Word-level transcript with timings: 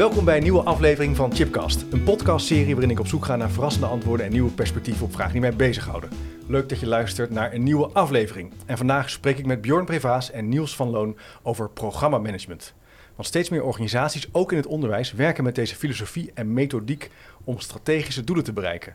Welkom 0.00 0.24
bij 0.24 0.36
een 0.36 0.42
nieuwe 0.42 0.62
aflevering 0.62 1.16
van 1.16 1.34
Chipcast, 1.34 1.84
een 1.90 2.02
podcastserie 2.02 2.72
waarin 2.74 2.90
ik 2.90 3.00
op 3.00 3.06
zoek 3.06 3.24
ga 3.24 3.36
naar 3.36 3.50
verrassende 3.50 3.86
antwoorden 3.86 4.26
en 4.26 4.32
nieuwe 4.32 4.50
perspectieven 4.50 5.06
op 5.06 5.12
vragen 5.12 5.32
die 5.32 5.40
mij 5.40 5.56
bezighouden. 5.56 6.10
Leuk 6.46 6.68
dat 6.68 6.80
je 6.80 6.86
luistert 6.86 7.30
naar 7.30 7.52
een 7.52 7.62
nieuwe 7.62 7.88
aflevering. 7.88 8.52
En 8.66 8.76
vandaag 8.76 9.10
spreek 9.10 9.38
ik 9.38 9.46
met 9.46 9.60
Bjorn 9.60 9.84
Prevaas 9.84 10.30
en 10.30 10.48
Niels 10.48 10.76
van 10.76 10.90
Loon 10.90 11.16
over 11.42 11.70
programmamanagement. 11.70 12.74
Want 13.14 13.28
steeds 13.28 13.48
meer 13.48 13.62
organisaties, 13.62 14.28
ook 14.32 14.50
in 14.50 14.56
het 14.56 14.66
onderwijs, 14.66 15.12
werken 15.12 15.44
met 15.44 15.54
deze 15.54 15.76
filosofie 15.76 16.30
en 16.34 16.52
methodiek 16.52 17.10
om 17.44 17.58
strategische 17.58 18.24
doelen 18.24 18.44
te 18.44 18.52
bereiken. 18.52 18.94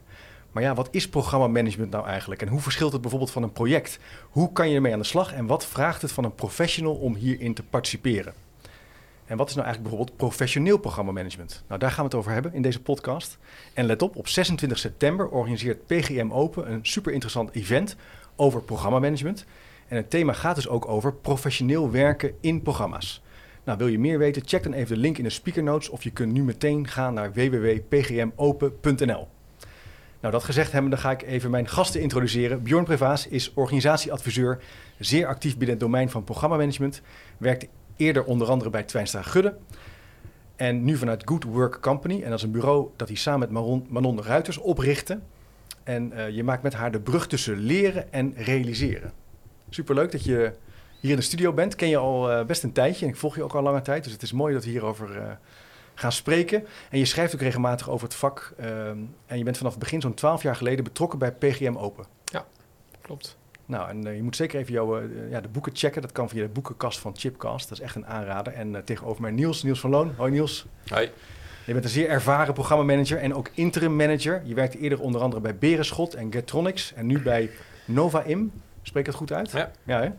Maar 0.52 0.64
ja, 0.64 0.74
wat 0.74 0.88
is 0.92 1.10
programmamanagement 1.10 1.92
nou 1.92 2.06
eigenlijk? 2.06 2.42
En 2.42 2.48
hoe 2.48 2.62
verschilt 2.62 2.92
het 2.92 3.02
bijvoorbeeld 3.02 3.32
van 3.32 3.44
een 3.44 3.52
project? 3.52 4.00
Hoe 4.30 4.52
kan 4.52 4.70
je 4.70 4.76
ermee 4.76 4.94
aan 4.94 5.00
de 5.00 5.06
slag 5.06 5.34
en 5.34 5.46
wat 5.46 5.66
vraagt 5.66 6.02
het 6.02 6.12
van 6.12 6.24
een 6.24 6.36
professional 6.36 6.94
om 6.94 7.16
hierin 7.16 7.54
te 7.54 7.64
participeren? 7.64 8.45
En 9.26 9.38
wat 9.38 9.50
is 9.50 9.56
nou 9.56 9.66
eigenlijk 9.66 9.82
bijvoorbeeld 9.82 10.18
professioneel 10.18 10.78
programmamanagement? 10.78 11.64
Nou, 11.68 11.80
daar 11.80 11.92
gaan 11.92 12.00
we 12.00 12.06
het 12.06 12.16
over 12.16 12.32
hebben 12.32 12.54
in 12.54 12.62
deze 12.62 12.82
podcast. 12.82 13.38
En 13.74 13.86
let 13.86 14.02
op, 14.02 14.16
op 14.16 14.28
26 14.28 14.78
september 14.78 15.28
organiseert 15.28 15.86
PGM 15.86 16.32
Open 16.32 16.72
een 16.72 16.86
super 16.86 17.12
interessant 17.12 17.52
event 17.52 17.96
over 18.36 18.62
programmamanagement. 18.62 19.46
En 19.88 19.98
het 19.98 20.10
thema 20.10 20.34
gaat 20.34 20.56
dus 20.56 20.68
ook 20.68 20.88
over 20.88 21.14
professioneel 21.14 21.92
werken 21.92 22.32
in 22.40 22.62
programma's. 22.62 23.24
Nou, 23.64 23.78
wil 23.78 23.88
je 23.88 24.00
meer 24.00 24.18
weten? 24.18 24.42
Check 24.46 24.64
dan 24.64 24.74
even 24.74 24.96
de 24.96 25.02
link 25.02 25.18
in 25.18 25.24
de 25.24 25.30
speaker 25.30 25.64
notes 25.64 25.90
of 25.90 26.04
je 26.04 26.12
kunt 26.12 26.32
nu 26.32 26.44
meteen 26.44 26.88
gaan 26.88 27.14
naar 27.14 27.34
www.pgmopen.nl. 27.34 29.28
Nou, 30.20 30.34
dat 30.34 30.44
gezegd 30.44 30.72
hebben, 30.72 30.90
dan 30.92 31.00
ga 31.00 31.12
ik 31.12 31.22
even 31.22 31.52
mijn 31.52 31.68
gasten 31.68 32.02
introduceren. 32.02 32.64
Bjorn 32.64 32.84
Prevaas 32.84 33.28
is 33.28 33.54
organisatieadviseur, 33.54 34.62
zeer 35.00 35.28
actief 35.28 35.52
binnen 35.52 35.70
het 35.70 35.80
domein 35.80 36.10
van 36.10 36.24
programmamanagement. 36.24 37.02
Werkt 37.38 37.68
eerder 37.96 38.24
onder 38.24 38.48
andere 38.48 38.70
bij 38.70 38.84
Twijnstra 38.84 39.22
Gudde. 39.22 39.56
En 40.56 40.84
nu 40.84 40.98
vanuit 40.98 41.22
Good 41.26 41.44
Work 41.44 41.82
Company. 41.82 42.22
En 42.22 42.30
dat 42.30 42.38
is 42.38 42.44
een 42.44 42.52
bureau 42.52 42.90
dat 42.96 43.08
hij 43.08 43.18
samen 43.18 43.40
met 43.40 43.50
Maron, 43.50 43.86
Manon 43.90 44.24
Ruiters 44.24 44.58
oprichtte. 44.58 45.20
En 45.84 46.12
uh, 46.14 46.30
je 46.30 46.44
maakt 46.44 46.64
met 46.64 46.74
haar 46.74 46.92
de 46.92 47.00
brug 47.00 47.28
tussen 47.28 47.58
leren 47.58 48.14
en 48.14 48.34
realiseren. 48.38 49.14
Superleuk 49.70 50.12
dat 50.12 50.24
je 50.24 50.54
hier 51.00 51.12
in 51.12 51.16
de 51.16 51.22
studio 51.22 51.54
bent. 51.54 51.76
Ken 51.76 51.90
je 51.90 51.98
al 51.98 52.32
uh, 52.32 52.46
best 52.46 52.64
een 52.64 52.72
tijdje 52.72 53.06
en 53.06 53.12
ik 53.12 53.18
volg 53.18 53.36
je 53.36 53.44
ook 53.44 53.54
al 53.54 53.62
lange 53.62 53.82
tijd. 53.82 54.04
Dus 54.04 54.14
het 54.14 54.22
is 54.22 54.32
mooi 54.32 54.54
dat 54.54 54.64
we 54.64 54.70
hierover 54.70 55.18
uh, 55.18 55.24
gaan 55.94 56.12
spreken. 56.12 56.66
En 56.90 57.00
je 57.00 57.06
schrijft 57.06 57.34
ook 57.34 57.42
regelmatig 57.42 57.90
over 57.90 58.08
het 58.08 58.16
vak. 58.16 58.54
en 59.26 59.38
je 59.38 59.44
bent 59.44 59.58
vanaf 59.58 59.72
het 59.72 59.82
begin, 59.82 60.02
zo'n 60.02 60.14
twaalf 60.14 60.44
jaar 60.44 60.56
geleden, 60.56 60.84
betrokken 60.84 61.20
bij 61.20 61.32
PGM 61.32 61.76
Open. 61.76 62.06
Ja, 62.26 62.46
klopt. 63.02 63.38
Nou, 63.66 63.90
en 63.90 64.08
uh, 64.08 64.16
je 64.16 64.24
moet 64.24 64.36
zeker 64.36 64.60
even 64.60 64.74
jouw, 64.74 65.02
uh, 65.02 65.32
ja, 65.32 65.42
de 65.42 65.48
boeken 65.48 65.72
checken. 65.76 66.02
Dat 66.02 66.12
kan 66.12 66.30
via 66.30 66.42
de 66.42 66.50
boekenkast 66.50 67.00
van 67.00 67.14
Chipcast. 67.18 67.70
Dat 67.70 67.78
is 67.78 67.84
echt 67.84 67.96
een 67.96 68.06
aanrader. 68.06 68.54
En 68.54 68.74
uh, 68.74 68.78
tegenover 68.78 69.22
mij 69.22 69.32
Niels, 69.32 69.64
Niels 69.64 69.80
van 69.80 69.90
Loon. 69.90 70.14
Hoi 70.18 70.32
Niels. 70.32 70.66
Hoi. 70.88 71.12
Je 71.66 71.74
bent 71.74 71.86
een 71.86 71.92
zeer 71.92 72.10
ervaren 72.10 72.54
programmamanager 72.54 73.18
en 73.18 73.36
ook 73.36 73.50
interim 73.54 73.96
manager. 73.96 74.42
Je 74.44 74.54
werkte 74.54 74.78
eerder 74.78 75.02
onder 75.02 75.22
andere 75.22 75.42
bij 75.42 75.56
Berenschot 75.56 76.14
en 76.14 76.32
Getronics. 76.32 76.94
En 76.94 77.06
nu 77.06 77.22
bij 77.22 77.50
Nova 77.86 78.24
Im. 78.24 78.52
Spreek 78.82 79.06
het 79.06 79.16
goed 79.16 79.32
uit? 79.32 79.52
Ja. 79.52 79.72
ja 79.84 80.02
hè? 80.02 80.10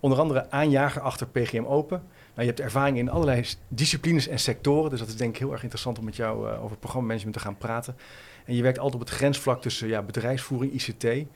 Onder 0.00 0.18
andere 0.18 0.50
aanjager 0.50 1.02
achter 1.02 1.26
PGM 1.26 1.64
Open. 1.64 2.02
Nou, 2.34 2.48
je 2.48 2.54
hebt 2.54 2.60
ervaring 2.60 2.98
in 2.98 3.10
allerlei 3.10 3.46
disciplines 3.68 4.28
en 4.28 4.38
sectoren. 4.38 4.90
Dus 4.90 4.98
dat 4.98 5.08
is 5.08 5.16
denk 5.16 5.30
ik 5.30 5.38
heel 5.38 5.52
erg 5.52 5.62
interessant 5.62 5.98
om 5.98 6.04
met 6.04 6.16
jou 6.16 6.48
over 6.48 6.76
programmamanagement 6.76 7.36
te 7.36 7.42
gaan 7.42 7.56
praten. 7.56 7.96
En 8.44 8.54
je 8.54 8.62
werkt 8.62 8.78
altijd 8.78 9.02
op 9.02 9.08
het 9.08 9.16
grensvlak 9.16 9.62
tussen 9.62 9.88
ja, 9.88 10.02
bedrijfsvoering, 10.02 10.72
ICT... 10.72 11.26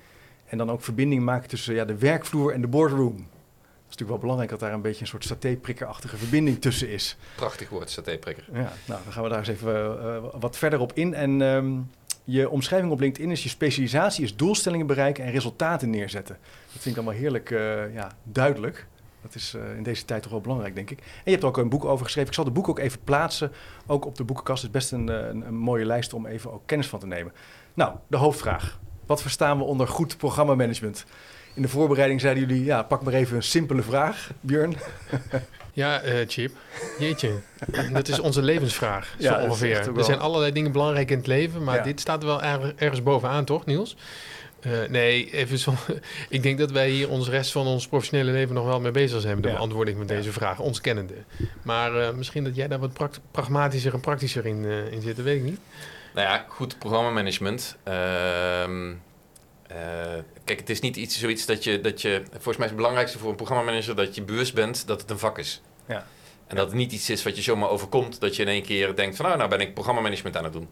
En 0.53 0.59
dan 0.59 0.71
ook 0.71 0.83
verbinding 0.83 1.23
maken 1.23 1.49
tussen 1.49 1.75
ja, 1.75 1.85
de 1.85 1.99
werkvloer 1.99 2.53
en 2.53 2.61
de 2.61 2.67
boardroom. 2.67 3.17
Het 3.17 3.21
is 3.89 3.99
natuurlijk 3.99 4.11
wel 4.11 4.19
belangrijk 4.19 4.51
dat 4.51 4.61
daar 4.61 4.73
een 4.73 4.81
beetje 4.81 5.01
een 5.01 5.07
soort 5.07 5.25
satéprikkerachtige 5.25 6.17
verbinding 6.17 6.61
tussen 6.61 6.89
is. 6.89 7.17
Prachtig 7.37 7.69
woord, 7.69 7.91
satéprikker. 7.91 8.45
Ja, 8.53 8.73
nou, 8.87 9.01
dan 9.05 9.13
gaan 9.13 9.23
we 9.23 9.29
daar 9.29 9.39
eens 9.39 9.49
even 9.49 9.75
uh, 9.75 10.41
wat 10.41 10.57
verder 10.57 10.81
op 10.81 10.93
in. 10.93 11.15
En 11.15 11.41
um, 11.41 11.91
je 12.25 12.49
omschrijving 12.51 12.93
op 12.93 13.01
LinkedIn 13.01 13.31
is 13.31 13.43
je 13.43 13.49
specialisatie 13.49 14.25
is 14.25 14.37
doelstellingen 14.37 14.87
bereiken 14.87 15.25
en 15.25 15.31
resultaten 15.31 15.91
neerzetten. 15.91 16.39
Dat 16.73 16.83
vind 16.83 16.97
ik 16.97 17.03
allemaal 17.03 17.21
heerlijk 17.21 17.51
uh, 17.51 17.95
ja, 17.95 18.13
duidelijk. 18.23 18.87
Dat 19.23 19.35
is 19.35 19.55
uh, 19.55 19.77
in 19.77 19.83
deze 19.83 20.05
tijd 20.05 20.23
toch 20.23 20.33
wel 20.33 20.41
belangrijk, 20.41 20.75
denk 20.75 20.91
ik. 20.91 20.99
En 20.99 21.05
je 21.25 21.31
hebt 21.31 21.43
er 21.43 21.49
ook 21.49 21.57
een 21.57 21.69
boek 21.69 21.85
over 21.85 22.05
geschreven. 22.05 22.29
Ik 22.29 22.37
zal 22.37 22.45
de 22.45 22.51
boek 22.51 22.69
ook 22.69 22.79
even 22.79 23.01
plaatsen, 23.05 23.53
ook 23.87 24.05
op 24.05 24.17
de 24.17 24.25
boekenkast. 24.25 24.63
Het 24.63 24.75
is 24.75 24.79
best 24.79 24.93
een, 24.93 25.09
een, 25.09 25.47
een 25.47 25.57
mooie 25.57 25.85
lijst 25.85 26.13
om 26.13 26.27
even 26.27 26.53
ook 26.53 26.63
kennis 26.67 26.89
van 26.89 26.99
te 26.99 27.07
nemen. 27.07 27.33
Nou, 27.75 27.97
de 28.07 28.17
hoofdvraag. 28.17 28.81
Wat 29.13 29.23
verstaan 29.23 29.59
we 29.59 29.65
onder 29.65 29.89
goed 29.89 30.17
programmamanagement? 30.17 31.05
In 31.55 31.63
de 31.63 31.69
voorbereiding 31.69 32.21
zeiden 32.21 32.47
jullie, 32.47 32.65
ja, 32.65 32.83
pak 32.83 33.03
maar 33.03 33.13
even 33.13 33.37
een 33.37 33.43
simpele 33.43 33.83
vraag, 33.83 34.31
Björn. 34.41 34.77
Ja, 35.73 36.05
uh, 36.05 36.15
Chip. 36.27 36.53
Jeetje. 36.99 37.41
dat 37.93 38.09
is 38.09 38.19
onze 38.19 38.43
levensvraag, 38.43 39.15
zo 39.19 39.29
ja, 39.29 39.43
ongeveer. 39.45 39.97
Er 39.97 40.05
zijn 40.05 40.19
allerlei 40.19 40.53
dingen 40.53 40.73
belangrijk 40.73 41.11
in 41.11 41.17
het 41.17 41.27
leven, 41.27 41.65
maar 41.65 41.77
ja. 41.77 41.83
dit 41.83 42.01
staat 42.01 42.23
er 42.23 42.29
wel 42.29 42.43
er, 42.43 42.73
ergens 42.77 43.03
bovenaan, 43.03 43.45
toch, 43.45 43.67
Niels? 43.67 43.97
Uh, 44.67 44.73
nee, 44.89 45.31
even 45.31 45.59
zo. 45.59 45.75
ik 46.29 46.43
denk 46.43 46.59
dat 46.59 46.71
wij 46.71 46.91
hier 46.91 47.11
ons 47.11 47.29
rest 47.29 47.53
van 47.53 47.67
ons 47.67 47.89
professionele 47.89 48.33
leven 48.33 48.55
nog 48.55 48.67
wel 48.67 48.81
mee 48.81 48.91
bezig 48.91 49.21
zijn 49.21 49.35
met 49.35 49.43
de 49.43 49.49
ja. 49.49 49.55
beantwoording 49.55 49.97
van 49.97 50.07
deze 50.07 50.33
vraag, 50.33 50.59
ons 50.59 50.81
kennende. 50.81 51.15
Maar 51.63 51.97
uh, 51.97 52.11
misschien 52.11 52.45
dat 52.45 52.57
jij 52.57 52.69
daar 52.69 52.79
wat 52.79 53.11
pragmatischer 53.31 53.95
en 53.95 54.01
praktischer 54.01 54.47
in, 54.47 54.65
in 54.65 55.03
zit, 55.03 55.17
dat 55.17 55.25
weet 55.25 55.37
ik 55.37 55.45
niet. 55.45 55.61
Nou 56.15 56.29
ja, 56.29 56.45
goed 56.49 56.79
programmamanagement. 56.79 57.77
Uh, 57.89 57.95
uh, 57.95 58.95
kijk, 60.45 60.59
het 60.59 60.71
is 60.71 60.81
niet 60.81 60.97
iets, 60.97 61.19
zoiets 61.19 61.47
dat 61.47 61.65
je, 61.65 61.81
dat 61.81 62.03
je... 62.03 62.23
Volgens 62.31 62.57
mij 62.57 62.65
is 62.65 62.73
het 62.73 62.77
belangrijkste 62.77 63.19
voor 63.19 63.31
een 63.31 63.37
programmamanager 63.37 63.97
dat 63.97 64.15
je 64.15 64.23
bewust 64.23 64.55
bent 64.55 64.87
dat 64.87 65.01
het 65.01 65.11
een 65.11 65.19
vak 65.19 65.39
is. 65.39 65.63
Ja. 65.87 66.07
En 66.47 66.57
dat 66.57 66.67
het 66.67 66.77
niet 66.77 66.93
iets 66.93 67.11
is 67.11 67.23
wat 67.23 67.37
je 67.37 67.43
zomaar 67.43 67.69
overkomt. 67.69 68.21
Dat 68.21 68.37
je 68.37 68.43
in 68.43 68.49
één 68.49 68.63
keer 68.63 68.97
denkt 68.97 69.17
van 69.17 69.25
nou, 69.25 69.39
nou 69.39 69.51
ben 69.51 69.61
ik 69.61 69.75
programmamanagement 69.75 70.37
aan 70.37 70.45
het 70.45 70.53
doen. 70.53 70.69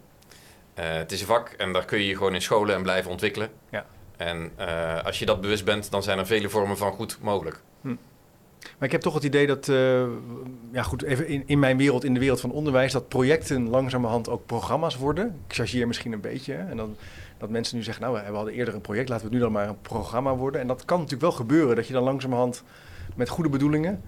Uh, 0.79 0.85
het 0.93 1.13
is 1.13 1.21
een 1.21 1.27
vak 1.27 1.49
en 1.49 1.73
daar 1.73 1.85
kun 1.85 1.99
je 1.99 2.07
je 2.07 2.17
gewoon 2.17 2.35
in 2.35 2.43
scholen 2.43 2.75
en 2.75 2.83
blijven 2.83 3.11
ontwikkelen. 3.11 3.51
Ja. 3.71 3.87
En 4.17 4.53
uh, 4.59 5.05
als 5.05 5.19
je 5.19 5.27
dat 5.27 5.41
bewust 5.41 5.65
bent, 5.65 5.91
dan 5.91 6.03
zijn 6.03 6.19
er 6.19 6.27
vele 6.27 6.49
vormen 6.49 6.77
van 6.77 6.93
goed 6.93 7.19
mogelijk. 7.21 7.61
Maar 8.61 8.89
ik 8.89 8.93
heb 8.93 9.01
toch 9.01 9.15
het 9.15 9.25
idee 9.25 9.47
dat, 9.47 9.69
uh, 9.69 10.03
ja 10.73 10.83
goed, 10.83 11.03
even 11.03 11.27
in, 11.27 11.43
in 11.47 11.59
mijn 11.59 11.77
wereld, 11.77 12.05
in 12.05 12.15
de 12.15 12.21
wereld 12.21 12.41
van 12.41 12.53
onderwijs, 12.53 12.93
dat 12.93 13.09
projecten 13.09 13.69
langzamerhand 13.69 14.29
ook 14.29 14.47
programma's 14.47 14.97
worden. 14.97 15.27
Ik 15.47 15.55
chargeer 15.55 15.87
misschien 15.87 16.13
een 16.13 16.21
beetje. 16.21 16.55
En 16.55 16.77
dan, 16.77 16.97
dat 17.39 17.51
mensen 17.51 17.77
nu 17.77 17.83
zeggen, 17.83 18.03
nou, 18.03 18.25
we 18.27 18.37
hadden 18.37 18.55
eerder 18.55 18.75
een 18.75 18.81
project, 18.81 19.09
laten 19.09 19.25
we 19.25 19.31
het 19.31 19.41
nu 19.41 19.45
dan 19.45 19.55
maar 19.55 19.69
een 19.69 19.81
programma 19.81 20.35
worden. 20.35 20.61
En 20.61 20.67
dat 20.67 20.85
kan 20.85 20.97
natuurlijk 20.97 21.23
wel 21.23 21.33
gebeuren, 21.33 21.77
dat 21.77 21.87
je 21.87 21.93
dan 21.93 22.03
langzamerhand 22.03 22.63
met 23.17 23.29
goede 23.29 23.51
bedoelingen 23.51 24.03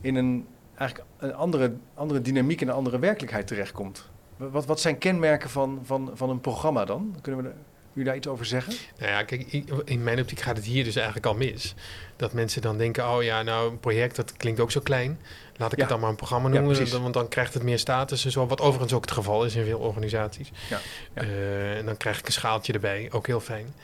in 0.00 0.14
een 0.16 0.46
eigenlijk 0.78 1.08
een 1.18 1.34
andere, 1.34 1.72
andere 1.94 2.20
dynamiek 2.22 2.60
en 2.60 2.68
een 2.68 2.74
andere 2.74 2.98
werkelijkheid 2.98 3.46
terechtkomt. 3.46 4.10
Wat, 4.36 4.66
wat 4.66 4.80
zijn 4.80 4.98
kenmerken 4.98 5.50
van, 5.50 5.80
van, 5.82 6.10
van 6.14 6.30
een 6.30 6.40
programma 6.40 6.84
dan? 6.84 7.16
Kunnen 7.20 7.44
we 7.44 7.50
u 7.98 8.02
daar 8.02 8.16
iets 8.16 8.26
over 8.26 8.46
zeggen? 8.46 8.74
Nou 8.98 9.12
ja, 9.12 9.22
kijk, 9.22 9.52
in 9.84 10.02
mijn 10.02 10.20
optiek 10.20 10.40
gaat 10.40 10.56
het 10.56 10.64
hier 10.64 10.84
dus 10.84 10.96
eigenlijk 10.96 11.26
al 11.26 11.34
mis. 11.34 11.74
Dat 12.16 12.32
mensen 12.32 12.62
dan 12.62 12.78
denken, 12.78 13.10
oh 13.10 13.22
ja, 13.22 13.42
nou 13.42 13.70
een 13.70 13.80
project, 13.80 14.16
dat 14.16 14.32
klinkt 14.36 14.60
ook 14.60 14.70
zo 14.70 14.80
klein. 14.80 15.18
Laat 15.56 15.72
ik 15.72 15.76
ja. 15.76 15.84
het 15.84 15.92
dan 15.92 16.00
maar 16.00 16.10
een 16.10 16.16
programma 16.16 16.48
noemen, 16.48 16.86
ja, 16.86 17.00
want 17.00 17.14
dan 17.14 17.28
krijgt 17.28 17.54
het 17.54 17.62
meer 17.62 17.78
status 17.78 18.24
en 18.24 18.30
zo. 18.30 18.46
Wat 18.46 18.60
overigens 18.60 18.92
ook 18.92 19.00
het 19.00 19.10
geval 19.10 19.44
is 19.44 19.54
in 19.54 19.64
veel 19.64 19.78
organisaties. 19.78 20.50
Ja. 20.70 20.80
Uh, 21.14 21.76
en 21.76 21.84
dan 21.84 21.96
krijg 21.96 22.18
ik 22.18 22.26
een 22.26 22.32
schaaltje 22.32 22.72
erbij, 22.72 23.08
ook 23.10 23.26
heel 23.26 23.40
fijn. 23.40 23.74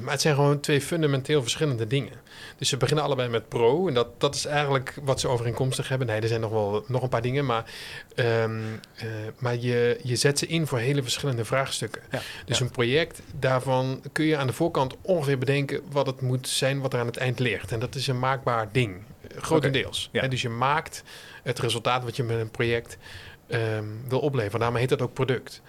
Maar 0.00 0.12
het 0.12 0.20
zijn 0.20 0.34
gewoon 0.34 0.60
twee 0.60 0.80
fundamenteel 0.80 1.42
verschillende 1.42 1.86
dingen. 1.86 2.12
Dus 2.56 2.68
ze 2.68 2.76
beginnen 2.76 3.04
allebei 3.04 3.28
met 3.28 3.48
pro. 3.48 3.88
En 3.88 3.94
dat, 3.94 4.20
dat 4.20 4.34
is 4.34 4.44
eigenlijk 4.44 4.94
wat 5.02 5.20
ze 5.20 5.28
overeenkomstig 5.28 5.88
hebben. 5.88 6.06
Nee, 6.06 6.20
er 6.20 6.28
zijn 6.28 6.40
nog 6.40 6.50
wel 6.50 6.84
nog 6.86 7.02
een 7.02 7.08
paar 7.08 7.22
dingen. 7.22 7.46
Maar, 7.46 7.64
um, 8.16 8.60
uh, 8.60 9.04
maar 9.38 9.56
je, 9.56 10.00
je 10.02 10.16
zet 10.16 10.38
ze 10.38 10.46
in 10.46 10.66
voor 10.66 10.78
hele 10.78 11.02
verschillende 11.02 11.44
vraagstukken. 11.44 12.02
Ja, 12.10 12.20
dus 12.44 12.58
ja. 12.58 12.64
een 12.64 12.70
project, 12.70 13.20
daarvan 13.38 14.02
kun 14.12 14.24
je 14.24 14.36
aan 14.36 14.46
de 14.46 14.52
voorkant 14.52 14.96
ongeveer 15.02 15.38
bedenken 15.38 15.80
wat 15.90 16.06
het 16.06 16.20
moet 16.20 16.48
zijn 16.48 16.80
wat 16.80 16.92
er 16.92 17.00
aan 17.00 17.06
het 17.06 17.16
eind 17.16 17.38
ligt. 17.38 17.72
En 17.72 17.80
dat 17.80 17.94
is 17.94 18.06
een 18.06 18.18
maakbaar 18.18 18.68
ding. 18.72 19.02
Grotendeels. 19.36 20.06
Okay, 20.08 20.22
ja. 20.22 20.28
Dus 20.28 20.42
je 20.42 20.48
maakt 20.48 21.02
het 21.42 21.58
resultaat 21.58 22.04
wat 22.04 22.16
je 22.16 22.22
met 22.22 22.38
een 22.38 22.50
project 22.50 22.96
um, 23.48 24.00
wil 24.08 24.20
opleveren. 24.20 24.60
Daarmee 24.60 24.80
heet 24.80 24.90
dat 24.90 25.02
ook 25.02 25.12
product. 25.12 25.62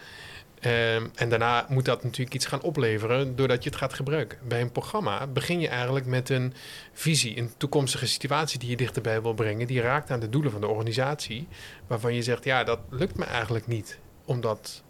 Um, 0.66 1.12
en 1.16 1.30
daarna 1.30 1.66
moet 1.70 1.86
dat 1.86 2.04
natuurlijk 2.04 2.36
iets 2.36 2.46
gaan 2.46 2.62
opleveren 2.62 3.36
doordat 3.36 3.64
je 3.64 3.70
het 3.70 3.78
gaat 3.78 3.94
gebruiken. 3.94 4.38
Bij 4.48 4.62
een 4.62 4.72
programma 4.72 5.28
begin 5.28 5.60
je 5.60 5.68
eigenlijk 5.68 6.06
met 6.06 6.30
een 6.30 6.54
visie, 6.94 7.38
een 7.38 7.52
toekomstige 7.58 8.08
situatie 8.08 8.60
die 8.60 8.70
je 8.70 8.76
dichterbij 8.76 9.22
wil 9.22 9.34
brengen. 9.34 9.68
Die 9.68 9.82
raakt 9.82 10.12
aan 10.12 10.20
de 10.20 10.30
doelen 10.30 10.52
van 10.52 10.62
de 10.62 10.68
organisatie. 10.68 11.48
Waarvan 11.88 12.14
je 12.14 12.22
zegt, 12.22 12.44
ja, 12.44 12.64
dat 12.64 12.80
lukt 12.90 13.18
me 13.18 13.26
eigenlijk 13.26 13.68
niet. 13.68 14.00
Omdat 14.26 14.84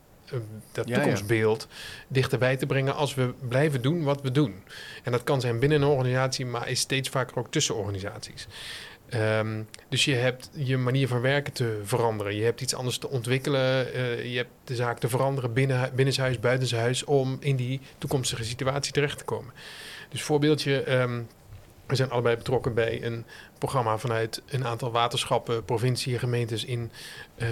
dat 0.71 0.87
Ja, 0.87 0.95
toekomstbeeld 0.95 1.67
dichterbij 2.07 2.57
te 2.57 2.65
brengen 2.65 2.95
als 2.95 3.13
we 3.13 3.33
blijven 3.47 3.81
doen 3.81 4.03
wat 4.03 4.21
we 4.21 4.31
doen. 4.31 4.63
En 5.03 5.11
dat 5.11 5.23
kan 5.23 5.41
zijn 5.41 5.59
binnen 5.59 5.81
een 5.81 5.87
organisatie, 5.87 6.45
maar 6.45 6.69
is 6.69 6.79
steeds 6.79 7.09
vaker 7.09 7.37
ook 7.37 7.51
tussen 7.51 7.75
organisaties. 7.75 8.47
Um, 9.13 9.67
dus 9.89 10.05
je 10.05 10.15
hebt 10.15 10.49
je 10.53 10.77
manier 10.77 11.07
van 11.07 11.21
werken 11.21 11.53
te 11.53 11.81
veranderen. 11.83 12.35
Je 12.35 12.43
hebt 12.43 12.61
iets 12.61 12.75
anders 12.75 12.97
te 12.97 13.09
ontwikkelen. 13.09 13.87
Uh, 13.95 14.31
je 14.31 14.37
hebt 14.37 14.51
de 14.63 14.75
zaak 14.75 14.99
te 14.99 15.09
veranderen 15.09 15.53
binnen, 15.53 15.95
binnenshuis, 15.95 16.39
buitenshuis... 16.39 17.03
om 17.03 17.37
in 17.39 17.55
die 17.55 17.81
toekomstige 17.97 18.43
situatie 18.43 18.93
terecht 18.93 19.17
te 19.17 19.23
komen. 19.23 19.53
Dus 20.09 20.21
voorbeeldje... 20.21 21.01
Um, 21.01 21.27
We 21.91 21.97
zijn 21.97 22.11
allebei 22.11 22.35
betrokken 22.35 22.73
bij 22.73 23.03
een 23.03 23.25
programma 23.57 23.97
vanuit 23.97 24.41
een 24.49 24.65
aantal 24.65 24.91
waterschappen, 24.91 25.65
provincie 25.65 26.13
en 26.13 26.19
gemeentes 26.19 26.65
in 26.65 26.91
uh, 27.37 27.47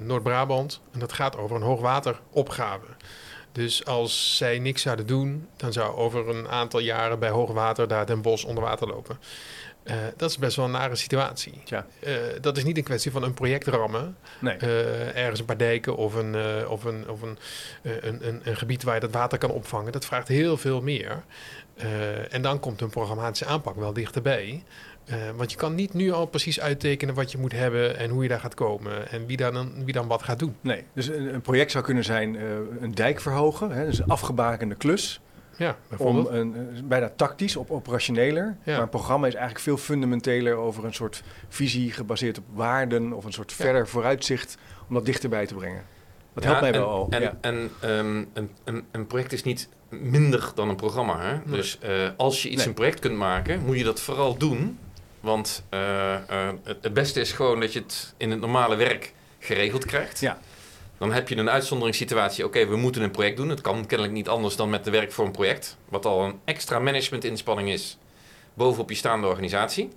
Noord-Brabant. 0.00 0.80
En 0.92 1.00
dat 1.00 1.12
gaat 1.12 1.36
over 1.36 1.56
een 1.56 1.62
hoogwateropgave. 1.62 2.86
Dus 3.52 3.84
als 3.84 4.36
zij 4.36 4.58
niks 4.58 4.82
zouden 4.82 5.06
doen, 5.06 5.48
dan 5.56 5.72
zou 5.72 5.96
over 5.96 6.28
een 6.28 6.48
aantal 6.48 6.80
jaren 6.80 7.18
bij 7.18 7.30
hoogwater 7.30 7.88
daar 7.88 8.06
Den 8.06 8.22
Bosch 8.22 8.44
onder 8.44 8.64
water 8.64 8.88
lopen. 8.88 9.18
Uh, 9.88 9.94
dat 10.16 10.30
is 10.30 10.38
best 10.38 10.56
wel 10.56 10.64
een 10.64 10.70
nare 10.70 10.96
situatie. 10.96 11.52
Ja. 11.64 11.86
Uh, 12.06 12.12
dat 12.40 12.56
is 12.56 12.64
niet 12.64 12.76
een 12.76 12.82
kwestie 12.82 13.10
van 13.10 13.22
een 13.22 13.34
project 13.34 13.66
rammen. 13.66 14.16
Nee. 14.40 14.56
Uh, 14.62 15.16
ergens 15.16 15.40
een 15.40 15.46
paar 15.46 15.56
dijken 15.56 15.96
of, 15.96 16.14
een, 16.14 16.36
of, 16.68 16.84
een, 16.84 17.08
of 17.08 17.22
een, 17.22 17.38
een, 17.82 18.28
een, 18.28 18.40
een, 18.44 18.56
gebied 18.56 18.82
waar 18.82 18.94
je 18.94 19.00
dat 19.00 19.12
water 19.12 19.38
kan 19.38 19.50
opvangen. 19.50 19.92
Dat 19.92 20.04
vraagt 20.04 20.28
heel 20.28 20.56
veel 20.56 20.80
meer. 20.80 21.22
en 22.30 22.42
dan 22.42 22.60
komt 22.60 22.80
een 22.80 22.90
programmatische 22.90 23.46
aanpak 23.46 23.76
wel 23.76 23.92
dichterbij. 23.92 24.62
want 25.36 25.50
je 25.50 25.56
kan 25.56 25.74
niet 25.74 25.94
nu 25.94 26.12
al 26.12 26.26
precies 26.26 26.60
uittekenen 26.60 27.14
wat 27.14 27.32
je 27.32 27.38
moet 27.38 27.52
hebben 27.52 27.98
en 27.98 28.10
hoe 28.10 28.22
je 28.22 28.28
daar 28.28 28.40
gaat 28.40 28.54
komen 28.54 29.10
en 29.10 29.26
wie 29.26 29.36
dan, 29.36 29.84
wie 29.84 29.94
dan 29.94 30.06
wat 30.06 30.22
gaat 30.22 30.38
doen. 30.38 30.56
Nee, 30.60 30.84
dus 30.92 31.08
een, 31.08 31.34
een 31.34 31.40
project 31.40 31.70
zou 31.70 31.84
kunnen 31.84 32.04
zijn 32.04 32.34
een 32.80 32.94
dijk 32.94 33.20
verhogen, 33.20 33.70
hè, 33.70 33.84
dus 33.84 33.98
een 33.98 34.08
afgebakende 34.08 34.74
klus. 34.74 35.20
Ja, 35.58 35.76
om 35.96 36.26
een, 36.26 36.54
bijna 36.84 37.10
tactisch, 37.16 37.56
op 37.56 37.70
operationeler. 37.70 38.56
Ja. 38.64 38.72
Maar 38.72 38.82
een 38.82 38.88
programma 38.88 39.26
is 39.26 39.34
eigenlijk 39.34 39.64
veel 39.64 39.76
fundamenteler 39.76 40.54
over 40.54 40.84
een 40.84 40.94
soort 40.94 41.22
visie 41.48 41.92
gebaseerd 41.92 42.38
op 42.38 42.44
waarden 42.52 43.12
of 43.12 43.24
een 43.24 43.32
soort 43.32 43.52
verder 43.52 43.88
vooruitzicht 43.88 44.58
om 44.88 44.94
dat 44.94 45.06
dichterbij 45.06 45.46
te 45.46 45.54
brengen. 45.54 45.82
Dat 46.34 46.44
helpt 46.44 46.60
mij 46.60 46.72
en, 46.72 46.78
wel 46.78 46.88
al. 46.88 47.06
En, 47.10 47.22
ja. 47.22 47.38
en 47.40 47.70
um, 47.84 48.28
een, 48.32 48.50
een, 48.64 48.84
een, 48.90 49.06
project 49.06 49.32
is 49.32 49.42
niet 49.42 49.68
minder 49.88 50.50
dan 50.54 50.68
een 50.68 50.76
programma. 50.76 51.20
Hè? 51.20 51.32
Nee. 51.32 51.56
Dus 51.56 51.78
uh, 51.84 52.08
als 52.16 52.42
je 52.42 52.48
iets 52.48 52.58
Nee. 52.58 52.66
een 52.66 52.74
project 52.74 52.98
kunt 52.98 53.16
maken, 53.16 53.64
moet 53.64 53.78
je 53.78 53.84
dat 53.84 54.00
vooral 54.00 54.36
doen. 54.36 54.78
Want 55.20 55.64
uh, 55.74 55.80
uh, 55.80 56.48
het, 56.62 56.78
het 56.80 56.94
beste 56.94 57.20
is 57.20 57.32
gewoon 57.32 57.60
dat 57.60 57.72
je 57.72 57.78
het 57.78 58.14
in 58.16 58.30
het 58.30 58.40
normale 58.40 58.76
werk 58.76 59.12
geregeld 59.38 59.84
krijgt. 59.84 60.20
Ja. 60.20 60.38
Dan 60.98 61.12
heb 61.12 61.28
je 61.28 61.36
een 61.36 61.50
uitzonderingssituatie. 61.50 62.44
Oké, 62.44 62.58
okay, 62.58 62.70
we 62.70 62.76
moeten 62.76 63.02
een 63.02 63.10
project 63.10 63.36
doen. 63.36 63.48
Het 63.48 63.60
kan 63.60 63.86
kennelijk 63.86 64.16
niet 64.16 64.28
anders 64.28 64.56
dan 64.56 64.70
met 64.70 64.84
de 64.84 64.90
werk 64.90 65.12
voor 65.12 65.24
een 65.24 65.32
project. 65.32 65.76
Wat 65.88 66.06
al 66.06 66.24
een 66.24 66.40
extra 66.44 66.78
managementinspanning 66.78 67.70
is 67.70 67.98
bovenop 68.54 68.90
je 68.90 68.96
staande 68.96 69.26
organisatie. 69.26 69.90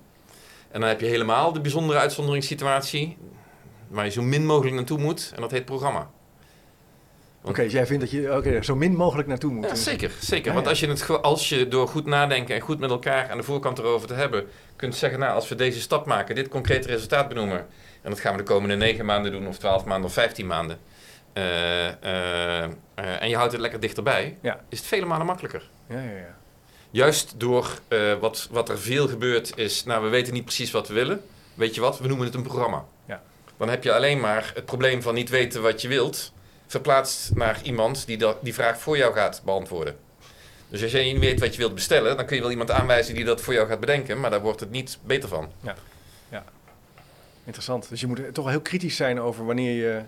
En 0.70 0.80
dan 0.80 0.88
heb 0.88 1.00
je 1.00 1.06
helemaal 1.06 1.52
de 1.52 1.60
bijzondere 1.60 1.98
uitzonderingssituatie. 1.98 3.16
Waar 3.88 4.04
je 4.04 4.10
zo 4.10 4.22
min 4.22 4.46
mogelijk 4.46 4.76
naartoe 4.76 4.98
moet. 4.98 5.32
En 5.34 5.40
dat 5.40 5.50
heet 5.50 5.64
programma. 5.64 6.10
Oké, 7.40 7.50
okay, 7.50 7.64
dus 7.64 7.72
jij 7.72 7.86
vindt 7.86 8.02
dat 8.02 8.10
je 8.10 8.36
okay, 8.36 8.62
zo 8.62 8.76
min 8.76 8.96
mogelijk 8.96 9.28
naartoe 9.28 9.52
moet. 9.52 9.68
Ja, 9.68 9.74
zeker. 9.74 10.10
zeker. 10.20 10.52
Want 10.54 10.68
als 10.68 10.80
je, 10.80 10.88
het, 10.88 11.22
als 11.22 11.48
je 11.48 11.68
door 11.68 11.88
goed 11.88 12.06
nadenken 12.06 12.54
en 12.54 12.60
goed 12.60 12.78
met 12.78 12.90
elkaar 12.90 13.30
aan 13.30 13.36
de 13.36 13.42
voorkant 13.42 13.78
erover 13.78 14.08
te 14.08 14.14
hebben... 14.14 14.46
kunt 14.76 14.96
zeggen, 14.96 15.18
nou, 15.18 15.34
als 15.34 15.48
we 15.48 15.54
deze 15.54 15.80
stap 15.80 16.06
maken, 16.06 16.34
dit 16.34 16.48
concrete 16.48 16.88
resultaat 16.88 17.28
benoemen... 17.28 17.66
en 18.02 18.10
dat 18.10 18.20
gaan 18.20 18.32
we 18.32 18.38
de 18.38 18.44
komende 18.44 18.76
negen 18.76 19.04
maanden 19.04 19.32
doen, 19.32 19.46
of 19.46 19.58
twaalf 19.58 19.84
maanden, 19.84 20.06
of 20.06 20.12
vijftien 20.12 20.46
maanden... 20.46 20.78
Uh, 21.34 21.86
uh, 21.86 21.92
uh, 22.98 23.22
en 23.22 23.28
je 23.28 23.36
houdt 23.36 23.52
het 23.52 23.60
lekker 23.60 23.80
dichterbij, 23.80 24.36
ja. 24.40 24.60
is 24.68 24.78
het 24.78 24.86
vele 24.86 25.06
malen 25.06 25.26
makkelijker. 25.26 25.68
Ja, 25.88 26.00
ja, 26.00 26.10
ja. 26.10 26.36
Juist 26.90 27.34
door 27.36 27.78
eh, 27.88 28.18
wat, 28.18 28.48
wat 28.50 28.68
er 28.68 28.78
veel 28.78 29.08
gebeurt 29.08 29.56
is, 29.56 29.84
nou 29.84 30.02
we 30.02 30.08
weten 30.08 30.32
niet 30.32 30.44
precies 30.44 30.70
wat 30.70 30.88
we 30.88 30.94
willen. 30.94 31.24
Weet 31.54 31.74
je 31.74 31.80
wat, 31.80 31.98
we 31.98 32.06
noemen 32.06 32.26
het 32.26 32.34
een 32.34 32.42
programma. 32.42 32.84
Ja. 33.06 33.22
Dan 33.56 33.68
heb 33.68 33.84
je 33.84 33.92
alleen 33.92 34.20
maar 34.20 34.50
het 34.54 34.64
probleem 34.64 35.02
van 35.02 35.14
niet 35.14 35.28
weten 35.28 35.62
wat 35.62 35.82
je 35.82 35.88
wilt, 35.88 36.32
verplaatst 36.66 37.34
naar 37.34 37.60
iemand 37.62 38.06
die 38.06 38.18
dat, 38.18 38.36
die 38.42 38.54
vraag 38.54 38.78
voor 38.78 38.96
jou 38.96 39.14
gaat 39.14 39.42
beantwoorden. 39.44 39.96
Dus 40.68 40.82
als 40.82 40.92
jij 40.92 41.12
niet 41.12 41.18
weet 41.18 41.40
wat 41.40 41.52
je 41.52 41.58
wilt 41.58 41.74
bestellen, 41.74 42.16
dan 42.16 42.26
kun 42.26 42.36
je 42.36 42.42
wel 42.42 42.50
iemand 42.50 42.70
aanwijzen 42.70 43.14
die 43.14 43.24
dat 43.24 43.40
voor 43.40 43.54
jou 43.54 43.68
gaat 43.68 43.80
bedenken, 43.80 44.20
maar 44.20 44.30
daar 44.30 44.40
wordt 44.40 44.60
het 44.60 44.70
niet 44.70 44.98
beter 45.02 45.28
van. 45.28 45.52
Ja, 45.60 45.74
ja. 46.28 46.44
interessant. 47.44 47.88
Dus 47.88 48.00
je 48.00 48.06
moet 48.06 48.34
toch 48.34 48.44
wel 48.44 48.52
heel 48.52 48.62
kritisch 48.62 48.96
zijn 48.96 49.20
over 49.20 49.44
wanneer 49.44 49.74
je 49.74 50.02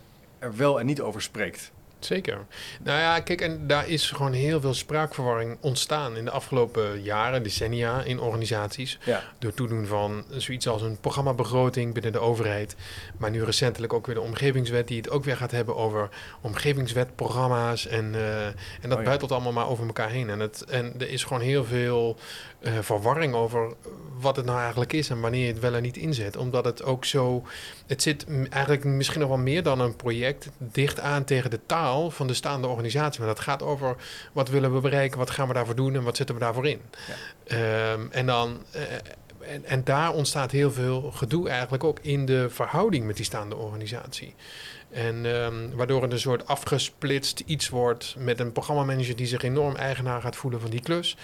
er 0.44 0.56
wel 0.56 0.80
en 0.80 0.86
niet 0.86 1.00
over 1.00 1.22
spreekt. 1.22 1.72
Zeker. 2.04 2.38
Nou 2.82 2.98
ja, 2.98 3.20
kijk, 3.20 3.40
en 3.40 3.66
daar 3.66 3.88
is 3.88 4.10
gewoon 4.10 4.32
heel 4.32 4.60
veel 4.60 4.74
spraakverwarring 4.74 5.56
ontstaan 5.60 6.16
in 6.16 6.24
de 6.24 6.30
afgelopen 6.30 7.02
jaren, 7.02 7.42
decennia 7.42 8.02
in 8.02 8.20
organisaties. 8.20 8.98
Ja. 9.04 9.22
Door 9.38 9.54
toedoen 9.54 9.86
van 9.86 10.24
zoiets 10.30 10.68
als 10.68 10.82
een 10.82 11.00
programmabegroting 11.00 11.94
binnen 11.94 12.12
de 12.12 12.18
overheid. 12.18 12.76
Maar 13.16 13.30
nu 13.30 13.44
recentelijk 13.44 13.92
ook 13.92 14.06
weer 14.06 14.14
de 14.14 14.20
omgevingswet, 14.20 14.88
die 14.88 14.96
het 14.96 15.10
ook 15.10 15.24
weer 15.24 15.36
gaat 15.36 15.50
hebben 15.50 15.76
over 15.76 16.08
omgevingswetprogramma's. 16.40 17.86
En, 17.86 18.12
uh, 18.14 18.46
en 18.46 18.54
dat 18.82 18.92
Oh 18.92 18.98
ja. 18.98 19.04
buitelt 19.04 19.32
allemaal 19.32 19.52
maar 19.52 19.68
over 19.68 19.86
elkaar 19.86 20.10
heen. 20.10 20.30
En, 20.30 20.40
het, 20.40 20.64
en 20.64 20.94
er 20.98 21.08
is 21.08 21.24
gewoon 21.24 21.42
heel 21.42 21.64
veel 21.64 22.18
uh, 22.60 22.72
verwarring 22.80 23.34
over 23.34 23.74
wat 24.20 24.36
het 24.36 24.44
nou 24.44 24.58
eigenlijk 24.60 24.92
is 24.92 25.10
en 25.10 25.20
wanneer 25.20 25.46
je 25.46 25.52
het 25.52 25.60
wel 25.60 25.74
en 25.74 25.82
niet 25.82 25.96
inzet. 25.96 26.36
Omdat 26.36 26.64
het 26.64 26.84
ook 26.84 27.04
zo. 27.04 27.46
Het 27.86 28.02
zit 28.02 28.26
eigenlijk 28.50 28.84
misschien 28.84 29.20
nog 29.20 29.28
wel 29.28 29.38
meer 29.38 29.62
dan 29.62 29.80
een 29.80 29.96
project 29.96 30.48
dicht 30.58 31.00
aan 31.00 31.24
tegen 31.24 31.50
de 31.50 31.60
taal 31.66 31.93
van 32.02 32.26
de 32.26 32.34
staande 32.34 32.66
organisatie. 32.66 33.20
Maar 33.20 33.28
dat 33.28 33.40
gaat 33.40 33.62
over 33.62 33.96
wat 34.32 34.48
willen 34.48 34.74
we 34.74 34.80
bereiken, 34.80 35.18
wat 35.18 35.30
gaan 35.30 35.48
we 35.48 35.54
daarvoor 35.54 35.74
doen 35.74 35.94
en 35.94 36.02
wat 36.02 36.16
zetten 36.16 36.34
we 36.34 36.40
daarvoor 36.40 36.66
in. 36.66 36.80
Ja. 37.46 37.92
Um, 37.92 38.08
en 38.10 38.26
dan. 38.26 38.62
Uh, 38.76 38.82
en, 39.48 39.64
en, 39.64 39.84
daar 39.84 40.12
ontstaat 40.12 40.50
heel 40.50 40.72
veel 40.72 41.10
gedoe 41.10 41.48
eigenlijk 41.48 41.84
ook 41.84 41.98
in 42.00 42.26
de 42.26 42.50
verhouding 42.50 43.06
met 43.06 43.16
die 43.16 43.24
staande 43.24 43.56
organisatie. 43.56 44.34
En 44.94 45.24
um, 45.24 45.70
waardoor 45.74 46.02
het 46.02 46.12
een 46.12 46.20
soort 46.20 46.46
afgesplitst 46.46 47.42
iets 47.46 47.68
wordt 47.68 48.14
met 48.18 48.40
een 48.40 48.52
programmamanager 48.52 49.16
die 49.16 49.26
zich 49.26 49.42
enorm 49.42 49.76
eigenaar 49.76 50.20
gaat 50.20 50.36
voelen 50.36 50.60
van 50.60 50.70
die 50.70 50.80
klus. 50.80 51.16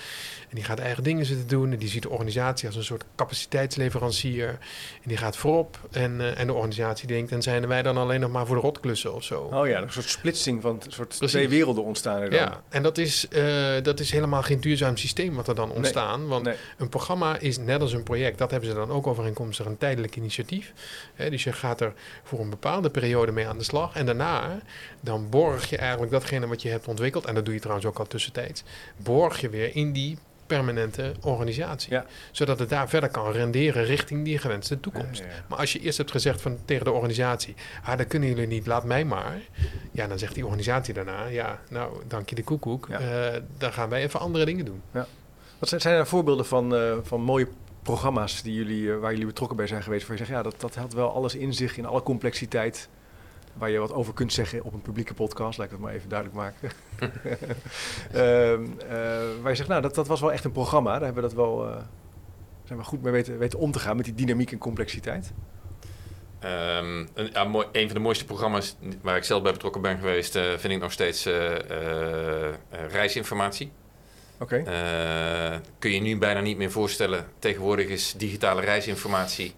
En 0.49 0.57
die 0.57 0.65
gaat 0.65 0.79
eigen 0.79 1.03
dingen 1.03 1.25
zitten 1.27 1.49
doen. 1.49 1.73
En 1.73 1.79
die 1.79 1.89
ziet 1.89 2.03
de 2.03 2.11
organisatie 2.11 2.67
als 2.67 2.77
een 2.77 2.85
soort 2.85 3.05
capaciteitsleverancier. 3.17 4.49
En 4.49 4.59
die 5.05 5.17
gaat 5.17 5.37
voorop. 5.37 5.79
En, 5.91 6.21
uh, 6.21 6.39
en 6.39 6.47
de 6.47 6.53
organisatie 6.53 7.07
denkt, 7.07 7.33
en 7.33 7.43
zijn 7.43 7.67
wij 7.67 7.83
dan 7.83 7.97
alleen 7.97 8.21
nog 8.21 8.31
maar 8.31 8.47
voor 8.47 8.57
de 8.57 8.63
rotklussen 8.63 9.15
of 9.15 9.25
zo. 9.25 9.41
Oh 9.53 9.69
ja, 9.69 9.83
een 9.83 9.93
soort 9.93 10.09
splitsing 10.09 10.63
van 10.63 10.81
een 10.85 10.93
soort 10.93 11.09
Precies. 11.09 11.31
twee 11.31 11.49
werelden 11.49 11.85
ontstaan 11.85 12.21
er 12.21 12.31
dan. 12.31 12.39
Ja, 12.39 12.63
en 12.69 12.83
dat 12.83 12.99
is, 12.99 13.27
uh, 13.31 13.83
dat 13.83 14.01
is 14.01 14.11
helemaal 14.11 14.43
geen 14.43 14.61
duurzaam 14.61 14.97
systeem 14.97 15.35
wat 15.35 15.49
er 15.49 15.55
dan 15.55 15.71
ontstaan. 15.71 16.21
Nee. 16.21 16.29
Want 16.29 16.45
nee. 16.45 16.57
een 16.79 16.89
programma 16.89 17.39
is 17.39 17.59
net 17.59 17.81
als 17.81 17.93
een 17.93 18.03
project. 18.03 18.39
Dat 18.39 18.51
hebben 18.51 18.69
ze 18.69 18.75
dan 18.75 18.91
ook 18.91 19.07
overeenkomstig 19.07 19.67
een 19.67 19.79
tijdelijk 19.79 20.17
initiatief. 20.17 20.73
He, 21.15 21.31
dus 21.31 21.45
je 21.45 21.53
gaat 21.53 21.81
er 21.81 21.93
voor 22.23 22.41
een 22.41 22.51
bepaalde 22.51 22.91
periode 22.91 23.33
mee 23.33 23.47
aan 23.47 23.59
de 23.61 23.67
slag. 23.67 23.95
En 23.95 24.07
daarna, 24.07 24.61
dan 25.01 25.29
borg 25.29 25.71
je 25.71 25.77
eigenlijk 25.77 26.13
datgene 26.13 26.47
wat 26.47 26.63
je 26.63 26.69
hebt 26.69 26.89
ontwikkeld. 26.89 27.25
En 27.25 27.35
dat 27.35 27.45
doe 27.45 27.55
je 27.55 27.61
trouwens 27.61 27.87
ook 27.87 27.99
al 27.99 28.07
tussentijds. 28.07 28.63
Borg 28.97 29.41
je 29.41 29.49
weer 29.49 29.77
in 29.77 29.93
die 29.93 30.19
permanente 30.47 31.13
organisatie. 31.21 31.93
Ja. 31.93 32.05
Zodat 32.31 32.59
het 32.59 32.69
daar 32.69 32.89
verder 32.89 33.09
kan 33.11 33.33
renderen 33.33 33.85
richting 33.85 34.25
die 34.25 34.39
gewenste 34.39 34.81
toekomst. 34.81 35.21
Ja, 35.21 35.27
ja, 35.27 35.33
ja. 35.33 35.45
Maar 35.49 35.59
als 35.59 35.73
je 35.73 35.81
eerst 35.81 35.99
hebt 35.99 36.11
gezegd 36.11 36.41
van, 36.41 36.59
tegen 36.65 36.85
de 36.85 36.91
organisatie... 36.93 37.55
ah, 37.85 37.99
dat 37.99 38.07
kunnen 38.07 38.29
jullie 38.29 38.47
niet, 38.47 38.67
laat 38.67 38.85
mij 38.85 39.05
maar. 39.05 39.41
Ja, 39.93 40.07
dan 40.07 40.19
zegt 40.19 40.35
die 40.35 40.45
organisatie 40.45 40.95
daarna... 40.95 41.25
ja, 41.25 41.59
nou, 41.69 42.03
dank 42.07 42.29
je 42.29 42.35
de 42.35 42.43
koekoek. 42.43 42.89
Uh, 42.89 42.99
dan 43.59 43.73
gaan 43.73 43.89
wij 43.89 44.03
even 44.03 44.21
andere 44.21 44.45
dingen 44.45 44.65
doen. 44.65 44.83
Wat 45.59 45.69
zijn, 45.69 45.81
zijn 45.81 45.95
er 45.95 46.07
voorbeelden 46.07 46.47
van, 46.47 46.75
uh, 46.75 46.97
van 47.03 47.21
mooie 47.21 47.49
programma's 47.83 48.43
die 48.43 48.55
jullie, 48.55 48.83
uh, 48.83 48.99
waar 48.99 49.11
jullie 49.11 49.27
betrokken 49.27 49.57
bij 49.57 49.67
zijn 49.67 49.83
geweest... 49.83 50.07
waar 50.07 50.17
je 50.17 50.25
zegt, 50.25 50.37
ja, 50.37 50.43
dat, 50.43 50.61
dat 50.61 50.75
had 50.75 50.93
wel 50.93 51.15
alles 51.15 51.35
in 51.35 51.55
zich, 51.55 51.77
in 51.77 51.87
alle 51.87 52.03
complexiteit... 52.03 52.89
waar 53.61 53.71
je 53.71 53.79
wat 53.79 53.93
over 53.93 54.15
kunt 54.15 54.33
zeggen 54.33 54.63
op 54.65 54.73
een 54.73 54.83
publieke 54.83 55.15
podcast, 55.15 55.59
laat 55.59 55.67
ik 55.67 55.73
dat 55.73 55.81
maar 55.81 55.93
even 55.93 56.09
duidelijk 56.09 56.39
maken. 56.39 56.71
uh, 58.15 58.53
uh, 58.53 58.59
waar 59.43 59.51
je 59.51 59.55
zegt, 59.55 59.69
nou, 59.69 59.83
dat, 59.83 59.95
dat 59.95 60.07
was 60.07 60.21
wel 60.21 60.33
echt 60.33 60.45
een 60.45 60.53
programma. 60.53 60.93
Daar 60.93 61.05
hebben 61.05 61.23
we 61.23 61.29
dat 61.29 61.37
wel, 61.37 61.69
uh, 61.69 61.77
zijn 62.65 62.79
we 62.79 62.85
goed 62.85 63.03
mee 63.03 63.13
weten, 63.13 63.39
weten 63.39 63.59
om 63.59 63.73
te 63.73 63.79
gaan 63.79 63.97
met 63.97 64.05
die 64.05 64.15
dynamiek 64.15 64.53
en 64.53 64.59
complexiteit. 64.59 65.33
Um, 66.45 67.09
een, 67.15 67.31
ja, 67.33 67.45
mooi, 67.45 67.67
een 67.73 67.87
van 67.87 67.95
de 67.95 68.03
mooiste 68.03 68.25
programma's 68.25 68.77
waar 69.03 69.17
ik 69.17 69.25
zelf 69.25 69.43
bij 69.43 69.53
betrokken 69.53 69.81
ben 69.81 69.99
geweest, 69.99 70.37
uh, 70.37 70.43
vind 70.43 70.73
ik 70.73 70.81
nog 70.81 70.93
steeds 70.93 71.29
reisinformatie. 72.89 73.73
Oké. 74.39 74.63
Okay. 74.65 75.61
kun 75.79 75.91
je 75.91 76.01
nu 76.01 76.19
bijna 76.19 76.41
niet 76.41 76.57
meer 76.57 76.71
voorstellen. 76.71 77.27
Tegenwoordig 77.39 77.87
is 77.87 78.15
digitale 78.17 78.61
reisinformatie 78.61 79.55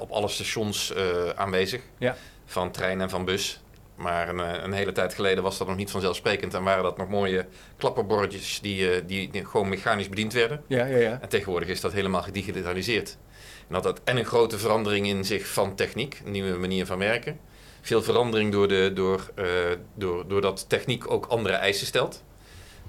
op 0.00 0.10
alle 0.10 0.28
stations 0.28 0.94
aanwezig. 1.34 1.82
Ja 1.98 2.16
van 2.50 2.70
trein 2.70 3.00
en 3.00 3.10
van 3.10 3.24
bus. 3.24 3.60
Maar 3.94 4.28
een, 4.28 4.64
een, 4.64 4.72
hele 4.72 4.92
tijd 4.92 5.14
geleden 5.14 5.42
was 5.42 5.58
dat 5.58 5.66
nog 5.66 5.76
niet 5.76 5.90
vanzelfsprekend. 5.90 6.54
En 6.54 6.62
waren 6.62 6.82
dat 6.82 6.96
nog 6.96 7.08
mooie 7.08 7.46
klapperbordjes 7.76 8.60
die, 8.60 9.04
die, 9.04 9.30
die 9.30 9.44
gewoon 9.44 9.68
mechanisch 9.68 10.08
bediend 10.08 10.32
werden. 10.32 10.62
Ja, 10.66 10.84
ja, 10.84 10.96
ja. 10.96 11.18
En 11.20 11.28
tegenwoordig 11.28 11.68
is 11.68 11.80
dat 11.80 11.92
helemaal 11.92 12.22
gedigitaliseerd. 12.22 13.16
En 13.68 13.74
dat 13.74 13.84
had 13.84 14.00
en 14.04 14.16
een 14.16 14.24
grote 14.24 14.58
verandering 14.58 15.06
in 15.06 15.24
zich 15.24 15.46
van 15.46 15.74
techniek, 15.74 16.20
een 16.24 16.30
nieuwe 16.30 16.58
manier 16.58 16.86
van 16.86 16.98
werken. 16.98 17.40
Veel 17.80 18.02
verandering 18.02 18.52
door 18.52 18.68
de, 18.68 18.90
door, 18.94 19.30
uh, 19.34 19.46
door, 19.94 20.28
doordat 20.28 20.68
techniek 20.68 21.10
ook 21.10 21.26
andere 21.26 21.54
eisen 21.54 21.86
stelt. 21.86 22.22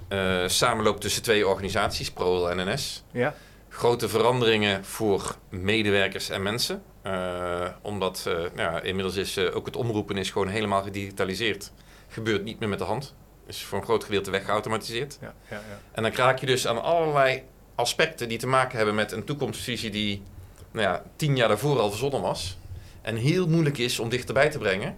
Uh, 0.10 0.48
samenloop 0.48 1.02
tussen 1.02 1.24
twee 1.24 1.48
organisaties, 1.48 2.12
ProRail 2.12 2.60
en 2.60 2.74
NS. 2.74 3.04
Ja. 3.12 3.36
Grote 3.74 4.10
veranderingen 4.10 4.86
voor 4.86 5.36
medewerkers 5.50 6.30
en 6.30 6.44
mensen. 6.44 6.84
Uh, 7.06 7.68
omdat 7.82 8.26
uh, 8.28 8.46
ja, 8.56 8.82
inmiddels 8.82 9.16
is 9.16 9.38
uh, 9.38 9.56
ook 9.56 9.66
het 9.66 9.76
omroepen 9.76 10.18
is 10.18 10.32
gewoon 10.32 10.48
helemaal 10.48 10.84
gedigitaliseerd. 10.84 11.72
Gebeurt 12.08 12.44
niet 12.44 12.60
meer 12.60 12.70
met 12.70 12.80
de 12.80 12.86
hand. 12.86 13.14
Is 13.48 13.64
voor 13.64 13.78
een 13.78 13.84
groot 13.84 14.04
gedeelte 14.04 14.32
weggeautomatiseerd. 14.32 15.18
Ja, 15.22 15.34
ja, 15.50 15.56
ja. 15.56 15.80
En 15.92 16.04
dan 16.04 16.12
raak 16.12 16.40
je 16.40 16.46
dus 16.46 16.68
aan 16.68 16.82
allerlei 16.82 17.44
aspecten 17.76 18.30
die 18.30 18.38
te 18.38 18.48
maken 18.48 18.78
hebben 18.78 18.96
met 18.96 19.12
een 19.12 19.24
toekomstvisie 19.24 19.90
die 19.90 20.24
nou 20.72 20.88
ja, 20.88 21.04
tien 21.16 21.36
jaar 21.36 21.48
daarvoor 21.48 21.80
al 21.80 21.90
verzonnen 21.90 22.22
was. 22.22 22.58
En 23.02 23.16
heel 23.16 23.48
moeilijk 23.48 23.78
is 23.78 24.00
om 24.00 24.10
dichterbij 24.10 24.50
te 24.50 24.58
brengen. 24.58 24.98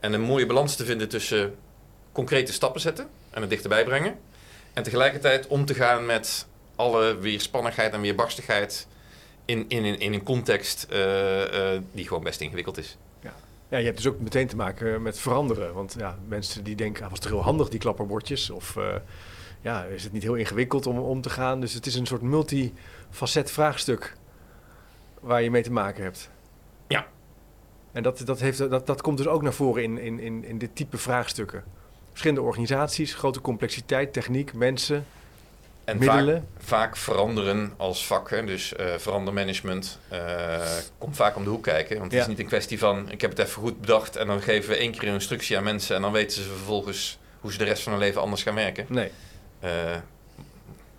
En 0.00 0.12
een 0.12 0.20
mooie 0.20 0.46
balans 0.46 0.76
te 0.76 0.84
vinden 0.84 1.08
tussen 1.08 1.54
concrete 2.12 2.52
stappen 2.52 2.80
zetten 2.80 3.08
en 3.30 3.40
het 3.40 3.50
dichterbij 3.50 3.84
brengen. 3.84 4.18
En 4.72 4.82
tegelijkertijd 4.82 5.46
om 5.46 5.64
te 5.64 5.74
gaan 5.74 6.06
met 6.06 6.48
alle 6.80 7.18
weerspannigheid 7.18 7.92
en 7.92 8.00
weerbarstigheid 8.00 8.86
in, 9.44 9.64
in, 9.68 9.84
in, 9.84 9.98
in 9.98 10.12
een 10.12 10.22
context 10.22 10.86
eh, 10.90 11.74
eh, 11.74 11.82
die 11.92 12.06
gewoon 12.06 12.22
best 12.22 12.40
ingewikkeld 12.40 12.78
is. 12.78 12.98
Ja, 13.70 13.78
je 13.78 13.84
hebt 13.84 13.96
dus 13.96 14.06
ook 14.06 14.20
meteen 14.20 14.46
te 14.46 14.56
maken 14.56 15.02
met 15.02 15.18
veranderen. 15.18 15.74
Want 15.74 15.94
ja, 15.98 16.18
mensen 16.28 16.64
die 16.64 16.76
denken, 16.76 17.04
ah, 17.04 17.10
was 17.10 17.18
het 17.18 17.28
heel 17.28 17.42
handig 17.42 17.68
die 17.68 17.78
klapperbordjes? 17.78 18.50
Of 18.50 18.76
eh, 18.76 18.94
ja, 19.60 19.84
is 19.84 20.04
het 20.04 20.12
niet 20.12 20.22
heel 20.22 20.34
ingewikkeld 20.34 20.86
om 20.86 20.98
om 20.98 21.20
te 21.20 21.30
gaan? 21.30 21.60
Dus 21.60 21.72
het 21.72 21.86
is 21.86 21.94
een 21.94 22.06
soort 22.06 22.22
multifacet 22.22 23.50
vraagstuk 23.50 24.16
waar 25.20 25.42
je 25.42 25.50
mee 25.50 25.62
te 25.62 25.72
maken 25.72 26.02
hebt. 26.02 26.30
Ja. 26.88 27.06
En 27.92 28.02
dat, 28.02 28.22
dat, 28.24 28.40
heeft, 28.40 28.58
dat, 28.58 28.86
dat 28.86 29.02
komt 29.02 29.16
dus 29.16 29.26
ook 29.26 29.42
naar 29.42 29.52
voren 29.52 29.82
in, 29.82 29.98
in, 29.98 30.20
in, 30.20 30.44
in 30.44 30.58
dit 30.58 30.76
type 30.76 30.98
vraagstukken. 30.98 31.64
Verschillende 32.10 32.42
organisaties, 32.42 33.14
grote 33.14 33.40
complexiteit, 33.40 34.12
techniek, 34.12 34.52
mensen, 34.52 35.06
En 35.90 36.02
vaak, 36.02 36.16
middelen. 36.16 36.46
vaak 36.58 36.96
veranderen 36.96 37.72
als 37.76 38.06
vak, 38.06 38.30
hè, 38.30 38.44
dus 38.44 38.74
eh 38.74 38.94
verandermanagement, 38.98 39.98
eh, 40.08 40.58
komt 40.98 41.16
vaak 41.16 41.36
om 41.36 41.44
de 41.44 41.50
hoek 41.50 41.62
kijken. 41.62 41.92
Want 41.98 42.04
het 42.04 42.14
Ja. 42.14 42.20
is 42.20 42.26
niet 42.26 42.38
een 42.38 42.46
kwestie 42.46 42.78
van, 42.78 43.10
ik 43.10 43.20
heb 43.20 43.30
het 43.30 43.38
even 43.38 43.62
goed 43.62 43.80
bedacht 43.80 44.16
en 44.16 44.26
dan 44.26 44.42
geven 44.42 44.70
we 44.70 44.76
één 44.76 44.92
keer 44.92 45.08
een 45.08 45.14
instructie 45.14 45.56
aan 45.56 45.62
mensen 45.64 45.96
en 45.96 46.02
dan 46.02 46.12
weten 46.12 46.42
ze 46.42 46.48
vervolgens 46.48 47.18
hoe 47.40 47.52
ze 47.52 47.58
de 47.58 47.64
rest 47.64 47.82
van 47.82 47.92
hun 47.92 48.00
leven 48.00 48.20
anders 48.20 48.42
gaan 48.42 48.54
werken. 48.54 48.86
Nee, 48.88 49.10
Eh, 49.60 49.70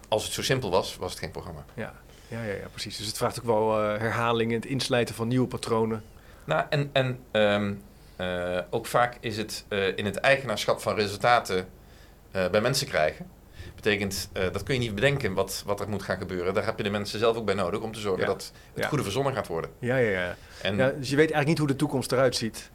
als 0.08 0.24
het 0.24 0.34
zo 0.34 0.42
simpel 0.42 0.70
was, 0.72 0.96
was 0.96 1.12
het 1.12 1.20
geen 1.20 1.32
programma. 1.32 1.66
ja. 1.74 1.94
Ja, 2.28 2.44
ja, 2.44 2.54
ja, 2.54 2.68
precies. 2.72 2.98
Dus 2.98 3.08
het 3.08 3.18
vraagt 3.18 3.40
ook 3.40 3.46
wel 3.46 3.82
eh, 3.84 4.00
herhaling 4.00 4.50
en 4.52 4.56
het 4.56 4.66
inslijten 4.66 5.16
van 5.16 5.28
nieuwe 5.28 5.48
patronen. 5.48 6.04
Nou, 6.44 6.66
en, 6.70 6.90
en 6.94 7.20
ehm, 7.32 7.74
eh, 8.16 8.60
ook 8.70 8.86
vaak 8.86 9.18
is 9.20 9.38
het 9.38 9.66
in 9.96 10.06
het 10.06 10.16
eigenaarschap 10.18 10.82
van 10.82 10.96
resultaten 10.96 11.68
bij 12.32 12.62
mensen 12.62 12.88
krijgen. 12.88 13.30
Betekent, 13.76 14.30
eh, 14.34 14.44
dat 14.52 14.64
kun 14.64 14.74
je 14.76 14.80
niet 14.82 14.96
bedenken 14.96 15.34
wat, 15.34 15.64
wat 15.66 15.80
er 15.80 15.90
moet 15.90 16.04
gaan 16.04 16.18
gebeuren. 16.18 16.54
Daar 16.54 16.66
heb 16.66 16.78
je 16.78 16.84
de 16.84 16.90
mensen 16.90 17.20
zelf 17.20 17.38
ook 17.38 17.46
bij 17.46 17.56
nodig 17.56 17.80
om 17.80 17.92
te 17.94 18.00
zorgen 18.00 18.22
Ja. 18.22 18.28
dat 18.28 18.52
het 18.74 18.84
Ja. 18.84 18.88
goede 18.88 19.04
verzonnen 19.04 19.34
gaat 19.34 19.48
worden. 19.48 19.70
Ja, 19.80 19.98
ja, 19.98 20.10
ja. 20.22 20.36
En 20.62 20.78
ja. 20.78 20.90
Dus 20.90 21.10
je 21.10 21.16
weet 21.16 21.32
eigenlijk 21.32 21.48
niet 21.48 21.58
hoe 21.58 21.68
de 21.68 21.76
toekomst 21.76 22.12
eruit 22.12 22.36
ziet. 22.36 22.72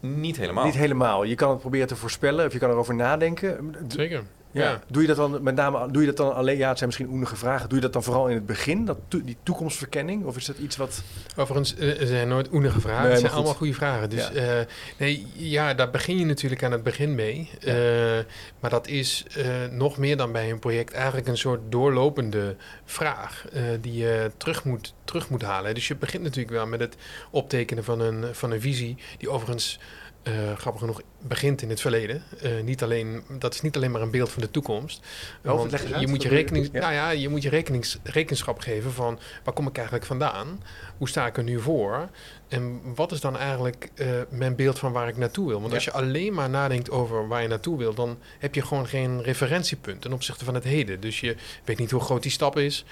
niet 0.00 0.36
helemaal. 0.36 0.64
Niet 0.64 0.74
helemaal. 0.74 1.24
Je 1.24 1.34
kan 1.34 1.50
het 1.50 1.60
proberen 1.60 1.86
te 1.86 1.96
voorspellen 1.96 2.46
of 2.46 2.52
je 2.52 2.58
kan 2.58 2.70
erover 2.70 2.94
nadenken. 2.94 3.74
Zeker. 3.88 4.22
Ja. 4.52 4.80
Doe 4.88 5.02
je 5.02 5.08
dat 5.08 5.16
dan 5.16 5.42
met 5.42 5.54
name, 5.54 5.90
doe 5.90 6.00
je 6.00 6.06
dat 6.08 6.16
dan 6.16 6.34
alleen, 6.34 6.56
ja, 6.56 6.68
het 6.68 6.76
zijn 6.78 6.88
misschien 6.90 7.10
oenige 7.10 7.36
vragen. 7.36 7.68
Doe 7.68 7.76
je 7.78 7.84
dat 7.84 7.92
dan 7.92 8.02
vooral 8.02 8.28
in 8.28 8.34
het 8.34 8.46
begin, 8.46 8.84
dat 8.84 8.98
to- 9.08 9.22
die 9.24 9.36
toekomstverkenning? 9.42 10.24
Of 10.24 10.36
is 10.36 10.44
dat 10.44 10.58
iets 10.58 10.76
wat. 10.76 11.02
Overigens, 11.36 11.76
eh, 11.76 12.00
er 12.00 12.06
zijn 12.06 12.28
nooit 12.28 12.52
oenige 12.52 12.80
vragen. 12.80 13.02
Nee, 13.02 13.10
het 13.10 13.18
zijn 13.20 13.30
goed. 13.32 13.38
allemaal 13.40 13.58
goede 13.58 13.74
vragen. 13.74 14.10
Dus 14.10 14.28
Ja. 14.32 14.42
ja. 14.42 14.64
nee, 14.96 15.26
ja, 15.34 15.74
daar 15.74 15.90
begin 15.90 16.18
je 16.18 16.24
natuurlijk 16.24 16.62
aan 16.62 16.72
het 16.72 16.82
begin 16.82 17.14
mee. 17.14 17.50
Ja. 17.60 17.72
Eh, 18.18 18.24
maar 18.60 18.70
dat 18.70 18.86
is 18.86 19.24
eh, 19.36 19.46
nog 19.70 19.96
meer 19.96 20.16
dan 20.16 20.32
bij 20.32 20.50
een 20.50 20.58
project 20.58 20.92
eigenlijk 20.92 21.26
een 21.28 21.36
soort 21.38 21.60
doorlopende 21.68 22.56
vraag 22.84 23.44
eh, 23.52 23.62
die 23.80 23.94
je 23.94 24.30
terug 24.36 24.64
moet, 24.64 24.94
terug 25.04 25.28
moet 25.28 25.42
halen. 25.42 25.74
Dus 25.74 25.88
je 25.88 25.96
begint 25.96 26.22
natuurlijk 26.22 26.54
wel 26.54 26.66
met 26.66 26.80
het 26.80 26.96
optekenen 27.30 27.84
van 27.84 28.00
een, 28.00 28.24
van 28.34 28.50
een 28.50 28.60
visie, 28.60 28.96
die 29.18 29.28
overigens. 29.30 29.78
Eh, 30.22 30.56
grappig 30.56 30.80
genoeg 30.80 31.00
begint 31.20 31.62
in 31.62 31.68
het 31.70 31.80
verleden. 31.80 32.22
Eh, 32.42 32.50
niet 32.62 32.82
alleen, 32.82 33.22
dat 33.38 33.54
is 33.54 33.60
niet 33.60 33.76
alleen 33.76 33.90
maar 33.90 34.02
een 34.02 34.10
beeld 34.10 34.30
van 34.30 34.42
de 34.42 34.50
toekomst. 34.50 35.06
Want 35.42 35.72
uit, 35.74 36.00
je 36.00 36.06
moet 36.06 36.22
je, 36.22 36.28
rekening, 36.28 36.68
Ja. 36.72 36.80
nou 36.80 36.92
ja, 36.92 37.10
je 37.10 37.28
moet 37.28 37.42
je 37.42 37.48
rekenings, 37.48 37.98
rekenschap 38.02 38.58
geven 38.58 38.92
van 38.92 39.18
waar 39.44 39.54
kom 39.54 39.66
ik 39.66 39.76
eigenlijk 39.76 40.06
vandaan? 40.06 40.62
Hoe 40.98 41.08
sta 41.08 41.26
ik 41.26 41.36
er 41.36 41.42
nu 41.42 41.60
voor? 41.60 42.08
En 42.48 42.80
wat 42.94 43.12
is 43.12 43.20
dan 43.20 43.36
eigenlijk 43.38 43.90
eh, 43.94 44.06
mijn 44.28 44.56
beeld 44.56 44.78
van 44.78 44.92
waar 44.92 45.08
ik 45.08 45.16
naartoe 45.16 45.46
wil? 45.48 45.58
Want 45.58 45.68
Ja. 45.70 45.74
als 45.74 45.84
je 45.84 45.92
alleen 45.92 46.34
maar 46.34 46.50
nadenkt 46.50 46.90
over 46.90 47.28
waar 47.28 47.42
je 47.42 47.48
naartoe 47.48 47.78
wil, 47.78 47.94
dan 47.94 48.18
heb 48.38 48.54
je 48.54 48.62
gewoon 48.62 48.86
geen 48.86 49.22
referentiepunt 49.22 50.00
ten 50.02 50.12
opzichte 50.12 50.44
van 50.44 50.54
het 50.54 50.64
heden. 50.64 51.00
Dus 51.00 51.20
je 51.20 51.36
weet 51.64 51.78
niet 51.78 51.90
hoe 51.90 52.00
groot 52.00 52.22
die 52.22 52.30
stap 52.32 52.58
is. 52.58 52.84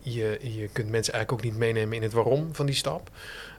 Je, 0.00 0.38
je 0.42 0.68
kunt 0.72 0.90
mensen 0.90 1.12
eigenlijk 1.12 1.32
ook 1.32 1.42
niet 1.50 1.56
meenemen 1.60 1.96
in 1.96 2.02
het 2.02 2.12
waarom 2.12 2.48
van 2.54 2.66
die 2.66 2.74
stap. 2.74 3.10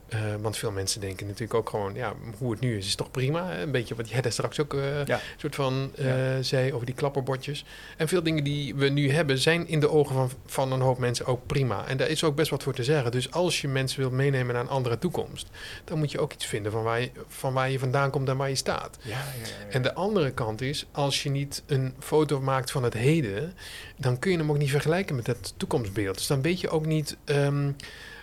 Eh, 0.09 0.19
want 0.41 0.57
veel 0.57 0.71
mensen 0.71 1.01
denken 1.01 1.25
natuurlijk 1.25 1.53
ook 1.53 1.69
gewoon, 1.69 1.93
ja, 1.93 2.13
hoe 2.37 2.51
het 2.51 2.59
nu 2.59 2.77
is, 2.77 2.85
is 2.85 2.95
toch 2.95 3.11
prima. 3.11 3.57
Een 3.59 3.71
beetje 3.71 3.95
wat 3.95 4.09
jij 4.09 4.21
daar 4.21 4.31
straks 4.31 4.59
ook 4.59 4.75
Ja. 5.05 5.19
soort 5.37 5.55
van 5.55 5.91
eh, 5.95 6.05
Ja. 6.35 6.41
zei 6.41 6.73
over 6.73 6.85
die 6.85 6.95
klapperbordjes. 6.95 7.65
En 7.97 8.07
veel 8.07 8.23
dingen 8.23 8.43
die 8.43 8.75
we 8.75 8.89
nu 8.89 9.11
hebben, 9.11 9.37
zijn 9.37 9.67
in 9.67 9.79
de 9.79 9.89
ogen 9.89 10.15
van, 10.15 10.31
van 10.45 10.71
een 10.71 10.81
hoop 10.81 10.97
mensen 10.97 11.25
ook 11.25 11.45
prima. 11.45 11.85
En 11.87 11.97
daar 11.97 12.07
is 12.09 12.23
ook 12.23 12.35
best 12.35 12.49
wat 12.49 12.63
voor 12.63 12.73
te 12.73 12.83
zeggen. 12.83 13.11
Dus 13.11 13.31
als 13.31 13.61
je 13.61 13.67
mensen 13.67 13.99
wilt 13.99 14.11
meenemen 14.11 14.53
naar 14.53 14.63
een 14.63 14.69
andere 14.69 14.99
toekomst, 14.99 15.47
dan 15.83 15.97
moet 15.97 16.11
je 16.11 16.19
ook 16.19 16.33
iets 16.33 16.45
vinden 16.45 16.71
van 16.71 16.83
waar 16.83 17.01
je, 17.01 17.11
van 17.27 17.53
waar 17.53 17.69
je 17.69 17.79
vandaan 17.79 18.09
komt 18.09 18.29
en 18.29 18.37
waar 18.37 18.49
je 18.49 18.55
staat. 18.55 18.97
Ja. 19.01 19.23
En 19.69 19.81
de 19.81 19.93
andere 19.93 20.31
kant 20.31 20.61
is, 20.61 20.85
als 20.91 21.23
je 21.23 21.29
niet 21.29 21.63
een 21.65 21.93
foto 21.99 22.41
maakt 22.41 22.71
van 22.71 22.83
het 22.83 22.93
heden, 22.93 23.53
dan 23.97 24.19
kun 24.19 24.31
je 24.31 24.37
hem 24.37 24.49
ook 24.51 24.57
niet 24.57 24.71
vergelijken 24.71 25.15
met 25.15 25.27
het 25.27 25.53
toekomstbeeld. 25.57 26.17
Dus 26.17 26.27
dan 26.27 26.41
weet 26.41 26.59
je 26.61 26.69
ook 26.69 26.85
niet, 26.85 27.17
ehm, 27.25 27.71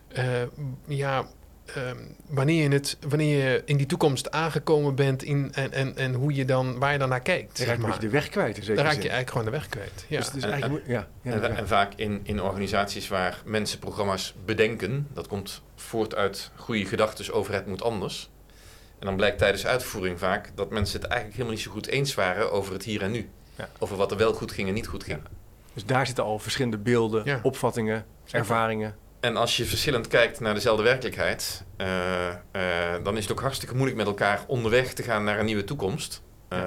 eh, 0.08 0.24
ja, 0.86 1.26
ehm, 1.64 1.96
wanneer, 2.28 2.62
je 2.62 2.68
het, 2.68 2.96
wanneer 3.08 3.44
je 3.50 3.62
in 3.64 3.76
die 3.76 3.86
toekomst 3.86 4.30
aangekomen 4.30 4.94
bent 4.94 5.22
in, 5.22 5.52
en, 5.54 5.72
en, 5.72 5.96
en 5.96 6.14
hoe 6.14 6.34
je 6.34 6.44
dan, 6.44 6.78
waar 6.78 6.92
je 6.92 6.98
dan 6.98 7.08
naar 7.08 7.20
kijkt. 7.20 7.58
je 7.58 7.70
een 7.70 7.80
maar. 7.80 7.86
beetje 7.90 8.06
de 8.06 8.12
weg 8.12 8.28
kwijt. 8.28 8.66
Dan 8.66 8.76
raak 8.76 8.92
zin. 8.92 9.02
je 9.02 9.08
eigenlijk 9.08 9.30
gewoon 9.30 9.44
de 9.44 9.50
weg 9.50 9.68
kwijt. 9.68 10.04
Ja. 10.08 10.18
Dus, 10.18 10.30
dus 10.30 10.42
En- 10.42 10.50
eigenlijk 10.50 10.86
ja, 10.86 11.08
ja, 11.22 11.32
en, 11.32 11.40
ja. 11.40 11.48
en 11.48 11.68
vaak 11.68 11.92
in, 11.96 12.20
in 12.22 12.42
organisaties 12.42 13.08
waar 13.08 13.42
mensen 13.44 13.78
programma's 13.78 14.34
bedenken, 14.44 15.08
dat 15.12 15.26
komt 15.26 15.62
voort 15.76 16.14
uit 16.14 16.50
goede 16.56 16.84
gedachten 16.86 17.32
over 17.34 17.54
het 17.54 17.66
moet 17.66 17.82
anders. 17.82 18.30
En 18.98 19.06
dan 19.06 19.16
blijkt 19.16 19.38
tijdens 19.38 19.66
uitvoering 19.66 20.18
vaak 20.18 20.50
dat 20.54 20.70
mensen 20.70 21.00
het 21.00 21.08
eigenlijk 21.08 21.32
helemaal 21.36 21.56
niet 21.56 21.66
zo 21.66 21.70
goed 21.72 21.86
eens 21.86 22.14
waren 22.14 22.52
over 22.52 22.72
het 22.72 22.82
hier 22.84 23.02
en 23.02 23.10
nu. 23.10 23.28
Ja. 23.56 23.68
Over 23.78 23.96
wat 23.96 24.10
er 24.10 24.16
wel 24.16 24.32
goed 24.32 24.52
ging 24.52 24.68
en 24.68 24.74
niet 24.74 24.86
goed 24.86 25.04
ging. 25.04 25.18
Dus 25.74 25.84
daar 25.84 26.06
zitten 26.06 26.24
al 26.24 26.38
verschillende 26.38 26.78
beelden, 26.78 27.22
Ja. 27.24 27.40
opvattingen, 27.42 28.04
ervaringen. 28.30 28.94
En 29.24 29.36
als 29.36 29.56
je 29.56 29.64
verschillend 29.64 30.08
kijkt 30.08 30.40
naar 30.40 30.54
dezelfde 30.54 30.82
werkelijkheid, 30.82 31.64
eh, 31.76 32.28
eh, 32.28 32.34
dan 33.02 33.16
is 33.16 33.22
het 33.22 33.32
ook 33.32 33.40
hartstikke 33.40 33.74
moeilijk 33.74 33.98
met 33.98 34.06
elkaar 34.06 34.44
onderweg 34.46 34.92
te 34.92 35.02
gaan 35.02 35.24
naar 35.24 35.38
een 35.38 35.44
nieuwe 35.44 35.64
toekomst. 35.64 36.22
Eh, 36.48 36.58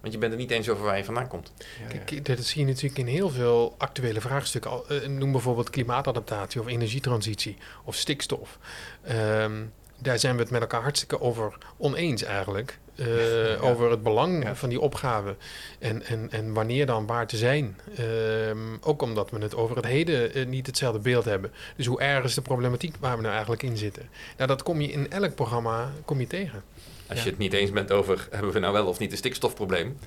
want 0.00 0.12
je 0.12 0.18
bent 0.18 0.32
het 0.32 0.40
niet 0.40 0.50
eens 0.50 0.68
over 0.68 0.84
waar 0.84 0.96
je 0.96 1.04
vandaan 1.04 1.28
komt. 1.28 1.52
Ja, 1.58 1.94
ja. 1.94 2.00
Kijk, 2.04 2.24
dat 2.24 2.44
zie 2.44 2.60
je 2.60 2.66
natuurlijk 2.66 2.98
in 2.98 3.06
heel 3.06 3.30
veel 3.30 3.74
actuele 3.78 4.20
vraagstukken. 4.20 4.70
Al, 4.70 4.86
Noem 5.08 5.32
bijvoorbeeld 5.32 5.70
klimaatadaptatie 5.70 6.60
of 6.60 6.66
energietransitie 6.66 7.56
of 7.84 7.94
stikstof. 7.94 8.58
Ehm, 9.02 9.64
daar 9.98 10.18
zijn 10.18 10.34
we 10.36 10.42
het 10.42 10.50
met 10.50 10.60
elkaar 10.60 10.82
hartstikke 10.82 11.20
over 11.20 11.58
oneens 11.76 12.22
eigenlijk. 12.22 12.78
Eh, 13.00 13.64
Over 13.64 13.90
het 13.90 14.02
belang 14.02 14.42
Ja. 14.44 14.54
van 14.54 14.68
die 14.68 14.80
opgave 14.80 15.36
en, 15.78 16.02
en, 16.02 16.28
en 16.30 16.52
wanneer 16.52 16.86
dan 16.86 17.06
waar 17.06 17.26
te 17.26 17.36
zijn. 17.36 17.76
Ehm, 17.96 18.58
ook 18.80 19.02
omdat 19.02 19.30
we 19.30 19.38
het 19.38 19.54
over 19.56 19.76
het 19.76 19.86
heden 19.86 20.34
eh, 20.34 20.46
niet 20.46 20.66
hetzelfde 20.66 20.98
beeld 21.00 21.24
hebben. 21.24 21.52
Dus 21.76 21.86
hoe 21.86 22.00
erg 22.00 22.24
is 22.24 22.34
de 22.34 22.42
problematiek 22.42 22.94
waar 23.00 23.14
we 23.16 23.20
nou 23.22 23.32
eigenlijk 23.32 23.62
in 23.62 23.76
zitten? 23.76 24.08
Nou, 24.36 24.48
dat 24.48 24.62
kom 24.62 24.80
je 24.80 24.92
in 24.92 25.10
elk 25.10 25.34
programma 25.34 25.90
kom 26.04 26.20
je 26.20 26.26
tegen. 26.26 26.62
Als 27.08 27.18
Ja. 27.18 27.24
je 27.24 27.30
het 27.30 27.38
niet 27.38 27.52
eens 27.52 27.70
bent 27.70 27.92
over 27.92 28.28
hebben 28.30 28.52
we 28.52 28.58
nou 28.58 28.72
wel 28.72 28.86
of 28.86 28.98
niet 28.98 29.10
een 29.12 29.16
stikstofprobleem, 29.18 29.98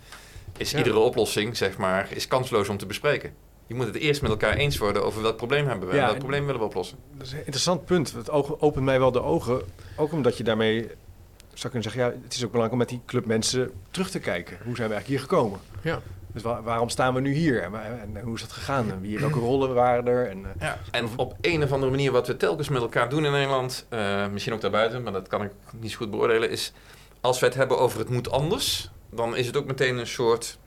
is 0.57 0.71
Ja. 0.71 0.77
iedere 0.77 0.97
oplossing 0.99 1.57
zeg 1.57 1.77
maar, 1.77 2.07
is 2.09 2.27
kansloos 2.27 2.69
om 2.69 2.77
te 2.77 2.85
bespreken. 2.85 3.33
Je 3.67 3.75
moet 3.75 3.85
het 3.85 3.95
eerst 3.95 4.21
met 4.21 4.31
elkaar 4.31 4.53
eens 4.55 4.77
worden 4.77 5.03
over 5.05 5.21
welk 5.21 5.37
probleem 5.37 5.67
hebben 5.67 5.87
we 5.89 5.93
Ja, 5.95 5.99
en 6.01 6.05
welk 6.07 6.17
probleem 6.19 6.45
willen 6.45 6.59
we 6.61 6.67
oplossen. 6.67 6.97
Dat 7.17 7.25
is 7.27 7.31
een 7.33 7.37
interessant 7.37 7.85
punt. 7.85 8.13
Het 8.13 8.29
opent 8.59 8.85
mij 8.85 8.99
wel 8.99 9.11
de 9.11 9.21
ogen. 9.21 9.61
Ook 9.95 10.11
omdat 10.11 10.37
je 10.37 10.43
daarmee 10.43 10.89
zou 11.53 11.73
kunnen 11.73 11.83
zeggen... 11.91 12.01
Ja, 12.01 12.21
het 12.23 12.33
is 12.33 12.43
ook 12.45 12.51
belangrijk 12.51 12.71
om 12.71 12.77
met 12.77 12.89
die 12.89 13.01
club 13.05 13.25
mensen 13.25 13.71
terug 13.91 14.09
te 14.09 14.19
kijken. 14.19 14.57
Hoe 14.63 14.75
zijn 14.75 14.87
we 14.89 14.93
eigenlijk 14.93 15.07
hier 15.07 15.19
gekomen? 15.19 15.59
Ja. 15.81 16.01
Dus 16.33 16.41
wa- 16.41 16.61
waarom 16.61 16.89
staan 16.89 17.13
we 17.13 17.19
nu 17.21 17.33
hier? 17.33 17.61
En, 17.63 18.21
hoe 18.23 18.35
is 18.35 18.41
dat 18.41 18.51
gegaan? 18.51 18.91
En 18.91 19.01
wie, 19.01 19.19
welke 19.19 19.39
rollen 19.39 19.73
waren 19.73 20.07
er? 20.07 20.29
En, 20.29 20.45
eh, 20.45 20.51
Ja. 20.67 20.79
En 20.91 21.07
op 21.15 21.35
een 21.41 21.63
of 21.63 21.71
andere 21.71 21.91
manier 21.91 22.11
wat 22.11 22.27
we 22.27 22.37
telkens 22.37 22.69
met 22.69 22.81
elkaar 22.81 23.09
doen 23.09 23.25
in 23.25 23.31
Nederland, 23.31 23.85
eh, 23.89 24.27
misschien 24.27 24.53
ook 24.53 24.61
daarbuiten, 24.61 25.03
maar 25.03 25.13
dat 25.13 25.27
kan 25.27 25.41
ik 25.43 25.51
niet 25.79 25.91
zo 25.91 25.97
goed 25.97 26.11
beoordelen, 26.11 26.49
is 26.49 26.73
als 27.21 27.39
we 27.39 27.45
het 27.45 27.55
hebben 27.55 27.79
over 27.79 27.99
het 27.99 28.09
moet 28.09 28.31
anders, 28.31 28.89
dan 29.09 29.35
is 29.35 29.45
het 29.47 29.57
ook 29.57 29.65
meteen 29.65 29.97
een 29.97 30.07
soort 30.07 30.57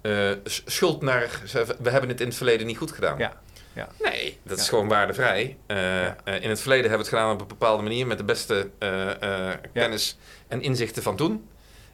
eh, 0.00 0.30
s- 0.44 0.62
schuld 0.66 1.02
naar 1.02 1.40
we 1.80 1.90
hebben 1.90 2.08
het 2.10 2.20
in 2.20 2.26
het 2.26 2.36
verleden 2.36 2.66
niet 2.66 2.78
goed 2.78 2.92
gedaan. 2.92 3.18
Ja, 3.18 3.40
ja. 3.72 3.88
Nee, 4.02 4.38
dat 4.42 4.58
is 4.58 4.64
Ja. 4.64 4.68
gewoon 4.70 4.88
waardevrij. 4.88 5.56
Eh, 5.66 5.76
Ja. 6.02 6.16
eh, 6.24 6.42
in 6.42 6.48
het 6.48 6.60
verleden 6.60 6.90
hebben 6.90 7.06
we 7.06 7.10
het 7.10 7.20
gedaan 7.20 7.34
op 7.34 7.40
een 7.40 7.46
bepaalde 7.58 7.82
manier 7.82 8.06
met 8.06 8.18
de 8.18 8.24
beste 8.24 8.70
eh, 8.78 9.48
eh, 9.48 9.54
kennis 9.72 10.18
en 10.48 10.62
inzichten 10.62 11.02
van 11.02 11.16
toen. 11.16 11.48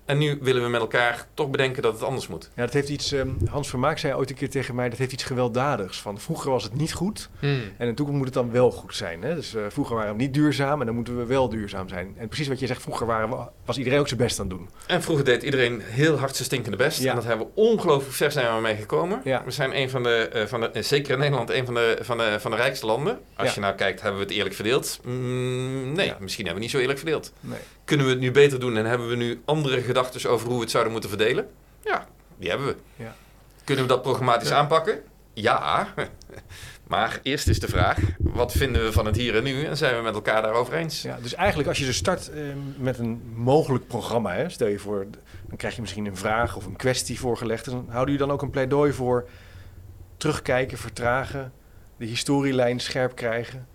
En 0.07 0.19
nu 0.19 0.39
willen 0.41 0.63
we 0.63 0.69
met 0.69 0.81
elkaar 0.81 1.27
toch 1.35 1.51
bedenken 1.51 1.83
dat 1.83 1.93
het 1.93 2.03
anders 2.03 2.29
moet. 2.29 2.51
Ja, 2.55 2.63
dat 2.65 2.73
heeft 2.73 2.89
iets, 2.89 3.13
ehm, 3.13 3.29
Hans 3.51 3.69
Vermaak 3.69 3.99
zei 3.99 4.15
ooit 4.15 4.31
een 4.31 4.37
keer 4.37 4.51
tegen 4.51 4.75
mij, 4.75 4.89
dat 4.89 4.99
heeft 4.99 5.13
iets 5.13 5.23
gewelddadigs. 5.25 6.01
Van 6.01 6.21
vroeger 6.21 6.51
was 6.51 6.63
het 6.63 6.75
niet 6.75 6.93
goed 6.93 7.29
Hmm. 7.39 7.51
en 7.51 7.61
in 7.79 7.87
de 7.87 7.95
toekomst 7.95 8.17
moet 8.19 8.27
het 8.27 8.35
dan 8.35 8.51
wel 8.51 8.71
goed 8.71 8.95
zijn. 8.95 9.23
Hè? 9.23 9.35
Dus 9.35 9.55
eh, 9.55 9.63
vroeger 9.69 9.97
waren 9.97 10.17
we 10.17 10.23
niet 10.23 10.35
duurzaam 10.35 10.81
en 10.81 10.87
dan 10.87 10.95
moeten 10.95 11.17
we 11.19 11.25
wel 11.25 11.49
duurzaam 11.49 11.89
zijn. 11.89 12.15
En 12.19 12.29
precies 12.29 12.49
wat 12.49 12.59
je 12.61 12.67
zegt, 12.67 12.83
vroeger 12.83 13.07
waren 13.07 13.29
we, 13.31 13.37
was 13.65 13.79
iedereen 13.79 13.99
ook 13.99 14.09
zijn 14.09 14.21
best 14.21 14.41
aan 14.41 14.49
het 14.49 14.57
doen. 14.57 14.69
En 14.87 15.03
vroeger 15.03 15.25
deed 15.25 15.43
iedereen 15.43 15.81
heel 15.85 16.17
hard 16.19 16.33
zijn 16.35 16.45
stinkende 16.45 16.77
best. 16.77 17.03
Ja. 17.03 17.09
En 17.11 17.15
dat 17.17 17.25
hebben 17.25 17.47
we 17.47 17.53
ongelooflijk 17.61 18.15
ver 18.15 18.33
zijn 18.33 18.55
we 18.55 18.61
mee 18.61 18.77
gekomen. 18.77 19.21
Ja. 19.25 19.43
We 19.45 19.51
zijn 19.51 19.77
een 19.77 19.91
van 19.91 20.03
de, 20.03 20.29
eh, 20.33 20.47
van 20.47 20.61
de, 20.61 20.71
eh, 20.71 20.83
zeker 20.83 21.13
in 21.13 21.19
Nederland, 21.19 21.51
een 21.51 21.65
van 21.65 21.75
de, 21.75 21.99
van 22.01 22.19
de, 22.19 22.37
van 22.41 22.51
de 22.51 22.57
rijkste 22.57 22.87
landen. 22.87 23.19
Als 23.37 23.49
Ja. 23.49 23.55
je 23.55 23.61
nou 23.61 23.75
kijkt, 23.75 24.01
hebben 24.01 24.21
we 24.21 24.27
het 24.27 24.35
eerlijk 24.37 24.55
verdeeld? 24.55 25.01
Mm, 25.05 25.93
nee, 25.93 26.13
misschien 26.21 26.45
hebben 26.45 26.55
we 26.55 26.61
niet 26.61 26.71
zo 26.71 26.79
eerlijk 26.79 26.99
verdeeld. 26.99 27.33
Nee. 27.41 27.59
Kunnen 27.85 28.07
we 28.07 28.13
het 28.13 28.21
nu 28.21 28.31
beter 28.31 28.61
doen 28.61 28.77
en 28.77 28.85
hebben 28.85 29.09
we 29.09 29.17
nu 29.17 29.41
andere 29.45 29.75
gedachten 29.77 29.95
over 30.27 30.47
hoe 30.47 30.55
we 30.57 30.61
het 30.61 30.71
zouden 30.71 30.93
moeten 30.93 31.11
verdelen? 31.11 31.49
Ja, 31.85 32.07
die 32.39 32.49
hebben 32.49 32.67
we. 32.67 32.77
Ja. 32.97 33.15
Kunnen 33.65 33.85
we 33.85 33.91
dat 33.91 34.03
programmatisch 34.03 34.49
Ja. 34.49 34.57
aanpakken? 34.57 35.03
Ja. 35.33 35.87
Maar 36.87 37.21
eerst 37.23 37.49
is 37.49 37.61
de 37.61 37.69
vraag, 37.69 37.99
wat 38.19 38.53
vinden 38.53 38.85
we 38.85 38.93
van 38.93 39.07
het 39.07 39.17
hier 39.17 39.37
en 39.37 39.43
nu? 39.45 39.65
En 39.65 39.77
zijn 39.77 39.97
we 39.97 40.03
met 40.03 40.15
elkaar 40.15 40.43
daarover 40.43 40.75
eens? 40.75 41.03
Ja, 41.03 41.19
dus 41.23 41.35
eigenlijk 41.35 41.69
als 41.69 41.79
je 41.79 41.85
dus 41.85 41.97
start 41.97 42.31
eh, 42.31 42.41
met 42.79 42.99
een 42.99 43.23
mogelijk 43.35 43.87
programma, 43.87 44.33
hè, 44.35 44.49
stel 44.49 44.67
je 44.69 44.79
voor, 44.79 45.07
dan 45.49 45.57
krijg 45.57 45.75
je 45.75 45.81
misschien 45.81 46.07
een 46.07 46.17
vraag 46.17 46.57
of 46.57 46.67
een 46.67 46.77
kwestie 46.77 47.19
voorgelegd. 47.19 47.65
Dan 47.65 47.75
houden 47.89 48.13
jullie 48.13 48.19
dan 48.27 48.31
ook 48.31 48.43
een 48.43 48.51
pleidooi 48.51 48.93
voor 48.93 49.29
terugkijken, 50.17 50.79
vertragen, 50.79 51.53
de 51.97 52.05
historielijn 52.07 52.81
scherp 52.81 53.17
krijgen, 53.17 53.67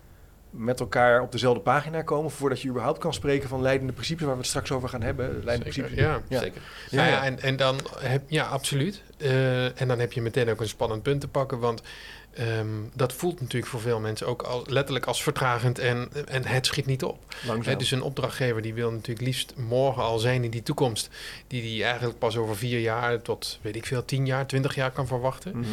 met 0.52 0.80
elkaar 0.80 1.22
op 1.22 1.32
dezelfde 1.32 1.60
pagina 1.60 2.02
komen 2.02 2.30
voordat 2.30 2.60
je 2.60 2.68
überhaupt 2.68 2.98
kan 2.98 3.14
spreken 3.14 3.48
van 3.48 3.62
leidende 3.62 3.92
principes 3.92 4.24
waar 4.24 4.34
we 4.34 4.40
het 4.40 4.48
straks 4.48 4.72
over 4.72 4.88
gaan 4.88 5.02
hebben. 5.02 5.40
Leidende 5.44 5.72
Zeker, 5.72 5.90
principes. 5.90 6.04
ja. 6.04 6.20
Ja. 6.28 6.40
Zeker. 6.40 6.62
Ja, 6.90 7.06
ja. 7.06 7.24
en, 7.24 7.40
en 7.40 7.56
dan 7.56 7.80
heb 7.98 8.22
ja, 8.26 8.44
absoluut. 8.44 9.02
Eh, 9.16 9.80
en 9.80 9.88
dan 9.88 9.98
heb 9.98 10.12
je 10.12 10.22
meteen 10.22 10.50
ook 10.50 10.60
een 10.60 10.68
spannend 10.68 11.02
punt 11.02 11.20
te 11.20 11.28
pakken. 11.28 11.58
Want 11.58 11.82
ehm, 12.34 12.66
dat 12.92 13.12
voelt 13.12 13.40
natuurlijk 13.40 13.70
voor 13.70 13.80
veel 13.80 14.00
mensen 14.00 14.26
ook 14.26 14.42
al, 14.42 14.64
letterlijk 14.68 15.06
als 15.06 15.22
vertragend 15.22 15.78
en, 15.78 16.08
en 16.28 16.46
het 16.46 16.66
schiet 16.66 16.86
niet 16.86 17.04
op. 17.04 17.34
Langzaam. 17.46 17.72
Hè, 17.72 17.78
dus 17.78 17.90
een 17.90 18.02
opdrachtgever 18.02 18.62
die 18.62 18.74
wil 18.74 18.90
natuurlijk 18.90 19.26
liefst 19.26 19.54
morgen 19.56 20.02
al 20.02 20.18
zijn 20.18 20.44
in 20.44 20.50
die 20.50 20.62
toekomst. 20.62 21.08
Die 21.46 21.62
die 21.62 21.84
eigenlijk 21.84 22.18
pas 22.18 22.36
over 22.36 22.56
vier 22.56 22.80
jaar 22.80 23.22
tot, 23.22 23.58
weet 23.62 23.76
ik 23.76 23.86
veel, 23.86 24.04
tien 24.04 24.26
jaar, 24.26 24.46
twintig 24.46 24.74
jaar 24.74 24.90
kan 24.90 25.06
verwachten. 25.06 25.58
Mhm. 25.58 25.68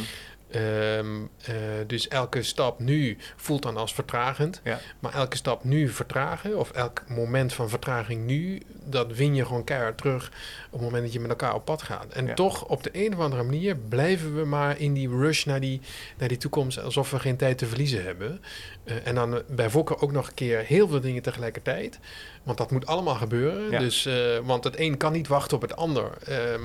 Ehm, 0.51 1.21
eh, 1.45 1.55
dus 1.87 2.07
elke 2.07 2.43
stap 2.43 2.79
nu 2.79 3.17
voelt 3.35 3.61
dan 3.63 3.77
als 3.77 3.93
vertragend. 3.93 4.61
Ja. 4.63 4.79
Maar 4.99 5.13
elke 5.13 5.35
stap 5.35 5.63
nu 5.63 5.89
vertragen, 5.89 6.57
of 6.57 6.71
elk 6.71 7.03
moment 7.07 7.53
van 7.53 7.69
vertraging 7.69 8.25
nu, 8.25 8.61
dat 8.83 9.13
win 9.13 9.35
je 9.35 9.45
gewoon 9.45 9.63
keihard 9.63 9.97
terug 9.97 10.31
op 10.69 10.79
het 10.79 10.81
moment 10.81 11.03
dat 11.03 11.13
je 11.13 11.19
met 11.19 11.29
elkaar 11.29 11.53
op 11.55 11.65
pad 11.65 11.81
gaat. 11.81 12.13
En 12.13 12.25
Ja. 12.25 12.33
toch 12.33 12.65
op 12.65 12.83
de 12.83 12.89
een 12.93 13.13
of 13.13 13.19
andere 13.19 13.43
manier 13.43 13.75
blijven 13.75 14.35
we 14.35 14.45
maar 14.45 14.79
in 14.79 14.93
die 14.93 15.09
rush 15.09 15.45
naar 15.45 15.59
die, 15.59 15.81
naar 16.17 16.27
die 16.27 16.37
toekomst, 16.37 16.81
alsof 16.81 17.11
we 17.11 17.19
geen 17.19 17.37
tijd 17.37 17.57
te 17.57 17.65
verliezen 17.65 18.03
hebben. 18.03 18.41
Eh, 18.83 18.95
en 19.03 19.15
dan 19.15 19.35
eh, 19.35 19.41
bij 19.47 19.69
Fokker 19.69 20.01
ook 20.01 20.11
nog 20.11 20.27
een 20.27 20.33
keer 20.33 20.59
heel 20.59 20.87
veel 20.87 20.99
dingen 20.99 21.21
tegelijkertijd. 21.21 21.99
Want 22.43 22.57
dat 22.57 22.71
moet 22.71 22.85
allemaal 22.85 23.15
gebeuren. 23.15 23.71
Ja. 23.71 23.79
Dus, 23.79 24.05
eh, 24.05 24.37
want 24.43 24.63
het 24.63 24.79
een 24.79 24.97
kan 24.97 25.11
niet 25.11 25.27
wachten 25.27 25.55
op 25.55 25.61
het 25.61 25.75
ander. 25.75 26.09
Ehm, 26.23 26.61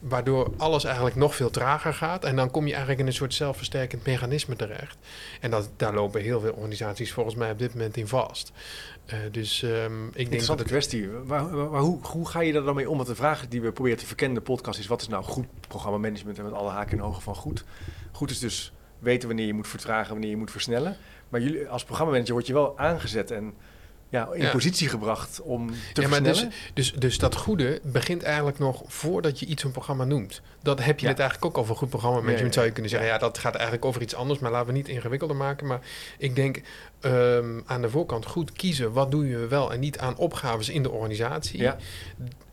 waardoor 0.00 0.52
alles 0.56 0.84
eigenlijk 0.84 1.16
nog 1.16 1.34
veel 1.34 1.50
trager 1.50 1.94
gaat. 1.94 2.24
En 2.24 2.36
dan 2.36 2.50
kom 2.50 2.64
je 2.64 2.70
eigenlijk 2.70 3.00
in 3.00 3.06
een 3.06 3.12
soort 3.12 3.34
zelfversterkend 3.34 4.06
mechanisme 4.06 4.56
terecht. 4.56 4.96
En 5.40 5.50
dat, 5.50 5.70
daar 5.76 5.94
lopen 5.94 6.20
heel 6.20 6.40
veel 6.40 6.52
organisaties 6.52 7.12
volgens 7.12 7.34
mij 7.34 7.50
op 7.50 7.58
dit 7.58 7.74
moment 7.74 7.96
in 7.96 8.06
vast. 8.08 8.52
Eh, 9.08 9.18
dus 9.32 9.62
ehm, 9.62 9.72
ik 9.72 9.90
denk 9.90 10.12
dat 10.12 10.16
Interessante 10.16 10.62
het... 10.62 10.70
kwestie. 10.70 11.06
Maar- 11.08 11.44
maar 11.44 11.80
hoe, 11.80 11.98
hoe 12.02 12.28
ga 12.28 12.40
je 12.40 12.52
daar 12.52 12.62
dan 12.62 12.74
mee 12.74 12.90
om? 12.90 12.96
Want 12.96 13.08
de 13.08 13.14
vraag 13.14 13.48
die 13.48 13.60
we 13.60 13.72
proberen 13.72 13.98
te 13.98 14.06
verkennen 14.06 14.36
in 14.36 14.44
de 14.44 14.50
podcast 14.52 14.78
is... 14.78 14.86
wat 14.86 15.00
is 15.00 15.08
nou 15.08 15.24
goed 15.24 15.46
programmamanagement 15.68 16.38
en 16.38 16.44
met 16.44 16.52
alle 16.52 16.70
haken 16.70 16.98
en 16.98 17.04
ogen 17.04 17.22
van 17.22 17.34
goed? 17.34 17.64
Goed 18.12 18.30
is 18.30 18.38
dus 18.38 18.72
weten 18.98 19.28
wanneer 19.28 19.46
je 19.46 19.54
moet 19.54 19.68
vertragen, 19.68 20.10
wanneer 20.12 20.30
je 20.30 20.36
moet 20.36 20.50
versnellen. 20.50 20.96
Maar 21.28 21.40
jullie, 21.40 21.68
als 21.68 21.84
programmamanager 21.84 22.34
word 22.34 22.46
je 22.46 22.52
wel 22.52 22.78
aangezet 22.78 23.30
en 23.30 23.54
ja, 24.10 24.28
in 24.32 24.42
Ja. 24.42 24.50
positie 24.50 24.88
gebracht 24.88 25.40
om 25.40 25.70
te 25.92 26.00
Ja, 26.00 26.08
maar 26.08 26.22
versnellen. 26.22 26.52
dus, 26.74 26.90
dus, 26.90 27.00
dus 27.00 27.18
dat 27.18 27.34
goede 27.36 27.80
begint 27.82 28.22
eigenlijk 28.22 28.58
nog 28.58 28.82
voordat 28.86 29.40
je 29.40 29.46
iets 29.46 29.64
een 29.64 29.70
programma 29.70 30.04
noemt. 30.04 30.40
Dat 30.62 30.84
heb 30.84 30.98
je 30.98 31.04
Ja. 31.04 31.10
het 31.10 31.20
eigenlijk 31.20 31.50
ook 31.50 31.58
over 31.62 31.76
goed 31.76 31.88
programma-management, 31.88 32.40
Ja, 32.40 32.46
ja, 32.46 32.52
zou 32.54 32.66
je 32.66 32.72
kunnen 32.72 32.90
zeggen. 32.90 33.08
Ja. 33.08 33.18
dat 33.18 33.38
gaat 33.38 33.54
eigenlijk 33.54 33.84
over 33.84 34.02
iets 34.02 34.14
anders, 34.14 34.38
maar 34.38 34.50
laten 34.50 34.66
we 34.66 34.72
niet 34.72 34.88
ingewikkelder 34.88 35.36
maken. 35.36 35.66
Maar 35.66 35.80
ik 36.18 36.34
denk 36.36 36.60
ehm, 37.00 37.60
aan 37.66 37.82
de 37.82 37.90
voorkant 37.90 38.26
goed 38.26 38.52
kiezen. 38.52 38.92
Wat 38.92 39.10
doe 39.10 39.28
je 39.28 39.46
wel 39.46 39.72
en 39.72 39.80
niet 39.80 39.98
aan 39.98 40.16
opgaves 40.16 40.68
in 40.68 40.82
de 40.82 40.90
organisatie. 40.90 41.60
Ja. 41.60 41.76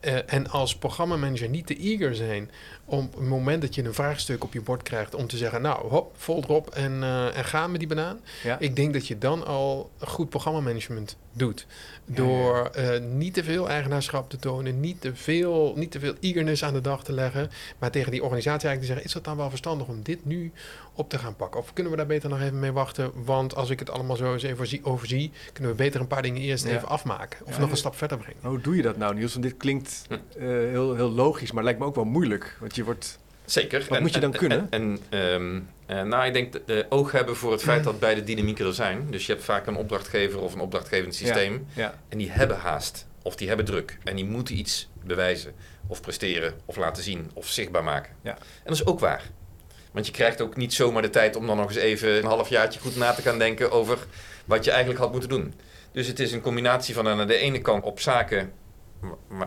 Eh, 0.06 0.18
en 0.26 0.50
als 0.50 0.76
programmamanager 0.76 1.50
niet 1.50 1.68
te 1.68 1.78
eager 1.78 2.16
zijn 2.16 2.52
om 2.86 3.06
op 3.06 3.16
het 3.16 3.28
moment 3.28 3.62
dat 3.62 3.76
je 3.76 3.84
een 3.84 3.94
vraagstuk 3.94 4.44
op 4.44 4.54
je 4.54 4.62
bord 4.62 4.84
krijgt 4.84 5.16
om 5.16 5.28
te 5.28 5.38
zeggen, 5.38 5.62
nou 5.62 5.88
hop, 5.88 6.16
vol 6.18 6.44
erop 6.44 6.70
en, 6.70 7.04
eh, 7.04 7.38
en 7.38 7.46
ga 7.46 7.68
met 7.68 7.80
die 7.80 7.90
banaan. 7.90 8.20
Ja. 8.44 8.60
Ik 8.60 8.76
denk 8.76 8.94
dat 8.94 9.08
je 9.08 9.18
dan 9.18 9.46
al 9.46 9.92
goed 10.00 10.30
programmamanagement 10.30 11.18
doet. 11.32 11.66
Door 12.06 12.66
eh, 12.66 13.00
niet 13.00 13.34
te 13.34 13.44
veel 13.44 13.70
eigenaarschap 13.70 14.30
te 14.30 14.38
tonen, 14.38 14.80
niet 14.80 15.02
te, 15.02 15.16
veel, 15.16 15.74
niet 15.76 15.92
te 15.92 16.00
veel 16.00 16.14
eagerness 16.20 16.64
aan 16.64 16.74
de 16.74 16.82
dag 16.82 17.04
te 17.04 17.14
leggen. 17.14 17.50
Maar 17.80 17.92
tegen 17.92 18.12
die 18.12 18.24
organisatie 18.24 18.68
eigenlijk 18.68 18.82
te 18.82 18.88
zeggen, 18.88 19.06
is 19.06 19.14
het 19.14 19.24
dan 19.24 19.38
wel 19.38 19.50
verstandig 19.50 19.88
om 19.88 20.04
dit 20.04 20.26
nu 20.26 20.52
op 20.96 21.10
te 21.10 21.18
gaan 21.18 21.36
pakken? 21.36 21.60
Of 21.60 21.74
kunnen 21.74 21.92
we 21.92 21.98
daar 21.98 22.08
beter 22.08 22.30
nog 22.30 22.42
even 22.42 22.60
mee 22.60 22.72
wachten? 22.72 23.12
Want 23.14 23.56
als 23.56 23.70
ik 23.70 23.80
het 23.80 23.90
allemaal 23.90 24.16
zo 24.16 24.34
eens 24.34 24.44
even 24.44 24.56
overzie, 24.58 24.84
overzie 24.86 25.32
kunnen 25.54 25.72
we 25.72 25.78
beter 25.78 26.02
een 26.02 26.08
paar 26.08 26.22
dingen 26.22 26.42
eerst 26.42 26.68
Ja. 26.68 26.76
even 26.76 26.88
afmaken. 26.88 27.46
Of 27.46 27.54
Ja, 27.54 27.60
nog 27.60 27.72
een 27.72 27.78
stap 27.78 27.96
verder 27.96 28.18
brengen. 28.18 28.40
Hoe 28.42 28.62
doe 28.62 28.76
je 28.76 28.82
dat 28.82 28.98
nou, 28.98 29.14
Niels? 29.16 29.32
Want 29.32 29.44
dit 29.46 29.58
klinkt 29.58 30.02
Hm. 30.08 30.14
eh, 30.14 30.20
heel, 30.48 30.96
heel 30.96 31.10
logisch, 31.12 31.52
maar 31.52 31.64
lijkt 31.64 31.80
me 31.80 31.86
ook 31.86 31.96
wel 31.96 32.04
moeilijk. 32.06 32.58
Want 32.60 32.76
je 32.76 32.84
wordt... 32.84 33.20
Zeker. 33.46 33.86
Wat 33.90 34.00
moet 34.00 34.14
je 34.14 34.20
dan 34.20 34.32
kunnen? 34.32 34.68
En, 34.70 35.00
en, 35.10 35.20
ehm, 35.20 35.60
eh, 36.00 36.02
nou, 36.04 36.26
ik 36.26 36.34
denk 36.34 36.54
dat 36.54 36.68
de 36.68 36.86
oog 36.90 37.12
hebben 37.12 37.36
voor 37.36 37.52
het 37.52 37.62
feit 37.64 37.84
dat 37.84 38.00
beide 38.00 38.24
dynamieken 38.24 38.66
er 38.66 38.74
zijn. 38.74 39.08
Dus 39.10 39.26
je 39.26 39.32
hebt 39.32 39.44
vaak 39.44 39.68
een 39.68 39.76
opdrachtgever 39.76 40.40
of 40.40 40.54
een 40.54 40.60
opdrachtgevend 40.60 41.16
systeem. 41.16 41.66
Ja, 41.74 41.94
En 42.10 42.18
die 42.18 42.30
hebben 42.32 42.58
haast. 42.58 43.08
Of 43.22 43.36
die 43.36 43.48
hebben 43.48 43.66
druk. 43.66 43.98
En 44.04 44.16
die 44.16 44.26
moeten 44.26 44.58
iets 44.58 44.90
bewijzen. 45.04 45.54
Of 45.88 46.02
presteren. 46.02 46.54
Of 46.66 46.76
laten 46.76 47.04
zien. 47.04 47.30
Of 47.34 47.48
zichtbaar 47.48 47.84
maken. 47.84 48.12
Ja. 48.22 48.32
En 48.32 48.38
dat 48.64 48.74
is 48.74 48.86
ook 48.86 49.00
waar. 49.00 49.24
Want 49.96 50.08
je 50.08 50.14
krijgt 50.14 50.42
ook 50.42 50.56
niet 50.56 50.74
zomaar 50.74 51.02
de 51.02 51.10
tijd 51.10 51.36
om 51.36 51.48
dan 51.48 51.58
nog 51.58 51.68
eens 51.68 51.76
even 51.78 52.18
een 52.18 52.26
halfjaartje 52.26 52.80
goed 52.80 52.96
na 52.96 53.12
te 53.14 53.22
gaan 53.22 53.38
denken 53.40 53.72
over 53.72 53.98
wat 54.46 54.64
je 54.66 54.72
eigenlijk 54.72 55.00
had 55.00 55.12
moeten 55.12 55.30
doen. 55.30 55.54
Dus 55.92 56.08
het 56.08 56.20
is 56.20 56.32
een 56.32 56.42
combinatie 56.42 56.94
van 56.94 57.08
aan 57.08 57.28
de 57.28 57.36
ene 57.38 57.62
kant 57.62 57.84
op 57.84 58.00
zaken 58.00 58.52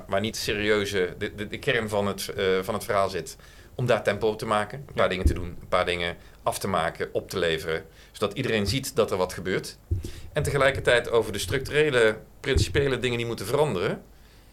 waar, 0.07 0.21
niet 0.21 0.37
serieuze, 0.37 1.15
de, 1.19 1.35
de, 1.35 1.49
de 1.49 1.59
kern 1.59 1.89
van 1.89 2.07
het, 2.07 2.29
eh, 2.29 2.45
van 2.63 2.75
het 2.75 2.85
verhaal 2.85 3.09
zit, 3.09 3.37
om 3.75 3.87
daar 3.87 4.03
tempo 4.03 4.29
op 4.29 4.39
te 4.39 4.47
maken. 4.47 4.79
Een 4.79 4.95
paar 4.95 5.03
Ja. 5.05 5.09
dingen 5.09 5.27
te 5.27 5.35
doen, 5.35 5.57
een 5.61 5.69
paar 5.69 5.85
dingen 5.87 6.17
af 6.43 6.59
te 6.59 6.69
maken, 6.69 7.09
op 7.13 7.31
te 7.31 7.39
leveren. 7.39 7.85
Zodat 8.13 8.37
iedereen 8.37 8.67
ziet 8.67 8.97
dat 8.97 9.11
er 9.11 9.17
wat 9.17 9.33
gebeurt. 9.33 9.79
En 10.33 10.43
tegelijkertijd 10.43 11.11
over 11.11 11.33
de 11.33 11.39
structurele, 11.39 12.19
principiële 12.41 12.99
dingen 12.99 13.17
die 13.19 13.27
moeten 13.27 13.47
veranderen, 13.47 14.03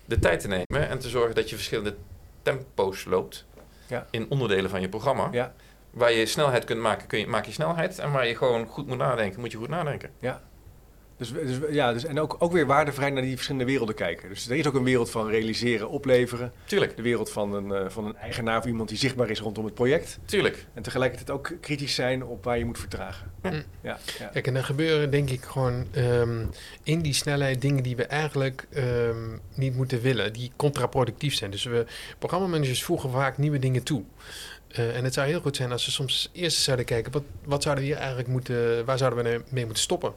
de 0.06 0.20
tijd 0.20 0.40
te 0.40 0.48
nemen 0.48 0.90
en 0.90 1.00
te 1.00 1.10
zorgen 1.10 1.36
dat 1.36 1.50
je 1.50 1.56
verschillende 1.56 1.96
tempo's 2.42 3.06
loopt 3.06 3.46
Ja. 3.88 4.08
in 4.12 4.26
onderdelen 4.30 4.70
van 4.70 4.82
je 4.82 4.90
programma. 4.90 5.30
ja, 5.32 5.54
Waar 5.96 6.12
je 6.12 6.26
snelheid 6.26 6.64
kunt 6.64 6.82
maken, 6.82 7.08
kun 7.08 7.20
je, 7.20 7.28
maak 7.28 7.46
je 7.46 7.52
snelheid. 7.52 8.00
En 8.00 8.12
waar 8.12 8.28
je 8.28 8.36
gewoon 8.36 8.68
goed 8.68 8.88
moet 8.88 8.98
nadenken, 8.98 9.40
moet 9.40 9.52
je 9.52 9.58
goed 9.58 9.70
nadenken. 9.70 10.10
ja. 10.20 10.42
Dus, 11.18 11.32
dus, 11.32 11.58
ja, 11.70 11.94
dus, 11.94 12.06
en 12.06 12.20
ook, 12.20 12.36
ook 12.40 12.52
weer 12.52 12.66
waardevrij 12.66 13.10
naar 13.10 13.22
die 13.22 13.34
verschillende 13.34 13.66
werelden 13.66 13.96
kijken. 13.96 14.30
Dus 14.30 14.50
er 14.50 14.56
is 14.56 14.68
ook 14.68 14.74
een 14.74 14.84
wereld 14.84 15.12
van 15.12 15.28
realiseren, 15.30 15.90
opleveren. 15.90 16.52
Tuurlijk, 16.66 16.96
De 16.96 17.02
wereld 17.02 17.32
van 17.32 17.54
een, 17.54 17.72
eh, 17.72 17.90
van 17.90 18.06
een 18.06 18.16
eigenaar 18.16 18.58
of 18.58 18.66
iemand 18.66 18.90
die 18.90 18.98
zichtbaar 18.98 19.30
is 19.30 19.40
rondom 19.40 19.66
het 19.66 19.74
project. 19.74 20.20
tuurlijk. 20.26 20.66
En 20.74 20.84
tegelijkertijd 20.84 21.30
ook 21.30 21.52
kritisch 21.62 21.96
zijn 21.96 22.24
op 22.24 22.44
waar 22.44 22.58
je 22.58 22.66
moet 22.66 22.80
vertragen. 22.80 23.32
Ja. 23.44 23.52
Ja, 23.82 23.98
ja. 24.20 24.26
Kijk, 24.28 24.48
en 24.48 24.56
er 24.56 24.64
gebeuren 24.64 25.12
denk 25.12 25.30
ik 25.30 25.44
gewoon 25.44 25.88
ehm, 25.92 26.46
in 26.84 27.02
die 27.02 27.14
snelheid 27.14 27.62
dingen 27.62 27.84
die 27.84 27.96
we 27.96 28.06
eigenlijk 28.06 28.68
ehm, 28.74 29.38
niet 29.54 29.76
moeten 29.76 30.02
willen, 30.02 30.34
die 30.34 30.52
contraproductief 30.56 31.36
zijn. 31.36 31.52
Dus 31.52 31.64
we, 31.64 31.86
programmamanagers 32.20 32.84
voegen 32.84 33.12
vaak 33.12 33.38
nieuwe 33.38 33.60
dingen 33.60 33.84
toe. 33.84 34.04
Eh, 34.76 34.96
en 34.98 35.04
het 35.04 35.14
zou 35.14 35.28
heel 35.28 35.40
goed 35.42 35.56
zijn 35.56 35.72
als 35.72 35.84
ze 35.84 35.92
soms 35.92 36.30
eerst 36.34 36.58
zouden 36.58 36.86
kijken, 36.86 37.12
wat, 37.12 37.24
wat 37.46 37.64
zouden 37.64 37.84
we 37.84 37.90
hier 37.90 38.00
eigenlijk 38.00 38.28
moeten, 38.30 38.86
waar 38.86 38.98
zouden 38.98 39.24
we 39.24 39.42
mee 39.50 39.66
moeten 39.66 39.84
stoppen? 39.84 40.14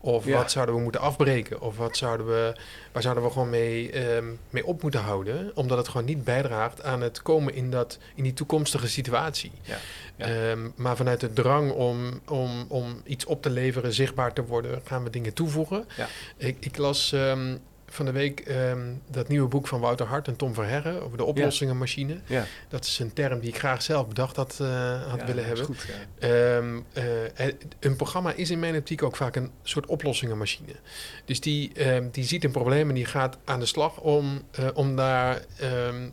Of 0.00 0.24
Ja. 0.24 0.36
wat 0.36 0.50
zouden 0.50 0.74
we 0.74 0.80
moeten 0.80 1.00
afbreken? 1.00 1.60
Of 1.60 1.76
wat 1.76 1.96
zouden 1.96 2.26
we, 2.26 2.56
waar 2.92 3.02
zouden 3.02 3.24
we 3.24 3.30
gewoon 3.30 3.50
mee, 3.50 3.90
ehm, 3.90 4.24
mee 4.50 4.66
op 4.66 4.82
moeten 4.82 5.00
houden? 5.00 5.50
Omdat 5.54 5.78
het 5.78 5.88
gewoon 5.88 6.06
niet 6.06 6.24
bijdraagt 6.24 6.82
aan 6.82 7.00
het 7.00 7.22
komen 7.22 7.54
in, 7.54 7.70
dat, 7.70 7.98
in 8.14 8.22
die 8.22 8.32
toekomstige 8.34 8.88
situatie. 8.88 9.52
Ja. 9.62 9.76
Ja. 10.16 10.26
Ehm, 10.26 10.68
maar 10.74 10.96
vanuit 10.96 11.20
de 11.20 11.32
drang 11.32 11.70
om, 11.72 12.20
om, 12.28 12.64
om 12.68 13.00
iets 13.04 13.24
op 13.24 13.42
te 13.42 13.50
leveren, 13.50 13.92
zichtbaar 13.92 14.32
te 14.32 14.44
worden, 14.44 14.80
gaan 14.84 15.04
we 15.04 15.10
dingen 15.10 15.32
toevoegen. 15.32 15.84
Ja. 15.96 16.08
Ik, 16.36 16.56
ik 16.60 16.76
las 16.76 17.12
ehm, 17.12 17.56
van 17.92 18.04
de 18.04 18.12
week 18.12 18.40
ehm, 18.40 18.94
dat 19.10 19.28
nieuwe 19.28 19.48
boek 19.48 19.66
van 19.68 19.80
Wouter 19.80 20.06
Hart 20.06 20.28
en 20.28 20.36
Tom 20.36 20.54
Verherre 20.54 21.00
over 21.00 21.16
de 21.18 21.24
oplossingenmachine. 21.24 22.20
Ja. 22.26 22.44
Dat 22.68 22.84
is 22.84 22.98
een 22.98 23.12
term 23.12 23.40
die 23.40 23.48
ik 23.48 23.58
graag 23.58 23.82
zelf 23.82 24.08
bedacht 24.08 24.36
had, 24.36 24.58
eh, 24.60 25.02
had 25.10 25.20
Ja, 25.20 25.26
willen 25.26 25.46
hebben. 25.46 25.64
goed, 25.64 25.86
ja. 26.18 26.28
Ehm, 26.28 26.80
eh, 26.92 27.46
een 27.80 27.96
programma 27.96 28.32
is 28.32 28.50
in 28.50 28.58
mijn 28.58 28.76
optiek 28.76 29.02
ook 29.02 29.16
vaak 29.16 29.36
een 29.36 29.50
soort 29.62 29.86
oplossingenmachine. 29.86 30.72
Dus 31.24 31.40
die, 31.40 31.72
ehm, 31.74 32.08
die 32.10 32.24
ziet 32.24 32.44
een 32.44 32.50
probleem 32.50 32.88
en 32.88 32.94
die 32.94 33.04
gaat 33.04 33.38
aan 33.44 33.60
de 33.60 33.66
slag 33.66 34.00
om, 34.00 34.42
eh, 34.50 34.66
om 34.74 34.96
daar 34.96 35.40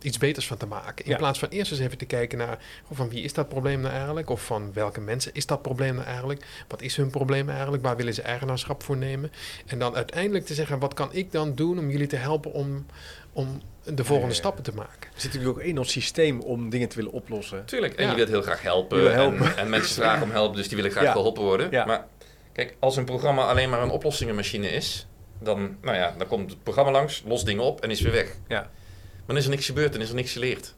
iets 0.01 0.17
beters 0.17 0.47
van 0.47 0.57
te 0.57 0.65
maken. 0.65 1.05
In 1.05 1.17
plaats 1.17 1.39
van 1.39 1.49
eerst 1.49 1.71
eens 1.71 1.81
even 1.81 1.97
te 1.97 2.05
kijken 2.05 2.37
naar 2.37 2.59
goh, 2.83 2.97
van 2.97 3.09
wie 3.09 3.23
is 3.23 3.33
dat 3.33 3.49
probleem 3.49 3.81
nou 3.81 3.93
eigenlijk? 3.93 4.29
Of 4.29 4.45
van 4.45 4.73
welke 4.73 5.01
mensen 5.01 5.33
is 5.33 5.45
dat 5.45 5.61
probleem 5.61 5.93
nou 5.95 6.07
eigenlijk? 6.07 6.45
Wat 6.67 6.81
is 6.81 6.95
hun 6.95 7.09
probleem 7.09 7.49
eigenlijk? 7.49 7.83
Waar 7.83 7.95
willen 7.95 8.13
ze 8.13 8.21
eigenaarschap 8.21 8.83
voor 8.83 8.97
nemen? 8.97 9.31
En 9.65 9.79
dan 9.79 9.95
uiteindelijk 9.95 10.45
te 10.45 10.53
zeggen, 10.53 10.79
wat 10.79 10.93
kan 10.93 11.13
ik 11.13 11.31
dan 11.31 11.55
doen 11.55 11.68
om 11.77 11.89
jullie 11.89 12.07
te 12.07 12.15
helpen 12.15 12.53
om, 12.53 12.85
om 13.33 13.61
de 13.83 14.03
volgende 14.05 14.21
ja, 14.21 14.27
ja. 14.27 14.33
stappen 14.33 14.63
te 14.63 14.73
maken? 14.73 15.01
Er 15.13 15.21
zit 15.21 15.33
natuurlijk 15.33 15.59
ook 15.59 15.63
in 15.65 15.77
ons 15.77 15.91
systeem 15.91 16.41
om 16.41 16.69
dingen 16.69 16.89
te 16.89 16.95
willen 16.95 17.11
oplossen. 17.11 17.65
Tuurlijk, 17.65 17.93
en 17.93 18.03
Ja. 18.03 18.09
je 18.09 18.15
wilt 18.15 18.29
heel 18.29 18.41
graag 18.41 18.61
helpen. 18.61 19.13
En, 19.13 19.57
en 19.57 19.69
mensen 19.69 19.95
vragen 19.95 20.23
om 20.23 20.31
hulp, 20.31 20.55
dus 20.55 20.67
die 20.67 20.75
willen 20.75 20.91
graag 20.91 21.03
Ja. 21.03 21.11
geholpen 21.11 21.43
worden. 21.43 21.71
Ja. 21.71 21.85
Maar 21.85 22.05
kijk, 22.53 22.75
als 22.79 22.97
een 22.97 23.05
programma 23.05 23.45
alleen 23.47 23.69
maar 23.69 23.81
een 23.81 23.89
oplossingenmachine 23.89 24.67
is, 24.69 25.07
dan, 25.39 25.77
nou 25.81 25.97
ja, 25.97 26.13
dan 26.17 26.27
komt 26.27 26.49
het 26.49 26.63
programma 26.63 26.91
langs, 26.91 27.23
lost 27.25 27.45
dingen 27.45 27.63
op 27.63 27.81
en 27.81 27.91
is 27.91 28.01
weer 28.01 28.11
weg. 28.11 28.35
Ja. 28.47 28.59
Maar 28.59 29.27
dan 29.27 29.37
is 29.37 29.43
er 29.43 29.49
niks 29.49 29.65
gebeurd 29.65 29.95
en 29.95 30.01
is 30.01 30.09
er 30.09 30.15
niks 30.15 30.31
geleerd. 30.31 30.75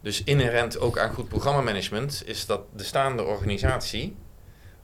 Dus 0.00 0.24
inherent 0.24 0.78
ook 0.78 0.98
aan 0.98 1.14
goed 1.14 1.28
programmamanagement 1.28 2.22
is 2.26 2.46
dat 2.46 2.60
de 2.76 2.84
staande 2.84 3.22
organisatie 3.22 4.16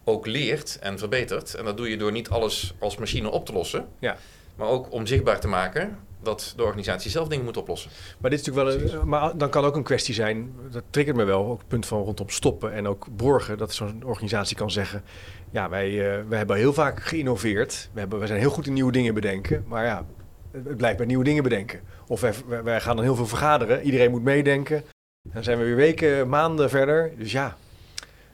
ook 0.04 0.26
leert 0.26 0.78
en 0.80 0.98
verbetert. 0.98 1.54
En 1.54 1.64
dat 1.64 1.76
doe 1.76 1.90
je 1.90 1.96
door 1.96 2.12
niet 2.12 2.28
alles 2.28 2.74
als 2.78 2.96
machine 2.96 3.30
op 3.30 3.46
te 3.46 3.52
lossen, 3.52 3.88
Ja. 3.98 4.16
Maar 4.60 4.68
ook 4.68 4.92
om 4.92 5.06
zichtbaar 5.06 5.40
te 5.40 5.48
maken 5.48 5.98
dat 6.22 6.52
de 6.56 6.62
organisatie 6.64 7.10
zelf 7.10 7.28
dingen 7.28 7.44
moet 7.44 7.56
oplossen. 7.56 7.90
Maar 8.18 8.30
dit 8.30 8.40
is 8.40 8.46
natuurlijk 8.46 8.82
wel 8.90 9.00
een, 9.00 9.08
maar 9.08 9.36
dan 9.36 9.48
kan 9.50 9.64
ook 9.64 9.76
een 9.76 9.82
kwestie 9.82 10.14
zijn, 10.14 10.52
dat 10.70 10.82
triggert 10.90 11.16
me 11.16 11.24
wel, 11.24 11.46
ook 11.46 11.58
het 11.58 11.68
punt 11.68 11.86
van 11.86 12.02
rondom 12.02 12.28
stoppen 12.28 12.72
en 12.72 12.86
ook 12.88 13.06
borgen, 13.16 13.58
dat 13.58 13.72
zo'n 13.72 14.02
organisatie 14.04 14.56
kan 14.56 14.70
zeggen, 14.70 15.02
ja, 15.50 15.68
wij, 15.68 15.88
eh, 15.88 16.22
wij 16.28 16.38
hebben 16.38 16.56
heel 16.56 16.72
vaak 16.72 17.02
geïnnoveerd, 17.02 17.90
we, 17.92 18.00
hebben, 18.00 18.18
we 18.20 18.26
zijn 18.26 18.40
heel 18.40 18.50
goed 18.50 18.66
in 18.66 18.72
nieuwe 18.72 18.92
dingen 18.92 19.14
bedenken, 19.14 19.64
maar 19.66 19.84
ja, 19.84 20.06
het 20.52 20.76
blijft 20.76 20.96
bij 20.96 21.06
nieuwe 21.06 21.24
dingen 21.24 21.42
bedenken. 21.42 21.80
Of 22.06 22.20
wij- 22.20 22.62
wij 22.64 22.80
gaan 22.80 22.96
dan 22.96 23.04
heel 23.04 23.14
veel 23.16 23.26
vergaderen, 23.26 23.82
iedereen 23.82 24.10
moet 24.10 24.22
meedenken, 24.22 24.84
dan 25.32 25.42
zijn 25.44 25.58
we 25.58 25.64
weer 25.64 25.76
weken, 25.76 26.28
maanden 26.28 26.70
verder, 26.70 27.12
dus 27.18 27.32
ja, 27.32 27.56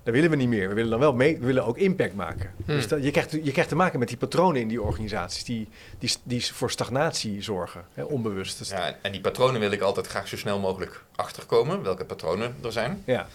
dat 0.06 0.14
willen 0.14 0.30
we 0.30 0.36
niet 0.36 0.48
meer. 0.48 0.68
We 0.68 0.74
willen 0.74 0.90
dan 0.90 0.98
wel 1.00 1.12
mee, 1.14 1.38
we 1.38 1.46
willen 1.46 1.64
ook 1.64 1.78
impact 1.78 2.14
maken. 2.14 2.50
Hmm. 2.64 2.74
Dus 2.76 2.88
dat, 2.88 3.04
je, 3.04 3.10
krijgt, 3.10 3.30
je 3.30 3.50
krijgt 3.52 3.68
te 3.68 3.76
maken 3.76 3.98
met 3.98 4.08
die 4.08 4.16
patronen 4.16 4.60
in 4.60 4.68
die 4.68 4.82
organisaties, 4.82 5.44
die, 5.44 5.68
die, 5.98 6.10
die 6.22 6.46
voor 6.46 6.70
stagnatie 6.70 7.42
zorgen, 7.42 7.84
hè, 7.94 8.02
onbewust. 8.02 8.58
Dus- 8.58 8.68
Ja, 8.70 8.96
en 9.02 9.12
die 9.12 9.20
patronen 9.20 9.60
wil 9.60 9.70
ik 9.70 9.80
altijd 9.80 10.06
graag 10.06 10.28
zo 10.28 10.36
snel 10.36 10.58
mogelijk 10.58 11.02
achterkomen, 11.16 11.82
welke 11.82 12.04
patronen 12.04 12.54
er 12.64 12.72
zijn. 12.72 13.02
ja. 13.04 13.26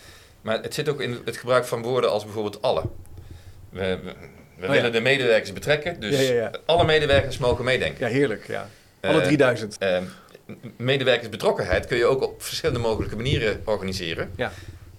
Maar 0.41 0.61
het 0.61 0.73
zit 0.73 0.89
ook 0.89 1.01
in 1.01 1.17
het 1.25 1.37
gebruik 1.37 1.65
van 1.65 1.81
woorden 1.81 2.11
als 2.11 2.23
bijvoorbeeld 2.23 2.61
alle. 2.61 2.81
We, 3.69 3.79
we, 4.03 4.13
we 4.55 4.65
ja. 4.65 4.71
willen 4.71 4.91
de 4.91 5.01
medewerkers 5.01 5.53
betrekken, 5.53 5.99
dus 5.99 6.15
Ja, 6.15 6.21
ja, 6.21 6.33
ja. 6.33 6.51
alle 6.65 6.85
medewerkers 6.85 7.37
mogen 7.37 7.63
meedenken. 7.65 8.07
Ja, 8.07 8.11
heerlijk. 8.13 8.47
Ja. 8.47 8.69
Alle 9.01 9.19
Eh, 9.21 9.25
3000. 9.27 9.77
eh, 9.77 9.97
medewerkersbetrokkenheid 10.77 11.85
kun 11.85 11.97
je 11.97 12.05
ook 12.05 12.21
op 12.23 12.43
verschillende 12.43 12.79
mogelijke 12.79 13.15
manieren 13.15 13.61
organiseren. 13.65 14.31
Ja. 14.35 14.51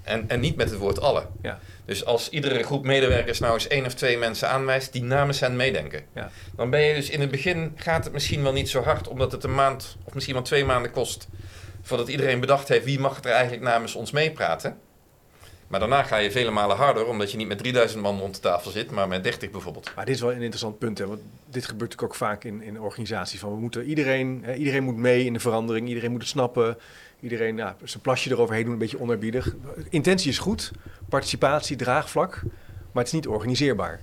En, 0.03 0.29
en 0.29 0.41
niet 0.41 0.57
met 0.57 0.71
het 0.71 0.79
woord 0.79 1.01
alle. 1.01 1.27
Ja. 1.43 1.59
Dus 1.85 2.05
als 2.05 2.29
iedere 2.29 2.63
groep 2.63 2.85
medewerkers 2.85 3.39
nou 3.39 3.55
eens 3.55 3.69
één 3.69 3.87
of 3.87 3.95
twee 3.95 4.19
mensen 4.19 4.49
aanwijst 4.49 4.93
die 4.93 5.03
namens 5.03 5.41
hen 5.41 5.57
meedenken. 5.57 6.03
Ja. 6.15 6.31
Dan 6.57 6.71
ben 6.71 6.81
je 6.81 6.95
dus 6.95 7.11
in 7.11 7.21
het 7.21 7.31
begin 7.31 7.73
gaat 7.77 8.05
het 8.05 8.13
misschien 8.13 8.43
wel 8.43 8.53
niet 8.53 8.69
zo 8.69 8.83
hard, 8.83 9.09
omdat 9.09 9.33
het 9.33 9.45
een 9.45 9.55
maand 9.55 9.97
of 10.05 10.15
misschien 10.15 10.35
wel 10.35 10.45
twee 10.45 10.65
maanden 10.65 10.91
kost. 10.91 11.29
Voordat 11.83 12.09
iedereen 12.09 12.41
bedacht 12.41 12.69
heeft 12.69 12.85
wie 12.85 13.01
mag 13.01 13.25
er 13.25 13.31
eigenlijk 13.31 13.63
namens 13.63 13.95
ons 13.95 14.11
meepraten. 14.11 14.79
Maar 15.73 15.81
daarna 15.81 16.03
ga 16.03 16.17
je 16.17 16.31
vele 16.31 16.51
malen 16.51 16.77
harder, 16.77 17.07
omdat 17.07 17.31
je 17.31 17.37
niet 17.37 17.49
met 17.49 17.59
3000 17.59 18.03
man 18.03 18.19
rond 18.19 18.35
de 18.35 18.41
tafel 18.41 18.71
zit, 18.71 18.91
maar 18.91 19.09
met 19.09 19.25
30 19.25 19.51
bijvoorbeeld. 19.51 19.93
Maar 19.97 20.05
dit 20.05 20.15
is 20.15 20.21
wel 20.21 20.33
een 20.33 20.41
interessant 20.41 20.79
punt. 20.79 20.99
Hè? 20.99 21.07
Want 21.07 21.21
dit 21.51 21.65
gebeurt 21.65 21.91
natuurlijk 21.91 22.03
ook 22.03 22.15
vaak 22.15 22.45
in, 22.45 22.63
in 22.63 22.81
organisaties. 22.81 23.41
Van 23.41 23.55
we 23.55 23.61
moeten 23.61 23.85
iedereen, 23.85 24.41
hè, 24.45 24.55
iedereen 24.55 24.83
moet 24.83 24.97
mee 24.97 25.25
in 25.25 25.33
de 25.33 25.41
verandering. 25.41 25.89
Iedereen 25.89 26.11
moet 26.11 26.21
het 26.21 26.29
snappen. 26.29 26.79
Iedereen 27.23 27.57
ja, 27.57 27.77
zijn 27.85 28.03
plasje 28.03 28.31
eroverheen 28.31 28.65
doen, 28.65 28.73
een 28.73 28.79
beetje 28.79 29.01
onerbiedig. 29.01 29.55
Intentie 29.89 30.31
is 30.31 30.39
goed. 30.39 30.71
Participatie, 31.09 31.77
draagvlak. 31.77 32.41
Maar 32.93 33.03
het 33.05 33.07
is 33.07 33.13
niet 33.13 33.27
organiseerbaar. 33.27 34.01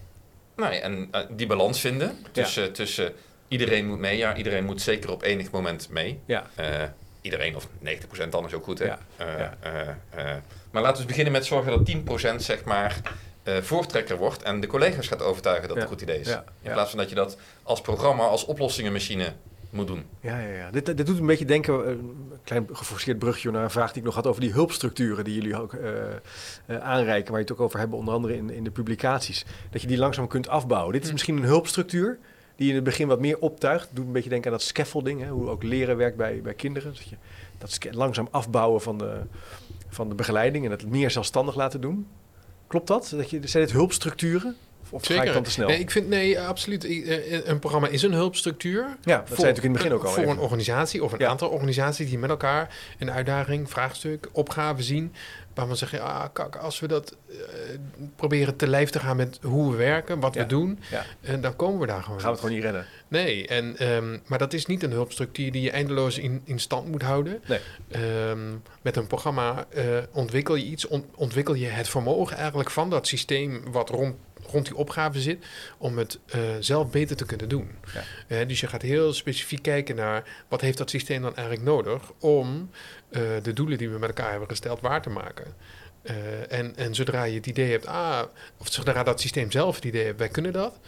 Nee, 0.56 0.80
en 0.80 1.08
eh, 1.12 1.22
die 1.30 1.48
balans 1.48 1.80
vinden 1.80 2.18
tussen, 2.32 2.74
tussen 2.74 3.14
iedereen 3.48 3.88
moet 3.88 4.00
mee. 4.00 4.18
Ja, 4.18 4.36
iedereen 4.36 4.66
moet 4.66 4.82
zeker 4.82 5.12
op 5.12 5.24
enig 5.24 5.52
moment 5.52 5.90
mee. 5.90 6.20
Ja. 6.26 6.50
Eh, 6.56 6.84
iedereen 7.22 7.56
of 7.56 7.68
90% 7.80 8.30
dan 8.30 8.46
is 8.46 8.54
ook 8.54 8.64
goed. 8.64 8.80
Hè? 8.80 8.86
Ja, 8.86 9.00
Eh, 9.60 10.36
maar 10.72 10.82
laten 10.82 11.02
we 11.02 11.08
beginnen 11.08 11.34
met 11.34 11.46
zorgen 11.46 11.72
dat 11.72 11.86
10% 11.86 12.44
zeg 12.44 12.64
maar 12.64 13.02
voortrekker 13.62 14.18
wordt 14.18 14.44
en 14.44 14.60
de 14.60 14.68
collega's 14.68 15.08
gaat 15.08 15.22
overtuigen 15.22 15.68
dat 15.68 15.78
het 15.78 15.86
een 15.86 15.92
goed 15.92 16.02
idee 16.02 16.20
is. 16.20 16.28
In 16.62 16.72
plaats 16.72 16.90
van 16.90 17.00
dat 17.00 17.10
je 17.10 17.16
dat 17.16 17.38
als 17.64 17.82
programma, 17.82 18.24
als 18.24 18.46
oplossingenmachine 18.46 19.34
moet 19.70 19.88
doen. 19.88 20.04
Ja, 20.22 20.40
ja, 20.40 20.56
ja. 20.56 20.72
Dit, 20.72 20.86
dit 20.86 21.06
doet 21.06 21.20
een 21.20 21.26
beetje 21.26 21.46
denken, 21.46 21.86
eh, 21.86 21.90
een 21.90 22.32
klein 22.44 22.68
geforceerd 22.72 23.20
brugje 23.20 23.52
naar 23.52 23.64
een 23.64 23.70
vraag 23.70 23.88
die 23.88 23.98
ik 23.98 24.06
nog 24.06 24.16
had 24.16 24.28
over 24.28 24.42
die 24.42 24.52
hulpstructuren 24.52 25.24
die 25.24 25.34
jullie 25.34 25.62
ook 25.62 25.74
eh, 25.74 26.78
aanreiken, 26.80 27.32
waar 27.32 27.42
je 27.42 27.48
het 27.48 27.54
ook 27.54 27.62
over 27.66 27.80
hebben, 27.80 27.98
onder 27.98 28.14
andere 28.14 28.36
in, 28.36 28.50
in 28.50 28.64
de 28.64 28.72
publicaties. 28.72 29.46
Dat 29.72 29.82
je 29.82 29.88
die 29.88 29.98
langzaam 29.98 30.28
kunt 30.28 30.48
afbouwen. 30.48 30.94
Dit 30.94 31.02
is 31.02 31.08
Hm. 31.08 31.14
misschien 31.14 31.38
een 31.38 31.44
hulpstructuur 31.44 32.20
die 32.56 32.70
in 32.70 32.76
het 32.76 32.84
begin 32.84 33.08
wat 33.08 33.20
meer 33.20 33.40
optuigt. 33.40 33.90
Doet 33.94 34.06
een 34.06 34.12
beetje 34.12 34.30
denken 34.30 34.52
aan 34.52 34.58
dat 34.58 34.66
scaffolding, 34.68 35.22
hè, 35.22 35.30
hoe 35.30 35.48
ook 35.48 35.64
leren 35.64 35.98
werkt 35.98 36.18
bij, 36.18 36.42
bij 36.42 36.54
kinderen. 36.54 36.94
Dat 37.58 37.80
je 37.80 37.88
dat 37.90 37.96
langzaam 37.96 38.28
afbouwen 38.32 38.82
van 38.82 38.98
de, 38.98 39.22
van 39.90 40.10
de 40.10 40.16
begeleiding 40.16 40.66
en 40.66 40.72
het 40.72 40.90
meer 40.90 41.12
zelfstandig 41.12 41.56
laten 41.56 41.82
doen. 41.82 42.08
Klopt 42.68 42.88
dat? 42.88 43.14
dat 43.16 43.30
je, 43.30 43.40
zijn 43.48 43.64
dit 43.64 43.74
hulpstructuren? 43.74 44.56
Of, 44.92 45.06
ga 45.06 45.24
ik 45.24 45.34
dan 45.34 45.44
te 45.44 45.52
snel? 45.52 45.68
Nee, 45.68 45.80
ik 45.80 45.92
vind, 45.92 46.08
nee, 46.08 46.40
absoluut. 46.42 46.84
Ik, 46.84 47.06
eh, 47.06 47.48
Een 47.48 47.60
programma 47.60 47.88
is 47.88 48.02
een 48.04 48.14
hulpstructuur. 48.14 48.98
ja, 49.02 49.18
dat 49.18 49.28
zei 49.28 49.40
je 49.40 49.46
natuurlijk 49.46 49.58
in 49.64 49.70
het 49.72 49.78
begin 49.82 49.94
ook 49.94 50.04
al 50.04 50.10
Voor 50.12 50.22
even. 50.24 50.34
een 50.36 50.40
organisatie 50.40 51.04
of 51.04 51.12
een 51.12 51.20
Ja. 51.20 51.28
aantal 51.28 51.50
organisaties 51.50 52.10
die 52.10 52.18
met 52.20 52.30
elkaar 52.30 52.76
een 53.00 53.12
uitdaging, 53.12 53.70
vraagstuk, 53.70 54.28
opgave 54.32 54.84
zien. 54.84 55.14
Waarvan 55.54 55.78
ze 55.78 55.88
zeggen, 55.88 56.08
ah, 56.10 56.26
kijk, 56.34 56.56
als 56.56 56.80
we 56.80 56.88
dat 56.88 57.16
eh, 57.30 57.36
proberen 58.16 58.56
te 58.56 58.68
lijf 58.68 58.90
te 58.90 59.00
gaan 59.00 59.16
met 59.18 59.40
hoe 59.42 59.72
we 59.72 59.78
werken, 59.78 60.20
wat 60.20 60.34
Ja. 60.34 60.42
we 60.42 60.48
doen, 60.48 60.80
Ja. 60.92 61.06
en 61.22 61.42
dan 61.42 61.56
komen 61.56 61.80
we 61.80 61.88
daar 61.88 62.04
gewoon. 62.04 62.20
Gaan 62.20 62.26
we 62.28 62.32
het 62.32 62.40
gewoon 62.40 62.56
niet 62.56 62.64
redden. 62.66 62.86
Nee, 63.08 63.48
en, 63.48 63.78
ehm, 63.78 64.18
maar 64.28 64.38
dat 64.40 64.54
is 64.54 64.66
niet 64.66 64.84
een 64.84 64.92
hulpstructuur 64.92 65.52
die 65.52 65.62
je 65.62 65.72
eindeloos 65.72 66.18
in, 66.18 66.42
in 66.44 66.60
stand 66.60 66.88
moet 66.88 67.02
houden. 67.02 67.42
Nee. 67.48 67.60
Ehm, 67.92 68.40
met 68.82 68.96
een 68.96 69.08
programma 69.08 69.66
eh, 69.70 69.86
ontwikkel 70.14 70.56
je 70.56 70.66
iets, 70.66 70.88
ont- 70.88 71.06
ontwikkel 71.16 71.54
je 71.54 71.66
het 71.68 71.90
vermogen 71.90 72.38
eigenlijk 72.38 72.70
van 72.70 72.90
dat 72.90 73.08
systeem 73.08 73.62
wat 73.72 73.90
rond, 73.90 74.16
rond 74.50 74.66
die 74.66 74.76
opgave 74.76 75.22
zit, 75.22 75.46
om 75.78 75.98
het 75.98 76.20
eh, 76.26 76.42
zelf 76.60 76.90
beter 76.90 77.16
te 77.16 77.26
kunnen 77.26 77.50
doen. 77.50 77.70
Ja. 77.94 78.04
Eh, 78.28 78.48
dus 78.48 78.60
je 78.60 78.68
gaat 78.68 78.82
heel 78.82 79.14
specifiek 79.14 79.62
kijken 79.62 79.96
naar 79.96 80.24
wat 80.48 80.62
heeft 80.62 80.78
dat 80.78 80.90
systeem 80.90 81.22
dan 81.22 81.36
eigenlijk 81.36 81.68
nodig 81.68 82.02
om 82.20 82.70
eh, 83.10 83.22
de 83.42 83.54
doelen 83.54 83.78
die 83.78 83.90
we 83.90 84.00
met 84.00 84.10
elkaar 84.10 84.30
hebben 84.30 84.50
gesteld 84.50 84.82
waar 84.82 85.02
te 85.02 85.10
maken. 85.10 85.54
En, 86.50 86.76
en 86.76 86.96
zodra 86.96 87.24
je 87.24 87.36
het 87.36 87.48
idee 87.48 87.72
hebt, 87.72 87.86
ah, 87.86 88.22
of 88.58 88.72
zodra 88.72 89.04
dat 89.04 89.22
systeem 89.22 89.52
zelf 89.52 89.76
het 89.76 89.86
idee 89.86 90.04
heeft, 90.04 90.18
wij 90.18 90.28
kunnen 90.28 90.54
dat, 90.54 90.80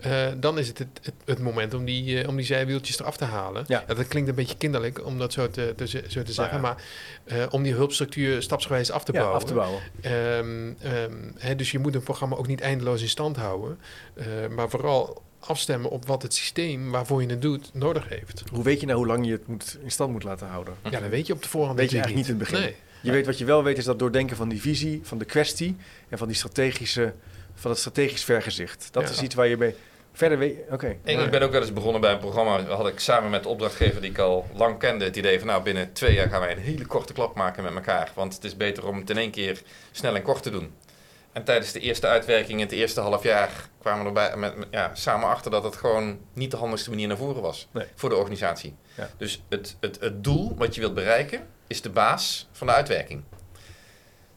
eh, 0.00 0.26
dan 0.36 0.58
is 0.58 0.68
het 0.68 0.78
het, 0.78 0.88
het, 1.02 1.14
het 1.24 1.38
moment 1.38 1.74
om 1.74 1.84
die, 1.84 2.20
eh, 2.20 2.28
om 2.28 2.36
die 2.36 2.44
zijwieltjes 2.44 3.00
eraf 3.00 3.16
te 3.16 3.24
halen. 3.24 3.64
Ja. 3.66 3.84
dat 3.86 4.08
klinkt 4.08 4.28
een 4.28 4.34
beetje 4.34 4.56
kinderlijk 4.56 5.04
om 5.04 5.18
dat 5.18 5.32
zo 5.32 5.50
te, 5.50 5.72
te, 5.76 5.86
zo 5.86 6.22
te 6.22 6.32
zeggen, 6.32 6.56
ja. 6.56 6.62
maar 6.62 6.82
eh, 7.24 7.46
om 7.50 7.62
die 7.62 7.74
hulpstructuur 7.74 8.42
stapsgewijs 8.42 8.90
af 8.90 9.04
te 9.04 9.12
Ja, 9.12 9.18
bouwen. 9.18 9.40
af 9.40 9.48
te 9.48 9.54
bouwen. 9.54 9.80
Ehm, 10.00 10.92
ehm, 10.92 11.30
hè, 11.38 11.56
dus 11.56 11.70
je 11.70 11.78
moet 11.78 11.94
een 11.94 12.02
programma 12.02 12.36
ook 12.36 12.46
niet 12.46 12.60
eindeloos 12.60 13.02
in 13.02 13.08
stand 13.08 13.36
houden, 13.36 13.78
maar 14.50 14.68
vooral 14.68 15.22
afstemmen 15.40 15.90
op 15.90 16.06
wat 16.06 16.22
het 16.22 16.34
systeem 16.34 16.90
waarvoor 16.90 17.22
je 17.22 17.28
het 17.28 17.42
doet 17.42 17.70
nodig 17.72 18.08
heeft. 18.08 18.42
Hoe 18.52 18.64
weet 18.64 18.80
je 18.80 18.86
nou 18.86 18.98
hoe 18.98 19.06
lang 19.06 19.26
je 19.26 19.32
het 19.32 19.46
moet, 19.46 19.78
in 19.82 19.90
stand 19.90 20.12
moet 20.12 20.22
laten 20.22 20.46
houden? 20.46 20.74
Ja, 20.90 21.00
dat 21.00 21.08
weet 21.10 21.26
je 21.26 21.32
op 21.32 21.42
de 21.42 21.48
voorhand 21.48 21.78
Weet 21.78 21.90
je 21.90 21.96
eigenlijk 21.96 22.26
niet 22.26 22.34
in 22.34 22.40
het 22.40 22.50
begin. 22.50 22.66
Nee. 22.66 22.76
Je 23.00 23.12
weet 23.12 23.26
wat 23.26 23.38
je 23.38 23.44
wel 23.44 23.62
weet 23.62 23.78
is 23.78 23.84
dat 23.84 23.98
doordenken 23.98 24.36
van 24.36 24.48
die 24.48 24.60
visie, 24.60 25.00
van 25.02 25.18
de 25.18 25.24
kwestie 25.24 25.76
en 26.08 26.18
van 26.18 26.26
die 26.26 26.36
strategische, 26.36 27.14
van 27.56 27.70
het 27.70 27.80
strategisch 27.80 28.24
vergezicht. 28.24 28.88
Dat 28.92 29.02
Ja. 29.02 29.10
is 29.10 29.22
iets 29.22 29.34
waar 29.34 29.46
je 29.46 29.56
mee 29.56 29.74
verder 30.12 30.38
weet. 30.38 30.58
Oké. 30.70 30.96
En 31.04 31.20
ik 31.24 31.30
ben 31.30 31.42
ook 31.42 31.50
wel 31.52 31.60
eens 31.60 31.72
begonnen 31.72 32.00
bij 32.00 32.12
een 32.12 32.18
programma. 32.18 32.62
Had 32.62 32.88
ik 32.88 32.98
samen 33.00 33.30
met 33.30 33.42
de 33.42 33.48
opdrachtgever 33.48 34.00
die 34.00 34.10
ik 34.10 34.18
al 34.18 34.46
lang 34.54 34.78
kende 34.78 35.04
het 35.04 35.16
idee 35.16 35.38
van 35.38 35.46
nou 35.48 35.62
binnen 35.62 35.92
twee 35.92 36.14
jaar 36.14 36.28
gaan 36.28 36.40
wij 36.40 36.52
een 36.52 36.58
hele 36.58 36.86
korte 36.86 37.12
klap 37.12 37.34
maken 37.34 37.62
met 37.62 37.74
elkaar. 37.74 38.10
Want 38.14 38.34
het 38.34 38.44
is 38.44 38.56
beter 38.56 38.86
om 38.86 38.98
het 38.98 39.10
in 39.10 39.16
één 39.18 39.30
keer 39.30 39.62
snel 39.92 40.14
en 40.14 40.22
kort 40.22 40.42
te 40.42 40.50
doen. 40.50 40.74
En 41.32 41.44
tijdens 41.44 41.72
de 41.72 41.80
eerste 41.80 42.06
uitwerking 42.06 42.60
in 42.60 42.64
het 42.66 42.74
eerste 42.74 43.00
half 43.00 43.22
jaar 43.22 43.50
kwamen 43.80 44.00
we 44.02 44.06
erbij 44.06 44.36
met, 44.36 44.56
met- 44.56 44.68
ja, 44.70 44.90
samen 44.94 45.28
achter 45.28 45.50
dat 45.50 45.64
het 45.64 45.76
gewoon 45.76 46.18
niet 46.32 46.50
de 46.50 46.56
handigste 46.56 46.90
manier 46.90 47.08
naar 47.08 47.16
voren 47.16 47.42
was 47.42 47.68
Nee. 47.72 47.86
voor 47.94 48.08
de 48.08 48.16
organisatie. 48.16 48.74
Ja. 48.94 49.10
Dus 49.16 49.42
het, 49.48 49.76
het, 49.80 49.96
het 50.00 50.24
doel 50.24 50.54
wat 50.56 50.74
je 50.74 50.80
wilt 50.80 50.94
bereiken 50.94 51.46
is 51.66 51.82
de 51.82 51.90
baas 51.90 52.48
van 52.52 52.66
de 52.66 52.72
uitwerking. 52.72 53.22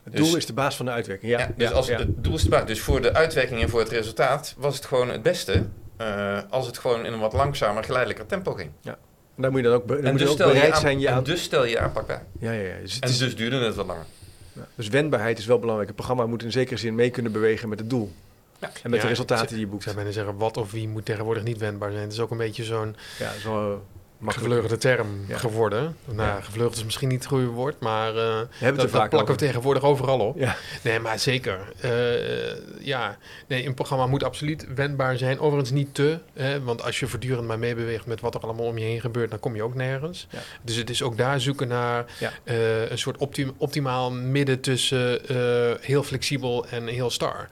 Het 0.09 0.17
Dus- 0.17 0.27
doel 0.27 0.37
is 0.37 0.45
de 0.45 0.53
baas 0.53 0.75
van 0.75 0.85
de 0.85 0.91
uitwerking. 0.91 1.31
Ja, 1.31 1.39
Ja, 1.39 1.51
dus 1.55 1.69
ja, 1.69 1.75
als 1.75 1.87
ja. 1.87 1.97
het 1.97 2.23
doel 2.23 2.33
is 2.35 2.43
de 2.43 2.49
baas. 2.49 2.65
Dus 2.65 2.79
voor 2.81 3.01
de 3.01 3.13
uitwerking 3.13 3.61
en 3.61 3.69
voor 3.69 3.79
het 3.79 3.89
resultaat 3.89 4.55
was 4.57 4.75
het 4.75 4.85
gewoon 4.85 5.09
het 5.09 5.21
beste 5.21 5.65
eh, 5.97 6.37
als 6.49 6.65
het 6.67 6.77
gewoon 6.77 7.05
in 7.05 7.13
een 7.13 7.19
wat 7.19 7.33
langzamer, 7.33 7.83
geleidelijker 7.83 8.25
tempo 8.25 8.53
ging. 8.53 8.69
En 8.83 8.95
daar 9.35 9.51
moet 9.51 9.59
je 9.59 9.65
dan 9.67 9.75
ook, 9.75 9.85
be- 9.85 9.95
dan 9.95 10.03
En 10.05 10.11
moet 10.11 10.19
je 10.19 10.25
dus, 10.25 10.33
ook 10.33 10.39
stel 10.39 10.47
je 10.47 10.53
bereid 10.53 10.73
aan- 10.73 10.81
zijn 10.81 10.99
je 10.99 11.07
en 11.07 11.13
aan... 11.13 11.23
dus 11.23 11.43
stel 11.43 11.63
je 11.63 11.69
je 11.69 11.79
aanpak 11.79 12.07
bij. 12.07 12.21
Ja, 12.39 12.51
ja, 12.51 12.61
ja. 12.61 12.73
Dus, 12.81 12.93
het 12.95 13.03
En 13.03 13.09
is- 13.09 13.17
dus 13.17 13.35
duurde 13.35 13.59
het 13.59 13.75
wat 13.75 13.85
langer. 13.85 14.05
ja. 14.53 14.67
dus 14.75 14.87
wendbaarheid 14.87 15.37
is 15.39 15.45
wel 15.45 15.59
belangrijk. 15.59 15.87
Het 15.89 15.97
programma 15.97 16.25
moet 16.25 16.43
in 16.43 16.51
zekere 16.51 16.77
zin 16.79 16.95
mee 16.95 17.09
kunnen 17.09 17.31
bewegen 17.31 17.69
met 17.69 17.79
het 17.79 17.89
doel. 17.89 18.11
Ja. 18.59 18.67
En 18.83 18.89
met 18.89 18.93
Ja, 18.99 19.01
de 19.01 19.07
resultaten 19.11 19.47
die 19.47 19.57
je 19.57 19.63
Ik 19.63 19.69
boekt. 19.71 19.83
zou 19.83 19.95
bijna 19.95 20.11
zeggen, 20.11 20.37
wat 20.37 20.57
of 20.57 20.71
wie 20.71 20.87
moet 20.87 21.05
tegenwoordig 21.05 21.43
niet 21.43 21.57
wendbaar 21.57 21.91
zijn. 21.91 22.03
Het 22.03 22.11
is 22.13 22.19
ook 22.19 22.31
een 22.31 22.37
beetje 22.37 22.63
zo'n 22.63 22.95
Ja, 23.19 23.31
dat 23.43 23.79
gevleugelde 24.27 24.77
term 24.77 25.07
Ja. 25.27 25.37
geworden. 25.37 25.95
Nou, 26.05 26.27
Ja. 26.29 26.41
gevleugeld 26.41 26.75
is 26.77 26.83
misschien 26.83 27.07
niet 27.07 27.17
het 27.19 27.27
goede 27.27 27.45
woord, 27.45 27.79
maar 27.79 28.13
het 28.15 28.75
dat, 28.75 28.89
plakken 28.91 29.19
over. 29.19 29.33
we 29.33 29.39
tegenwoordig 29.39 29.83
overal 29.83 30.19
op. 30.19 30.37
Ja, 30.37 30.55
Nee, 30.83 30.99
maar 30.99 31.19
zeker. 31.19 31.59
Eh, 31.81 32.85
ja, 32.85 33.17
nee, 33.47 33.65
een 33.65 33.73
programma 33.73 34.07
moet 34.07 34.23
absoluut 34.23 34.65
wendbaar 34.75 35.17
zijn. 35.17 35.39
Overigens 35.39 35.71
niet 35.71 35.93
te, 35.93 36.19
hè, 36.33 36.61
want 36.63 36.83
als 36.83 36.99
je 36.99 37.07
voortdurend 37.07 37.47
maar 37.47 37.59
meebeweegt 37.59 38.05
met 38.05 38.21
wat 38.21 38.35
er 38.35 38.41
allemaal 38.41 38.65
om 38.65 38.77
je 38.77 38.85
heen 38.85 39.01
gebeurt, 39.01 39.29
dan 39.29 39.39
kom 39.39 39.55
je 39.55 39.63
ook 39.63 39.75
nergens. 39.75 40.27
Dus 40.61 40.75
het 40.75 40.89
is 40.89 41.01
ook 41.03 41.17
daar 41.17 41.39
zoeken 41.41 41.67
naar 41.67 42.05
eh, 42.43 42.89
een 42.89 42.97
soort 42.97 43.17
optim- 43.17 43.53
optimaal 43.57 44.11
midden 44.11 44.59
tussen 44.59 45.19
heel 45.81 46.03
flexibel 46.03 46.67
en 46.67 46.87
heel 46.87 47.09
star. 47.09 47.47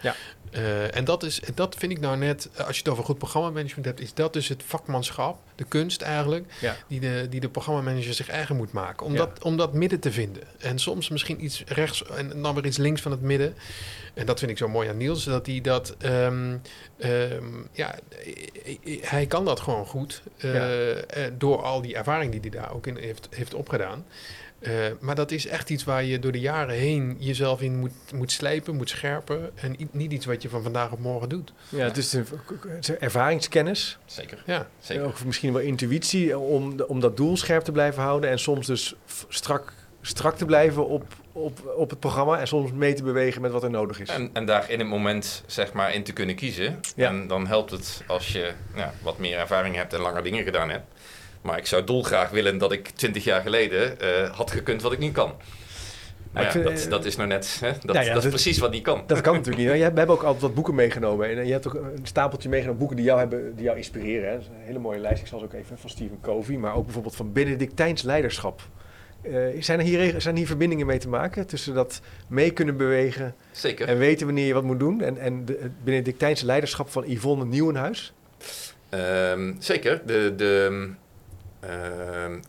Eh, 0.58 0.96
en 0.96 1.06
dat, 1.06 1.24
is, 1.24 1.42
dat 1.56 1.76
vind 1.78 1.92
ik 1.92 2.00
nou 2.00 2.18
net, 2.18 2.50
eh, 2.54 2.66
als 2.68 2.76
je 2.76 2.82
het 2.84 2.92
over 2.92 3.04
goed 3.04 3.18
programmamanagement 3.18 3.86
hebt, 3.86 4.00
is 4.00 4.14
dat 4.14 4.34
dus 4.34 4.48
het 4.48 4.64
vakmanschap, 4.66 5.38
de 5.56 5.64
kunst 5.64 6.02
eigenlijk, 6.02 6.54
Ja. 6.62 6.76
die 6.88 7.00
de, 7.00 7.28
die 7.30 7.40
de 7.40 7.50
programmamanager 7.50 8.14
zich 8.14 8.30
eigen 8.30 8.56
moet 8.56 8.72
maken. 8.72 9.06
Om, 9.06 9.12
Ja. 9.12 9.18
dat, 9.18 9.44
om 9.44 9.58
dat 9.58 9.74
midden 9.74 10.00
te 10.00 10.12
vinden. 10.12 10.44
En 10.60 10.80
soms 10.80 11.10
misschien 11.10 11.44
iets 11.44 11.64
rechts 11.68 12.04
en 12.06 12.42
dan 12.42 12.56
weer 12.56 12.66
iets 12.66 12.78
links 12.78 13.02
van 13.02 13.12
het 13.12 13.22
midden. 13.22 13.56
En 14.14 14.26
dat 14.26 14.40
vind 14.40 14.52
ik 14.52 14.58
zo 14.58 14.68
mooi 14.68 14.90
aan 14.90 14.98
Niels, 14.98 15.24
dat 15.24 15.46
hij 15.46 15.62
dat, 15.62 15.96
ehm, 16.00 16.58
ehm, 16.98 17.44
ja, 17.72 17.96
hij 19.02 19.26
kan 19.26 19.46
dat 19.46 19.60
gewoon 19.60 19.86
goed. 19.86 20.22
Ja. 20.38 20.70
eh, 20.90 21.24
door 21.38 21.62
al 21.62 21.82
die 21.82 21.96
ervaring 21.96 22.32
die 22.32 22.42
hij 22.42 22.50
daar 22.50 22.74
ook 22.74 22.88
in 22.88 22.98
heeft, 22.98 23.28
heeft 23.30 23.54
opgedaan. 23.54 24.06
Eh, 24.60 24.72
maar 25.00 25.16
dat 25.16 25.32
is 25.32 25.48
echt 25.48 25.70
iets 25.70 25.84
waar 25.84 26.04
je 26.04 26.20
door 26.20 26.32
de 26.32 26.40
jaren 26.40 26.76
heen 26.76 27.16
jezelf 27.20 27.62
in 27.62 27.80
moet, 27.80 27.92
moet 28.14 28.32
slijpen, 28.32 28.76
moet 28.76 28.90
scherpen. 28.90 29.52
En 29.56 29.76
niet 29.92 30.12
iets 30.12 30.26
wat 30.26 30.42
je 30.42 30.50
van 30.50 30.64
vandaag 30.64 30.92
op 30.92 31.00
morgen 31.00 31.30
doet. 31.30 31.54
ja 31.70 31.84
het 31.84 31.98
is 31.98 32.14
een, 32.14 32.26
het 32.68 32.84
is 32.84 32.88
een 32.88 33.00
ervaringskennis. 33.00 33.98
Zeker. 34.06 34.44
Ja, 34.46 34.68
Zeker. 34.80 35.04
Ook 35.06 35.24
misschien 35.26 35.54
wel 35.54 35.62
intuïtie 35.62 36.38
om, 36.38 36.78
de- 36.78 36.88
om 36.88 37.00
dat 37.00 37.18
doel 37.18 37.38
scherp 37.38 37.64
te 37.64 37.72
blijven 37.72 38.04
houden. 38.04 38.30
En 38.30 38.40
soms 38.40 38.68
dus 38.68 38.96
strak, 39.28 39.74
strak 40.02 40.38
te 40.38 40.46
blijven 40.46 40.88
op, 40.88 41.04
op, 41.32 41.74
op 41.78 41.90
het 41.90 42.00
programma. 42.00 42.40
En 42.40 42.48
soms 42.48 42.72
mee 42.72 42.94
te 42.94 43.04
bewegen 43.04 43.42
met 43.42 43.52
wat 43.52 43.64
er 43.64 43.70
nodig 43.70 44.00
is. 44.00 44.10
En, 44.10 44.30
en 44.34 44.46
daar 44.46 44.70
in 44.70 44.80
het 44.80 44.88
moment 44.88 45.44
zeg 45.46 45.74
maar 45.74 45.94
in 45.94 46.04
te 46.04 46.14
kunnen 46.14 46.36
kiezen. 46.36 46.80
Ja. 46.96 47.08
En 47.08 47.28
dan 47.28 47.48
helpt 47.48 47.72
het 47.72 48.02
als 48.08 48.32
je 48.32 48.52
ja, 48.76 48.94
wat 49.02 49.18
meer 49.18 49.38
ervaring 49.38 49.76
hebt 49.76 49.94
en 49.94 50.00
langer 50.00 50.24
dingen 50.24 50.44
gedaan 50.44 50.70
hebt. 50.70 50.86
Maar 51.42 51.58
ik 51.58 51.66
zou 51.66 51.84
dolgraag 51.84 52.30
willen 52.30 52.58
dat 52.58 52.72
ik 52.72 52.90
twintig 52.90 53.24
jaar 53.24 53.42
geleden 53.42 54.00
eh, 54.00 54.36
had 54.36 54.52
gekund 54.52 54.82
wat 54.82 54.92
ik 54.92 55.00
niet 55.00 55.14
kan. 55.14 55.34
Maar 56.32 56.44
ja, 56.44 56.52
vind- 56.52 56.64
dat, 56.64 56.86
dat 56.90 57.06
is 57.06 57.16
nou 57.16 57.28
net, 57.28 57.58
hè, 57.62 57.72
dat, 57.86 58.06
ja, 58.06 58.14
dat 58.14 58.24
is 58.24 58.30
precies 58.30 58.58
wat 58.58 58.72
niet 58.72 58.84
kan. 58.84 59.04
Dat 59.08 59.22
kan 59.22 59.34
natuurlijk 59.34 59.58
niet. 59.58 59.68
hè. 59.68 59.78
We 59.92 59.98
hebben 59.98 60.16
ook 60.16 60.24
altijd 60.24 60.42
wat 60.42 60.54
boeken 60.54 60.76
meegenomen. 60.76 61.30
En 61.30 61.38
eh, 61.38 61.46
je 61.46 61.52
hebt 61.52 61.68
ook 61.68 61.74
een 61.74 62.00
stapeltje 62.04 62.50
meegenomen 62.50 62.80
boeken 62.80 62.98
die 62.98 63.06
jou, 63.06 63.20
hebben, 63.20 63.56
die 63.56 63.64
jou 63.64 63.78
inspireren. 63.78 64.28
Hè. 64.30 64.34
Dat 64.34 64.42
is 64.42 64.48
een 64.48 64.66
hele 64.66 64.80
mooie 64.80 65.00
lijst. 65.00 65.22
Ik 65.22 65.28
zal 65.28 65.40
ze 65.40 65.46
ook 65.46 65.54
even 65.54 65.78
van 65.78 65.90
Stephen 65.90 66.18
Covey. 66.22 66.56
Maar 66.58 66.76
ook 66.76 66.84
bijvoorbeeld 66.84 67.16
van 67.16 67.34
Benedictijns 67.34 68.02
leiderschap. 68.02 68.62
Eh, 69.22 69.34
zijn, 69.60 69.80
er 69.80 69.86
hier, 69.86 70.22
zijn 70.22 70.36
hier 70.36 70.48
verbindingen 70.48 70.86
mee 70.86 70.98
te 70.98 71.10
maken 71.10 71.48
tussen 71.48 71.74
dat 71.74 72.02
mee 72.28 72.52
kunnen 72.52 72.78
bewegen 72.78 73.36
Zeker. 73.52 73.88
en 73.88 73.98
weten 73.98 74.26
wanneer 74.26 74.46
je 74.46 74.54
wat 74.54 74.64
moet 74.64 74.80
doen 74.80 75.02
en, 75.02 75.18
en 75.18 75.46
de, 75.46 75.58
het 75.62 75.84
Benedictijnse 75.84 76.46
leiderschap 76.46 76.90
van 76.90 77.04
Yvonne 77.08 77.46
Nieuwenhuis? 77.46 78.14
Ehm, 78.90 79.54
zeker. 79.60 80.02
De, 80.06 80.34
de, 80.36 80.90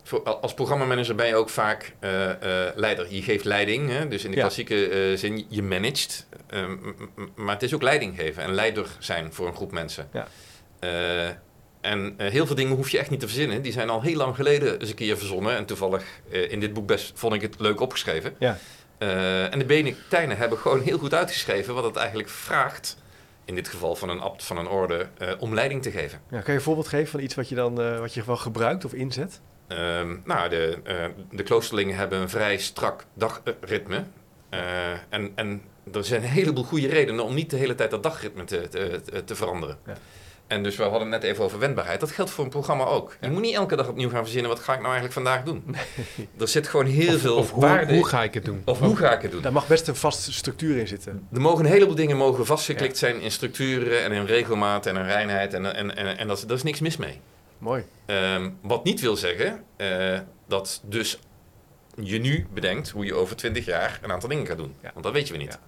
voor- 0.03 0.23
als 0.23 0.55
programmamanager 0.55 1.14
ben 1.14 1.27
je 1.27 1.35
ook 1.35 1.49
vaak 1.49 1.92
eh, 2.01 2.31
eh, 2.66 2.73
leider. 2.77 3.07
Je 3.14 3.23
geeft 3.23 3.44
leiding, 3.44 3.90
hè? 3.90 4.09
dus 4.09 4.25
in 4.25 4.31
de 4.31 4.37
Ja. 4.37 4.42
klassieke 4.42 4.88
eh, 4.88 5.16
zin, 5.16 5.47
je 5.49 5.62
managt. 5.62 6.27
Ehm, 6.47 6.77
maar 7.35 7.55
het 7.55 7.62
is 7.62 7.75
ook 7.75 7.83
leiding 7.83 8.16
geven 8.16 8.42
en 8.42 8.55
leider 8.55 8.87
zijn 8.99 9.33
voor 9.33 9.47
een 9.47 9.55
groep 9.57 9.73
mensen. 9.73 10.09
Ja. 10.12 10.27
En 11.81 12.14
heel 12.18 12.47
veel 12.47 12.55
dingen 12.57 12.77
hoef 12.77 12.90
je 12.90 12.99
echt 12.99 13.11
niet 13.11 13.21
te 13.21 13.27
verzinnen. 13.27 13.62
Die 13.62 13.73
zijn 13.73 13.88
al 13.90 14.03
heel 14.03 14.16
lang 14.16 14.35
geleden 14.35 14.81
eens 14.81 14.88
een 14.90 14.94
keer 14.94 15.18
verzonnen. 15.18 15.57
En 15.57 15.64
toevallig 15.64 16.05
in 16.31 16.61
dit 16.61 16.73
boek 16.73 16.87
best 16.87 17.12
vond 17.14 17.35
ik 17.35 17.40
het 17.42 17.55
leuk 17.59 17.81
opgeschreven. 17.81 18.35
Ja. 18.38 18.59
En 19.51 19.59
de 19.59 19.64
Benedictijnen 19.64 20.37
hebben 20.37 20.59
gewoon 20.59 20.81
heel 20.81 20.99
goed 20.99 21.14
uitgeschreven 21.14 21.75
wat 21.75 21.85
het 21.85 21.97
eigenlijk 21.97 22.29
vraagt. 22.29 22.97
In 23.49 23.55
dit 23.55 23.69
geval 23.69 23.97
van 23.97 24.09
een 24.09 24.21
abt 24.21 24.45
van 24.45 24.59
een 24.59 24.69
orde, 24.69 25.07
eh, 25.19 25.33
om 25.39 25.55
leiding 25.55 25.83
te 25.83 25.91
geven. 25.91 26.21
Ja, 26.31 26.41
kan 26.41 26.53
je 26.53 26.59
een 26.59 26.65
voorbeeld 26.65 26.89
geven 26.89 27.09
van 27.09 27.21
iets 27.21 27.35
wat 27.35 27.49
je 27.49 27.55
dan 27.55 27.81
eh, 27.81 27.99
wat 27.99 28.15
je 28.15 28.25
wel 28.25 28.37
gebruikt 28.37 28.85
of 28.85 28.93
inzet? 28.93 29.41
Ehm, 29.67 30.17
nou, 30.25 30.49
de, 30.49 30.79
eh, 30.85 31.05
de 31.31 31.43
kloosterlingen 31.43 31.97
hebben 31.97 32.19
een 32.19 32.29
vrij 32.29 32.59
strak 32.59 33.05
dagritme. 33.15 34.05
En, 35.09 35.33
en 35.35 35.63
er 35.93 36.05
zijn 36.05 36.23
een 36.23 36.29
heleboel 36.29 36.65
goede 36.65 36.89
redenen 36.89 37.25
om 37.25 37.35
niet 37.35 37.51
de 37.51 37.57
hele 37.57 37.75
tijd 37.75 37.91
dat 37.91 38.03
dagritme 38.03 38.45
te, 38.45 38.69
te, 38.69 39.01
te, 39.05 39.25
te 39.25 39.35
veranderen. 39.35 39.79
Ja. 39.87 39.97
En 40.49 40.63
dus 40.63 40.77
we 40.77 40.83
hadden 40.83 41.01
het 41.01 41.23
net 41.23 41.23
even 41.23 41.45
over 41.45 41.59
wendbaarheid. 41.59 42.01
Dat 42.01 42.11
geldt 42.11 42.31
voor 42.31 42.45
een 42.45 42.51
programma 42.51 42.85
ook. 42.85 43.17
Je 43.21 43.31
moet 43.31 43.43
niet 43.43 43.55
elke 43.55 43.77
dag 43.77 43.89
opnieuw 43.89 44.11
gaan 44.11 44.23
verzinnen, 44.23 44.51
wat 44.51 44.61
ga 44.61 44.73
ik 44.73 44.81
nou 44.81 44.93
eigenlijk 44.93 45.15
vandaag 45.15 45.43
doen? 45.43 45.65
Er 46.41 46.49
zit 46.49 46.69
gewoon 46.69 46.87
heel 46.87 47.15
of, 47.15 47.21
veel 47.21 47.37
of 47.37 47.51
hoe, 47.51 47.63
waarde 47.63 47.95
hoe 47.95 48.07
ga 48.07 48.23
ik 48.23 48.35
het 48.35 48.45
doen? 48.45 48.63
Of 48.65 48.79
hoe 48.79 48.97
ga 48.97 49.13
ik 49.13 49.23
het 49.23 49.31
doen? 49.31 49.43
Daar 49.43 49.53
mag 49.53 49.67
best 49.67 49.89
een 49.89 49.97
vaste 49.97 50.33
structuur 50.33 50.77
in 50.77 50.89
zitten. 50.89 51.29
Er 51.33 51.41
mogen 51.41 51.65
een 51.65 51.71
heleboel 51.71 51.95
dingen 51.95 52.17
mogen 52.17 52.47
vastgeklikt 52.47 52.99
zijn 52.99 53.21
in 53.21 53.31
structuren 53.31 54.03
en 54.03 54.13
in 54.13 54.25
regelmaat 54.25 54.87
en 54.87 54.97
in 54.97 55.05
reinheid. 55.05 55.55
En, 55.55 55.75
en, 55.75 55.97
en, 55.97 56.19
en 56.19 56.29
dat, 56.29 56.45
daar 56.47 56.57
is 56.57 56.63
niks 56.63 56.81
mis 56.81 56.97
mee. 56.97 57.21
Mooi. 57.59 57.85
Ehm, 58.07 58.51
wat 58.63 58.85
niet 58.85 59.01
wil 59.01 59.17
zeggen 59.17 59.65
eh, 59.77 60.19
dat 60.47 60.83
dus 60.85 61.19
je 62.03 62.19
nu 62.19 62.47
bedenkt 62.55 62.89
hoe 62.89 63.05
je 63.05 63.15
over 63.15 63.37
20 63.37 63.65
jaar 63.65 63.99
een 64.03 64.13
aantal 64.13 64.29
dingen 64.29 64.47
gaat 64.47 64.57
doen. 64.57 64.75
Ja. 64.83 64.91
Want 64.93 65.05
dat 65.05 65.15
weet 65.15 65.27
je 65.27 65.33
we 65.33 65.39
niet. 65.39 65.59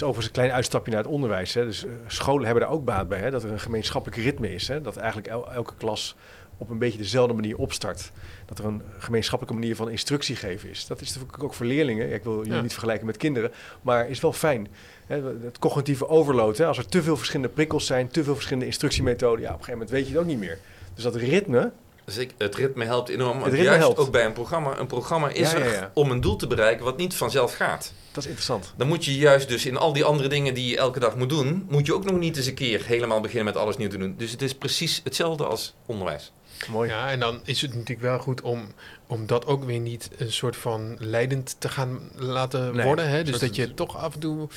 Is 0.00 0.06
overigens 0.06 0.36
een 0.36 0.42
klein 0.42 0.56
uitstapje 0.56 0.92
naar 0.92 1.02
het 1.02 1.10
onderwijs. 1.12 1.54
Hè. 1.54 1.64
Dus 1.64 1.84
eh, 1.84 1.90
scholen 2.06 2.44
hebben 2.44 2.62
daar 2.64 2.72
ook 2.72 2.84
baat 2.84 3.08
bij. 3.08 3.18
Hè. 3.18 3.30
Dat 3.30 3.42
er 3.42 3.50
een 3.50 3.60
gemeenschappelijk 3.60 4.22
ritme 4.22 4.54
is. 4.54 4.68
Hè. 4.68 4.80
Dat 4.80 4.96
eigenlijk 4.96 5.28
el- 5.28 5.52
elke 5.52 5.74
klas 5.78 6.16
op 6.58 6.70
een 6.70 6.78
beetje 6.78 6.98
dezelfde 6.98 7.34
manier 7.34 7.56
opstart. 7.56 8.10
Dat 8.46 8.58
er 8.58 8.64
een 8.64 8.82
gemeenschappelijke 8.98 9.60
manier 9.60 9.76
van 9.76 9.90
instructie 9.90 10.36
geven 10.36 10.70
is. 10.70 10.86
Dat 10.86 11.00
is 11.00 11.14
natuurlijk 11.14 11.42
ook 11.42 11.54
voor 11.54 11.66
leerlingen. 11.66 12.12
Ik 12.12 12.22
wil 12.24 12.36
jullie 12.36 12.52
Ja. 12.52 12.60
niet 12.60 12.72
vergelijken 12.72 13.06
met 13.06 13.16
kinderen. 13.16 13.50
Maar 13.82 14.08
is 14.08 14.20
wel 14.20 14.32
fijn. 14.32 14.68
Hè. 15.06 15.22
Het 15.44 15.58
cognitieve 15.58 16.08
overload. 16.08 16.56
Hè. 16.58 16.66
Als 16.66 16.78
er 16.78 16.86
te 16.86 17.02
veel 17.02 17.16
verschillende 17.16 17.52
prikkels 17.52 17.86
zijn. 17.86 18.08
Te 18.08 18.24
veel 18.24 18.34
verschillende 18.34 18.66
instructiemethoden. 18.66 19.40
Ja, 19.40 19.46
op 19.52 19.58
een 19.58 19.64
gegeven 19.64 19.72
moment 19.78 19.90
weet 19.90 20.06
je 20.06 20.12
het 20.12 20.20
ook 20.22 20.28
niet 20.28 20.38
meer. 20.38 20.58
Dus 20.94 21.04
dat 21.04 21.14
ritme. 21.16 21.70
Dus 22.14 22.18
ik, 22.18 22.30
het 22.38 22.54
ritme 22.54 22.84
helpt 22.84 23.08
enorm. 23.08 23.42
ritme 23.42 23.62
juist 23.62 23.78
helpt. 23.78 23.98
ook 23.98 24.10
bij 24.10 24.24
een 24.24 24.32
programma. 24.32 24.78
Een 24.78 24.86
programma 24.86 25.28
is 25.28 25.50
Ja, 25.52 25.58
ja, 25.58 25.64
er 25.64 25.72
ja. 25.72 25.90
om 25.94 26.10
een 26.10 26.20
doel 26.20 26.36
te 26.36 26.46
bereiken 26.46 26.84
wat 26.84 26.96
niet 26.96 27.14
vanzelf 27.14 27.54
gaat. 27.54 27.92
Dat 28.12 28.22
is 28.22 28.24
interessant. 28.24 28.72
Dan 28.76 28.88
moet 28.88 29.04
je 29.04 29.14
juist 29.16 29.48
dus 29.48 29.66
in 29.66 29.76
al 29.76 29.92
die 29.92 30.04
andere 30.04 30.28
dingen 30.28 30.54
die 30.54 30.70
je 30.70 30.76
elke 30.76 31.00
dag 31.00 31.16
moet 31.16 31.28
doen, 31.28 31.66
moet 31.68 31.86
je 31.86 31.94
ook 31.94 32.04
nog 32.04 32.18
niet 32.18 32.36
eens 32.36 32.46
een 32.46 32.54
keer 32.54 32.84
helemaal 32.84 33.20
beginnen 33.20 33.44
met 33.44 33.56
alles 33.56 33.76
nieuw 33.76 33.88
te 33.88 33.98
doen. 33.98 34.14
Dus 34.18 34.30
het 34.30 34.42
is 34.42 34.54
precies 34.54 35.00
hetzelfde 35.04 35.44
als 35.44 35.74
onderwijs. 35.86 36.32
Mooi. 36.68 36.88
Ja, 36.90 37.10
en 37.10 37.20
dan 37.20 37.40
is 37.44 37.60
het 37.62 37.70
natuurlijk 37.74 38.00
wel 38.00 38.18
goed 38.18 38.40
om, 38.40 38.66
om 39.06 39.26
dat 39.26 39.46
ook 39.46 39.64
weer 39.64 39.78
niet 39.78 40.10
een 40.16 40.32
soort 40.32 40.56
van 40.56 40.96
leidend 40.98 41.56
te 41.58 41.68
gaan 41.68 42.00
laten 42.16 42.76
Nee, 42.76 42.86
worden. 42.86 43.08
Hè? 43.08 43.24
Dus 43.24 43.38
dat 43.38 43.56
je 43.56 43.74
toch 43.74 43.96
af 43.96 44.14
en 44.14 44.20
toe, 44.20 44.48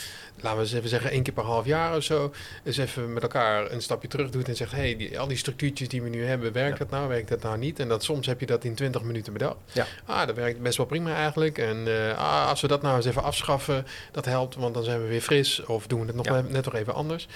laten 0.43 0.57
we 0.59 0.63
eens 0.65 0.73
even 0.73 0.89
zeggen, 0.89 1.11
één 1.11 1.23
keer 1.23 1.33
per 1.33 1.43
half 1.43 1.65
jaar 1.65 1.95
of 1.95 2.03
zo, 2.03 2.33
eens 2.63 2.77
even 2.77 3.13
met 3.13 3.23
elkaar 3.23 3.71
een 3.71 3.81
stapje 3.81 4.07
terug 4.07 4.29
doet 4.29 4.47
en 4.47 4.55
zegt: 4.55 4.71
hé, 4.71 4.77
hey, 4.77 4.95
die, 4.95 5.19
al 5.19 5.27
die 5.27 5.37
structuurtjes 5.37 5.87
die 5.87 6.01
we 6.01 6.09
nu 6.09 6.25
hebben, 6.25 6.51
werkt 6.53 6.77
Ja. 6.77 6.83
dat 6.83 6.89
nou, 6.89 7.07
werkt 7.07 7.29
dat 7.29 7.41
nou 7.43 7.57
niet? 7.57 7.79
En 7.79 7.87
dat 7.87 8.03
soms 8.03 8.27
heb 8.27 8.39
je 8.39 8.45
dat 8.45 8.63
in 8.63 8.75
20 8.75 9.01
minuten 9.01 9.33
bedacht. 9.33 9.55
Ja. 9.71 9.85
Ah, 10.05 10.27
dat 10.27 10.35
werkt 10.35 10.61
best 10.61 10.77
wel 10.77 10.85
prima 10.85 11.15
eigenlijk. 11.15 11.57
En 11.57 11.87
eh, 11.87 12.17
ah, 12.17 12.49
als 12.49 12.61
we 12.61 12.67
dat 12.67 12.81
nou 12.81 12.95
eens 12.95 13.05
even 13.05 13.23
afschaffen, 13.23 13.85
dat 14.11 14.25
helpt, 14.25 14.55
want 14.55 14.73
dan 14.73 14.83
zijn 14.83 15.01
we 15.01 15.07
weer 15.07 15.21
fris. 15.21 15.65
Of 15.65 15.87
doen 15.87 15.99
we 15.99 16.05
het 16.05 16.15
nog 16.15 16.25
Ja. 16.25 16.41
net, 16.49 16.65
nog 16.65 16.75
even 16.75 16.93
anders. 16.93 17.27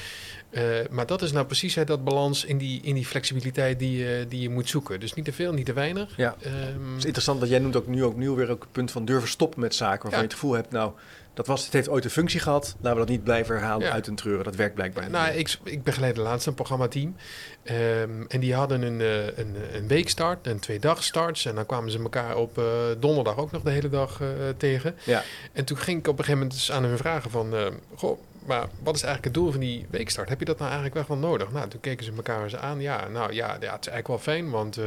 Eh, 0.50 0.64
maar 0.90 1.06
dat 1.06 1.22
is 1.22 1.32
nou 1.32 1.46
precies 1.46 1.76
hè, 1.76 1.84
dat 1.84 2.04
balans 2.04 2.46
in 2.46 2.58
die, 2.58 2.82
in 2.82 2.96
die 2.96 3.06
flexibiliteit 3.06 3.80
die, 3.80 3.98
je 3.98 4.26
die 4.30 4.42
je 4.42 4.50
moet 4.50 4.70
zoeken. 4.70 5.00
Dus 5.00 5.14
niet 5.14 5.26
te 5.26 5.34
veel, 5.34 5.54
niet 5.54 5.66
te 5.66 5.74
weinig. 5.74 6.14
Ja. 6.18 6.36
Ehm, 6.42 6.54
Het 6.54 6.98
is 6.98 7.06
interessant 7.06 7.40
dat 7.40 7.50
jij 7.50 7.60
noemt 7.60 7.76
ook 7.76 7.88
nu 7.88 8.04
ook 8.04 8.16
nieuw 8.16 8.36
weer 8.36 8.50
ook 8.50 8.62
het 8.62 8.72
punt 8.72 8.92
van 8.92 9.06
durven 9.06 9.30
stoppen 9.30 9.60
met 9.60 9.76
zaken 9.76 10.02
waarvan 10.02 10.20
je 10.20 10.26
het 10.26 10.34
gevoel 10.34 10.54
hebt, 10.54 10.72
nou, 10.72 10.92
dat 11.38 11.48
was, 11.48 11.64
het 11.64 11.74
heeft 11.74 11.90
ooit 11.90 12.04
een 12.04 12.10
functie 12.10 12.40
gehad, 12.40 12.76
laten 12.82 12.92
we 12.92 13.06
dat 13.06 13.08
niet 13.16 13.24
blijven 13.24 13.56
herhalen 13.56 13.88
Ja. 13.88 13.94
uit 13.94 14.08
een 14.08 14.16
treuren. 14.16 14.44
Dat 14.44 14.56
werkt 14.56 14.74
blijkbaar 14.76 15.04
niet. 15.04 15.12
nou, 15.12 15.32
ik, 15.34 15.58
ik 15.64 15.84
begeleid 15.84 16.18
laatst 16.18 16.48
een 16.48 16.54
programmateam. 16.54 17.16
Ehm, 17.64 18.24
en 18.28 18.40
die 18.40 18.54
hadden 18.56 18.82
een, 18.82 19.02
eh, 19.02 19.38
een, 19.38 19.56
een 19.74 19.88
weekstart 19.88 20.48
en 20.48 20.60
twee 20.60 20.80
dagstarts. 20.80 21.46
En 21.46 21.56
dan 21.56 21.66
kwamen 21.66 21.92
ze 21.92 22.00
elkaar 22.00 22.36
op 22.36 22.58
eh, 22.58 22.64
donderdag 23.00 23.38
ook 23.38 23.52
nog 23.52 23.62
de 23.62 23.72
hele 23.72 23.90
dag 23.90 24.22
eh, 24.22 24.28
tegen. 24.58 24.96
Ja. 25.04 25.24
En 25.54 25.66
toen 25.66 25.78
ging 25.78 26.00
ik 26.00 26.08
op 26.08 26.18
een 26.18 26.24
gegeven 26.26 26.40
moment 26.40 26.54
eens 26.60 26.72
aan 26.72 26.84
hun 26.84 26.98
vragen 26.98 27.32
van... 27.32 27.56
eh, 27.56 27.66
goh, 27.96 28.20
maar 28.48 28.68
wat 28.84 28.96
is 28.96 29.04
eigenlijk 29.04 29.24
het 29.24 29.44
doel 29.44 29.52
van 29.52 29.60
die 29.60 29.86
weekstart? 29.90 30.30
Heb 30.30 30.40
je 30.40 30.46
dat 30.46 30.60
nou 30.60 30.72
eigenlijk 30.72 31.08
wel 31.08 31.18
nodig? 31.18 31.52
Nou, 31.52 31.68
toen 31.68 31.80
keken 31.80 32.06
ze 32.06 32.12
elkaar 32.16 32.44
eens 32.44 32.56
aan. 32.56 32.82
Ja, 32.82 33.08
nou 33.08 33.34
ja, 33.34 33.48
ja 33.48 33.72
het 33.72 33.86
is 33.86 33.92
eigenlijk 33.92 34.08
wel 34.08 34.18
fijn, 34.18 34.50
want 34.50 34.78
uh, 34.78 34.86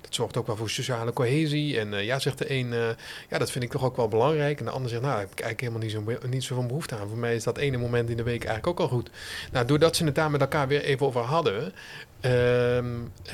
dat 0.00 0.14
zorgt 0.14 0.36
ook 0.36 0.46
wel 0.46 0.56
voor 0.56 0.70
sociale 0.70 1.12
cohesie. 1.12 1.78
En 1.78 1.92
uh, 1.92 2.04
ja, 2.04 2.18
zegt 2.18 2.38
de 2.38 2.50
een, 2.50 2.66
uh, 2.66 2.88
ja, 3.28 3.38
dat 3.38 3.50
vind 3.50 3.64
ik 3.64 3.70
toch 3.70 3.84
ook 3.84 3.96
wel 3.96 4.08
belangrijk. 4.08 4.58
En 4.58 4.64
de 4.64 4.70
ander 4.70 4.90
zegt, 4.90 5.02
nou, 5.02 5.12
daar 5.12 5.22
heb 5.22 5.32
ik 5.32 5.40
eigenlijk 5.40 5.60
helemaal 5.84 6.04
niet 6.06 6.20
zo, 6.22 6.28
niet 6.28 6.44
zo 6.44 6.54
van 6.54 6.66
behoefte 6.66 6.96
aan. 6.96 7.08
Voor 7.08 7.18
mij 7.18 7.34
is 7.34 7.44
dat 7.44 7.58
ene 7.58 7.76
moment 7.76 8.10
in 8.10 8.16
de 8.16 8.22
week 8.22 8.44
eigenlijk 8.44 8.66
ook 8.66 8.90
al 8.90 8.96
goed. 8.96 9.10
Nou, 9.52 9.66
doordat 9.66 9.96
ze 9.96 10.04
het 10.04 10.14
daar 10.14 10.30
met 10.30 10.40
elkaar 10.40 10.68
weer 10.68 10.82
even 10.82 11.06
over 11.06 11.20
hadden, 11.20 11.72
um, 12.24 13.12
uh, 13.26 13.32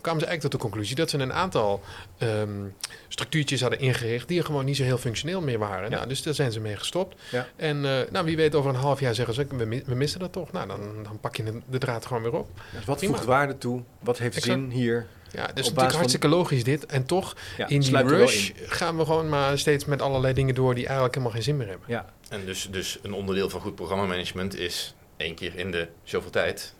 kwamen 0.00 0.20
ze 0.20 0.26
eigenlijk 0.26 0.40
tot 0.40 0.50
de 0.50 0.58
conclusie 0.58 0.96
dat 0.96 1.10
ze 1.10 1.18
een 1.18 1.32
aantal 1.32 1.82
um, 2.18 2.74
structuurtjes 3.08 3.60
hadden 3.60 3.78
ingericht 3.78 4.28
die 4.28 4.38
er 4.38 4.44
gewoon 4.44 4.64
niet 4.64 4.76
zo 4.76 4.82
heel 4.82 4.98
functioneel 4.98 5.40
meer 5.40 5.58
waren. 5.58 5.90
Ja. 5.90 5.96
Nou, 5.96 6.08
dus 6.08 6.22
daar 6.22 6.34
zijn 6.34 6.52
ze 6.52 6.60
mee 6.60 6.76
gestopt. 6.76 7.20
Ja. 7.30 7.48
En 7.56 7.76
uh, 7.76 7.98
nou, 8.10 8.24
wie 8.24 8.36
weet, 8.36 8.54
over 8.54 8.70
een 8.70 8.76
half 8.76 9.00
jaar 9.00 9.14
zeggen 9.14 9.34
ze: 9.34 9.46
we, 9.46 9.82
we 9.86 9.94
missen 9.94 10.20
dat 10.20 10.32
toch? 10.32 10.52
Nou, 10.52 10.68
dan, 10.68 10.80
dan 11.02 11.18
pak 11.20 11.36
je 11.36 11.42
de, 11.42 11.60
de 11.66 11.78
draad 11.78 12.06
gewoon 12.06 12.22
weer 12.22 12.34
op. 12.34 12.48
Dus 12.72 12.84
wat 12.84 13.04
voegt 13.04 13.24
waarde 13.24 13.58
toe? 13.58 13.82
Wat 14.00 14.18
heeft 14.18 14.36
exact. 14.36 14.58
zin 14.58 14.70
hier? 14.70 15.06
Ja, 15.32 15.46
dus 15.46 15.66
natuurlijk 15.66 15.94
hartstikke 15.94 16.28
logisch 16.28 16.64
dit. 16.64 16.86
En 16.86 17.04
toch, 17.04 17.36
ja, 17.56 17.68
in 17.68 17.80
die 17.80 18.02
rush 18.02 18.48
in. 18.48 18.54
gaan 18.68 18.96
we 18.96 19.04
gewoon 19.04 19.28
maar 19.28 19.58
steeds 19.58 19.84
met 19.84 20.02
allerlei 20.02 20.34
dingen 20.34 20.54
door 20.54 20.74
die 20.74 20.84
eigenlijk 20.84 21.14
helemaal 21.14 21.34
geen 21.34 21.44
zin 21.44 21.56
meer 21.56 21.68
hebben. 21.68 21.86
Ja. 21.88 22.12
En 22.28 22.46
dus, 22.46 22.68
dus 22.70 22.98
een 23.02 23.12
onderdeel 23.12 23.50
van 23.50 23.60
goed 23.60 23.74
programmamanagement 23.74 24.56
is 24.56 24.94
één 25.16 25.34
keer 25.34 25.52
in 25.54 25.70
de 25.70 25.88
zoveel 26.02 26.30
tijd 26.30 26.74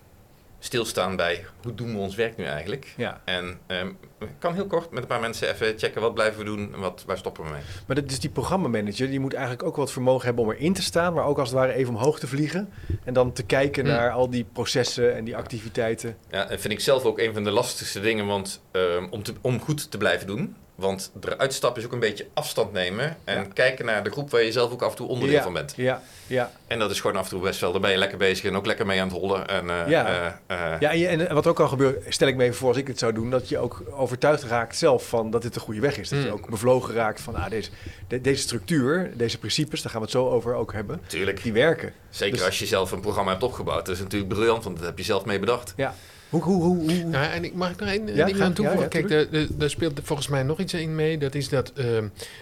stilstaan 0.58 1.16
bij 1.16 1.44
hoe 1.62 1.74
doen 1.74 1.92
we 1.92 1.98
ons 1.98 2.14
werk 2.14 2.36
nu 2.36 2.44
eigenlijk. 2.44 2.94
Ja. 2.96 3.20
En 3.24 3.58
um, 3.66 3.96
ik 4.18 4.28
kan 4.38 4.54
heel 4.54 4.66
kort 4.66 4.90
met 4.90 5.02
een 5.02 5.08
paar 5.08 5.20
mensen 5.20 5.48
even 5.48 5.78
checken 5.78 6.00
wat 6.00 6.14
blijven 6.14 6.38
we 6.38 6.44
doen 6.44 6.74
en 6.74 6.80
wat, 6.80 7.04
waar 7.06 7.18
stoppen 7.18 7.44
we 7.44 7.50
mee. 7.50 7.62
Maar 7.86 7.96
dat 7.96 8.10
is 8.10 8.20
die 8.20 8.30
programmamanager, 8.30 9.10
die 9.10 9.20
moet 9.20 9.34
eigenlijk 9.34 9.62
ook 9.62 9.76
wat 9.76 9.92
vermogen 9.92 10.26
hebben 10.26 10.44
om 10.44 10.50
erin 10.50 10.72
te 10.72 10.82
staan, 10.82 11.14
maar 11.14 11.24
ook 11.24 11.38
als 11.38 11.48
het 11.48 11.58
ware 11.58 11.72
even 11.72 11.94
omhoog 11.94 12.18
te 12.18 12.26
vliegen. 12.26 12.72
En 13.04 13.14
dan 13.14 13.32
te 13.32 13.42
kijken 13.42 13.84
mm. 13.84 13.90
naar 13.90 14.10
al 14.10 14.30
die 14.30 14.46
processen 14.52 15.16
en 15.16 15.24
die 15.24 15.36
activiteiten. 15.36 16.16
Ja, 16.30 16.48
en 16.48 16.60
vind 16.60 16.72
ik 16.72 16.80
zelf 16.80 17.04
ook 17.04 17.18
een 17.18 17.34
van 17.34 17.44
de 17.44 17.50
lastigste 17.50 18.00
dingen, 18.00 18.26
want 18.26 18.62
um, 18.72 19.08
om, 19.10 19.22
te, 19.22 19.34
om 19.40 19.60
goed 19.60 19.90
te 19.90 19.98
blijven 19.98 20.26
doen. 20.26 20.56
Want 20.78 21.12
eruit 21.20 21.54
stappen 21.54 21.80
is 21.80 21.86
ook 21.86 21.92
een 21.92 22.00
beetje 22.00 22.26
afstand 22.34 22.72
nemen. 22.72 23.16
En 23.24 23.36
ja. 23.36 23.46
kijken 23.52 23.84
naar 23.84 24.04
de 24.04 24.10
groep 24.10 24.30
waar 24.30 24.42
je 24.42 24.52
zelf 24.52 24.72
ook 24.72 24.82
af 24.82 24.90
en 24.90 24.96
toe 24.96 25.08
onderdeel 25.08 25.36
ja. 25.36 25.42
van 25.42 25.52
bent. 25.52 25.72
Ja, 25.76 26.02
ja. 26.26 26.52
En 26.66 26.78
dat 26.78 26.90
is 26.90 27.00
gewoon 27.00 27.16
af 27.16 27.24
en 27.24 27.30
toe 27.30 27.40
best 27.40 27.60
wel. 27.60 27.72
Daar 27.72 27.80
ben 27.80 27.90
je 27.90 27.96
lekker 27.96 28.18
bezig 28.18 28.44
en 28.44 28.56
ook 28.56 28.66
lekker 28.66 28.86
mee 28.86 29.00
aan 29.00 29.08
het 29.08 29.16
hollen. 29.16 29.48
En, 29.48 29.64
uh, 29.64 29.88
ja, 29.88 30.32
uh, 30.50 30.56
uh, 30.56 30.80
ja 30.80 30.92
en, 30.92 31.34
wat 31.34 31.46
ook 31.46 31.56
kan 31.56 31.68
gebeuren, 31.68 32.02
stel 32.08 32.28
ik 32.28 32.36
me 32.36 32.44
even 32.44 32.56
voor 32.56 32.68
als 32.68 32.76
ik 32.76 32.86
het 32.86 32.98
zou 32.98 33.12
doen, 33.12 33.30
dat 33.30 33.48
je 33.48 33.58
ook 33.58 33.82
overtuigd 33.90 34.42
raakt 34.42 34.76
zelf 34.76 35.08
van 35.08 35.30
dat 35.30 35.42
dit 35.42 35.54
de 35.54 35.60
goede 35.60 35.80
weg 35.80 35.98
is. 35.98 36.08
Dat 36.08 36.18
mm. 36.18 36.24
je 36.24 36.32
ook 36.32 36.50
bevlogen 36.50 36.94
raakt 36.94 37.20
van 37.20 37.34
ah, 37.34 37.50
deze, 37.50 37.70
de, 38.08 38.20
deze 38.20 38.42
structuur, 38.42 39.10
deze 39.14 39.38
principes, 39.38 39.82
daar 39.82 39.90
gaan 39.90 40.00
we 40.00 40.06
het 40.06 40.16
zo 40.16 40.28
over 40.28 40.54
ook 40.54 40.72
hebben. 40.72 41.00
Tuurlijk. 41.06 41.42
Die 41.42 41.52
werken. 41.52 41.92
Zeker 42.10 42.36
dus, 42.36 42.46
als 42.46 42.58
je 42.58 42.66
zelf 42.66 42.92
een 42.92 43.00
programma 43.00 43.30
hebt 43.30 43.42
opgebouwd. 43.42 43.86
Dat 43.86 43.94
is 43.94 44.02
natuurlijk 44.02 44.32
briljant, 44.32 44.64
want 44.64 44.76
dat 44.76 44.86
heb 44.86 44.98
je 44.98 45.04
zelf 45.04 45.24
mee 45.24 45.38
bedacht. 45.38 45.72
Ja. 45.76 45.94
Hoe, 46.28 46.42
hoe, 46.42 46.62
hoe, 46.62 46.76
hoe? 46.76 47.10
Ja, 47.10 47.32
en 47.32 47.44
ik 47.44 47.54
mag 47.54 47.70
ik 47.70 47.80
nog 47.80 47.88
één 47.88 48.14
ja, 48.14 48.26
ding 48.26 48.40
aan 48.40 48.52
toevoegen? 48.52 48.82
Ja, 48.82 49.06
Kijk, 49.06 49.48
daar 49.58 49.70
speelt 49.70 50.00
volgens 50.02 50.28
mij 50.28 50.42
nog 50.42 50.58
iets 50.58 50.74
in 50.74 50.94
mee. 50.94 51.18
Dat 51.18 51.34
is 51.34 51.48
dat 51.48 51.72
uh, 51.76 51.84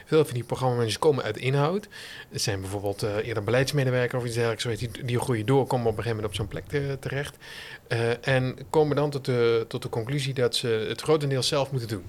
veel 0.04 0.24
van 0.24 0.34
die 0.34 0.44
programmamanagers 0.44 0.98
komen 0.98 1.24
uit 1.24 1.36
inhoud. 1.36 1.88
Het 2.30 2.42
zijn 2.42 2.60
bijvoorbeeld 2.60 3.04
uh, 3.04 3.10
eerder 3.22 3.44
beleidsmedewerker 3.44 4.18
of 4.18 4.24
iets 4.24 4.34
dergelijks. 4.34 4.80
Die, 4.80 5.04
die 5.04 5.18
groeien 5.18 5.46
door, 5.46 5.66
komen 5.66 5.86
op 5.86 5.96
een 5.96 6.02
gegeven 6.02 6.16
moment 6.16 6.26
op 6.26 6.34
zo'n 6.34 6.48
plek 6.48 6.66
te, 6.66 6.96
terecht. 7.00 7.36
Uh, 7.88 8.26
en 8.26 8.56
komen 8.70 8.96
dan 8.96 9.10
tot 9.10 9.24
de, 9.24 9.64
tot 9.68 9.82
de 9.82 9.88
conclusie 9.88 10.34
dat 10.34 10.56
ze 10.56 10.86
het 10.88 11.00
grotendeel 11.00 11.42
zelf 11.42 11.70
moeten 11.70 11.88
doen 11.88 12.04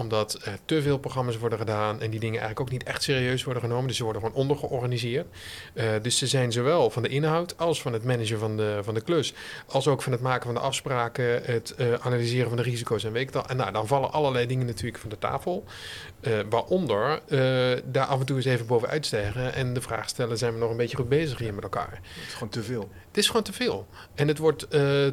omdat 0.00 0.40
te 0.64 0.82
veel 0.82 0.98
programma's 0.98 1.38
worden 1.38 1.58
gedaan 1.58 2.00
en 2.00 2.10
die 2.10 2.20
dingen 2.20 2.40
eigenlijk 2.40 2.60
ook 2.60 2.70
niet 2.70 2.82
echt 2.82 3.02
serieus 3.02 3.44
worden 3.44 3.62
genomen. 3.62 3.86
Dus 3.86 3.96
ze 3.96 4.04
worden 4.04 4.22
gewoon 4.22 4.36
ondergeorganiseerd. 4.38 5.26
Uh, 5.74 5.84
dus 6.02 6.18
ze 6.18 6.26
zijn 6.26 6.52
zowel 6.52 6.90
van 6.90 7.02
de 7.02 7.08
inhoud 7.08 7.58
als 7.58 7.82
van 7.82 7.92
het 7.92 8.04
managen 8.04 8.38
van 8.38 8.56
de, 8.56 8.78
van 8.82 8.94
de 8.94 9.00
klus. 9.00 9.34
Als 9.66 9.88
ook 9.88 10.02
van 10.02 10.12
het 10.12 10.20
maken 10.20 10.44
van 10.44 10.54
de 10.54 10.60
afspraken, 10.60 11.42
het 11.44 11.74
uh, 11.78 11.94
analyseren 12.00 12.48
van 12.48 12.56
de 12.56 12.62
risico's 12.62 13.04
en 13.04 13.12
weet 13.12 13.28
En 13.30 13.56
nou, 13.56 13.72
dan 13.72 13.86
vallen 13.86 14.12
allerlei 14.12 14.46
dingen 14.46 14.66
natuurlijk 14.66 14.98
van 14.98 15.10
de 15.10 15.18
tafel. 15.18 15.64
Uh, 16.22 16.38
waaronder 16.50 17.20
daar 17.84 18.04
af 18.04 18.20
en 18.20 18.26
toe 18.26 18.36
eens 18.36 18.44
even 18.44 18.66
bovenuit 18.66 19.06
stijgen 19.06 19.54
en 19.54 19.74
de 19.74 19.80
vraag 19.80 20.08
stellen: 20.08 20.38
zijn 20.38 20.52
we 20.52 20.58
nog 20.58 20.70
een 20.70 20.76
beetje 20.76 20.96
goed 20.96 21.08
bezig 21.08 21.38
hier 21.38 21.54
met 21.54 21.62
elkaar? 21.62 22.00
Het 22.02 22.26
is 22.26 22.32
gewoon 22.32 22.48
te 22.48 22.62
veel. 22.62 22.88
Het 23.08 23.18
is 23.18 23.26
gewoon 23.26 23.42
te 23.42 23.52
veel. 23.52 23.86
En 24.14 24.28
het 24.28 24.38
wordt 24.38 24.70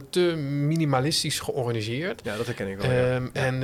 te 0.10 0.36
minimalistisch 0.68 1.40
georganiseerd. 1.40 2.22
Ja, 2.24 2.38
dat 2.38 2.46
herken 2.46 2.68
ik 2.68 2.78
wel. 2.78 3.16
Um, 3.16 3.30
ja. 3.34 3.46
En, 3.46 3.64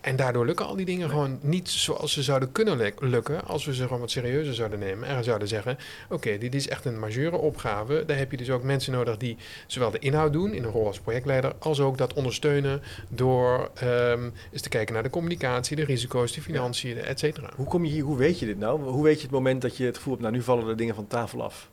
en 0.00 0.16
daardoor 0.16 0.46
lukken 0.46 0.66
al 0.66 0.76
die 0.76 0.86
dingen 0.86 1.00
nee. 1.00 1.10
gewoon 1.10 1.38
niet 1.42 1.68
zoals 1.68 2.12
ze 2.12 2.22
zouden 2.22 2.52
kunnen 2.52 2.92
lukken 2.98 3.44
als 3.44 3.64
we 3.64 3.74
ze 3.74 3.82
gewoon 3.82 4.00
wat 4.00 4.10
serieuzer 4.10 4.54
zouden 4.54 4.78
nemen. 4.78 5.08
En 5.08 5.24
zouden 5.24 5.48
zeggen, 5.48 5.78
oké, 6.04 6.14
okay, 6.14 6.38
dit 6.38 6.54
is 6.54 6.68
echt 6.68 6.84
een 6.84 6.98
majeure 6.98 7.36
opgave. 7.36 8.04
Daar 8.06 8.18
heb 8.18 8.30
je 8.30 8.36
dus 8.36 8.50
ook 8.50 8.62
mensen 8.62 8.92
nodig 8.92 9.16
die 9.16 9.36
zowel 9.66 9.90
de 9.90 9.98
inhoud 9.98 10.32
doen 10.32 10.54
in 10.54 10.64
een 10.64 10.70
rol 10.70 10.86
als 10.86 11.00
projectleider, 11.00 11.52
als 11.58 11.80
ook 11.80 11.98
dat 11.98 12.12
ondersteunen 12.12 12.82
door 13.08 13.70
um, 13.82 14.32
eens 14.52 14.62
te 14.62 14.68
kijken 14.68 14.94
naar 14.94 15.02
de 15.02 15.10
communicatie, 15.10 15.76
de 15.76 15.84
risico's, 15.84 16.32
de 16.32 16.42
financiën, 16.42 16.68
ja. 16.78 16.79
Et 16.84 17.18
cetera. 17.18 17.50
Hoe 17.56 17.66
kom 17.66 17.84
je 17.84 17.90
hier, 17.90 18.02
hoe 18.02 18.16
weet 18.16 18.38
je 18.38 18.46
dit 18.46 18.58
nou? 18.58 18.82
Hoe 18.82 19.04
weet 19.04 19.16
je 19.16 19.22
het 19.22 19.30
moment 19.30 19.62
dat 19.62 19.76
je 19.76 19.84
het 19.84 19.96
gevoel 19.96 20.12
hebt, 20.12 20.24
nou 20.24 20.36
nu 20.36 20.42
vallen 20.42 20.66
de 20.66 20.74
dingen 20.74 20.94
van 20.94 21.06
tafel 21.06 21.42
af? 21.42 21.70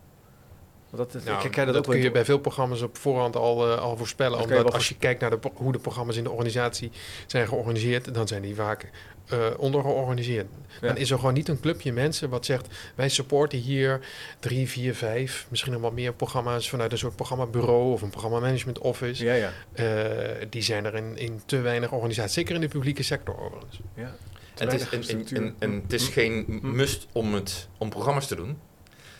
Dat, 0.91 1.13
nou, 1.25 1.49
dat, 1.65 1.73
dat 1.73 1.87
kun 1.87 1.99
je 1.99 2.11
bij 2.11 2.25
veel 2.25 2.39
programma's 2.39 2.81
op 2.81 2.97
voorhand 2.97 3.35
al, 3.35 3.71
uh, 3.71 3.77
al 3.77 3.97
voorspellen. 3.97 4.39
Omdat 4.39 4.73
als 4.73 4.89
je 4.89 4.97
kijkt 4.97 5.21
naar 5.21 5.29
de, 5.29 5.39
hoe 5.53 5.71
de 5.71 5.79
programma's 5.79 6.17
in 6.17 6.23
de 6.23 6.29
organisatie 6.29 6.91
zijn 7.25 7.47
georganiseerd, 7.47 8.13
dan 8.13 8.27
zijn 8.27 8.41
die 8.41 8.55
vaak 8.55 8.89
uh, 9.33 9.45
ondergeorganiseerd. 9.57 10.47
Ja. 10.81 10.87
Dan 10.87 10.97
is 10.97 11.11
er 11.11 11.17
gewoon 11.17 11.33
niet 11.33 11.47
een 11.47 11.59
clubje 11.59 11.93
mensen 11.93 12.29
wat 12.29 12.45
zegt: 12.45 12.67
wij 12.95 13.09
supporten 13.09 13.59
hier 13.59 13.99
drie, 14.39 14.69
vier, 14.69 14.95
vijf, 14.95 15.47
misschien 15.49 15.71
nog 15.71 15.81
wat 15.81 15.93
meer 15.93 16.13
programma's 16.13 16.69
vanuit 16.69 16.91
een 16.91 16.97
soort 16.97 17.15
programmabureau 17.15 17.91
of 17.91 18.01
een 18.01 18.09
programma-management 18.09 18.79
office. 18.79 19.25
Ja, 19.25 19.33
ja. 19.33 19.51
Uh, 19.73 20.45
die 20.49 20.61
zijn 20.61 20.85
er 20.85 20.95
in, 20.95 21.17
in 21.17 21.41
te 21.45 21.59
weinig 21.59 21.91
organisaties, 21.91 22.33
zeker 22.33 22.55
in 22.55 22.61
de 22.61 22.67
publieke 22.67 23.03
sector 23.03 23.39
overigens. 23.39 23.79
Ja. 23.93 24.15
En 24.59 24.67
het, 24.67 24.91
is, 24.91 25.09
en, 25.09 25.25
en, 25.27 25.55
en, 25.59 25.81
het 25.83 25.93
is 25.93 26.07
geen 26.07 26.59
must 26.61 27.07
om, 27.11 27.33
het, 27.33 27.67
om 27.77 27.89
programma's 27.89 28.27
te 28.27 28.35
doen. 28.35 28.57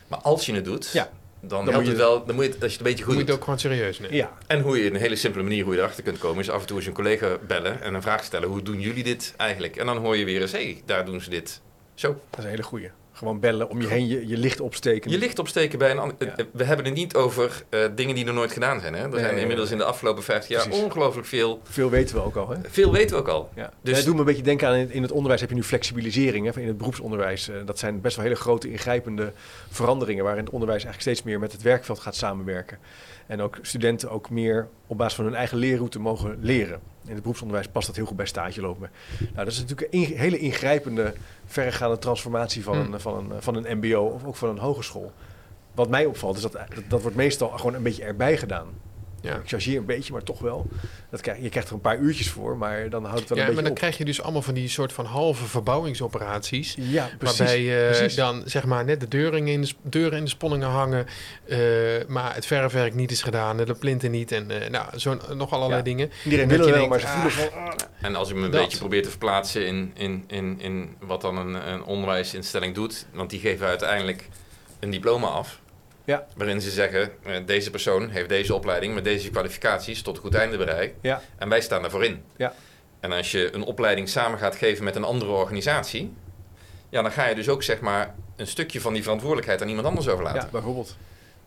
Maar 0.07 0.19
als 0.19 0.45
je 0.45 0.53
het 0.53 0.65
doet, 0.65 0.89
ja 0.93 1.11
dan, 1.41 1.65
dan 1.65 1.73
helpt 1.73 1.87
het 1.87 1.97
wel, 1.97 2.25
dan 2.25 2.35
moet 2.35 2.45
je 2.45 2.51
het, 2.51 2.63
als 2.63 2.71
je 2.71 2.77
het 2.77 2.87
een 2.87 2.91
beetje 2.91 3.03
goed 3.03 3.13
moet 3.13 3.23
je 3.23 3.29
het 3.29 3.37
ook 3.37 3.43
gewoon 3.43 3.59
serieus 3.59 3.99
nemen. 3.99 4.15
Ja. 4.15 4.37
En 4.47 4.61
hoe 4.61 4.83
je 4.83 4.89
een 4.89 4.95
hele 4.95 5.15
simpele 5.15 5.43
manier 5.43 5.63
hoe 5.63 5.73
je 5.73 5.79
erachter 5.79 6.03
kunt 6.03 6.17
komen, 6.17 6.39
is 6.39 6.49
af 6.49 6.61
en 6.61 6.67
toe 6.67 6.77
eens 6.77 6.85
een 6.85 6.93
collega 6.93 7.37
bellen 7.47 7.81
en 7.81 7.93
een 7.93 8.01
vraag 8.01 8.23
stellen. 8.23 8.49
Hoe 8.49 8.61
doen 8.61 8.79
jullie 8.79 9.03
dit 9.03 9.33
eigenlijk? 9.37 9.75
En 9.75 9.85
dan 9.85 9.97
hoor 9.97 10.17
je 10.17 10.25
weer 10.25 10.41
eens, 10.41 10.51
hé, 10.51 10.63
hey, 10.63 10.81
daar 10.85 11.05
doen 11.05 11.21
ze 11.21 11.29
dit. 11.29 11.61
Zo. 11.93 12.07
Dat 12.07 12.39
is 12.39 12.43
een 12.43 12.49
hele 12.49 12.63
goeie. 12.63 12.89
Gewoon 13.17 13.39
bellen, 13.39 13.69
om 13.69 13.81
je 13.81 13.87
heen 13.87 14.07
je, 14.07 14.27
je 14.27 14.37
licht 14.37 14.59
opsteken. 14.59 15.11
Je 15.11 15.17
licht 15.17 15.39
opsteken 15.39 15.79
bij 15.79 15.91
een 15.91 15.97
ander. 15.97 16.15
Ja. 16.19 16.35
We 16.51 16.63
hebben 16.63 16.85
het 16.85 16.93
niet 16.93 17.15
over 17.15 17.63
uh, 17.69 17.85
dingen 17.95 18.15
die 18.15 18.25
nog 18.25 18.35
nooit 18.35 18.51
gedaan 18.51 18.79
zijn. 18.79 18.93
Hè? 18.93 19.01
Er 19.01 19.09
nee, 19.09 19.19
zijn 19.19 19.37
inmiddels 19.37 19.71
in 19.71 19.77
de 19.77 19.83
afgelopen 19.83 20.23
50 20.23 20.49
jaar 20.49 20.63
Precies. 20.63 20.83
ongelooflijk 20.83 21.27
veel. 21.27 21.61
Veel 21.63 21.89
weten 21.89 22.15
we 22.15 22.21
ook 22.21 22.35
al. 22.35 22.49
Hè? 22.49 22.57
Veel 22.69 22.91
weten 22.91 23.15
we 23.15 23.21
ook 23.21 23.27
al. 23.27 23.49
Ja. 23.55 23.71
Dus 23.81 23.99
ja, 23.99 24.05
doet 24.05 24.13
me 24.13 24.19
een 24.19 24.25
beetje 24.25 24.43
denken 24.43 24.67
aan 24.67 24.75
in, 24.75 24.91
in, 24.91 25.01
het 25.01 25.11
onderwijs 25.11 25.41
heb 25.41 25.49
je 25.49 25.55
nu 25.55 25.63
flexibilisering. 25.63 26.53
Hè? 26.53 26.61
In 26.61 26.67
het 26.67 26.77
beroepsonderwijs. 26.77 27.49
Uh, 27.49 27.55
dat 27.65 27.79
zijn 27.79 28.01
best 28.01 28.15
wel 28.15 28.25
hele 28.25 28.37
grote 28.37 28.71
ingrijpende 28.71 29.33
veranderingen. 29.69 30.23
Waarin 30.23 30.43
het 30.43 30.53
onderwijs 30.53 30.83
eigenlijk 30.83 31.15
steeds 31.15 31.29
meer 31.29 31.39
met 31.39 31.51
het 31.51 31.61
werkveld 31.61 31.99
gaat 31.99 32.15
samenwerken. 32.15 32.77
En 33.27 33.41
ook 33.41 33.57
studenten 33.61 34.09
ook 34.09 34.29
meer 34.29 34.67
op 34.87 34.97
basis 34.97 35.15
van 35.15 35.25
hun 35.25 35.35
eigen 35.35 35.57
leerroute 35.57 35.99
mogen 35.99 36.37
leren. 36.41 36.79
In 37.07 37.13
het 37.13 37.21
beroepsonderwijs 37.21 37.67
past 37.67 37.87
dat 37.87 37.95
heel 37.95 38.05
goed 38.05 38.15
bij 38.15 38.25
stage 38.25 38.61
lopen. 38.61 38.89
Nou, 39.19 39.35
dat 39.35 39.47
is 39.47 39.59
natuurlijk 39.59 39.93
een 39.93 40.01
in, 40.01 40.17
hele 40.17 40.37
ingrijpende, 40.37 41.13
verregaande 41.45 41.97
transformatie 41.97 42.63
van, 42.63 42.81
hmm. 42.81 42.93
een, 42.93 42.99
van, 42.99 43.31
een, 43.31 43.41
van 43.41 43.55
een 43.55 43.77
MBO 43.77 44.01
of 44.01 44.25
ook 44.25 44.35
van 44.35 44.49
een 44.49 44.57
hogeschool. 44.57 45.11
Wat 45.75 45.89
mij 45.89 46.05
opvalt 46.05 46.35
is 46.35 46.41
dat, 46.41 46.51
dat, 46.51 46.83
dat 46.87 47.01
wordt 47.01 47.17
meestal 47.17 47.49
gewoon 47.49 47.73
een 47.73 47.83
beetje 47.83 48.03
erbij 48.03 48.37
gedaan. 48.37 48.67
Ja. 49.27 49.35
Ik 49.35 49.47
chargeer 49.47 49.77
een 49.77 49.85
beetje, 49.85 50.13
maar 50.13 50.23
toch 50.23 50.39
wel. 50.39 50.67
Dat 51.09 51.21
krijg, 51.21 51.41
je 51.41 51.49
krijgt 51.49 51.69
er 51.69 51.75
een 51.75 51.81
paar 51.81 51.97
uurtjes 51.97 52.29
voor, 52.29 52.57
maar 52.57 52.89
dan 52.89 53.05
houdt 53.05 53.19
het 53.19 53.29
wel 53.29 53.37
ja, 53.37 53.43
een 53.43 53.49
beetje 53.49 53.53
maar 53.53 53.63
dan 53.63 53.71
op. 53.71 53.77
krijg 53.77 53.97
je 53.97 54.05
dus 54.05 54.21
allemaal 54.21 54.41
van 54.41 54.53
die 54.53 54.69
soort 54.69 54.93
van 54.93 55.05
halve 55.05 55.45
verbouwingsoperaties. 55.45 56.75
Ja, 56.79 57.09
precies. 57.17 57.37
Waarbij 57.37 57.61
je 57.61 57.87
precies. 57.91 58.15
dan 58.15 58.41
zeg 58.45 58.65
maar 58.65 58.85
net 58.85 58.99
de 58.99 59.07
deuren 59.07 59.47
in 59.47 59.61
de, 59.61 59.71
deuren 59.81 60.17
in 60.17 60.23
de 60.23 60.29
sponningen 60.29 60.67
hangen, 60.67 61.05
uh, 61.45 61.57
maar 62.07 62.35
het 62.35 62.45
verfwerk 62.45 62.93
niet 62.93 63.11
is 63.11 63.21
gedaan, 63.21 63.57
de 63.57 63.73
plinten 63.73 64.11
niet 64.11 64.31
en 64.31 64.51
uh, 64.51 64.67
nou, 64.69 64.99
zo 64.99 65.17
nog 65.33 65.51
allerlei 65.51 65.77
ja. 65.77 65.83
dingen. 65.83 66.11
Iedereen 66.23 66.47
wil 66.47 66.69
wel, 66.69 66.87
maar 66.87 66.99
ze 66.99 67.07
voelen 67.07 67.31
van... 67.31 67.49
Ah. 67.53 67.73
En 68.01 68.15
als 68.15 68.29
ik 68.29 68.35
me 68.35 68.45
een 68.45 68.51
dat. 68.51 68.61
beetje 68.61 68.77
probeer 68.77 69.03
te 69.03 69.09
verplaatsen 69.09 69.65
in, 69.65 69.91
in, 69.95 70.23
in, 70.27 70.59
in 70.61 70.95
wat 70.99 71.21
dan 71.21 71.37
een, 71.37 71.69
een 71.71 71.83
onderwijsinstelling 71.83 72.75
doet, 72.75 73.05
want 73.13 73.29
die 73.29 73.39
geven 73.39 73.67
uiteindelijk 73.67 74.27
een 74.79 74.89
diploma 74.89 75.27
af. 75.27 75.59
Ja. 76.07 76.25
Waarin 76.35 76.61
ze 76.61 76.69
zeggen, 76.69 77.11
uh, 77.27 77.35
deze 77.45 77.69
persoon 77.69 78.09
heeft 78.09 78.29
deze 78.29 78.53
opleiding 78.53 78.93
met 78.93 79.03
deze 79.03 79.29
kwalificaties 79.29 80.01
tot 80.01 80.15
een 80.15 80.21
goed 80.21 80.35
einde 80.35 80.57
bereikt. 80.57 80.95
Ja. 81.01 81.21
En 81.37 81.49
wij 81.49 81.61
staan 81.61 81.81
daarvoor 81.81 82.03
in. 82.03 82.23
Ja. 82.37 82.53
En 82.99 83.11
als 83.11 83.31
je 83.31 83.53
een 83.53 83.63
opleiding 83.63 84.09
samen 84.09 84.39
gaat 84.39 84.55
geven 84.55 84.83
met 84.83 84.95
een 84.95 85.03
andere 85.03 85.31
organisatie, 85.31 86.13
ja, 86.89 87.01
dan 87.01 87.11
ga 87.11 87.27
je 87.27 87.35
dus 87.35 87.49
ook 87.49 87.63
zeg 87.63 87.79
maar 87.79 88.15
een 88.35 88.47
stukje 88.47 88.81
van 88.81 88.93
die 88.93 89.03
verantwoordelijkheid 89.03 89.61
aan 89.61 89.67
iemand 89.67 89.87
anders 89.87 90.07
overlaten. 90.07 90.41
Ja, 90.41 90.47
bijvoorbeeld. 90.51 90.97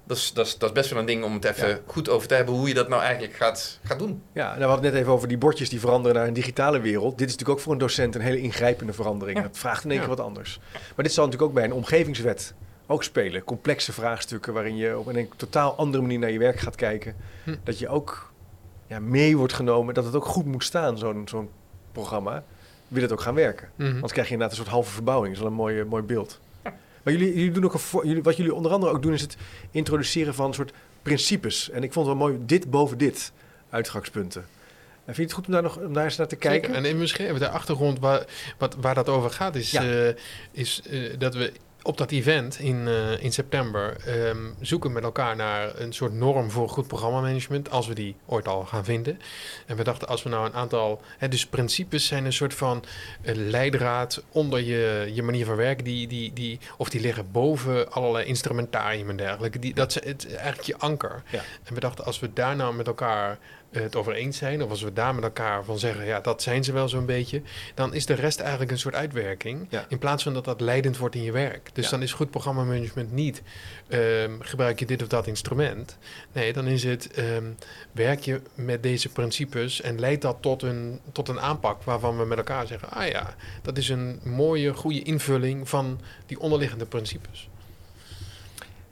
Dat 0.05 0.17
is, 0.17 0.33
dat, 0.33 0.47
is, 0.47 0.59
dat 0.59 0.69
is 0.69 0.75
best 0.75 0.91
wel 0.91 0.99
een 0.99 1.07
ding 1.07 1.25
om 1.25 1.35
het 1.35 1.45
even 1.45 1.69
ja. 1.69 1.79
goed 1.87 2.09
over 2.09 2.29
te 2.29 2.35
hebben 2.35 2.55
hoe 2.55 2.69
je 2.69 2.75
dat 2.75 2.89
nou 2.89 3.03
eigenlijk 3.03 3.35
gaat, 3.35 3.79
gaat 3.85 3.99
doen. 3.99 4.23
Ja, 4.33 4.47
nou, 4.47 4.59
we 4.59 4.65
hadden 4.65 4.85
het 4.85 4.93
net 4.93 5.03
even 5.03 5.13
over 5.13 5.29
die 5.29 5.39
bordjes 5.39 5.69
die 5.69 5.81
veranderen 5.81 6.17
naar 6.17 6.27
een 6.27 6.35
digitale 6.35 6.81
wereld. 6.81 7.19
Dit 7.19 7.29
is 7.29 7.33
natuurlijk 7.33 7.59
ook 7.59 7.65
voor 7.65 7.73
een 7.73 7.79
docent 7.79 8.15
een 8.15 8.21
hele 8.21 8.41
ingrijpende 8.41 8.93
verandering. 8.93 9.39
Ja. 9.39 9.45
Dat 9.45 9.59
vraagt 9.59 9.85
in 9.85 9.91
één 9.91 9.99
keer 9.99 10.09
wat 10.09 10.21
anders. 10.21 10.61
Maar 10.73 11.05
dit 11.05 11.13
zal 11.13 11.25
natuurlijk 11.25 11.51
ook 11.51 11.57
bij 11.57 11.65
een 11.65 11.73
omgevingswet 11.73 12.55
ook 12.91 13.05
spelen. 13.05 13.45
Complexe 13.45 13.93
vraagstukken 13.93 14.53
waarin 14.53 14.77
je 14.77 14.99
op 14.99 15.07
een 15.07 15.29
totaal 15.37 15.75
andere 15.77 16.03
manier 16.03 16.19
naar 16.19 16.31
je 16.31 16.39
werk 16.39 16.59
gaat 16.59 16.75
kijken. 16.75 17.17
Hm. 17.45 17.57
Dat 17.65 17.79
je 17.79 17.89
ook 17.89 18.33
ja, 18.87 19.01
mee 19.01 19.37
wordt 19.37 19.53
genomen, 19.53 19.95
dat 19.95 20.05
het 20.05 20.15
ook 20.15 20.25
goed 20.25 20.45
moet 20.45 20.65
staan, 20.65 20.99
zo'n 20.99 21.23
zo'n 21.29 21.49
programma. 21.93 22.45
Wil 22.89 23.03
het 23.03 23.13
ook 23.13 23.21
gaan 23.21 23.35
werken. 23.35 23.69
Mhm. 23.77 23.95
Anders 23.95 24.13
krijg 24.13 24.27
je 24.27 24.33
inderdaad 24.33 24.59
een 24.59 24.63
soort 24.65 24.75
halve 24.75 24.91
verbouwing. 24.93 25.35
Dat 25.35 25.37
is 25.37 25.49
wel 25.49 25.51
een 25.51 25.65
mooi, 25.65 25.85
mooi 25.85 26.03
beeld. 26.03 26.41
Maar 27.03 27.13
jullie, 27.13 27.35
jullie 27.35 27.51
doen 27.51 27.65
ook 27.65 27.75
een 27.75 28.09
jullie, 28.09 28.23
wat 28.23 28.37
jullie 28.37 28.55
onder 28.55 28.73
andere 28.73 28.93
ook 28.93 29.03
doen, 29.03 29.13
is 29.13 29.21
het 29.21 29.37
introduceren 29.71 30.35
van 30.35 30.47
een 30.47 30.55
soort 30.55 30.73
principes. 31.03 31.71
En 31.71 31.83
ik 31.83 31.93
vond 31.93 32.07
het 32.07 32.17
wel 32.17 32.27
mooi, 32.29 32.41
dit 32.47 32.71
boven 32.71 32.99
dit, 32.99 33.33
uitgangspunten. 33.71 34.41
En 35.05 35.15
vind 35.15 35.17
je 35.17 35.23
het 35.23 35.33
goed 35.33 35.47
om 35.47 35.53
daar, 35.53 35.63
nog, 35.63 35.79
om 35.79 35.93
daar 35.93 36.05
eens 36.05 36.17
naar 36.17 36.27
te 36.27 36.37
kijken? 36.37 36.69
Zeker. 36.69 36.85
En 36.85 36.91
in 36.91 36.99
misschien 36.99 37.27
even 37.27 37.41
de 37.41 37.49
achtergrond 37.49 37.99
waar, 37.99 38.25
wat, 38.59 38.75
waar 38.75 38.95
dat 38.95 39.09
over 39.09 39.31
gaat, 39.31 39.55
is, 39.55 39.71
Ja. 39.71 39.83
eh, 39.83 40.15
is 40.53 40.83
eh, 40.91 41.19
dat 41.19 41.35
we 41.35 41.53
op 41.83 41.99
dat 41.99 42.11
event 42.11 42.59
in, 42.59 42.89
eh, 42.89 43.23
in 43.23 43.33
september 43.33 43.97
ehm, 44.07 44.39
zoeken 44.61 44.93
met 44.93 45.03
elkaar 45.03 45.37
naar 45.37 45.81
een 45.81 45.93
soort 45.93 46.13
norm 46.13 46.51
voor 46.51 46.69
goed 46.69 46.87
programmamanagement, 46.87 47.71
als 47.71 47.87
we 47.87 47.95
die 47.95 48.15
ooit 48.27 48.49
al 48.49 48.65
gaan 48.65 48.85
vinden. 48.85 49.21
En 49.67 49.77
we 49.77 49.85
dachten, 49.85 50.09
als 50.09 50.23
we 50.23 50.29
nou 50.29 50.47
een 50.47 50.55
aantal, 50.55 51.01
hè, 51.19 51.29
dus 51.29 51.47
principes 51.47 52.07
zijn 52.07 52.25
een 52.25 52.33
soort 52.33 52.55
van 52.55 52.85
eh, 53.23 53.35
leidraad 53.35 54.23
onder 54.31 54.61
je, 54.61 55.11
je 55.15 55.23
manier 55.23 55.45
van 55.45 55.57
werken, 55.57 55.85
die, 55.85 56.07
die, 56.07 56.33
die, 56.33 56.59
of 56.77 56.89
die 56.89 57.01
liggen 57.01 57.31
boven 57.31 57.93
allerlei 57.93 58.25
instrumentarium 58.25 59.11
en 59.11 59.17
dergelijke. 59.17 59.59
Die, 59.59 59.75
dat 59.75 59.89
is 59.89 60.05
het, 60.05 60.35
eigenlijk 60.35 60.67
je 60.67 60.79
anker. 60.79 61.23
Ja. 61.31 61.43
En 61.63 61.75
we 61.75 61.81
dachten, 61.81 62.05
als 62.05 62.21
we 62.21 62.33
daar 62.33 62.57
nou 62.57 62.75
met 62.75 62.87
elkaar 62.87 63.39
het 63.71 63.97
over 63.97 64.13
eens 64.13 64.37
zijn, 64.37 64.63
of 64.63 64.71
als 64.71 64.83
we 64.83 64.93
daar 64.93 65.15
met 65.15 65.25
elkaar 65.25 65.65
van 65.65 65.79
zeggen, 65.79 66.05
ja, 66.05 66.21
dat 66.21 66.43
zijn 66.43 66.65
ze 66.65 66.73
wel 66.73 66.89
zo'n 66.89 67.07
beetje, 67.07 67.43
dan 67.75 67.95
is 67.95 68.07
de 68.07 68.15
rest 68.15 68.41
eigenlijk 68.41 68.71
een 68.71 68.79
soort 68.79 68.95
uitwerking. 68.95 69.67
Ja. 69.69 69.85
In 69.89 69.99
plaats 69.99 70.23
van 70.23 70.35
dat 70.35 70.45
dat 70.45 70.61
leidend 70.61 70.97
wordt 70.99 71.15
in 71.15 71.23
je 71.23 71.33
werk. 71.33 71.71
Dus 71.73 71.85
Ja. 71.85 71.91
dan 71.91 72.03
is 72.03 72.13
goed 72.13 72.31
programmamanagement 72.31 73.13
niet 73.13 73.43
ehm, 73.89 74.33
gebruik 74.41 74.79
je 74.79 74.87
dit 74.87 75.03
of 75.03 75.09
dat 75.09 75.27
instrument. 75.27 75.99
Nee, 76.33 76.53
dan 76.53 76.67
is 76.67 76.85
het 76.85 77.11
ehm, 77.11 77.45
werk 77.93 78.21
je 78.21 78.41
met 78.55 78.83
deze 78.83 79.09
principes 79.09 79.81
en 79.81 80.01
leidt 80.01 80.23
dat 80.23 80.37
tot 80.41 80.63
een, 80.63 81.01
tot 81.13 81.29
een 81.29 81.41
aanpak 81.41 81.83
waarvan 81.83 82.19
we 82.19 82.25
met 82.25 82.39
elkaar 82.39 82.67
zeggen, 82.67 82.91
ah 82.91 83.09
ja, 83.09 83.35
dat 83.63 83.79
is 83.79 83.89
een 83.89 84.21
mooie, 84.25 84.75
goede 84.75 85.03
invulling 85.03 85.69
van 85.69 86.01
die 86.27 86.41
onderliggende 86.41 86.87
principes. 86.87 87.49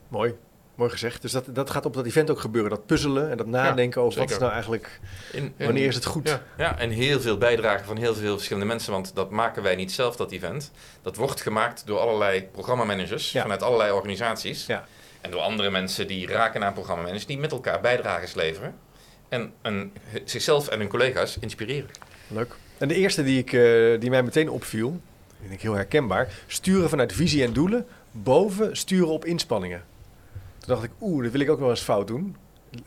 Mooi, 0.09 0.35
mooi 0.79 0.91
gezegd. 0.91 1.23
Dus 1.23 1.33
dat, 1.33 1.45
dat 1.49 1.71
gaat 1.71 1.87
op 1.87 1.95
dat 1.95 2.07
event 2.07 2.31
ook 2.31 2.41
gebeuren. 2.41 2.71
Dat 2.71 2.87
puzzelen 2.87 3.31
en 3.31 3.37
dat 3.37 3.47
nadenken 3.47 4.03
over 4.03 4.19
wat 4.19 4.31
is 4.31 4.39
nou 4.39 4.53
eigenlijk, 4.53 5.01
In, 5.33 5.55
wanneer 5.57 5.87
is 5.87 5.95
het 5.95 6.05
goed? 6.05 6.29
Ja. 6.29 6.43
Ja, 6.59 6.79
en 6.79 6.91
heel 6.91 7.21
veel 7.21 7.39
bijdragen 7.39 7.87
van 7.87 7.97
heel 7.97 8.15
veel 8.15 8.35
verschillende 8.35 8.69
mensen, 8.69 8.93
want 8.93 9.15
dat 9.15 9.31
maken 9.31 9.63
wij 9.63 9.75
niet 9.77 9.93
zelf, 9.93 10.17
dat 10.17 10.31
event. 10.33 10.71
Dat 11.03 11.17
wordt 11.17 11.41
gemaakt 11.41 11.83
door 11.87 11.99
allerlei 11.99 12.43
programmamanagers 12.53 13.33
Ja. 13.33 13.43
vanuit 13.43 13.63
allerlei 13.63 13.93
organisaties. 13.93 14.67
Ja. 14.67 14.85
En 15.21 15.31
door 15.31 15.41
andere 15.41 15.71
mensen 15.71 16.07
die 16.07 16.27
raken 16.27 16.65
aan 16.65 16.73
programmamanagers, 16.73 17.27
die 17.27 17.39
met 17.39 17.53
elkaar 17.53 17.81
bijdrages 17.81 18.35
leveren. 18.35 18.75
En, 19.29 19.53
en 19.63 19.93
zichzelf 20.25 20.69
en 20.69 20.79
hun 20.79 20.89
collega's 20.89 21.37
inspireren. 21.41 21.91
Leuk. 22.29 22.55
En 22.79 22.89
de 22.89 22.95
eerste 22.95 23.23
die, 23.23 23.39
ik, 23.39 23.53
eh, 23.53 24.01
die 24.01 24.11
mij 24.11 24.23
meteen 24.23 24.51
opviel, 24.51 25.01
vind 25.41 25.53
ik 25.53 25.61
heel 25.63 25.75
herkenbaar, 25.75 26.29
sturen 26.47 26.89
vanuit 26.89 27.13
visie 27.13 27.43
en 27.45 27.53
doelen, 27.53 27.87
boven 28.11 28.77
sturen 28.77 29.09
op 29.09 29.25
inspanningen. 29.25 29.83
Toen 30.69 30.77
dacht 30.77 30.89
ik, 30.89 30.97
oeh, 31.01 31.23
dat 31.23 31.33
wil 31.33 31.41
ik 31.41 31.51
ook 31.51 31.59
wel 31.59 31.71
eens 31.71 31.81
fout 31.81 32.07
doen. 32.07 32.37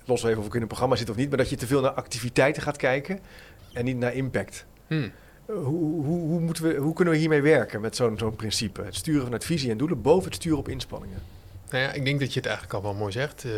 Los 0.06 0.24
even 0.24 0.40
of 0.40 0.46
ik 0.46 0.54
in 0.54 0.62
een 0.62 0.68
programma 0.68 0.96
zit 0.96 1.10
of 1.10 1.16
niet, 1.16 1.30
maar 1.30 1.38
dat 1.38 1.50
je 1.50 1.56
te 1.56 1.68
veel 1.68 1.82
naar 1.82 1.92
activiteiten 1.92 2.62
gaat 2.62 2.78
kijken 2.78 3.20
en 3.74 3.86
niet 3.86 3.98
naar 3.98 4.14
impact. 4.14 4.66
Hm. 4.88 4.94
Eh, 5.46 5.56
Hoe, 5.56 6.04
hoe, 6.04 6.20
hoe, 6.20 6.40
moeten 6.40 6.64
we, 6.64 6.76
hoe 6.76 6.94
kunnen 6.94 7.14
we 7.14 7.20
hiermee 7.20 7.42
werken 7.42 7.82
met 7.82 7.96
zo'n 7.96 8.18
zo'n 8.18 8.36
principe? 8.36 8.82
Het 8.82 8.96
sturen 8.96 9.24
vanuit 9.24 9.46
visie 9.46 9.72
en 9.72 9.78
doelen, 9.78 10.02
boven 10.02 10.26
het 10.26 10.36
sturen 10.36 10.58
op 10.58 10.68
inspanningen. 10.68 11.18
Nou 11.72 11.84
ja, 11.84 11.92
ik 11.92 12.06
denk 12.06 12.20
dat 12.20 12.30
je 12.34 12.40
het 12.40 12.46
eigenlijk 12.50 12.76
al 12.78 12.82
wel 12.84 12.94
mooi 12.94 13.12
zegt. 13.12 13.44
Eh, 13.46 13.52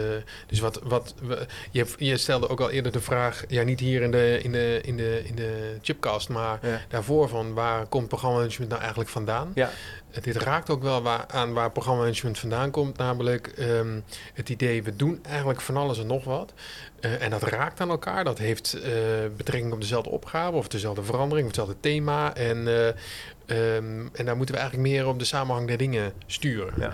dus 0.48 0.60
wat, 0.60 0.80
wat 0.84 1.14
we- 1.22 1.46
je, 1.72 1.86
je 1.98 2.18
stelde 2.18 2.50
ook 2.50 2.60
al 2.60 2.70
eerder 2.70 2.92
de 2.92 3.02
vraag, 3.02 3.44
ja, 3.48 3.64
niet 3.64 3.80
hier 3.80 4.02
in 4.02 4.12
de, 4.12 4.40
in 4.44 4.52
de, 4.52 4.80
in 4.84 4.98
de, 4.98 5.22
in 5.26 5.36
de 5.36 5.78
chipcast, 5.82 6.30
maar 6.30 6.60
Ja. 6.62 6.82
daarvoor 6.90 7.30
van 7.30 7.54
waar 7.54 7.86
komt 7.86 8.08
programmamanagement 8.08 8.70
nou 8.70 8.82
eigenlijk 8.82 9.12
vandaan? 9.12 9.52
Ja. 9.56 9.70
Dit 10.22 10.36
raakt 10.36 10.70
ook 10.70 10.82
wel 10.84 11.02
waar, 11.02 11.26
aan 11.28 11.54
waar 11.54 11.72
programmamanagement 11.72 12.40
vandaan 12.40 12.72
komt, 12.72 12.98
namelijk 12.98 13.48
ehm, 13.48 14.00
het 14.34 14.50
idee, 14.50 14.84
we 14.84 14.96
doen 14.96 15.20
eigenlijk 15.28 15.62
van 15.62 15.78
alles 15.78 16.00
en 16.00 16.08
nog 16.08 16.24
wat. 16.24 16.54
Eh, 17.00 17.22
en 17.22 17.30
dat 17.30 17.44
raakt 17.44 17.80
aan 17.80 17.90
elkaar, 17.90 18.24
dat 18.24 18.38
heeft 18.38 18.74
eh, 18.74 18.92
betrekking 19.38 19.74
op 19.74 19.82
dezelfde 19.82 20.10
opgave 20.10 20.56
of 20.58 20.68
dezelfde 20.68 21.04
verandering 21.04 21.48
of 21.50 21.56
hetzelfde 21.56 21.76
thema. 21.80 22.36
En, 22.36 22.68
eh, 23.46 23.76
ehm, 23.76 24.08
en 24.14 24.26
daar 24.26 24.38
moeten 24.38 24.56
we 24.56 24.62
eigenlijk 24.62 24.90
meer 24.90 25.08
op 25.08 25.20
de 25.20 25.26
samenhang 25.26 25.68
der 25.68 25.78
dingen 25.78 26.14
sturen. 26.26 26.74
Ja. 26.78 26.92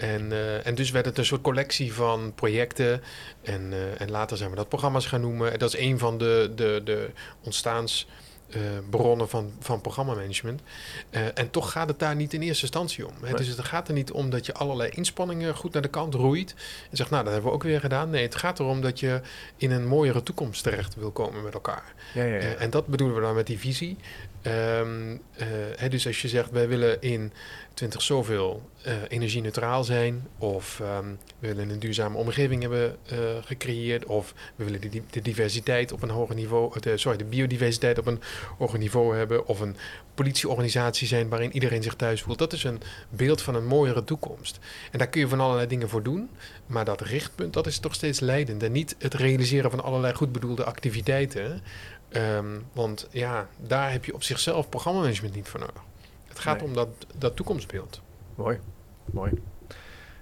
En, 0.00 0.32
eh, 0.32 0.66
en 0.66 0.74
dus 0.74 0.90
werd 0.90 1.04
het 1.04 1.18
een 1.18 1.24
soort 1.24 1.40
collectie 1.40 1.92
van 1.92 2.32
projecten. 2.34 3.02
En, 3.42 3.72
eh, 3.72 4.00
en 4.00 4.10
later 4.10 4.36
zijn 4.36 4.50
we 4.50 4.56
dat 4.56 4.68
programma's 4.68 5.06
gaan 5.06 5.20
noemen. 5.20 5.52
En 5.52 5.58
dat 5.58 5.74
is 5.74 5.80
een 5.80 5.98
van 5.98 6.18
de, 6.18 6.52
de, 6.54 6.80
de 6.84 7.10
ontstaansbronnen 7.44 9.28
van, 9.28 9.52
van 9.60 9.80
programmamanagement. 9.80 10.62
Eh, 11.10 11.22
en 11.34 11.50
toch 11.50 11.72
gaat 11.72 11.88
het 11.88 11.98
daar 11.98 12.16
niet 12.16 12.32
in 12.32 12.40
eerste 12.42 12.62
instantie 12.62 13.06
om. 13.06 13.12
Hè? 13.14 13.26
Nee. 13.26 13.34
Dus 13.34 13.46
het 13.46 13.64
gaat 13.64 13.88
er 13.88 13.94
niet 13.94 14.12
om 14.12 14.30
dat 14.30 14.46
je 14.46 14.54
allerlei 14.54 14.90
inspanningen 14.90 15.54
goed 15.54 15.72
naar 15.72 15.82
de 15.82 15.88
kant 15.88 16.14
roeit. 16.14 16.54
En 16.90 16.96
zegt, 16.96 17.10
nou, 17.10 17.24
dat 17.24 17.32
hebben 17.32 17.50
we 17.50 17.56
ook 17.56 17.62
weer 17.62 17.80
gedaan. 17.80 18.10
Nee, 18.10 18.22
het 18.22 18.34
gaat 18.34 18.58
erom 18.58 18.80
dat 18.80 19.00
je 19.00 19.20
in 19.56 19.70
een 19.70 19.86
mooiere 19.86 20.22
toekomst 20.22 20.62
terecht 20.62 20.94
wil 20.94 21.10
komen 21.10 21.42
met 21.42 21.54
elkaar. 21.54 21.94
Ja, 22.14 22.24
ja, 22.24 22.34
ja. 22.34 22.54
En 22.54 22.70
dat 22.70 22.86
bedoelen 22.86 23.16
we 23.16 23.22
dan 23.22 23.34
met 23.34 23.46
die 23.46 23.58
visie. 23.58 23.96
Ehm, 24.42 25.16
eh, 25.36 25.46
hè, 25.76 25.88
dus 25.88 26.06
als 26.06 26.22
je 26.22 26.28
zegt, 26.28 26.50
wij 26.50 26.68
willen 26.68 27.00
in 27.00 27.32
20 27.80 28.02
zoveel 28.02 28.70
eh 28.82 28.92
energie-neutraal 29.08 29.84
zijn, 29.84 30.28
of 30.38 30.80
ehm, 30.80 31.08
we 31.38 31.46
willen 31.46 31.70
een 31.70 31.78
duurzame 31.78 32.16
omgeving 32.16 32.62
hebben 32.62 32.96
eh, 33.06 33.18
gecreëerd, 33.44 34.04
of 34.04 34.34
we 34.56 34.64
willen 34.64 34.80
de, 34.80 35.02
de 35.10 35.22
diversiteit 35.22 35.92
op 35.92 36.02
een 36.02 36.10
hoger 36.10 36.34
niveau, 36.34 36.80
eh, 36.80 36.92
sorry, 36.96 37.18
de 37.18 37.24
biodiversiteit 37.24 37.98
op 37.98 38.06
een 38.06 38.20
hoger 38.58 38.78
niveau 38.78 39.16
hebben, 39.16 39.46
of 39.46 39.60
een 39.60 39.76
politieorganisatie 40.14 41.06
zijn 41.06 41.28
waarin 41.28 41.52
iedereen 41.52 41.82
zich 41.82 41.94
thuis 41.94 42.22
voelt. 42.22 42.38
Dat 42.38 42.52
is 42.52 42.64
een 42.64 42.80
beeld 43.08 43.42
van 43.42 43.54
een 43.54 43.66
mooiere 43.66 44.04
toekomst. 44.04 44.58
En 44.90 44.98
daar 44.98 45.08
kun 45.08 45.20
je 45.20 45.28
van 45.28 45.40
allerlei 45.40 45.66
dingen 45.66 45.88
voor 45.88 46.02
doen, 46.02 46.30
maar 46.66 46.84
dat 46.84 47.00
richtpunt, 47.00 47.52
dat 47.52 47.66
is 47.66 47.78
toch 47.78 47.94
steeds 47.94 48.20
leidend. 48.20 48.62
En 48.62 48.72
niet 48.72 48.96
het 48.98 49.14
realiseren 49.14 49.70
van 49.70 49.82
allerlei 49.82 50.14
goed 50.14 50.32
bedoelde 50.32 50.64
activiteiten. 50.64 51.62
Ehm, 52.08 52.58
want 52.72 53.08
ja, 53.10 53.48
daar 53.66 53.92
heb 53.92 54.04
je 54.04 54.14
op 54.14 54.22
zichzelf 54.22 54.68
programmamanagement 54.68 55.34
niet 55.34 55.48
voor 55.48 55.60
nodig. 55.60 55.82
Het 56.30 56.38
gaat 56.38 56.58
Nee. 56.60 56.68
om 56.68 56.74
dat, 56.74 56.88
dat 57.18 57.36
toekomstbeeld. 57.36 58.00
Mooi, 58.34 58.58
mooi. 59.04 59.32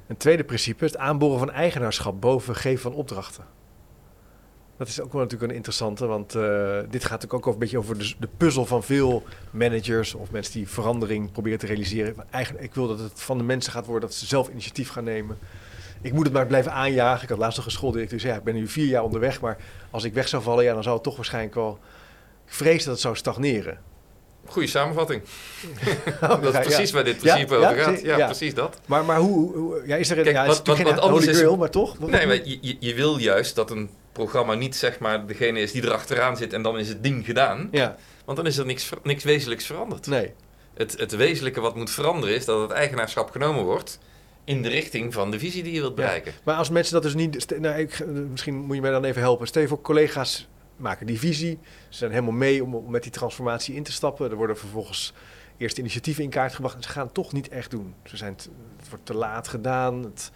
Een 0.07 0.17
tweede 0.17 0.45
principe, 0.45 0.85
het 0.85 0.97
aanboren 0.97 1.39
van 1.39 1.51
eigenaarschap 1.51 2.21
boven 2.21 2.57
geven 2.57 2.83
van 2.83 2.93
opdrachten. 2.93 3.45
Dat 4.77 4.89
is 4.89 5.01
ook 5.01 5.13
wel 5.13 5.23
natuurlijk 5.23 5.51
een 5.51 5.57
interessante, 5.57 6.07
want 6.07 6.35
eh, 6.35 6.79
dit 6.91 7.03
gaat 7.03 7.21
natuurlijk 7.21 7.47
ook 7.47 7.53
een 7.53 7.59
beetje 7.59 7.79
over 7.79 7.99
de, 7.99 8.15
de 8.19 8.29
puzzel 8.37 8.67
van 8.67 8.83
veel 8.83 9.23
managers 9.51 10.15
of 10.15 10.31
mensen 10.31 10.53
die 10.53 10.69
verandering 10.69 11.33
proberen 11.33 11.59
te 11.59 11.67
realiseren. 11.67 12.15
Eigenlijk, 12.31 12.65
ik 12.65 12.75
wil 12.75 12.87
dat 12.89 12.99
het 12.99 13.23
van 13.23 13.39
de 13.39 13.45
mensen 13.45 13.73
gaat 13.73 13.87
worden, 13.87 14.09
dat 14.09 14.19
ze 14.19 14.27
zelf 14.27 14.49
initiatief 14.49 14.89
gaan 14.91 15.05
nemen. 15.05 15.39
Ik 16.01 16.13
moet 16.13 16.25
het 16.25 16.33
maar 16.33 16.47
blijven 16.47 16.73
aanjagen. 16.73 17.23
Ik 17.23 17.29
had 17.29 17.39
laatst 17.39 17.57
nog 17.57 17.67
een 17.67 17.73
schooldirecteur 17.73 18.21
zei, 18.21 18.33
ja, 18.33 18.39
ik 18.39 18.45
ben 18.45 18.55
nu 18.55 18.69
vier 18.69 18.87
jaar 18.87 19.03
onderweg, 19.03 19.41
maar 19.41 19.57
als 19.91 20.05
ik 20.05 20.15
weg 20.15 20.29
zou 20.29 20.43
vallen, 20.43 20.65
ja, 20.65 20.75
dan 20.75 20.83
zou 20.83 20.95
het 20.95 21.05
toch 21.05 21.17
waarschijnlijk 21.17 21.55
wel... 21.55 21.79
Ik 22.47 22.53
vrees 22.55 22.85
dat 22.85 22.93
het 22.93 23.03
zou 23.03 23.17
stagneren. 23.17 23.79
Goeie 24.49 24.69
samenvatting. 24.69 25.23
dat 26.21 26.43
is 26.45 26.53
Ja, 26.53 26.61
precies 26.61 26.89
ja. 26.89 26.95
waar 26.95 27.05
dit 27.05 27.17
principe 27.19 27.55
ja, 27.55 27.61
over 27.71 27.83
gaat. 27.83 28.01
Ja, 28.01 28.25
precies 28.27 28.55
dat. 28.55 28.81
Maar, 28.87 29.05
maar 29.05 29.19
hoe, 29.19 29.57
hoe- 29.57 29.83
ja, 29.87 29.97
is 29.97 30.11
er 30.11 30.19
een, 30.19 30.25
Kijk, 30.25 30.47
wat- 30.47 30.99
anders 31.01 31.27
is- 31.27 31.37
grail, 31.37 31.57
maar 31.57 31.71
toch? 31.71 31.97
Wat- 31.99 32.11
Nee, 32.11 32.27
maar 32.27 32.41
je, 32.45 32.77
je, 32.81 32.95
wil 32.95 33.17
juist 33.19 33.55
dat 33.55 33.71
een 33.71 33.91
programma 34.13 34.55
niet 34.55 34.77
zeg 34.77 34.99
maar 34.99 35.27
degene 35.27 35.61
is 35.61 35.73
die 35.73 35.85
erachteraan 35.85 36.37
zit 36.37 36.53
en 36.53 36.63
dan 36.63 36.79
is 36.79 36.89
het 36.89 37.03
ding 37.03 37.25
gedaan. 37.25 37.69
Ja, 37.71 37.97
Want 38.25 38.37
dan 38.39 38.47
is 38.47 38.57
er 38.57 38.67
niks, 38.67 38.89
niks 39.03 39.25
wezenlijks 39.25 39.67
veranderd. 39.67 40.07
nee. 40.07 40.33
Het, 40.75 40.95
het 40.99 41.17
wezenlijke 41.17 41.61
wat 41.61 41.77
moet 41.77 41.91
veranderen 41.91 42.35
is 42.37 42.45
dat 42.45 42.61
het 42.61 42.71
eigenaarschap 42.71 43.31
genomen 43.31 43.65
wordt 43.65 43.99
in 44.45 44.63
de 44.63 44.69
richting 44.69 45.13
van 45.15 45.31
de 45.31 45.39
visie 45.39 45.63
die 45.63 45.73
je 45.73 45.81
wilt 45.81 45.95
bereiken. 45.95 46.33
Maar 46.45 46.55
als 46.57 46.71
mensen 46.71 46.93
dat 46.95 47.03
dus 47.03 47.15
niet... 47.15 47.61
Nou, 47.61 47.79
ik, 47.81 48.05
misschien 48.31 48.55
moet 48.55 48.75
je 48.77 48.83
mij 48.83 48.91
dan 48.91 49.05
even 49.05 49.21
helpen. 49.23 49.47
Stel 49.47 49.63
je 49.63 49.69
voor, 49.69 49.81
collega's 49.81 50.49
maken 50.79 51.07
die 51.07 51.19
visie. 51.19 51.59
Ze 51.89 51.99
zijn 51.99 52.11
helemaal 52.11 52.33
mee 52.33 52.65
om, 52.65 52.75
om 52.75 52.91
met 52.91 53.03
die 53.03 53.13
transformatie 53.13 53.75
in 53.75 53.83
te 53.83 53.93
stappen. 53.93 54.31
Er 54.31 54.37
worden 54.37 54.59
vervolgens 54.59 55.13
eerst 55.57 55.79
initiatieven 55.79 56.25
in 56.25 56.31
kaart 56.31 56.55
gebracht. 56.55 56.77
En 56.77 56.83
ze 56.83 56.89
gaan 56.89 57.05
het 57.05 57.15
toch 57.15 57.33
niet 57.33 57.49
echt 57.49 57.71
doen. 57.71 57.95
Ze 58.05 58.17
zijn 58.17 58.35
te- 58.37 58.49
het 58.77 58.89
wordt 58.89 59.07
te 59.07 59.15
laat 59.15 59.49
gedaan. 59.49 60.03
Het, 60.03 60.31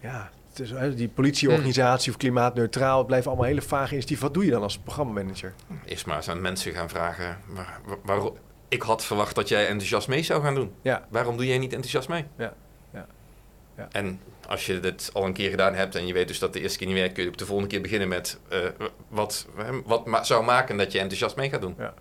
ja, 0.00 0.30
het 0.48 0.58
is, 0.60 0.96
die 0.96 1.08
politieorganisatie 1.08 2.10
of 2.12 2.16
klimaatneutraal. 2.18 2.98
Het 2.98 3.06
blijven 3.06 3.30
allemaal 3.30 3.48
hele 3.48 3.62
vage 3.62 3.90
initiatieven. 3.92 4.24
Wat 4.24 4.34
doe 4.34 4.44
je 4.44 4.50
dan 4.50 4.62
als 4.62 4.78
programmamanager? 4.78 5.54
Eerst 5.84 6.06
maar 6.06 6.16
eens 6.16 6.28
aan 6.28 6.40
mensen 6.40 6.72
gaan 6.72 6.88
vragen. 6.88 7.38
Waar, 7.46 7.80
waar- 7.84 7.98
waar- 8.18 8.30
ik 8.68 8.82
had 8.82 9.04
verwacht 9.04 9.34
dat 9.34 9.48
jij 9.48 9.66
enthousiast 9.66 10.08
mee 10.08 10.22
zou 10.22 10.42
gaan 10.42 10.54
doen. 10.54 10.72
Ja, 10.82 11.06
Waarom 11.10 11.36
doe 11.36 11.46
jij 11.46 11.58
niet 11.58 11.72
enthousiast 11.72 12.08
mee? 12.08 12.24
Ja, 12.36 12.54
ja, 12.92 13.06
ja. 13.76 13.88
En 13.92 14.20
als 14.48 14.66
je 14.66 14.80
dit 14.80 15.10
al 15.12 15.24
een 15.24 15.32
keer 15.32 15.50
gedaan 15.50 15.74
hebt 15.74 15.94
en 15.94 16.06
je 16.06 16.12
weet 16.12 16.28
dus 16.28 16.38
dat 16.38 16.52
de 16.52 16.60
eerste 16.60 16.78
keer 16.78 16.86
niet 16.86 16.96
werkt, 16.96 17.14
kun 17.14 17.22
je 17.22 17.28
op 17.28 17.38
de 17.38 17.46
volgende 17.46 17.70
keer 17.70 17.80
beginnen 17.82 18.08
met 18.08 18.38
eh, 18.48 18.58
wat, 19.08 19.46
wat 19.84 20.06
ma- 20.06 20.22
zou 20.24 20.44
maken 20.44 20.76
dat 20.76 20.92
je 20.92 20.98
enthousiast 20.98 21.36
mee 21.36 21.50
gaat 21.50 21.60
doen. 21.60 21.74
Ja. 21.78 21.94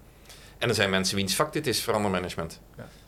En 0.58 0.70
er 0.70 0.76
zijn 0.76 0.90
mensen 0.90 1.16
wiens 1.16 1.36
vak 1.36 1.54
dit 1.54 1.68
is, 1.68 1.82
verandermanagement. 1.82 2.60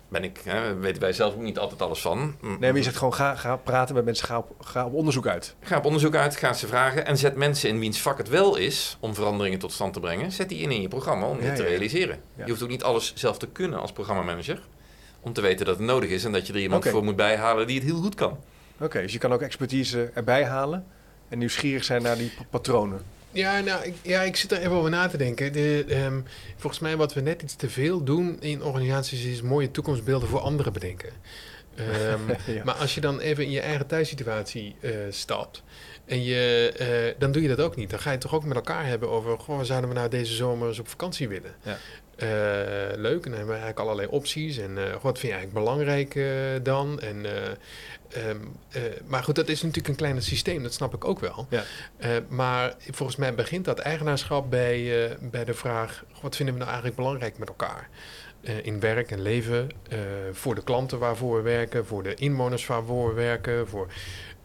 ben 0.07 0.23
ik, 0.23 0.39
hè, 0.43 0.75
weten 0.75 1.01
wij 1.01 1.13
zelf 1.13 1.33
ook 1.33 1.41
niet 1.41 1.59
altijd 1.59 1.81
alles 1.81 2.01
van. 2.01 2.35
Nee, 2.41 2.57
maar 2.59 2.75
je 2.75 2.83
zegt 2.83 2.97
gewoon 2.97 3.13
ga, 3.13 3.35
ga 3.35 3.55
praten 3.55 3.95
met 3.95 4.05
mensen, 4.05 4.25
ga 4.27 4.37
op, 4.37 4.55
ga 4.59 4.85
op 4.85 4.93
onderzoek 4.93 5.27
uit. 5.27 5.55
Ga 5.61 5.77
op 5.77 5.85
onderzoek 5.85 6.15
uit, 6.15 6.35
ga 6.35 6.53
ze 6.53 6.67
vragen 6.67 7.05
en 7.05 7.17
zet 7.17 7.35
mensen 7.35 7.69
in 7.69 7.79
wiens 7.79 8.01
vak 8.01 8.17
het 8.17 8.29
wel 8.29 8.55
is 8.55 8.97
om 8.99 9.13
veranderingen 9.15 9.59
tot 9.59 9.71
stand 9.71 9.93
te 9.93 9.99
brengen. 9.99 10.31
Zet 10.31 10.49
die 10.49 10.59
in 10.59 10.71
in 10.71 10.81
je 10.81 10.87
programma 10.87 11.25
om 11.27 11.37
Ja, 11.41 11.43
dit 11.43 11.55
te 11.55 11.61
ja, 11.61 11.63
ja. 11.63 11.69
realiseren. 11.69 12.19
Ja. 12.35 12.43
Je 12.43 12.49
hoeft 12.49 12.63
ook 12.63 12.69
niet 12.69 12.83
alles 12.83 13.11
zelf 13.15 13.37
te 13.37 13.47
kunnen 13.47 13.79
als 13.79 13.91
programmamanager. 13.91 14.59
Om 15.21 15.33
te 15.33 15.41
weten 15.41 15.65
dat 15.65 15.77
het 15.77 15.85
nodig 15.85 16.09
is 16.09 16.23
en 16.25 16.31
dat 16.31 16.47
je 16.47 16.53
er 16.53 16.59
iemand 16.59 16.87
voor 16.87 17.03
moet 17.03 17.15
bijhalen 17.15 17.67
die 17.67 17.75
het 17.79 17.85
heel 17.87 18.01
goed 18.01 18.15
kan. 18.15 18.39
Oké, 18.79 19.01
dus 19.01 19.11
je 19.13 19.17
kan 19.17 19.33
ook 19.33 19.41
expertise 19.41 20.11
erbij 20.13 20.45
halen 20.45 20.85
en 21.29 21.37
nieuwsgierig 21.37 21.83
zijn 21.83 22.01
naar 22.01 22.17
die 22.17 22.31
pa- 22.37 22.43
patronen. 22.49 23.01
Ja, 23.31 23.59
nou, 23.59 23.83
ik, 23.83 23.93
ja, 24.01 24.21
ik 24.21 24.35
zit 24.35 24.51
er 24.51 24.57
even 24.59 24.71
over 24.71 24.89
na 24.89 25.07
te 25.07 25.17
denken. 25.17 25.53
De, 25.53 25.85
ehm, 25.87 26.19
volgens 26.57 26.81
mij 26.81 26.97
wat 26.97 27.13
we 27.13 27.21
net 27.21 27.41
iets 27.41 27.55
te 27.55 27.69
veel 27.69 28.03
doen 28.03 28.37
in 28.41 28.63
organisaties 28.63 29.23
is 29.25 29.41
mooie 29.41 29.71
toekomstbeelden 29.71 30.29
voor 30.29 30.39
anderen 30.39 30.73
bedenken. 30.73 31.09
Ehm, 31.75 32.19
Ja. 32.55 32.63
Maar 32.63 32.75
als 32.75 32.95
je 32.95 33.01
dan 33.01 33.19
even 33.19 33.43
in 33.43 33.51
je 33.51 33.59
eigen 33.61 33.87
thuissituatie 33.87 34.75
eh, 34.79 34.91
stapt 35.09 35.63
en 36.05 36.23
je, 36.23 36.73
eh, 36.77 37.19
dan 37.19 37.31
doe 37.31 37.41
je 37.41 37.47
dat 37.47 37.59
ook 37.59 37.75
niet. 37.75 37.89
Dan 37.89 37.99
ga 37.99 38.05
je 38.05 38.15
het 38.15 38.21
toch 38.21 38.35
ook 38.35 38.43
met 38.43 38.55
elkaar 38.55 38.85
hebben 38.85 39.09
over, 39.09 39.39
goh, 39.39 39.55
waar 39.55 39.65
zouden 39.65 39.89
we 39.89 39.95
nou 39.95 40.09
deze 40.09 40.33
zomer 40.33 40.67
eens 40.67 40.79
op 40.79 40.87
vakantie 40.87 41.27
willen? 41.27 41.55
Ja. 41.63 41.77
Eh, 42.15 42.97
leuk, 42.97 43.25
en 43.25 43.29
dan 43.29 43.37
hebben 43.37 43.55
we 43.55 43.61
eigenlijk 43.61 43.79
allerlei 43.79 44.07
opties. 44.07 44.57
En 44.57 44.77
eh, 44.77 44.83
wat 45.01 45.19
vind 45.19 45.33
je 45.33 45.37
eigenlijk 45.37 45.53
belangrijk 45.53 46.19
dan? 46.63 46.99
En, 46.99 47.25
eh, 47.25 48.29
ehm, 48.29 48.37
eh, 48.69 48.81
maar 49.05 49.23
goed, 49.23 49.35
dat 49.35 49.49
is 49.49 49.61
natuurlijk 49.61 49.87
een 49.87 49.95
kleiner 49.95 50.23
systeem, 50.23 50.63
dat 50.63 50.73
snap 50.73 50.93
ik 50.93 51.05
ook 51.05 51.19
wel. 51.19 51.47
Ja. 51.49 51.63
Maar 52.27 52.75
volgens 52.91 53.17
mij 53.17 53.35
begint 53.35 53.65
dat 53.65 53.79
eigenaarschap 53.79 54.49
bij, 54.49 55.17
bij 55.21 55.45
de 55.45 55.53
vraag: 55.53 56.03
wat 56.21 56.35
vinden 56.35 56.53
we 56.53 56.59
nou 56.59 56.71
eigenlijk 56.71 57.01
belangrijk 57.01 57.37
met 57.37 57.47
elkaar? 57.47 57.89
In 58.63 58.79
werk 58.79 59.11
en 59.11 59.21
leven, 59.21 59.69
voor 60.31 60.55
de 60.55 60.63
klanten 60.63 60.99
waarvoor 60.99 61.35
we 61.35 61.41
werken, 61.41 61.85
voor 61.85 62.03
de 62.03 62.13
inwoners 62.13 62.65
waarvoor 62.65 63.07
we 63.07 63.13
werken. 63.13 63.67
Voor, 63.67 63.87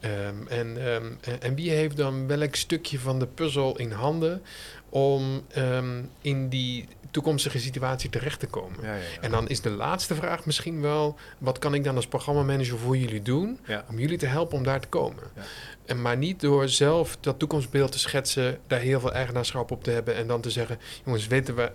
ehm, 0.00 0.46
en, 0.48 0.86
ehm, 0.86 1.12
en- 1.40 1.54
wie 1.54 1.70
heeft 1.70 1.96
dan 1.96 2.26
welk 2.26 2.54
stukje 2.54 2.98
van 2.98 3.18
de 3.18 3.26
puzzel 3.26 3.78
in 3.78 3.92
handen 3.92 4.42
om 4.88 5.42
ehm, 5.48 6.02
in 6.20 6.48
die 6.48 6.88
toekomstige 7.10 7.58
situatie 7.58 8.10
terecht 8.10 8.40
te 8.40 8.46
komen? 8.46 8.78
Ja, 8.82 8.88
ja, 8.94 8.94
ja. 8.96 9.20
En 9.20 9.30
dan 9.30 9.48
is 9.48 9.60
de 9.60 9.70
laatste 9.70 10.14
vraag 10.14 10.46
misschien 10.46 10.80
wel: 10.80 11.16
wat 11.38 11.58
kan 11.58 11.74
ik 11.74 11.84
dan 11.84 11.96
als 11.96 12.06
programmamanager 12.06 12.78
voor 12.78 12.96
jullie 12.96 13.22
doen 13.22 13.58
om 13.88 13.98
jullie 13.98 14.18
te 14.18 14.26
helpen 14.26 14.56
om 14.56 14.64
daar 14.64 14.80
te 14.80 14.88
komen? 14.88 15.22
Ja. 15.36 15.42
En 15.86 16.02
maar 16.02 16.16
niet 16.16 16.40
door 16.40 16.68
zelf 16.68 17.16
dat 17.20 17.38
toekomstbeeld 17.38 17.92
te 17.92 17.98
schetsen, 17.98 18.58
daar 18.66 18.80
heel 18.80 19.00
veel 19.00 19.12
eigenaarschap 19.12 19.70
op 19.70 19.84
te 19.84 19.90
hebben 19.90 20.14
en 20.14 20.26
dan 20.26 20.40
te 20.40 20.50
zeggen: 20.50 20.78
jongens, 21.04 21.26
weten, 21.26 21.54
we, 21.56 21.70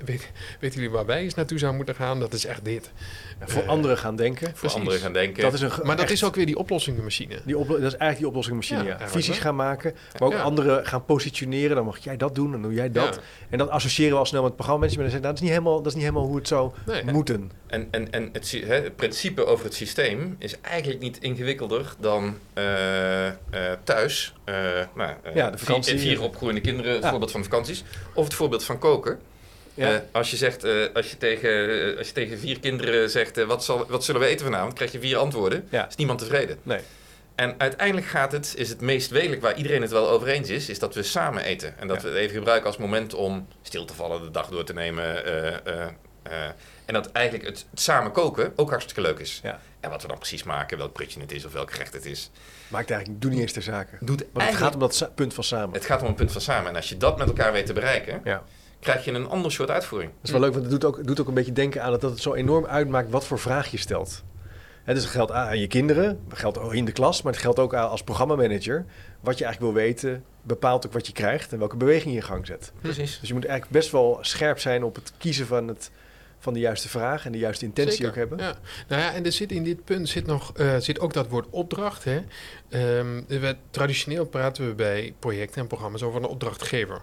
weten 0.59 0.79
jullie 0.79 0.89
waar 0.89 1.05
wij 1.05 1.21
eens 1.21 1.33
naartoe 1.33 1.57
zouden 1.57 1.77
moeten 1.85 2.03
gaan? 2.03 2.19
Dat 2.19 2.33
is 2.33 2.45
echt 2.45 2.65
dit. 2.65 2.91
Ja, 3.39 3.47
voor 3.47 3.63
anderen 3.65 3.97
gaan 3.97 4.15
denken. 4.15 4.47
Voor 4.47 4.57
Precies. 4.59 4.77
anderen 4.77 4.99
gaan 4.99 5.13
denken. 5.13 5.43
Dat 5.43 5.53
is 5.53 5.61
een 5.61 5.69
Maar 5.83 5.95
dat 5.95 5.99
echt- 6.05 6.11
is 6.11 6.23
ook 6.23 6.35
weer 6.35 6.45
die 6.45 6.57
oplossingenmachine. 6.57 7.41
Die 7.45 7.57
oplo- 7.57 7.73
dat 7.79 7.83
is 7.93 7.97
eigenlijk 7.97 8.17
die 8.17 8.27
oplossingmachine. 8.27 8.83
Ja, 8.83 8.97
Visies 9.09 9.37
gaan 9.39 9.55
maken, 9.55 9.93
maar 10.19 10.27
ook 10.27 10.33
Ja. 10.33 10.41
anderen 10.41 10.85
gaan 10.85 11.05
positioneren. 11.05 11.75
Dan 11.75 11.85
mag 11.85 11.97
jij 11.97 12.17
dat 12.17 12.35
doen, 12.35 12.51
dan 12.51 12.61
doe 12.61 12.73
jij 12.73 12.91
dat. 12.91 13.15
Ja. 13.15 13.21
En 13.49 13.57
dan 13.57 13.69
associëren 13.69 14.11
we 14.13 14.17
al 14.17 14.25
snel 14.25 14.39
met 14.41 14.47
het 14.49 14.57
programmamanagement. 14.57 15.13
En 15.13 15.19
zeggen, 15.21 15.21
nou, 15.21 15.33
dat, 15.33 15.43
is 15.43 15.49
niet 15.49 15.59
helemaal, 15.59 15.77
dat 15.77 15.91
is 15.91 15.93
niet 15.93 16.03
helemaal 16.09 16.27
hoe 16.27 16.35
het 16.37 16.47
zou 16.47 16.71
Nee. 16.85 17.03
moeten. 17.13 17.51
En, 17.67 17.87
en, 17.91 18.11
en 18.11 18.29
het, 18.31 18.51
hè, 18.65 18.75
het 18.75 18.95
principe 18.95 19.45
over 19.45 19.65
het 19.65 19.73
systeem 19.73 20.35
is 20.39 20.61
eigenlijk 20.61 20.99
niet 21.01 21.17
ingewikkelder 21.21 21.93
dan 21.99 22.37
eh, 22.53 23.27
eh, 23.27 23.33
thuis. 23.83 24.33
eh, 24.43 24.55
nou, 24.95 25.11
eh, 25.23 25.35
Ja, 25.35 25.49
de 25.49 25.57
vakantie. 25.57 25.97
Vier, 25.99 26.07
vier 26.09 26.21
opgroeiende 26.21 26.61
kinderen, 26.61 26.91
het 26.93 27.03
Ja. 27.03 27.09
voorbeeld 27.09 27.31
van 27.31 27.43
vakanties. 27.43 27.83
Of 28.13 28.23
het 28.23 28.33
voorbeeld 28.33 28.63
van 28.63 28.79
koken. 28.79 29.19
Ja. 29.73 29.93
Eh, 29.93 29.99
als, 30.11 30.31
je 30.31 30.37
zegt, 30.37 30.63
eh, 30.63 30.85
als, 30.93 31.09
je 31.09 31.17
tegen, 31.17 31.49
eh, 31.91 31.97
als 31.97 32.07
je 32.07 32.13
tegen 32.13 32.39
vier 32.39 32.59
kinderen 32.59 33.09
zegt, 33.09 33.43
wat, 33.45 33.63
zal, 33.63 33.85
wat 33.89 34.03
zullen 34.03 34.21
we 34.21 34.27
eten 34.27 34.45
vanavond? 34.45 34.73
krijg 34.73 34.91
je 34.91 34.99
vier 34.99 35.17
antwoorden. 35.17 35.67
Ja. 35.69 35.87
Is 35.87 35.95
niemand 35.95 36.19
tevreden. 36.19 36.57
Nee. 36.63 36.79
En 37.35 37.55
uiteindelijk 37.57 38.07
gaat 38.07 38.31
het, 38.31 38.53
is 38.57 38.69
het 38.69 38.81
meest 38.81 39.09
wezenlijk 39.09 39.41
waar 39.41 39.55
iedereen 39.57 39.81
het 39.81 39.91
wel 39.91 40.09
over 40.09 40.27
eens 40.27 40.49
is, 40.49 40.69
is 40.69 40.79
dat 40.79 40.95
we 40.95 41.03
samen 41.03 41.43
eten. 41.43 41.73
En 41.79 41.87
dat 41.87 41.95
Ja. 41.97 42.03
we 42.03 42.09
het 42.09 42.17
even 42.17 42.35
gebruiken 42.35 42.67
als 42.67 42.77
moment 42.77 43.13
om 43.13 43.47
stil 43.61 43.85
te 43.85 43.93
vallen, 43.93 44.21
de 44.23 44.31
dag 44.31 44.47
door 44.47 44.63
te 44.63 44.73
nemen. 44.73 45.25
eh, 45.25 45.47
eh, 45.47 45.87
eh, 46.23 46.45
en 46.85 46.93
dat 46.93 47.11
eigenlijk 47.11 47.45
het, 47.47 47.65
het 47.71 47.79
samen 47.79 48.11
koken 48.11 48.53
ook 48.55 48.69
hartstikke 48.69 49.01
leuk 49.01 49.19
is. 49.19 49.39
Ja. 49.43 49.59
En 49.79 49.89
wat 49.89 50.01
we 50.01 50.07
dan 50.07 50.17
precies 50.17 50.43
maken, 50.43 50.77
welk 50.77 50.93
prutje 50.93 51.19
het 51.19 51.31
is 51.31 51.45
of 51.45 51.53
welk 51.53 51.71
gerecht 51.71 51.93
het 51.93 52.05
is. 52.05 52.31
Maakt 52.67 52.89
eigenlijk, 52.91 53.21
doe 53.21 53.31
niet 53.31 53.39
eens 53.39 53.51
ter 53.51 53.61
zake. 53.61 53.95
Doet 53.99 54.07
Want 54.07 54.19
het 54.19 54.27
eigenlijk- 54.37 54.65
gaat 54.65 54.73
om 54.73 54.79
dat 54.79 55.15
punt 55.15 55.33
van 55.33 55.43
samen. 55.43 55.73
het 55.73 55.85
gaat 55.85 56.01
om 56.01 56.07
een 56.07 56.13
punt 56.15 56.31
van 56.31 56.41
samen. 56.41 56.69
En 56.69 56.75
als 56.75 56.89
je 56.89 56.97
dat 56.97 57.17
met 57.17 57.27
elkaar 57.27 57.51
weet 57.51 57.65
te 57.65 57.73
bereiken, 57.73 58.21
Ja. 58.23 58.43
Krijg 58.83 59.05
je 59.05 59.11
een 59.11 59.27
ander 59.27 59.51
soort 59.51 59.69
uitvoering. 59.69 60.11
Dat 60.11 60.23
is 60.23 60.31
wel 60.31 60.39
leuk, 60.39 60.53
want 60.53 60.63
het 60.63 60.71
doet 60.71 60.85
ook, 60.85 61.07
doet 61.07 61.19
ook 61.19 61.27
een 61.27 61.33
beetje 61.33 61.51
denken 61.51 61.83
aan 61.83 61.91
het, 61.91 62.01
dat 62.01 62.11
het 62.11 62.21
zo 62.21 62.33
enorm 62.33 62.65
uitmaakt 62.65 63.09
wat 63.09 63.25
voor 63.25 63.39
vraag 63.39 63.71
je 63.71 63.77
stelt. 63.77 64.23
Hè, 64.83 64.93
dus 64.93 65.03
het 65.03 65.11
geldt 65.11 65.31
aan 65.31 65.59
je 65.59 65.67
kinderen, 65.67 66.19
het 66.29 66.37
geldt 66.37 66.57
ook 66.57 66.73
in 66.73 66.85
de 66.85 66.91
klas, 66.91 67.21
maar 67.21 67.33
het 67.33 67.41
geldt 67.41 67.59
ook 67.59 67.75
aan 67.75 67.89
als 67.89 68.03
programmamanager. 68.03 68.85
Wat 69.19 69.37
je 69.37 69.43
eigenlijk 69.45 69.73
wil 69.73 69.83
weten, 69.83 70.23
bepaalt 70.41 70.85
ook 70.85 70.93
wat 70.93 71.07
je 71.07 71.13
krijgt 71.13 71.51
en 71.51 71.59
welke 71.59 71.77
beweging 71.77 72.09
je 72.13 72.19
in 72.19 72.25
gang 72.25 72.45
zet. 72.45 72.71
Precies. 72.81 73.19
Dus 73.19 73.27
je 73.27 73.33
moet 73.33 73.45
eigenlijk 73.45 73.79
best 73.79 73.91
wel 73.91 74.17
scherp 74.21 74.59
zijn 74.59 74.83
op 74.83 74.95
het 74.95 75.13
kiezen 75.17 75.47
van, 75.47 75.67
het, 75.67 75.91
van 76.39 76.53
de 76.53 76.59
juiste 76.59 76.89
vraag 76.89 77.25
en 77.25 77.31
de 77.31 77.37
juiste 77.37 77.65
intentie 77.65 77.95
Zeker, 77.95 78.09
ook 78.09 78.15
hebben. 78.15 78.37
Ja. 78.37 78.55
Nou 78.87 79.01
ja, 79.01 79.13
en 79.13 79.25
er 79.25 79.31
zit 79.31 79.51
in 79.51 79.63
dit 79.63 79.83
punt 79.83 80.09
zit 80.09 80.25
nog, 80.25 80.51
eh, 80.55 80.77
zit 80.77 80.99
ook 80.99 81.13
dat 81.13 81.27
woord 81.27 81.47
opdracht. 81.49 82.03
Hè. 82.03 82.23
Ehm, 82.69 83.21
we, 83.27 83.55
traditioneel 83.69 84.25
praten 84.25 84.67
we 84.67 84.73
bij 84.73 85.13
projecten 85.19 85.61
en 85.61 85.67
programma's 85.67 86.01
over 86.01 86.21
een 86.21 86.27
opdrachtgever. 86.27 87.01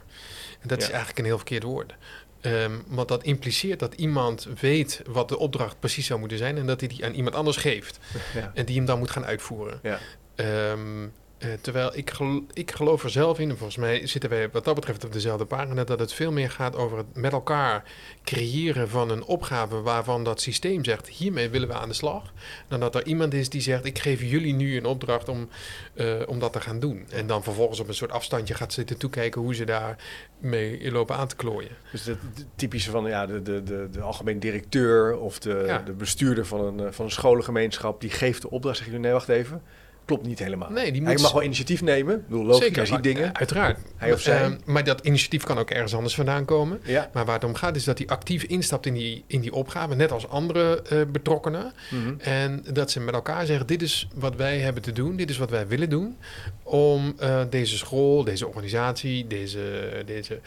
En 0.60 0.68
dat 0.68 0.78
is 0.78 0.88
eigenlijk 0.88 1.18
een 1.18 1.24
heel 1.24 1.36
verkeerd 1.36 1.62
woord. 1.62 1.94
Ehm, 2.40 2.72
want 2.86 3.08
dat 3.08 3.22
impliceert 3.22 3.78
dat 3.78 3.94
iemand 3.94 4.46
weet 4.60 5.02
wat 5.06 5.28
de 5.28 5.38
opdracht 5.38 5.80
precies 5.80 6.06
zou 6.06 6.20
moeten 6.20 6.38
zijn 6.38 6.58
en 6.58 6.66
dat 6.66 6.80
hij 6.80 6.88
die 6.88 7.04
aan 7.04 7.12
iemand 7.12 7.34
anders 7.34 7.56
geeft. 7.56 7.98
Ja. 8.34 8.50
En 8.54 8.64
die 8.64 8.76
hem 8.76 8.84
dan 8.84 8.98
moet 8.98 9.10
gaan 9.10 9.24
uitvoeren. 9.24 9.80
Ja. 9.82 9.98
Ehm, 10.34 11.06
eh, 11.40 11.48
terwijl 11.60 11.96
ik, 11.96 12.10
gel- 12.10 12.44
ik 12.52 12.70
geloof 12.70 13.04
er 13.04 13.10
zelf 13.10 13.38
in, 13.38 13.50
en 13.50 13.56
volgens 13.56 13.76
mij 13.78 14.06
zitten 14.06 14.30
wij 14.30 14.50
wat 14.50 14.64
dat 14.64 14.74
betreft 14.74 15.04
op 15.04 15.12
dezelfde 15.12 15.44
pagina, 15.44 15.84
dat 15.84 15.98
het 15.98 16.12
veel 16.12 16.32
meer 16.32 16.50
gaat 16.50 16.76
over 16.76 16.96
het 16.98 17.06
met 17.14 17.32
elkaar 17.32 17.84
creëren 18.24 18.88
van 18.88 19.10
een 19.10 19.24
opgave 19.24 19.80
waarvan 19.80 20.24
dat 20.24 20.40
systeem 20.40 20.84
zegt, 20.84 21.08
hiermee 21.08 21.48
willen 21.48 21.68
we 21.68 21.74
aan 21.74 21.88
de 21.88 21.94
slag. 21.94 22.32
Dan 22.68 22.80
dat 22.80 22.94
er 22.94 23.06
iemand 23.06 23.34
is 23.34 23.48
die 23.48 23.60
zegt, 23.60 23.84
ik 23.84 23.98
geef 23.98 24.22
jullie 24.22 24.54
nu 24.54 24.76
een 24.76 24.84
opdracht 24.84 25.28
om, 25.28 25.48
eh, 25.94 26.14
om 26.26 26.38
dat 26.38 26.52
te 26.52 26.60
gaan 26.60 26.80
doen. 26.80 27.06
En 27.10 27.26
dan 27.26 27.42
vervolgens 27.42 27.80
op 27.80 27.88
een 27.88 27.94
soort 27.94 28.12
afstandje 28.12 28.54
gaat 28.54 28.72
zitten 28.72 28.98
toekijken 28.98 29.40
hoe 29.40 29.54
ze 29.54 29.64
daar 29.64 29.96
mee 30.38 30.90
lopen 30.92 31.16
aan 31.16 31.28
te 31.28 31.36
klooien. 31.36 31.70
Dus 31.92 32.04
het 32.04 32.18
typische 32.56 32.90
van 32.90 33.04
ja, 33.04 33.26
de, 33.26 33.42
de, 33.42 33.62
de, 33.62 33.88
de 33.92 34.00
algemeen 34.00 34.40
directeur 34.40 35.18
of 35.18 35.38
de, 35.38 35.62
Ja. 35.66 35.78
de 35.78 35.92
bestuurder 35.92 36.46
van 36.46 36.60
een, 36.64 36.80
eh, 36.86 36.92
van 36.92 37.04
een 37.04 37.10
scholengemeenschap, 37.10 38.00
die 38.00 38.10
geeft 38.10 38.42
de 38.42 38.50
opdracht. 38.50 38.76
Zeggen 38.76 38.94
jullie, 38.94 39.08
nee, 39.10 39.18
wacht 39.18 39.28
even. 39.38 39.62
Klopt 40.10 40.26
niet 40.26 40.38
helemaal. 40.38 40.70
Nee, 40.70 40.92
die 40.92 41.02
Hij 41.02 41.16
mag 41.16 41.32
wel 41.32 41.42
initiatief 41.42 41.82
nemen. 41.82 42.14
Ik 42.14 42.28
bedoel, 42.28 42.44
logisch, 42.44 42.76
hij 42.76 42.84
ziet 42.84 42.90
maar- 42.90 43.02
dingen. 43.02 43.36
Uiteraard. 43.36 43.78
Hij 43.96 44.12
of 44.12 44.20
zij. 44.20 44.42
Ehm, 44.42 44.56
maar 44.64 44.84
dat 44.84 45.00
initiatief 45.00 45.44
kan 45.44 45.58
ook 45.58 45.70
ergens 45.70 45.94
anders 45.94 46.14
vandaan 46.14 46.44
komen. 46.44 46.80
Ja. 46.84 47.10
Maar 47.12 47.24
waar 47.24 47.34
het 47.34 47.44
om 47.44 47.54
gaat 47.54 47.76
is 47.76 47.84
dat 47.84 47.98
hij 47.98 48.06
actief 48.06 48.42
instapt 48.42 48.86
in 48.86 48.94
die, 48.94 49.24
in 49.26 49.40
die 49.40 49.52
opgave, 49.52 49.94
net 49.94 50.12
als 50.12 50.28
andere 50.28 50.82
eh, 50.82 50.98
betrokkenen. 51.12 51.72
Mhm. 51.90 52.14
En 52.18 52.64
dat 52.72 52.90
ze 52.90 53.00
met 53.00 53.14
elkaar 53.14 53.46
zeggen: 53.46 53.66
dit 53.66 53.82
is 53.82 54.08
wat 54.14 54.36
wij 54.36 54.58
hebben 54.58 54.82
te 54.82 54.92
doen, 54.92 55.16
dit 55.16 55.30
is 55.30 55.38
wat 55.38 55.50
wij 55.50 55.66
willen 55.66 55.88
doen. 55.90 56.16
Om 56.62 57.14
eh, 57.18 57.40
deze 57.50 57.76
school, 57.76 58.24
deze 58.24 58.46
organisatie, 58.46 59.26
deze, 59.26 60.02
deze 60.06 60.40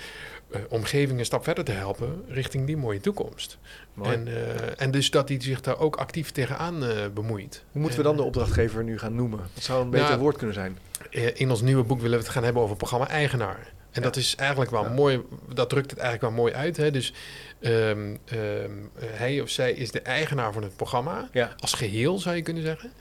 omgeving 0.70 1.20
een 1.20 1.26
stap 1.26 1.44
verder 1.44 1.64
te 1.64 1.72
helpen 1.72 2.24
richting 2.28 2.66
die 2.66 2.78
mooie 2.78 3.00
toekomst. 3.00 3.58
Mooi. 3.94 4.12
En, 4.12 4.28
eh, 4.28 4.82
en 4.82 4.92
dus 4.92 5.10
dat 5.10 5.30
hij 5.30 5.42
zich 5.42 5.62
daar 5.62 5.80
ook 5.80 5.96
actief 5.96 6.32
tegenaan 6.32 6.86
eh 6.86 6.90
bemoeit. 7.14 7.64
Hoe 7.72 7.82
moeten 7.82 8.00
we 8.00 8.06
dan 8.06 8.16
de 8.16 8.24
opdrachtgever 8.24 8.84
nu 8.84 9.00
gaan 9.00 9.16
noemen? 9.16 9.40
Dat 9.54 9.64
zou 9.64 9.84
een 9.84 9.90
beter 9.90 10.08
Nou, 10.08 10.20
woord 10.20 10.38
kunnen 10.38 10.56
zijn. 10.56 10.78
Eh, 11.12 11.40
in 11.40 11.50
ons 11.50 11.62
nieuwe 11.62 11.84
boek 11.84 12.02
willen 12.02 12.18
we 12.18 12.24
het 12.24 12.34
gaan 12.34 12.44
hebben 12.44 12.62
over 12.62 12.76
programma-eigenaar. 12.76 13.74
En 13.94 14.02
dat 14.02 14.16
is 14.16 14.36
eigenlijk 14.36 14.72
wel 14.72 14.90
mooi, 14.90 15.22
dat 15.54 15.70
drukt 15.70 15.90
het 15.92 16.00
eigenlijk 16.00 16.36
wel 16.36 16.44
mooi 16.44 16.54
uit. 16.54 16.78
Hè? 16.78 16.92
Dus 16.92 17.14
ehm, 17.60 18.16
ehm, 18.26 18.72
hij 19.06 19.42
of 19.42 19.50
zij 19.50 19.72
is 19.72 19.92
de 19.92 20.02
eigenaar 20.02 20.54
van 20.54 20.64
het 20.64 20.76
programma, 20.76 21.30
als 21.60 21.74
geheel 21.74 22.20
zou 22.20 22.36
je 22.36 22.42
kunnen 22.42 22.64
zeggen. 22.64 22.92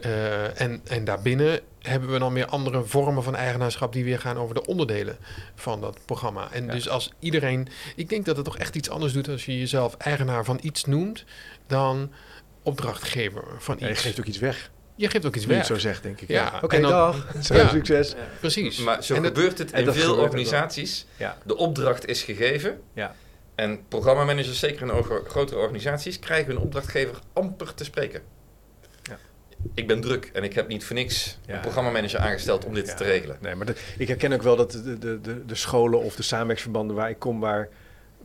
Eh, 0.00 0.60
en, 0.60 0.80
en 0.84 1.04
daarbinnen 1.04 1.60
hebben 1.78 2.12
we 2.12 2.18
dan 2.18 2.32
weer 2.32 2.46
andere 2.46 2.84
vormen 2.84 3.22
van 3.22 3.36
eigenaarschap 3.36 3.92
die 3.92 4.04
weer 4.04 4.18
gaan 4.20 4.36
over 4.36 4.54
de 4.54 4.66
onderdelen 4.66 5.16
van 5.54 5.80
dat 5.80 5.98
programma. 6.04 6.48
En 6.52 6.64
Ja. 6.66 6.72
dus 6.72 6.88
als 6.88 7.12
iedereen, 7.18 7.68
ik 7.96 8.08
denk 8.08 8.24
dat 8.24 8.36
het 8.36 8.44
toch 8.44 8.58
echt 8.58 8.76
iets 8.76 8.90
anders 8.90 9.12
doet 9.12 9.28
als 9.28 9.44
je 9.46 9.58
jezelf 9.58 9.94
eigenaar 9.96 10.44
van 10.44 10.58
iets 10.62 10.84
noemt 10.84 11.24
dan 11.66 12.12
opdrachtgever 12.62 13.42
van 13.58 13.76
Ja, 13.78 13.86
je 13.86 13.92
iets. 13.92 14.00
geeft 14.02 14.18
ook 14.20 14.26
iets 14.26 14.38
weg. 14.38 14.70
Je 14.98 15.08
geeft 15.10 15.26
ook 15.26 15.36
iets 15.36 15.46
weg. 15.46 15.66
zo 15.66 15.78
zegt, 15.78 16.02
denk 16.02 16.20
ik. 16.20 16.28
Ja, 16.28 16.50
Ja. 16.52 16.60
Oké, 16.62 16.80
dan- 16.80 16.90
dag. 16.90 17.26
Ja. 17.48 17.68
Succes. 17.68 18.14
Precies. 18.40 18.78
Maar 18.78 19.04
zo 19.04 19.14
En 19.14 19.22
dat- 19.22 19.36
gebeurt 19.36 19.58
het 19.58 19.72
en 19.72 19.84
in 19.86 19.92
veel 19.92 20.16
organisaties. 20.16 21.06
Ja. 21.16 21.36
De 21.44 21.56
opdracht 21.56 22.06
is 22.06 22.22
gegeven. 22.22 22.80
Ja. 22.92 23.14
En 23.54 23.80
programmamanagers, 23.88 24.58
zeker 24.58 24.94
in 24.96 25.04
grotere 25.28 25.60
organisaties, 25.60 26.18
krijgen 26.18 26.52
hun 26.52 26.62
opdrachtgever 26.62 27.16
amper 27.32 27.74
te 27.74 27.84
spreken. 27.84 28.20
Ja. 29.02 29.18
Ik 29.74 29.86
ben 29.86 30.00
druk 30.00 30.30
en 30.32 30.42
ik 30.42 30.54
heb 30.54 30.68
niet 30.68 30.84
voor 30.84 30.94
niks 30.96 31.38
Ja. 31.46 31.54
een 31.54 31.60
programmamanager 31.60 32.18
aangesteld 32.20 32.64
om 32.64 32.74
dit 32.74 32.86
Ja. 32.86 32.94
te 32.94 33.04
regelen. 33.04 33.36
Nee, 33.40 33.54
maar 33.54 33.66
de- 33.66 33.74
ik 33.98 34.08
herken 34.08 34.32
ook 34.32 34.42
wel 34.42 34.56
dat 34.56 34.70
de, 34.72 34.98
de, 34.98 35.20
de, 35.20 35.44
de 35.46 35.54
scholen 35.54 36.00
of 36.00 36.16
de 36.16 36.22
samenwerksverbanden 36.22 36.96
waar 36.96 37.10
ik 37.10 37.18
kom, 37.18 37.40
waar 37.40 37.68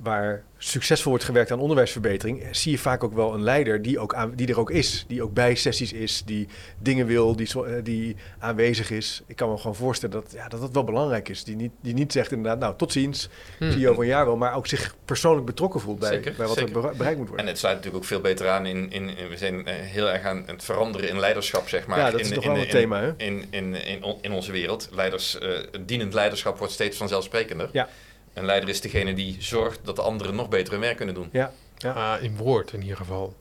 waar 0.01 0.43
succesvol 0.57 1.09
wordt 1.11 1.25
gewerkt 1.25 1.51
aan 1.51 1.59
onderwijsverbetering, 1.59 2.43
zie 2.51 2.71
je 2.71 2.77
vaak 2.77 3.03
ook 3.03 3.13
wel 3.13 3.33
een 3.33 3.41
leider 3.43 3.81
die, 3.81 3.99
ook 3.99 4.13
aan, 4.13 4.31
die 4.35 4.47
er 4.47 4.59
ook 4.59 4.71
is. 4.71 5.05
Die 5.07 5.23
ook 5.23 5.33
bij 5.33 5.55
sessies 5.55 5.93
is, 5.93 6.23
die 6.25 6.47
dingen 6.79 7.05
wil, 7.05 7.35
die, 7.35 7.63
eh, 7.65 7.83
die 7.83 8.15
aanwezig 8.39 8.91
is. 8.91 9.21
Ik 9.27 9.35
kan 9.35 9.49
me 9.49 9.57
gewoon 9.57 9.75
voorstellen 9.75 10.21
dat 10.21 10.31
ja, 10.35 10.47
dat, 10.47 10.59
dat 10.59 10.71
wel 10.73 10.83
belangrijk 10.83 11.29
is. 11.29 11.43
Die 11.43 11.55
niet, 11.55 11.71
die 11.81 11.93
niet 11.93 12.11
zegt 12.11 12.31
inderdaad, 12.31 12.59
nou 12.59 12.75
tot 12.77 12.91
ziens, 12.91 13.29
Hmm. 13.57 13.71
zie 13.71 13.79
je 13.79 13.89
over 13.89 14.01
een 14.03 14.09
jaar 14.09 14.25
wel, 14.25 14.37
maar 14.37 14.55
ook 14.55 14.67
zich 14.67 14.95
persoonlijk 15.05 15.45
betrokken 15.45 15.79
voelt 15.79 15.99
bij, 15.99 16.09
Zeker, 16.13 16.33
bij 16.37 16.47
wat 16.47 16.57
zeker. 16.57 16.75
er 16.75 16.95
bereikt 16.95 17.17
moet 17.17 17.27
En 17.27 17.27
worden. 17.27 17.47
het 17.47 17.57
sluit 17.59 17.75
natuurlijk 17.75 18.03
ook 18.03 18.09
veel 18.09 18.21
beter 18.21 18.49
aan 18.49 18.65
in, 18.65 18.91
in, 18.91 19.17
in- 19.17 19.29
we 19.29 19.37
zijn 19.37 19.65
eh, 19.65 19.73
heel 19.75 20.09
erg 20.11 20.23
aan 20.23 20.43
het 20.45 20.63
veranderen 20.63 21.09
in 21.09 21.19
leiderschap, 21.19 21.67
zeg 21.69 21.87
maar. 21.87 21.97
ja, 21.99 22.11
dat 22.11 22.19
in, 22.19 22.25
is 22.25 22.31
toch 22.31 22.43
in- 22.43 22.49
wel 22.51 22.59
een 22.59 22.65
in- 22.65 22.71
thema, 22.71 23.01
hè? 23.01 23.13
In, 23.17 23.45
in, 23.49 23.75
in, 23.85 24.03
on- 24.03 24.17
in 24.21 24.31
onze 24.31 24.51
wereld. 24.51 24.89
Leiders, 24.91 25.37
eh, 25.39 25.49
dienend 25.85 26.13
leiderschap 26.13 26.57
wordt 26.57 26.73
steeds 26.73 26.97
vanzelfsprekender. 26.97 27.69
Ja. 27.71 27.89
Een 28.33 28.45
leider 28.45 28.69
is 28.69 28.81
degene 28.81 29.13
die 29.13 29.35
zorgt 29.39 29.79
dat 29.83 29.95
de 29.95 30.01
anderen 30.01 30.35
nog 30.35 30.49
beter 30.49 30.73
hun 30.73 30.81
werk 30.81 30.97
kunnen 30.97 31.15
doen. 31.15 31.29
Ja, 31.31 31.51
ja. 31.77 31.91
Ah, 31.91 32.23
in 32.23 32.37
woord 32.37 32.73
in 32.73 32.81
ieder 32.81 32.97
geval 32.97 33.35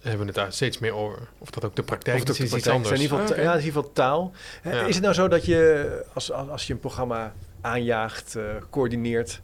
hebben 0.00 0.20
we 0.20 0.26
het 0.26 0.34
daar 0.34 0.52
steeds 0.52 0.78
meer 0.78 0.94
over. 0.94 1.18
Of 1.38 1.50
dat 1.50 1.64
ook 1.64 1.76
de 1.76 1.82
praktijk 1.82 2.22
Of 2.22 2.28
is, 2.28 2.40
iets 2.40 2.50
praktijk 2.50 2.74
anders. 2.74 2.94
In 2.94 3.00
ieder 3.00 3.18
geval, 3.18 3.36
Ah, 3.36 3.42
ja, 3.42 3.50
in 3.52 3.58
ieder 3.58 3.72
geval 3.72 3.92
taal. 3.92 4.32
Ja. 4.64 4.86
Is 4.86 4.94
het 4.94 5.02
nou 5.02 5.14
zo 5.14 5.28
dat 5.28 5.44
je, 5.44 6.04
als, 6.12 6.32
als 6.32 6.66
je 6.66 6.72
een 6.72 6.80
programma 6.80 7.32
aanjaagt, 7.60 8.36
eh, 8.36 8.44
coördineert, 8.70 9.40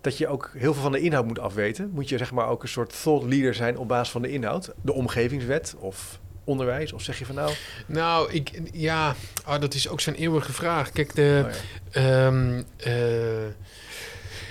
dat 0.00 0.18
je 0.18 0.28
ook 0.28 0.50
heel 0.52 0.72
veel 0.72 0.82
van 0.82 0.92
de 0.92 1.00
inhoud 1.00 1.26
moet 1.26 1.38
afweten? 1.38 1.90
Moet 1.90 2.08
je 2.08 2.18
zeg 2.18 2.32
maar 2.32 2.48
ook 2.48 2.62
een 2.62 2.68
soort 2.68 3.02
thought 3.02 3.28
leader 3.28 3.54
zijn 3.54 3.78
op 3.78 3.88
basis 3.88 4.12
van 4.12 4.22
de 4.22 4.30
inhoud? 4.30 4.72
De 4.82 4.92
omgevingswet 4.92 5.74
of 5.78 6.18
onderwijs? 6.44 6.92
Of 6.92 7.02
zeg 7.02 7.18
je 7.18 7.26
van 7.26 7.34
nou... 7.34 7.52
Nou, 7.86 8.32
ik, 8.32 8.60
ja, 8.72 9.14
ah, 9.44 9.60
dat 9.60 9.74
is 9.74 9.88
ook 9.88 10.00
zo'n 10.00 10.14
eeuwige 10.14 10.52
vraag. 10.52 10.90
Kijk, 10.90 11.14
de, 11.14 11.44
ja. 11.90 12.26
Ehm, 12.26 12.62
eh, 12.76 12.92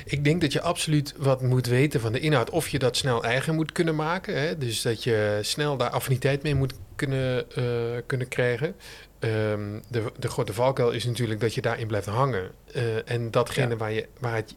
ik 0.05 0.23
denk 0.23 0.41
dat 0.41 0.53
je 0.53 0.61
absoluut 0.61 1.13
wat 1.17 1.41
moet 1.41 1.67
weten 1.67 1.99
van 1.99 2.11
de 2.11 2.19
inhoud. 2.19 2.49
Of 2.49 2.67
je 2.67 2.79
dat 2.79 2.97
snel 2.97 3.23
eigen 3.23 3.55
moet 3.55 3.71
kunnen 3.71 3.95
maken. 3.95 4.41
Hè? 4.41 4.57
Dus 4.57 4.81
dat 4.81 5.03
je 5.03 5.39
snel 5.41 5.77
daar 5.77 5.89
affiniteit 5.89 6.43
mee 6.43 6.55
moet 6.55 6.73
kunnen, 6.95 7.51
eh, 7.51 7.63
kunnen 8.05 8.27
krijgen. 8.27 8.75
Ehm, 9.19 9.79
de, 9.87 10.03
de 10.19 10.27
grote 10.27 10.53
valkuil 10.53 10.91
is 10.91 11.05
natuurlijk 11.05 11.39
dat 11.39 11.53
je 11.53 11.61
daarin 11.61 11.87
blijft 11.87 12.07
hangen. 12.07 12.51
Eh, 12.73 13.11
en 13.11 13.31
datgene 13.31 13.69
Ja. 13.69 13.75
waar, 13.75 13.91
je, 13.91 14.07
waar, 14.19 14.35
het, 14.35 14.55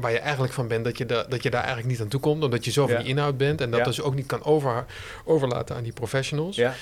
waar 0.00 0.12
je 0.12 0.18
eigenlijk 0.18 0.52
van 0.52 0.68
bent, 0.68 0.84
dat 0.84 0.98
je, 0.98 1.06
da, 1.06 1.22
dat 1.28 1.42
je 1.42 1.50
daar 1.50 1.60
eigenlijk 1.60 1.90
niet 1.90 2.00
aan 2.00 2.08
toe 2.08 2.20
komt. 2.20 2.44
Omdat 2.44 2.64
je 2.64 2.70
zo 2.70 2.82
van 2.86 2.96
Ja. 2.96 3.00
die 3.00 3.08
inhoud 3.08 3.36
bent. 3.36 3.60
En 3.60 3.70
dat 3.70 3.78
Ja. 3.80 3.84
dus 3.86 4.00
ook 4.00 4.14
niet 4.14 4.26
kan 4.26 4.44
over, 4.44 4.84
overlaten 5.24 5.76
aan 5.76 5.82
die 5.82 5.92
professionals. 5.92 6.56
Eh, 6.58 6.72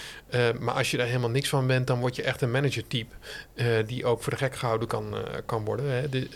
maar 0.58 0.74
als 0.74 0.90
je 0.90 0.96
daar 0.96 1.06
helemaal 1.06 1.30
niks 1.30 1.48
van 1.48 1.66
bent, 1.66 1.86
dan 1.86 2.00
word 2.00 2.16
je 2.16 2.22
echt 2.22 2.40
een 2.42 2.50
manager-type. 2.50 3.14
eh, 3.54 3.66
die 3.86 4.04
ook 4.04 4.22
voor 4.22 4.32
de 4.32 4.38
gek 4.38 4.56
gehouden 4.56 4.88
kan, 4.88 5.14
kan 5.46 5.64
worden. 5.64 5.90
Hè? 5.90 6.08
De, 6.08 6.28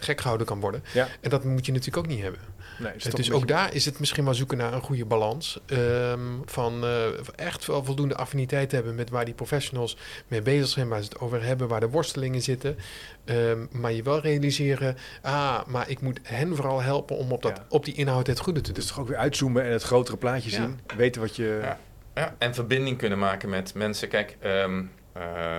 gek 0.00 0.20
gehouden 0.20 0.46
kan 0.46 0.60
worden. 0.60 0.84
En 1.20 1.30
dat 1.30 1.44
moet 1.44 1.66
je 1.66 1.72
natuurlijk 1.72 1.98
ook 2.06 2.12
niet 2.12 2.22
hebben. 2.22 2.40
Nee, 2.78 2.92
dus 3.14 3.32
ook 3.32 3.48
daar 3.48 3.74
is 3.74 3.84
het 3.84 3.98
misschien 3.98 4.24
wel 4.24 4.34
zoeken 4.34 4.56
naar 4.58 4.72
een 4.72 4.80
goede 4.82 5.04
balans. 5.04 5.60
ehm, 5.66 6.20
van 6.44 6.84
eh, 6.84 7.06
echt 7.36 7.66
wel 7.66 7.84
voldoende 7.84 8.14
affiniteit 8.16 8.72
hebben 8.72 8.94
met 8.94 9.10
waar 9.10 9.24
die 9.24 9.34
professionals 9.34 9.96
mee 10.28 10.42
bezig 10.42 10.68
zijn, 10.68 10.88
waar 10.88 10.98
ze 11.02 11.04
het 11.04 11.18
over 11.20 11.42
hebben, 11.44 11.68
waar 11.68 11.80
de 11.80 11.88
worstelingen 11.88 12.42
zitten. 12.42 12.76
Ehm, 13.24 13.66
maar 13.70 13.92
je 13.92 14.02
wel 14.02 14.20
realiseren, 14.20 14.96
ah, 15.22 15.64
maar 15.66 15.90
ik 15.90 16.00
moet 16.00 16.20
hen 16.22 16.56
vooral 16.56 16.82
helpen 16.82 17.16
om 17.16 17.32
op, 17.32 17.42
dat, 17.42 17.56
Ja. 17.56 17.64
op 17.68 17.84
die 17.84 17.94
inhoud 17.94 18.26
het 18.26 18.38
goede 18.38 18.60
te 18.60 18.66
doen. 18.66 18.74
Dus 18.74 18.86
toch 18.86 19.00
ook 19.00 19.08
weer 19.08 19.16
uitzoomen 19.16 19.64
en 19.64 19.72
het 19.72 19.82
grotere 19.82 20.16
plaatje 20.16 20.50
Ja. 20.50 20.56
zien. 20.56 20.80
Weten 20.96 21.20
wat 21.20 21.36
je... 21.36 21.58
Ja. 21.62 21.78
Ja, 22.14 22.34
en 22.38 22.54
verbinding 22.54 22.98
kunnen 22.98 23.18
maken 23.18 23.48
met 23.48 23.74
mensen. 23.74 24.08
Kijk, 24.08 24.36
ehm, 24.40 24.82
eh, 25.12 25.56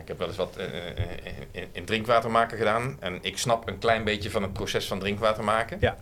ik 0.00 0.08
heb 0.08 0.18
wel 0.18 0.28
eens 0.28 0.36
wat 0.36 0.56
eh, 0.56 0.66
in, 1.52 1.66
in 1.72 1.84
drinkwater 1.84 2.30
maken 2.30 2.58
gedaan. 2.58 2.96
En 3.00 3.18
ik 3.22 3.38
snap 3.38 3.68
een 3.68 3.78
klein 3.78 4.04
beetje 4.04 4.30
van 4.30 4.42
het 4.42 4.52
proces 4.52 4.86
van 4.86 4.98
drinkwater 4.98 5.44
maken. 5.44 5.76
Ja. 5.80 5.96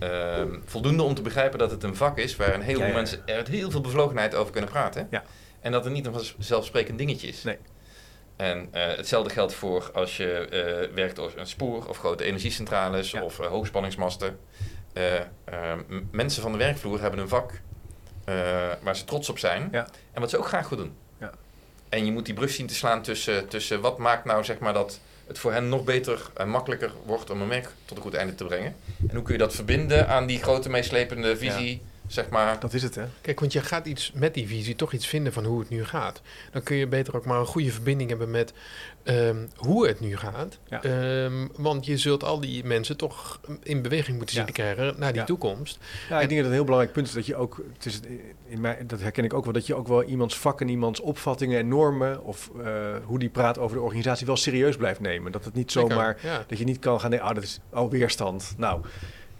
Ehm, 0.00 0.58
voldoende 0.64 1.02
om 1.02 1.14
te 1.14 1.22
begrijpen 1.22 1.58
dat 1.58 1.70
het 1.70 1.82
een 1.82 1.96
vak 1.96 2.18
is 2.18 2.36
waar 2.36 2.54
een 2.54 2.60
heleboel 2.60 2.86
Ja, 2.86 2.86
ja, 2.86 2.92
ja. 2.92 2.96
mensen 3.00 3.22
er 3.26 3.48
heel 3.48 3.70
veel 3.70 3.80
bevlogenheid 3.80 4.34
over 4.34 4.52
kunnen 4.52 4.70
praten. 4.70 5.06
Ja. 5.10 5.22
En 5.60 5.72
dat 5.72 5.84
het 5.84 5.92
niet 5.92 6.06
een 6.06 6.12
vanzelfsprekend 6.12 6.98
dingetje 6.98 7.28
is. 7.28 7.42
Nee. 7.42 7.58
En 8.36 8.68
eh, 8.72 8.96
hetzelfde 8.96 9.30
geldt 9.30 9.54
voor 9.54 9.90
als 9.94 10.16
je 10.16 10.32
eh, 10.32 10.94
werkt 10.94 11.18
als 11.18 11.32
een 11.36 11.46
spoor 11.46 11.86
of 11.88 11.98
grote 11.98 12.24
energiecentrales 12.24 13.10
Ja. 13.10 13.22
of 13.22 13.38
eh, 13.40 13.46
hoogspanningsmasten. 13.46 14.38
Eh, 14.92 15.16
eh, 15.16 15.24
m- 15.88 16.08
mensen 16.10 16.42
van 16.42 16.52
de 16.52 16.58
werkvloer 16.58 17.00
hebben 17.00 17.20
een 17.20 17.28
vak 17.28 17.60
waar 18.82 18.96
ze 18.96 19.04
trots 19.04 19.28
op 19.28 19.38
zijn 19.38 19.68
Ja. 19.72 19.86
en 20.12 20.20
wat 20.20 20.30
ze 20.30 20.38
ook 20.38 20.46
graag 20.46 20.66
goed 20.66 20.78
doen. 20.78 20.92
Ja. 21.18 21.30
En 21.88 22.04
je 22.04 22.12
moet 22.12 22.24
die 22.24 22.34
brug 22.34 22.50
zien 22.50 22.66
te 22.66 22.74
slaan 22.74 23.02
tussen, 23.02 23.48
tussen 23.48 23.80
wat 23.80 23.98
maakt 23.98 24.24
nou 24.24 24.44
zeg 24.44 24.58
maar 24.58 24.72
dat 24.72 25.00
het 25.30 25.38
voor 25.38 25.52
hen 25.52 25.68
nog 25.68 25.84
beter 25.84 26.30
en 26.36 26.48
makkelijker 26.48 26.92
wordt 27.06 27.30
om 27.30 27.42
een 27.42 27.48
werk 27.48 27.68
tot 27.84 27.96
een 27.96 28.02
goed 28.02 28.14
einde 28.14 28.34
te 28.34 28.44
brengen. 28.44 28.76
En 29.08 29.14
hoe 29.14 29.22
kun 29.22 29.32
je 29.32 29.38
dat 29.38 29.54
verbinden 29.54 30.08
aan 30.08 30.26
die 30.26 30.42
grote 30.42 30.70
meeslepende 30.70 31.36
visie, 31.36 31.82
zeg 32.12 32.28
maar. 32.28 32.60
Dat 32.60 32.74
is 32.74 32.82
het, 32.82 32.94
hè? 32.94 33.04
Kijk, 33.20 33.40
want 33.40 33.52
je 33.52 33.60
gaat 33.60 33.86
iets 33.86 34.12
met 34.14 34.34
die 34.34 34.46
visie 34.46 34.74
toch 34.76 34.92
iets 34.92 35.06
vinden 35.06 35.32
van 35.32 35.44
hoe 35.44 35.60
het 35.60 35.68
nu 35.68 35.84
gaat. 35.84 36.20
Dan 36.52 36.62
kun 36.62 36.76
je 36.76 36.86
beter 36.86 37.16
ook 37.16 37.24
maar 37.24 37.38
een 37.40 37.46
goede 37.46 37.70
verbinding 37.70 38.08
hebben 38.10 38.30
met 38.30 38.52
ehm, 39.02 39.36
hoe 39.56 39.86
het 39.86 40.00
nu 40.00 40.16
gaat. 40.16 40.58
Ja. 40.68 40.82
Ehm, 40.82 41.46
want 41.56 41.86
je 41.86 41.96
zult 41.98 42.24
al 42.24 42.40
die 42.40 42.64
mensen 42.64 42.96
toch 42.96 43.40
in 43.62 43.82
beweging 43.82 44.16
moeten 44.16 44.34
zien 44.34 44.44
Ja. 44.46 44.52
te 44.52 44.60
krijgen 44.60 44.94
naar 44.98 45.10
die 45.12 45.20
Ja. 45.20 45.26
toekomst. 45.26 45.78
Ja, 46.08 46.20
ik 46.20 46.28
denk 46.28 46.30
dat 46.30 46.38
het 46.38 46.46
een 46.46 46.52
heel 46.52 46.64
belangrijk 46.64 46.92
punt 46.92 47.06
is 47.06 47.12
dat 47.12 47.26
je 47.26 47.36
ook, 47.36 47.62
het 47.72 47.86
is, 47.86 48.00
in 48.46 48.60
mij, 48.60 48.78
dat 48.86 49.00
herken 49.00 49.24
ik 49.24 49.34
ook 49.34 49.44
wel, 49.44 49.52
dat 49.52 49.66
je 49.66 49.74
ook 49.74 49.88
wel 49.88 50.02
iemands 50.04 50.36
vakken, 50.38 50.68
iemands 50.68 51.00
opvattingen 51.00 51.58
en 51.58 51.68
normen 51.68 52.24
of 52.24 52.50
eh, 52.64 52.74
hoe 53.04 53.18
die 53.18 53.28
praat 53.28 53.58
over 53.58 53.76
de 53.76 53.82
organisatie 53.82 54.26
wel 54.26 54.36
serieus 54.36 54.76
blijft 54.76 55.00
nemen. 55.00 55.32
Dat 55.32 55.44
het 55.44 55.54
niet 55.54 55.72
zomaar, 55.72 56.18
Ja. 56.22 56.44
dat 56.46 56.58
je 56.58 56.64
niet 56.64 56.78
kan 56.78 57.00
gaan 57.00 57.10
denken, 57.10 57.28
oh 57.28 57.34
dat 57.34 57.44
is 57.44 57.60
al 57.70 57.90
weerstand. 57.90 58.54
Nou, 58.56 58.80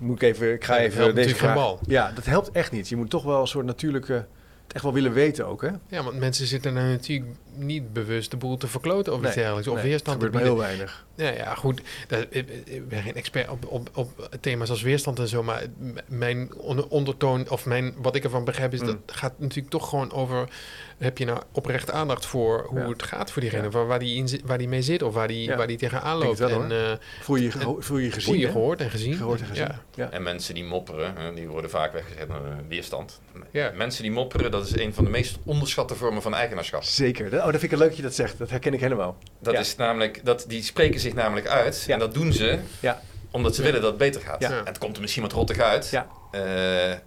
moet 0.00 0.22
ik 0.22 0.28
even, 0.28 0.52
ik 0.52 0.64
ga 0.64 0.74
Ja, 0.76 0.80
even 0.80 0.98
helpt 1.00 1.14
deze 1.14 1.34
vraag. 1.34 1.54
bal. 1.54 1.78
Ja, 1.86 2.12
dat 2.14 2.24
helpt 2.24 2.50
echt 2.50 2.72
niet. 2.72 2.88
Je 2.88 2.96
moet 2.96 3.10
toch 3.10 3.24
wel 3.24 3.40
een 3.40 3.46
soort 3.46 3.66
natuurlijke, 3.66 4.12
het 4.12 4.72
echt 4.72 4.82
wel 4.82 4.92
willen 4.92 5.12
weten 5.12 5.46
ook, 5.46 5.62
hè? 5.62 5.68
ja, 5.88 6.02
want 6.02 6.18
mensen 6.18 6.46
zitten 6.46 6.76
er 6.76 6.82
natuurlijk 6.88 7.30
niet 7.54 7.92
bewust 7.92 8.30
de 8.30 8.36
boel 8.36 8.56
te 8.56 8.66
verkloten 8.66 9.12
of 9.12 9.24
iets 9.24 9.34
dergelijks. 9.34 9.68
Of 9.68 9.74
nee, 9.74 9.84
weerstand 9.84 10.16
gebeurt 10.16 10.32
maar 10.32 10.42
heel 10.42 10.56
weinig. 10.58 11.06
Ja, 11.20 11.30
ja, 11.30 11.54
goed. 11.54 11.80
Dat, 12.08 12.26
ik, 12.30 12.48
ik 12.64 12.88
ben 12.88 13.02
geen 13.02 13.14
expert 13.14 13.48
op, 13.48 13.66
op, 13.68 13.90
op 13.94 14.28
thema's 14.40 14.70
als 14.70 14.82
weerstand 14.82 15.18
en 15.18 15.28
zo, 15.28 15.42
maar 15.42 15.62
mijn 16.06 16.54
onder- 16.56 16.88
ondertoon, 16.88 17.50
of 17.50 17.66
mijn, 17.66 17.94
wat 17.96 18.14
ik 18.14 18.24
ervan 18.24 18.44
begrijp, 18.44 18.72
is 18.72 18.80
Mm. 18.80 18.86
dat 18.86 18.96
gaat 19.06 19.32
natuurlijk 19.38 19.70
toch 19.70 19.88
gewoon 19.88 20.12
over, 20.12 20.48
heb 20.98 21.18
je 21.18 21.24
nou 21.24 21.40
oprecht 21.52 21.90
aandacht 21.90 22.26
voor 22.26 22.66
hoe 22.68 22.78
Ja. 22.80 22.88
het 22.88 23.02
gaat 23.02 23.30
voor 23.32 23.42
diegene, 23.42 23.62
Ja. 23.62 23.68
waar, 23.70 23.86
waar, 23.86 23.98
die 23.98 24.16
in, 24.16 24.28
zit- 24.28 24.42
waar 24.44 24.58
die 24.58 24.68
mee 24.68 24.82
zit 24.82 25.02
of 25.02 25.14
waar 25.14 25.28
die, 25.28 25.44
Ja. 25.48 25.56
waar 25.56 25.66
die 25.66 25.76
tegenaan 25.78 26.18
loopt. 26.18 26.38
wel, 26.38 26.62
en 26.62 26.70
eh, 26.72 26.92
Voel 27.20 27.36
je 27.36 27.50
voel 27.78 27.98
je 27.98 28.10
gezien, 28.10 28.22
voel 28.32 28.40
je 28.42 28.48
gehoord 28.50 28.80
en 28.80 28.90
gezien. 28.90 29.14
Gehoord 29.14 29.40
en 29.40 29.46
gezien. 29.46 29.64
Ja. 29.66 29.82
Ja. 29.94 30.10
En 30.10 30.22
mensen 30.22 30.54
die 30.54 30.64
mopperen, 30.64 31.34
die 31.34 31.48
worden 31.48 31.70
vaak 31.70 31.92
weggezet 31.92 32.28
naar 32.28 32.44
eh, 32.44 32.52
weerstand. 32.68 33.20
Ja. 33.50 33.72
Mensen 33.74 34.02
die 34.02 34.12
mopperen, 34.12 34.50
dat 34.50 34.66
is 34.66 34.76
een 34.76 34.94
van 34.94 35.04
de 35.04 35.10
meest 35.10 35.38
onderschatte 35.44 35.94
vormen 35.94 36.22
van 36.22 36.34
eigenaarschap. 36.34 36.82
Zeker. 36.82 37.26
Oh, 37.26 37.30
dat 37.44 37.50
vind 37.60 37.72
ik 37.72 37.78
leuk 37.78 37.88
dat 37.88 37.96
je 37.96 38.02
dat 38.02 38.14
zegt. 38.14 38.38
Dat 38.38 38.50
herken 38.50 38.74
ik 38.74 38.80
helemaal. 38.80 39.16
Dat 39.38 39.54
Ja. 39.54 39.60
is 39.60 39.76
namelijk, 39.76 40.20
dat, 40.24 40.44
die 40.48 40.62
spreken 40.62 41.00
zich 41.00 41.09
namelijk 41.14 41.46
uit. 41.46 41.84
Ja. 41.86 41.92
En 41.92 41.98
dat 41.98 42.14
doen 42.14 42.32
ze 42.32 42.58
Ja. 42.80 43.00
omdat 43.30 43.54
ze 43.54 43.60
Ja. 43.60 43.66
willen 43.66 43.80
dat 43.82 43.90
het 43.90 43.98
beter 43.98 44.20
gaat. 44.20 44.42
En 44.42 44.64
het 44.64 44.78
komt 44.78 44.94
er 44.96 45.00
misschien 45.02 45.22
wat 45.22 45.32
rottig 45.32 45.58
uit. 45.58 45.88
Ja. 45.90 46.06
Eh, 46.30 46.92
eh, 46.92 46.98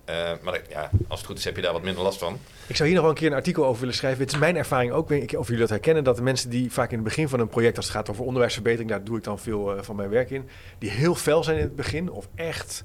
maar 0.42 0.62
ja, 0.70 0.90
als 1.08 1.20
het 1.20 1.28
goed 1.28 1.38
is 1.38 1.46
heb 1.46 1.56
je 1.56 1.62
daar 1.62 1.74
wat 1.74 1.84
minder 1.84 2.04
last 2.04 2.20
van. 2.20 2.40
Ik 2.68 2.76
zou 2.76 2.88
hier 2.90 2.94
nog 2.98 3.06
wel 3.08 3.14
een 3.16 3.20
keer 3.22 3.30
een 3.32 3.38
artikel 3.38 3.66
over 3.66 3.80
willen 3.80 3.96
schrijven. 3.96 4.22
Het 4.24 4.32
is 4.32 4.38
mijn 4.40 4.58
ervaring 4.58 4.92
ook, 4.92 5.10
weet 5.10 5.24
ik 5.32 5.40
of 5.40 5.46
jullie 5.46 5.62
dat 5.62 5.70
herkennen, 5.70 6.04
dat 6.04 6.16
de 6.16 6.22
mensen 6.22 6.50
die 6.50 6.72
vaak 6.72 6.90
in 6.90 6.96
het 6.96 7.04
begin 7.04 7.30
van 7.30 7.40
een 7.40 7.48
project, 7.48 7.78
als 7.78 7.86
het 7.86 7.96
gaat 7.96 8.10
over 8.10 8.24
onderwijsverbetering, 8.26 8.90
daar 8.90 9.04
doe 9.04 9.18
ik 9.18 9.24
dan 9.24 9.40
veel 9.40 9.76
eh, 9.78 9.84
van 9.84 9.96
mijn 9.96 10.10
werk 10.10 10.30
in, 10.30 10.50
die 10.80 10.90
heel 10.90 11.16
fel 11.16 11.44
zijn 11.44 11.58
in 11.58 11.64
het 11.64 11.76
begin 11.76 12.12
of 12.12 12.28
echt 12.36 12.84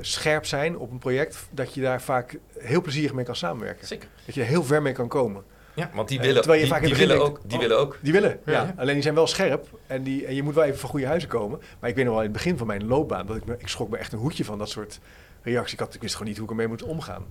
scherp 0.00 0.46
zijn 0.46 0.78
op 0.78 0.90
een 0.90 0.98
project, 0.98 1.38
dat 1.50 1.74
je 1.74 1.80
daar 1.80 2.02
vaak 2.02 2.38
heel 2.58 2.80
plezierig 2.82 3.12
mee 3.12 3.24
kan 3.24 3.36
samenwerken. 3.36 3.86
Zeker. 3.86 4.08
Dat 4.26 4.34
je 4.34 4.40
er 4.40 4.46
heel 4.46 4.64
ver 4.64 4.82
mee 4.82 4.92
kan 4.92 5.08
komen. 5.08 5.44
Ja, 5.76 5.90
want 5.94 6.08
die 6.08 6.18
Eh, 6.18 6.24
willen, 6.24 6.42
terwijl 6.42 6.62
je 6.64 6.70
die, 6.70 6.80
begin 6.80 6.96
willen, 6.98 7.16
denkt, 7.22 7.30
ook, 7.38 7.40
die 7.48 7.54
oh. 7.56 7.62
willen 7.62 7.78
ook. 7.78 7.98
Die 8.00 8.12
willen, 8.12 8.38
ja. 8.46 8.52
Ja. 8.52 8.74
Alleen 8.76 8.94
die 8.94 9.02
zijn 9.02 9.14
wel 9.14 9.26
scherp 9.26 9.66
en, 9.86 10.02
die, 10.02 10.26
en 10.26 10.34
je 10.34 10.42
moet 10.42 10.54
wel 10.54 10.64
even 10.64 10.78
van 10.78 10.88
goede 10.90 11.06
huizen 11.06 11.28
komen. 11.28 11.60
Maar 11.80 11.90
ik 11.90 11.96
weet 11.96 12.04
nog 12.04 12.14
wel 12.14 12.22
in 12.22 12.28
het 12.30 12.36
begin 12.42 12.56
van 12.58 12.66
mijn 12.66 12.86
loopbaan, 12.86 13.26
dat 13.26 13.36
ik, 13.36 13.44
me, 13.44 13.54
ik 13.58 13.68
schrok 13.68 13.88
me 13.90 13.96
echt 13.96 14.12
een 14.12 14.18
hoedje 14.18 14.44
van 14.44 14.58
dat 14.58 14.68
soort 14.70 14.98
reacties. 15.42 15.72
Ik, 15.72 15.78
had, 15.78 15.94
ik 15.94 16.00
wist 16.02 16.12
gewoon 16.12 16.28
niet 16.28 16.36
hoe 16.38 16.46
ik 16.46 16.52
ermee 16.52 16.68
moet 16.68 16.82
omgaan. 16.82 17.24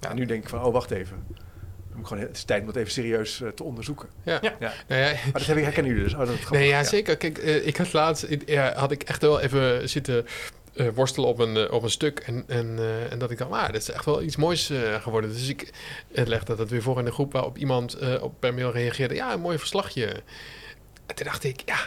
Ja. 0.00 0.10
En 0.10 0.16
nu 0.16 0.24
denk 0.26 0.42
ik 0.42 0.48
van, 0.48 0.62
oh 0.64 0.72
wacht 0.72 0.90
even. 0.90 1.24
Dan 1.26 1.36
moet 2.00 2.00
ik 2.00 2.06
gewoon, 2.06 2.22
het 2.22 2.36
is 2.36 2.44
tijd 2.44 2.60
om 2.60 2.66
het 2.66 2.76
even 2.76 2.90
serieus 2.92 3.40
eh, 3.40 3.48
te 3.48 3.62
onderzoeken. 3.64 4.08
Ja. 4.22 4.38
Ja. 4.42 4.54
Ja. 4.60 4.72
Nou 4.88 5.00
ja, 5.00 5.06
Maar 5.12 5.32
dat 5.32 5.46
heb 5.46 5.56
ik, 5.56 5.62
herkennen 5.64 5.92
jullie 5.92 6.06
dus. 6.08 6.14
Oh, 6.18 6.26
dat. 6.26 6.50
Nee, 6.50 6.68
ja, 6.68 6.84
zeker. 6.84 7.16
Kijk, 7.16 7.38
eh, 7.38 7.66
ik 7.66 7.76
had 7.76 7.92
laatst 7.92 8.24
ik- 8.28 8.48
ja, 8.48 8.72
had 8.76 8.90
ik 8.90 9.02
echt 9.02 9.22
wel 9.22 9.40
even 9.40 9.88
zitten 9.88 10.26
eh, 10.72 10.88
worstelen 10.94 11.28
op 11.28 11.38
een, 11.38 11.56
eh, 11.56 11.72
op 11.72 11.82
een 11.82 11.90
stuk. 11.90 12.18
En, 12.18 12.44
en, 12.46 12.78
eh, 12.78 13.12
en 13.12 13.18
dat 13.18 13.30
ik 13.30 13.38
dacht, 13.38 13.50
ah, 13.50 13.66
dit 13.66 13.80
is 13.80 13.90
echt 13.90 14.04
wel 14.04 14.22
iets 14.22 14.36
moois 14.36 14.72
geworden. 15.00 15.32
Dus 15.32 15.48
ik 15.48 15.72
uh, 16.10 16.26
legde 16.26 16.56
dat 16.56 16.70
weer 16.70 16.82
voor 16.82 16.98
in 16.98 17.04
de 17.04 17.12
groep 17.12 17.32
waarop 17.32 17.58
iemand 17.58 18.18
op 18.20 18.34
per 18.38 18.54
mail 18.54 18.70
reageerde. 18.70 19.14
Ja, 19.14 19.32
een 19.32 19.40
mooi 19.40 19.58
verslagje. 19.58 20.06
En 21.06 21.14
toen 21.14 21.26
dacht 21.26 21.44
ik, 21.44 21.62
ja, 21.64 21.78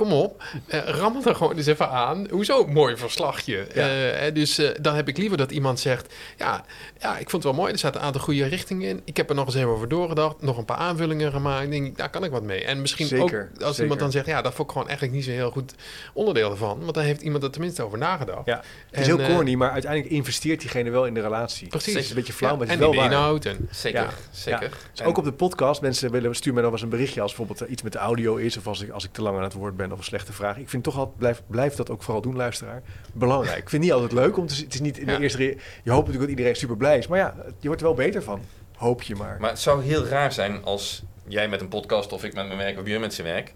kom 0.00 0.12
op, 0.12 0.42
eh, 0.66 0.80
rammel 0.84 1.24
er 1.24 1.34
gewoon 1.34 1.56
eens 1.56 1.66
even 1.66 1.90
aan. 1.90 2.26
Hoezo, 2.30 2.66
mooi 2.66 2.96
verslagje. 2.96 3.66
Ja. 3.74 4.10
Eh, 4.12 4.34
dus 4.34 4.58
eh, 4.58 4.68
dan 4.80 4.94
heb 4.94 5.08
ik 5.08 5.16
liever 5.16 5.36
dat 5.36 5.50
iemand 5.50 5.80
zegt, 5.80 6.14
ja, 6.36 6.64
ja, 7.00 7.18
ik 7.18 7.30
vond 7.30 7.42
het 7.42 7.52
wel 7.52 7.60
mooi. 7.60 7.72
Er 7.72 7.78
zaten 7.78 8.00
een 8.00 8.06
aantal 8.06 8.20
goede 8.20 8.46
richtingen 8.46 8.88
in. 8.88 9.00
Ik 9.04 9.16
heb 9.16 9.28
er 9.28 9.34
nog 9.34 9.46
eens 9.46 9.54
even 9.54 9.68
over 9.68 9.88
doorgedacht, 9.88 10.42
nog 10.42 10.58
een 10.58 10.64
paar 10.64 10.76
aanvullingen 10.76 11.32
gemaakt. 11.32 11.64
Ik 11.64 11.70
denk, 11.70 11.96
daar 11.96 12.10
kan 12.10 12.24
ik 12.24 12.30
wat 12.30 12.42
mee. 12.42 12.64
En 12.64 12.80
misschien 12.80 13.06
Zeker, 13.06 13.50
ook 13.54 13.62
als 13.62 13.68
zeker. 13.68 13.82
iemand 13.82 14.00
dan 14.00 14.10
zegt, 14.10 14.26
ja, 14.26 14.42
dat 14.42 14.54
vond 14.54 14.68
ik 14.68 14.72
gewoon 14.72 14.88
eigenlijk 14.88 15.18
niet 15.18 15.26
zo 15.26 15.30
heel 15.30 15.50
goed 15.50 15.74
onderdeel 16.12 16.50
ervan. 16.50 16.80
Want 16.80 16.94
dan 16.94 17.04
heeft 17.04 17.20
iemand 17.20 17.42
er 17.42 17.50
tenminste 17.50 17.82
over 17.82 17.98
nagedacht. 17.98 18.46
Ja, 18.46 18.62
het 18.90 19.00
is 19.00 19.08
En, 19.08 19.16
heel 19.16 19.34
corny, 19.34 19.54
maar 19.54 19.70
uiteindelijk 19.70 20.12
investeert 20.12 20.60
diegene 20.60 20.90
wel 20.90 21.06
in 21.06 21.14
de 21.14 21.20
relatie. 21.20 21.68
Precies. 21.68 21.94
Het 21.94 22.02
is 22.02 22.08
een 22.10 22.16
beetje 22.16 22.32
flauw, 22.32 22.50
Ja, 22.50 22.56
maar 22.58 22.66
het 22.66 22.80
is 22.80 22.86
en 22.86 22.92
wel 22.92 23.04
inhoud. 23.04 23.44
En, 23.44 23.68
Zeker, 23.70 24.00
Ja, 24.00 24.10
zeker. 24.30 24.62
Ja. 24.62 24.76
Dus 24.92 25.02
ook 25.06 25.18
op 25.18 25.24
de 25.24 25.32
podcast, 25.32 25.80
mensen 25.80 26.10
willen, 26.10 26.34
stuur 26.34 26.52
mij 26.52 26.62
nog 26.62 26.72
eens 26.72 26.82
een 26.82 26.88
berichtje 26.88 27.20
als 27.20 27.34
bijvoorbeeld 27.34 27.70
iets 27.70 27.82
met 27.82 27.92
de 27.92 27.98
audio 27.98 28.36
is... 28.36 28.56
of 28.56 28.66
als 28.66 28.80
ik, 28.80 28.90
als 28.90 29.04
ik 29.04 29.12
te 29.12 29.22
lang 29.22 29.36
aan 29.36 29.42
het 29.42 29.52
woord 29.52 29.76
ben 29.76 29.89
of 29.92 29.98
een 29.98 30.04
slechte 30.04 30.32
vraag. 30.32 30.56
Ik 30.58 30.68
vind 30.68 30.82
toch 30.84 30.96
altijd, 30.98 31.16
blijf, 31.18 31.42
blijf 31.46 31.74
dat 31.74 31.90
ook 31.90 32.02
vooral 32.02 32.22
doen, 32.22 32.36
luisteraar. 32.36 32.82
Belangrijk. 33.12 33.56
Ik 33.58 33.68
vind 33.68 33.72
het 33.72 33.80
niet 33.80 33.92
altijd 33.92 34.12
leuk, 34.12 34.36
om 34.38 34.46
te, 34.46 34.54
het 34.54 34.74
is 34.74 34.80
niet 34.80 34.98
in 34.98 35.06
de 35.06 35.12
Ja. 35.12 35.18
eerste... 35.18 35.38
re- 35.38 35.44
Je 35.44 35.90
hoopt 35.90 36.06
natuurlijk 36.06 36.20
dat 36.20 36.28
iedereen 36.28 36.56
super 36.56 36.76
blij 36.76 36.98
is, 36.98 37.06
maar 37.06 37.18
ja, 37.18 37.34
je 37.58 37.66
wordt 37.66 37.80
er 37.82 37.86
wel 37.86 37.96
beter 37.96 38.22
van. 38.22 38.40
Hoop 38.76 39.02
je 39.02 39.14
maar. 39.16 39.36
Maar 39.40 39.50
het 39.50 39.58
zou 39.58 39.82
heel 39.84 40.06
raar 40.06 40.32
zijn 40.32 40.64
als 40.64 41.02
jij 41.28 41.48
met 41.48 41.60
een 41.60 41.68
podcast 41.68 42.12
of 42.12 42.24
ik 42.24 42.34
met 42.34 42.46
mijn 42.46 42.58
werk 42.58 42.78
of 42.78 42.84
jullie 42.84 43.00
met 43.00 43.14
zijn 43.14 43.26
werk... 43.26 43.54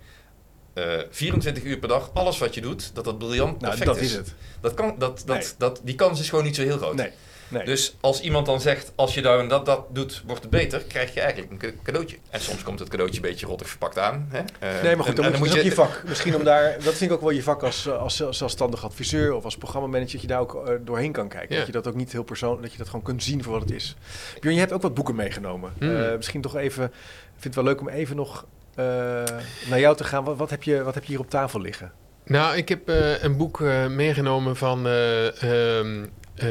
eh 0.74 0.98
24 1.10 1.64
uur 1.64 1.78
per 1.78 1.88
dag, 1.88 2.10
alles 2.14 2.38
wat 2.38 2.54
je 2.54 2.60
doet, 2.60 2.94
dat 2.94 3.04
dat 3.04 3.18
briljant 3.18 3.60
nou, 3.60 3.76
perfect 3.76 3.84
dat 3.86 3.96
is 4.00 4.12
het. 4.14 4.34
Dat 4.60 4.74
kan, 4.74 4.94
dat, 4.98 5.22
dat, 5.26 5.36
Nee. 5.36 5.46
dat, 5.58 5.80
die 5.84 5.94
kans 5.94 6.20
is 6.20 6.28
gewoon 6.28 6.44
niet 6.44 6.56
zo 6.56 6.62
heel 6.62 6.76
groot. 6.76 6.94
Nee, 6.94 7.10
nee. 7.48 7.64
Dus 7.64 7.96
als 8.00 8.20
iemand 8.20 8.46
dan 8.46 8.60
zegt, 8.60 8.92
als 8.94 9.14
je 9.14 9.22
daar 9.22 9.38
en 9.38 9.48
dat, 9.48 9.66
dat 9.66 9.84
doet, 9.90 10.22
wordt 10.26 10.42
het 10.42 10.50
beter, 10.50 10.80
krijg 10.82 11.14
je 11.14 11.20
eigenlijk 11.20 11.52
een 11.52 11.58
ca- 11.58 11.82
cadeautje. 11.82 12.16
En 12.30 12.40
soms 12.40 12.62
komt 12.62 12.78
het 12.78 12.88
cadeautje 12.88 13.16
een 13.16 13.28
beetje 13.28 13.46
rottig 13.46 13.68
verpakt 13.68 13.98
aan. 13.98 14.28
Hè? 14.30 14.38
Eh, 14.38 14.82
Nee, 14.82 14.96
maar 14.96 15.04
goed, 15.04 15.16
en- 15.16 15.22
dan, 15.22 15.32
en 15.32 15.38
moet 15.38 15.48
je, 15.48 15.54
dat 15.54 15.64
is 15.64 15.78
ook 15.78 15.86
je 15.86 15.92
vak. 15.92 16.02
Misschien 16.08 16.34
om 16.36 16.44
daar, 16.44 16.72
dat 16.82 16.94
vind 16.94 17.10
ik 17.10 17.12
ook 17.16 17.20
wel 17.22 17.30
je 17.30 17.42
vak 17.42 17.62
als, 17.62 17.86
eh, 17.86 17.98
als 17.98 18.16
zelf- 18.16 18.34
zelfstandig 18.34 18.84
adviseur 18.84 19.34
of 19.34 19.44
als 19.44 19.56
programmamanager, 19.56 20.12
dat 20.12 20.20
je 20.20 20.26
daar 20.26 20.40
ook 20.40 20.66
eh, 20.68 20.74
doorheen 20.80 21.12
kan 21.12 21.28
kijken. 21.28 21.50
Ja. 21.52 21.56
Dat 21.56 21.66
je 21.66 21.72
dat 21.72 21.86
ook 21.88 21.94
niet 21.94 22.12
heel 22.12 22.22
persoonlijk, 22.22 22.62
dat 22.62 22.72
je 22.72 22.78
dat 22.78 22.86
gewoon 22.88 23.02
kunt 23.04 23.22
zien 23.22 23.42
voor 23.42 23.52
wat 23.52 23.62
het 23.62 23.70
is. 23.72 23.96
Björn, 24.40 24.54
je 24.54 24.60
hebt 24.60 24.72
ook 24.72 24.82
wat 24.82 24.94
boeken 24.94 25.14
meegenomen. 25.14 25.72
Hmm. 25.78 25.96
Eh, 25.96 26.16
misschien 26.16 26.40
toch 26.40 26.56
even, 26.56 26.84
ik 26.84 26.90
vind 27.40 27.44
het 27.44 27.54
wel 27.54 27.64
leuk 27.64 27.80
om 27.80 27.88
even 27.88 28.16
nog 28.16 28.44
eh, 28.74 28.84
naar 29.68 29.80
jou 29.80 29.96
te 29.96 30.04
gaan. 30.04 30.24
Wat, 30.24 30.36
wat, 30.36 30.50
heb 30.50 30.62
je, 30.62 30.82
wat 30.82 30.94
heb 30.94 31.04
je 31.04 31.10
hier 31.10 31.20
op 31.20 31.30
tafel 31.30 31.60
liggen? 31.60 31.92
Nou, 32.24 32.56
ik 32.56 32.68
heb 32.68 32.88
eh, 32.88 33.22
een 33.22 33.36
boek 33.36 33.60
eh, 33.60 33.86
meegenomen 33.86 34.56
van 34.56 34.86
eh, 34.86 35.42
ehm, 35.78 36.04
eh, 36.34 36.48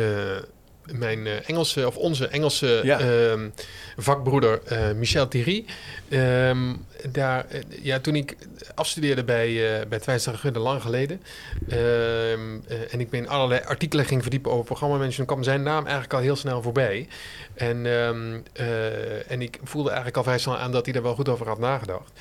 mijn 0.92 1.28
eh, 1.28 1.50
Engelse, 1.50 1.88
of 1.88 1.98
onze 1.98 2.28
Engelse 2.28 2.82
Ja. 2.84 3.00
ehm, 3.00 3.50
vakbroeder 3.98 4.62
eh, 4.66 4.92
Michel 4.92 5.28
Thierry. 5.28 5.66
Ehm, 6.10 6.74
daar, 7.12 7.46
eh, 7.50 7.62
ja, 7.82 8.00
toen 8.00 8.16
ik 8.16 8.36
afstudeerde 8.76 9.24
bij, 9.24 9.80
eh 9.82 9.88
bij 9.88 10.20
Gunde 10.20 10.60
lang 10.60 10.82
geleden. 10.82 11.22
ehm, 11.70 11.80
eh, 12.68 12.94
en 12.94 13.00
ik 13.00 13.12
me 13.12 13.18
in 13.18 13.28
allerlei 13.30 13.62
artikelen 13.66 14.06
ging 14.06 14.22
verdiepen 14.22 14.52
over 14.52 14.66
programmamanagement, 14.66 15.30
kwam 15.30 15.44
zijn 15.44 15.64
naam 15.64 15.84
eigenlijk 15.84 16.14
al 16.14 16.20
heel 16.20 16.36
snel 16.36 16.62
voorbij. 16.62 17.08
En, 17.54 17.86
en 19.28 19.42
ik 19.42 19.60
voelde 19.64 19.88
eigenlijk 19.88 20.18
al 20.18 20.24
vrij 20.24 20.38
snel 20.38 20.58
aan 20.58 20.72
dat 20.72 20.84
hij 20.86 20.94
daar 20.94 21.04
wel 21.04 21.16
goed 21.16 21.30
over 21.30 21.48
had 21.48 21.60
nagedacht. 21.60 22.12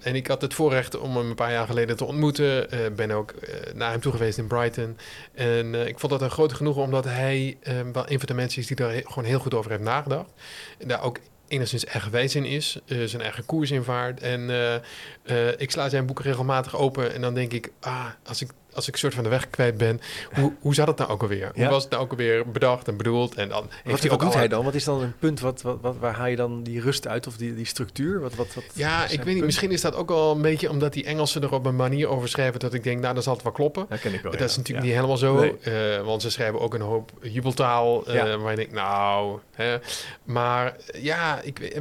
En 0.00 0.14
ik 0.14 0.26
had 0.26 0.42
het 0.42 0.54
voorrecht 0.54 0.98
om 0.98 1.16
hem 1.16 1.28
een 1.28 1.34
paar 1.34 1.52
jaar 1.52 1.66
geleden 1.66 1.96
te 1.96 2.04
ontmoeten. 2.04 2.68
Ben 2.96 3.10
ook 3.10 3.34
naar 3.74 3.90
hem 3.90 4.00
toe 4.00 4.12
geweest 4.12 4.38
in 4.38 4.46
Brighton. 4.46 4.96
En 5.34 5.74
ik 5.74 5.98
vond 5.98 6.12
dat 6.12 6.22
een 6.22 6.30
groot 6.30 6.52
genoegen, 6.52 6.82
omdat 6.82 7.04
hij 7.04 7.39
ehm, 7.62 7.92
wel 7.92 8.10
een 8.10 8.18
van 8.18 8.26
de 8.26 8.34
mensen 8.34 8.60
is 8.60 8.66
die 8.66 8.76
daar 8.76 8.92
gewoon 9.04 9.24
heel 9.24 9.38
goed 9.38 9.54
over 9.54 9.70
heeft 9.70 9.82
nagedacht. 9.82 10.30
En 10.78 10.88
daar 10.88 11.02
ook 11.02 11.18
enigszins 11.50 11.84
eigenwijs 11.84 12.34
in 12.34 12.44
is, 12.44 12.80
eh, 12.86 13.04
zijn 13.04 13.22
eigen 13.22 13.46
koers 13.46 13.70
in 13.70 13.82
vaart. 13.82 14.20
En 14.20 14.50
eh, 14.50 14.74
eh, 15.22 15.60
ik 15.60 15.70
sla 15.70 15.88
zijn 15.88 16.06
boeken 16.06 16.24
regelmatig 16.24 16.76
open 16.76 17.14
en 17.14 17.20
dan 17.20 17.34
denk 17.34 17.52
ik, 17.52 17.72
ah, 17.80 18.06
als 18.24 18.42
ik, 18.42 18.50
als 18.74 18.88
ik 18.88 18.96
soort 18.96 19.14
van 19.14 19.22
de 19.24 19.28
weg 19.30 19.50
kwijt 19.50 19.76
ben, 19.76 20.00
hoe, 20.34 20.52
hoe 20.60 20.74
zat 20.74 20.86
het 20.86 20.96
nou 20.98 21.10
ook 21.10 21.22
alweer? 21.22 21.50
Hoe 21.54 21.62
Ja. 21.62 21.70
was 21.70 21.82
het 21.82 21.92
nou 21.92 22.02
ook 22.04 22.10
alweer 22.10 22.50
bedacht 22.50 22.88
en 22.88 22.96
bedoeld? 22.96 23.34
En 23.34 23.48
dan 23.48 23.60
Wat, 23.62 23.70
heeft 23.84 24.00
hij 24.00 24.10
wat 24.10 24.18
ook 24.18 24.24
doet 24.24 24.32
al 24.32 24.38
hij 24.38 24.48
dan? 24.48 24.64
Wat 24.64 24.74
is 24.74 24.84
dan 24.84 25.02
een 25.02 25.14
punt? 25.18 25.40
Wat, 25.40 25.62
wat, 25.62 25.78
wat, 25.80 25.96
waar 25.98 26.14
haal 26.14 26.26
je 26.26 26.36
dan 26.36 26.62
die 26.62 26.80
rust 26.80 27.06
uit 27.06 27.26
of 27.26 27.36
die, 27.36 27.54
die 27.54 27.64
structuur? 27.66 28.20
Wat, 28.20 28.34
wat, 28.34 28.54
wat 28.54 28.64
Ja, 28.74 29.06
ik 29.08 29.22
weet 29.22 29.34
niet. 29.34 29.44
Misschien 29.44 29.70
is 29.70 29.80
dat 29.80 29.94
ook 29.94 30.08
wel 30.08 30.34
een 30.34 30.42
beetje 30.42 30.70
omdat 30.70 30.92
die 30.92 31.04
Engelsen 31.04 31.42
er 31.42 31.52
op 31.52 31.66
een 31.66 31.76
manier 31.76 32.08
over 32.08 32.28
schrijven 32.28 32.60
dat 32.60 32.74
ik 32.74 32.82
denk, 32.84 33.00
nou, 33.00 33.14
dan 33.14 33.22
zal 33.22 33.34
het 33.34 33.42
wel 33.42 33.52
kloppen. 33.52 33.86
Dat 33.88 34.00
ken 34.00 34.14
ik 34.14 34.20
wel. 34.22 34.30
dat 34.30 34.40
ja. 34.40 34.46
is 34.46 34.56
natuurlijk 34.56 34.86
Ja. 34.86 34.92
niet 34.92 35.00
helemaal 35.00 35.16
zo, 35.16 35.40
Nee. 35.40 35.96
eh, 35.98 36.04
want 36.04 36.22
ze 36.22 36.30
schrijven 36.30 36.60
ook 36.60 36.74
een 36.74 36.80
hoop 36.80 37.10
jubeltaal, 37.22 38.06
eh, 38.06 38.14
Ja. 38.14 38.36
waar 38.38 38.50
je 38.50 38.56
denkt, 38.56 38.72
nou, 38.72 39.38
hè. 39.54 39.76
maar 40.24 40.76
eh, 40.90 41.02
ja, 41.02 41.40
ik, 41.40 41.58
weet- 41.58 41.74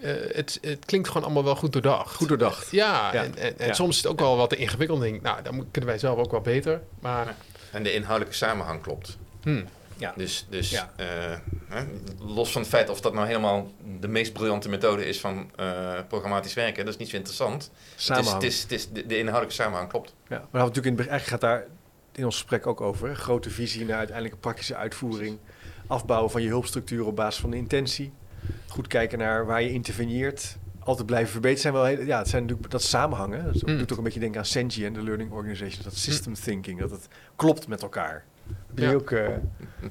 eh, 0.00 0.12
het, 0.36 0.58
het 0.62 0.84
klinkt 0.84 1.08
gewoon 1.08 1.22
allemaal 1.24 1.44
wel 1.44 1.56
goed 1.56 1.72
doordacht. 1.72 2.14
Goed 2.14 2.28
doordacht. 2.28 2.70
Ja, 2.70 3.12
Ja. 3.12 3.22
en, 3.24 3.36
en, 3.38 3.58
en 3.58 3.66
Ja. 3.66 3.72
soms 3.72 3.90
is 3.96 4.02
het 4.02 4.06
ook 4.12 4.20
wel 4.20 4.36
wat 4.36 4.50
te 4.50 4.56
ingewikkeld. 4.56 5.00
Denk 5.00 5.22
nou, 5.22 5.42
dan 5.42 5.66
kunnen 5.70 5.90
wij 5.90 5.98
zelf 5.98 6.18
ook 6.18 6.30
wel 6.30 6.40
beter. 6.40 6.82
Maar 7.00 7.34
En 7.72 7.82
de 7.82 7.92
inhoudelijke 7.92 8.36
samenhang 8.36 8.82
klopt. 8.82 9.16
hm, 9.42 9.64
Ja. 9.96 10.12
Dus, 10.16 10.46
dus 10.50 10.70
Ja. 10.70 10.92
eh, 10.96 11.06
hè, 11.68 11.84
los 12.18 12.52
van 12.52 12.60
het 12.60 12.70
feit 12.70 12.88
of 12.88 13.00
dat 13.00 13.12
nou 13.14 13.26
helemaal 13.26 13.70
de 14.00 14.08
meest 14.08 14.32
briljante 14.32 14.68
methode 14.68 15.04
is 15.06 15.20
van 15.20 15.50
eh, 15.56 15.92
programmatisch 16.08 16.54
werken, 16.54 16.84
dat 16.84 16.94
is 16.94 17.00
niet 17.00 17.08
zo 17.08 17.16
interessant. 17.16 17.62
Het 17.62 17.98
is, 17.98 18.04
Samenhang. 18.04 18.42
het 18.42 18.52
is, 18.52 18.62
het 18.62 18.72
is, 18.72 18.88
de, 18.90 19.06
de 19.06 19.18
inhoudelijke 19.18 19.54
samenhang 19.62 19.88
klopt. 19.88 20.14
Ja, 20.28 20.36
maar 20.36 20.46
we 20.50 20.58
natuurlijk 20.58 20.86
in 20.86 20.96
het 20.96 21.06
begin, 21.10 21.20
gaat 21.26 21.40
daar 21.40 21.64
in 22.12 22.24
ons 22.24 22.34
gesprek 22.34 22.66
ook 22.66 22.80
over. 22.80 23.08
Hè? 23.08 23.14
Grote 23.14 23.50
visie 23.50 23.84
naar 23.84 23.96
uiteindelijke 23.98 24.38
praktische 24.40 24.74
uitvoering. 24.76 25.38
Afbouwen 25.86 26.30
van 26.30 26.42
je 26.42 26.48
hulpstructuur 26.48 27.06
op 27.06 27.16
basis 27.16 27.40
van 27.40 27.50
de 27.50 27.56
intentie. 27.56 28.12
Goed 28.68 28.86
kijken 28.86 29.18
naar 29.18 29.46
waar 29.46 29.62
je 29.62 29.72
interveneert. 29.72 30.56
Altijd 30.78 31.06
blijven 31.06 31.30
verbeteren. 31.30 31.62
Zijn 31.62 31.74
wel 31.74 31.84
heel, 31.84 32.06
ja, 32.06 32.18
het 32.18 32.28
zijn 32.28 32.42
natuurlijk, 32.42 32.70
dat 32.70 32.82
samenhangen. 32.82 33.44
Dat 33.44 33.66
Mm. 33.66 33.78
doet 33.78 33.92
ook 33.92 33.98
een 33.98 34.04
beetje 34.04 34.20
denken 34.20 34.38
aan 34.40 34.46
Senji 34.46 34.84
en 34.86 34.92
de 34.92 35.02
Learning 35.02 35.30
Organization. 35.32 35.82
Dat 35.84 35.96
system 35.96 36.34
thinking, 36.34 36.80
dat 36.80 36.90
het 36.90 37.08
klopt 37.36 37.68
met 37.68 37.82
elkaar. 37.82 38.24
Ben 38.70 38.84
je 38.84 38.90
Ja. 38.90 38.96
ook 38.96 39.10
eh, 39.10 39.26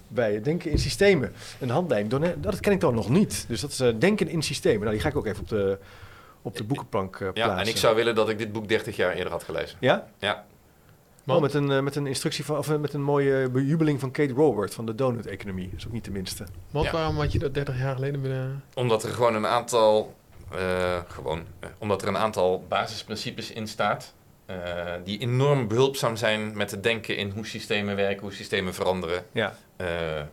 bij 0.08 0.42
denken 0.42 0.72
in 0.72 0.80
systemen. 0.80 1.34
Een 1.60 1.70
handleiding, 1.70 2.34
dat 2.42 2.60
ken 2.60 2.72
ik 2.72 2.80
dan 2.80 2.94
nog 2.96 3.10
niet. 3.10 3.46
Dus 3.48 3.62
dat 3.62 3.72
is 3.72 3.80
eh, 3.80 3.94
denken 4.00 4.28
in 4.28 4.42
systemen. 4.42 4.80
Nou, 4.80 4.92
die 4.92 5.00
ga 5.02 5.10
ik 5.10 5.16
ook 5.16 5.26
even 5.26 5.42
op 5.42 5.50
de, 5.50 5.78
op 6.42 6.58
de 6.58 6.64
boekenplank 6.64 7.14
eh, 7.16 7.20
plaatsen. 7.20 7.56
Ja, 7.56 7.62
en 7.62 7.68
ik 7.68 7.78
zou 7.78 7.96
willen 7.96 8.16
dat 8.16 8.30
ik 8.30 8.38
dit 8.38 8.52
boek 8.52 8.68
30 8.68 8.96
jaar 8.96 9.14
eerder 9.14 9.32
had 9.32 9.44
gelezen. 9.44 9.78
Ja? 9.80 10.08
Ja, 10.20 10.46
Oh, 11.36 11.42
met, 11.42 11.54
een, 11.54 11.72
eh, 11.72 11.80
met 11.82 11.96
een 11.96 12.08
instructie 12.08 12.46
van, 12.46 12.58
of 12.58 12.70
eh, 12.70 12.78
met 12.78 12.94
een 12.94 13.02
mooie 13.04 13.50
bejubeling 13.50 14.00
van 14.00 14.12
Kate 14.12 14.34
Robert 14.34 14.74
van 14.74 14.86
de 14.86 14.96
Donut 14.96 15.26
Economie. 15.26 15.70
Dat 15.70 15.80
is 15.80 15.86
ook 15.88 15.92
niet 15.94 16.06
de 16.06 16.12
minste. 16.12 16.46
want 16.72 16.86
Ja. 16.86 16.92
waarom 16.92 17.18
had 17.18 17.32
je 17.32 17.40
dat 17.40 17.54
30 17.54 17.78
jaar 17.80 17.96
geleden 17.96 18.22
willen... 18.22 18.64
omdat 18.76 19.04
er 19.04 19.10
gewoon 19.10 19.36
een 19.36 19.46
aantal, 19.48 20.16
eh, 20.52 20.98
gewoon, 21.08 21.44
omdat 21.78 22.02
er 22.02 22.08
een 22.08 22.18
aantal 22.18 22.66
basisprincipes 22.68 23.52
in 23.52 23.68
staat. 23.68 24.14
eh, 24.46 24.94
die 25.04 25.20
enorm 25.20 25.68
behulpzaam 25.68 26.16
zijn 26.16 26.58
met 26.58 26.72
het 26.72 26.84
denken 26.84 27.18
in 27.18 27.30
hoe 27.30 27.46
systemen 27.46 27.96
werken, 27.96 28.22
hoe 28.22 28.32
systemen 28.34 28.74
veranderen. 28.74 29.24
Ja, 29.32 29.56
Eh, 29.78 30.20
eh, 30.20 30.26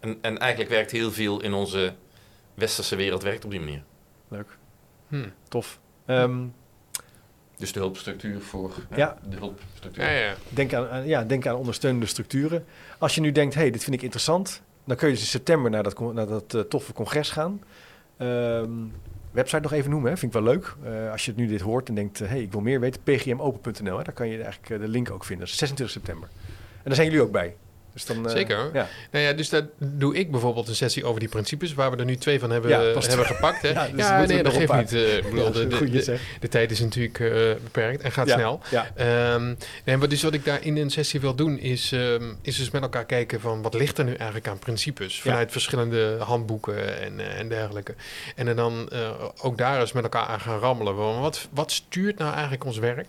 en, 0.00 0.18
en 0.20 0.38
eigenlijk 0.38 0.70
werkt 0.70 0.90
heel 0.90 1.10
veel 1.12 1.40
in 1.42 1.52
onze 1.52 1.92
westerse 2.54 2.96
wereld 2.96 3.22
werkt 3.22 3.44
op 3.44 3.50
die 3.50 3.60
manier. 3.60 3.82
leuk. 4.28 4.58
Hm. 5.08 5.28
Tof. 5.48 5.78
Ehm, 6.06 6.44
Dus 7.60 7.72
de 7.72 7.78
hulpstructuur 7.80 8.40
voor 8.40 8.72
eh, 8.90 8.98
Ja. 8.98 9.16
de 9.28 9.36
hulpstructuur. 9.36 10.04
Ja, 10.04 10.10
ja. 10.10 10.34
denk, 10.48 10.74
aan, 10.74 10.88
aan- 10.88 11.06
ja, 11.06 11.24
denk 11.24 11.46
aan 11.46 11.54
ondersteunende 11.56 12.06
structuren. 12.06 12.64
Als 12.98 13.14
je 13.14 13.20
nu 13.20 13.32
denkt, 13.32 13.54
hey, 13.54 13.70
dit 13.70 13.82
vind 13.82 13.96
ik 13.96 14.02
interessant. 14.02 14.62
Dan 14.84 14.96
kun 14.96 15.06
je 15.08 15.12
dus 15.14 15.22
in 15.22 15.28
september 15.28 15.70
naar 15.70 15.82
dat, 15.82 15.98
naar 16.14 16.26
dat 16.26 16.54
eh, 16.54 16.60
toffe 16.60 16.92
congres 16.92 17.30
gaan. 17.30 17.62
Ehm, 18.16 18.70
website 19.30 19.62
nog 19.62 19.72
even 19.72 19.90
noemen, 19.90 20.10
hè? 20.10 20.16
vind 20.16 20.34
ik 20.34 20.40
wel 20.42 20.52
leuk. 20.52 20.74
Eh, 20.84 21.10
als 21.12 21.24
je 21.24 21.30
het 21.30 21.40
nu 21.40 21.46
dit 21.46 21.60
hoort 21.60 21.88
en 21.88 21.94
denkt, 21.94 22.18
hé, 22.18 22.26
hey, 22.26 22.40
ik 22.42 22.52
wil 22.52 22.60
meer 22.60 22.80
weten. 22.80 23.02
pgmopen.nl, 23.02 23.96
hè? 23.98 24.04
daar 24.04 24.14
kan 24.14 24.28
je 24.28 24.42
eigenlijk 24.42 24.70
eh, 24.72 24.78
de 24.80 24.88
link 24.88 25.10
ook 25.10 25.24
vinden. 25.24 25.44
Dat 25.44 25.54
is 25.54 25.58
26 25.60 25.96
september. 25.96 26.28
En 26.76 26.82
daar 26.84 26.94
zijn 26.94 27.06
jullie 27.06 27.22
ook 27.22 27.32
bij. 27.32 27.56
Dus 28.06 28.16
dan, 28.16 28.26
eh, 28.26 28.32
Zeker. 28.32 28.70
Ja. 28.72 28.88
Nou 29.10 29.24
ja, 29.24 29.32
dus 29.32 29.48
daar 29.48 29.66
doe 29.78 30.14
ik 30.16 30.30
bijvoorbeeld 30.30 30.68
een 30.68 30.74
sessie 30.74 31.04
over 31.04 31.20
die 31.20 31.28
principes, 31.28 31.74
waar 31.74 31.90
we 31.90 31.96
er 31.96 32.04
nu 32.04 32.16
twee 32.16 32.38
van 32.40 32.50
hebben, 32.50 32.70
Ja, 32.70 32.92
past. 32.92 33.08
hebben 33.08 33.26
gepakt. 33.26 33.62
Hè? 33.62 33.68
Ja, 33.68 33.84
Ja, 33.96 33.96
dus 33.96 34.26
we 34.26 34.34
nee, 34.34 34.42
dat 34.42 34.52
geeft 34.52 34.72
niet. 34.72 34.92
eh, 34.92 35.16
ik 35.16 35.22
bedoel, 35.30 35.44
Ja, 35.44 35.50
de, 35.50 35.66
de, 35.90 36.18
de, 36.40 36.48
tijd 36.48 36.70
is 36.70 36.80
natuurlijk 36.80 37.18
eh, 37.20 37.30
beperkt 37.62 38.02
en 38.02 38.12
gaat 38.12 38.26
Ja, 38.26 38.34
snel. 38.34 38.60
Ja, 38.70 38.90
Ehm, 38.94 39.54
nee, 39.84 39.96
maar 39.96 40.08
dus 40.08 40.22
wat 40.22 40.34
ik 40.34 40.44
daar 40.44 40.64
in 40.64 40.76
een 40.76 40.90
sessie 40.90 41.20
wil 41.20 41.34
doen, 41.34 41.58
is, 41.58 41.92
ehm, 41.92 42.24
is 42.42 42.56
dus 42.56 42.70
met 42.70 42.82
elkaar 42.82 43.04
kijken 43.06 43.40
van 43.40 43.62
wat 43.62 43.74
ligt 43.74 43.98
er 43.98 44.04
nu 44.04 44.14
eigenlijk 44.14 44.48
aan 44.48 44.58
principes 44.58 45.20
vanuit 45.20 45.52
verschillende 45.52 46.16
handboeken 46.20 47.00
en, 47.00 47.20
eh, 47.20 47.38
en 47.38 47.48
dergelijke. 47.48 47.94
En 48.36 48.56
dan 48.56 48.88
eh, 48.92 49.10
ook 49.42 49.58
daar 49.58 49.80
eens 49.80 49.92
met 49.92 50.02
elkaar 50.02 50.26
aan 50.26 50.40
gaan 50.40 50.58
rammelen. 50.58 50.94
Wat, 51.20 51.48
wat 51.52 51.72
stuurt 51.72 52.18
nou 52.18 52.32
eigenlijk 52.32 52.64
ons 52.64 52.78
werk? 52.78 53.06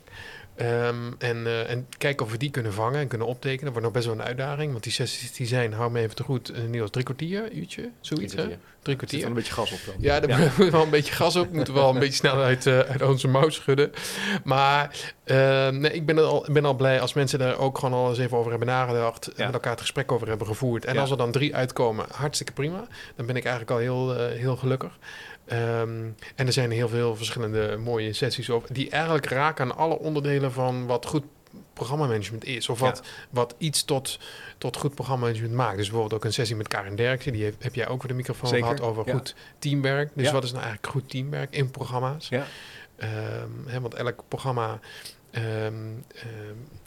Ehm, 0.61 1.11
en, 1.17 1.45
eh, 1.47 1.69
en 1.69 1.87
kijken 1.97 2.25
of 2.25 2.31
we 2.31 2.37
die 2.37 2.51
kunnen 2.51 2.73
vangen 2.73 2.99
en 2.99 3.07
kunnen 3.07 3.27
optekenen. 3.27 3.63
Dat 3.63 3.73
wordt 3.73 3.87
nog 3.87 3.91
best 3.95 4.05
wel 4.05 4.15
een 4.15 4.23
uitdaging. 4.23 4.71
Want 4.71 4.83
die 4.83 4.91
sessies 4.93 5.33
die 5.33 5.47
zijn, 5.47 5.73
hou 5.73 5.91
me 5.91 5.99
even 5.99 6.15
te 6.15 6.23
goed, 6.23 6.51
uh, 6.51 6.57
Niels, 6.69 6.89
drie 6.89 7.03
kwartier, 7.03 7.51
uurtje, 7.51 7.89
zoiets 7.99 8.33
hè? 8.33 8.57
Drie 8.81 8.95
kwartier. 8.95 9.21
er 9.21 9.27
een 9.27 9.33
beetje 9.33 9.53
gas 9.53 9.71
op 9.71 9.79
dan. 9.85 9.95
Ja, 9.97 10.19
daar 10.19 10.53
moet 10.57 10.69
wel 10.69 10.83
een 10.83 10.89
beetje 10.89 11.13
gas 11.13 11.35
op. 11.35 11.51
Moeten 11.51 11.73
we 11.73 11.79
wel 11.79 11.89
een 11.89 11.99
beetje 11.99 12.13
snel 12.13 12.35
uit, 12.35 12.65
eh, 12.65 12.79
uit 12.79 13.01
onze 13.01 13.27
mouw 13.27 13.49
schudden. 13.49 13.91
Maar 14.43 15.13
eh, 15.23 15.69
nee, 15.69 15.91
ik 15.91 16.05
ben 16.05 16.17
al, 16.17 16.45
ben 16.51 16.65
al 16.65 16.73
blij 16.73 17.01
als 17.01 17.13
mensen 17.13 17.39
daar 17.39 17.57
ook 17.57 17.77
gewoon 17.77 17.99
al 17.99 18.09
eens 18.09 18.17
even 18.19 18.37
over 18.37 18.49
hebben 18.49 18.67
nagedacht. 18.67 19.31
Ja. 19.35 19.45
Met 19.45 19.53
elkaar 19.53 19.71
het 19.71 19.81
gesprek 19.81 20.11
over 20.11 20.27
hebben 20.27 20.47
gevoerd. 20.47 20.85
En 20.85 20.93
Ja. 20.93 21.01
als 21.01 21.11
er 21.11 21.17
dan 21.17 21.31
drie 21.31 21.55
uitkomen, 21.55 22.05
hartstikke 22.11 22.51
prima. 22.53 22.87
Dan 23.15 23.25
ben 23.25 23.35
ik 23.35 23.45
eigenlijk 23.45 23.71
al 23.71 23.77
heel, 23.77 24.15
eh, 24.15 24.39
heel 24.39 24.55
gelukkig. 24.55 24.97
Ehm, 25.51 26.09
en 26.35 26.47
er 26.47 26.53
zijn 26.53 26.71
heel 26.71 26.89
veel 26.89 27.15
verschillende 27.15 27.77
mooie 27.77 28.13
sessies 28.13 28.49
over. 28.49 28.73
Die 28.73 28.89
eigenlijk 28.89 29.25
raken 29.25 29.65
aan 29.65 29.77
alle 29.77 29.99
onderdelen 29.99 30.51
van 30.51 30.85
wat 30.85 31.05
goed 31.05 31.23
programmamanagement 31.73 32.45
is. 32.45 32.69
Of 32.69 32.79
wat, 32.79 33.01
wat 33.29 33.55
iets 33.57 33.83
tot, 33.83 34.19
tot 34.57 34.77
goed 34.77 34.95
programmamanagement 34.95 35.53
maakt. 35.53 35.77
Dus 35.77 35.89
bijvoorbeeld 35.89 36.13
ook 36.13 36.25
een 36.25 36.33
sessie 36.33 36.55
met 36.55 36.67
Karin 36.67 36.95
Derksen. 36.95 37.31
Die 37.33 37.43
heb, 37.43 37.63
heb 37.63 37.75
jij 37.75 37.87
ook 37.87 37.99
voor 37.99 38.09
de 38.09 38.15
microfoon 38.15 38.49
Zeker, 38.49 38.65
gehad 38.65 38.81
over 38.81 39.03
ja. 39.05 39.13
goed 39.13 39.35
teamwerk. 39.59 40.11
Dus 40.13 40.25
Ja. 40.25 40.31
wat 40.33 40.43
is 40.43 40.51
nou 40.51 40.63
eigenlijk 40.63 40.93
goed 40.93 41.09
teamwerk 41.09 41.55
in 41.55 41.71
programma's? 41.71 42.29
Ja. 42.29 42.45
Hè, 43.65 43.81
want 43.81 43.93
elk 43.93 44.23
programma 44.27 44.79
ehm, 45.31 45.73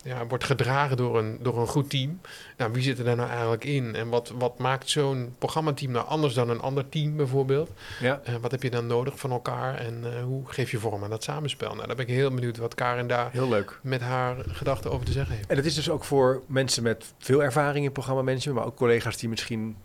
ja, 0.05 0.27
wordt 0.27 0.45
gedragen 0.45 0.97
door 0.97 1.19
een, 1.19 1.39
door 1.43 1.59
een 1.61 1.67
goed 1.67 1.91
team. 1.91 2.21
Nou, 2.57 2.73
wie 2.73 2.83
zit 2.83 2.99
er 2.99 3.05
daar 3.05 3.17
nou 3.17 3.29
eigenlijk 3.31 3.65
in? 3.65 3.95
En 3.95 4.09
wat, 4.09 4.33
wat 4.39 4.59
maakt 4.59 4.91
zo'n 4.91 5.35
programmateam 5.39 5.93
nou 5.93 6.07
anders 6.07 6.35
dan 6.35 6.49
een 6.51 6.61
ander 6.61 6.89
team 6.89 7.17
bijvoorbeeld? 7.17 7.71
Ja. 8.01 8.21
Eh, 8.25 8.35
wat 8.41 8.51
heb 8.51 8.63
je 8.63 8.71
dan 8.71 8.87
nodig 8.87 9.19
van 9.19 9.31
elkaar? 9.31 9.75
En 9.79 10.01
eh, 10.05 10.23
hoe 10.23 10.43
geef 10.47 10.71
je 10.71 10.79
vorm 10.79 11.05
aan 11.05 11.11
dat 11.11 11.23
samenspel? 11.25 11.75
Nou, 11.75 11.87
daar 11.87 11.97
ben 11.97 12.07
ik 12.09 12.15
heel 12.15 12.31
benieuwd 12.31 12.57
wat 12.57 12.75
Karin 12.75 13.07
daar 13.09 13.29
Heel 13.33 13.49
leuk. 13.49 13.79
met 13.83 14.01
haar 14.01 14.37
gedachten 14.49 14.91
over 14.93 15.07
te 15.07 15.13
zeggen 15.13 15.35
heeft. 15.37 15.49
En 15.49 15.57
dat 15.57 15.65
is 15.65 15.75
dus 15.75 15.91
ook 15.91 16.05
voor 16.05 16.43
mensen 16.47 16.83
met 16.83 17.13
veel 17.19 17.43
ervaring 17.43 17.85
in 17.85 17.93
programmamanagement, 17.93 18.59
maar 18.59 18.67
ook 18.69 18.77
collega's 18.77 19.17
die 19.17 19.29
misschien 19.29 19.77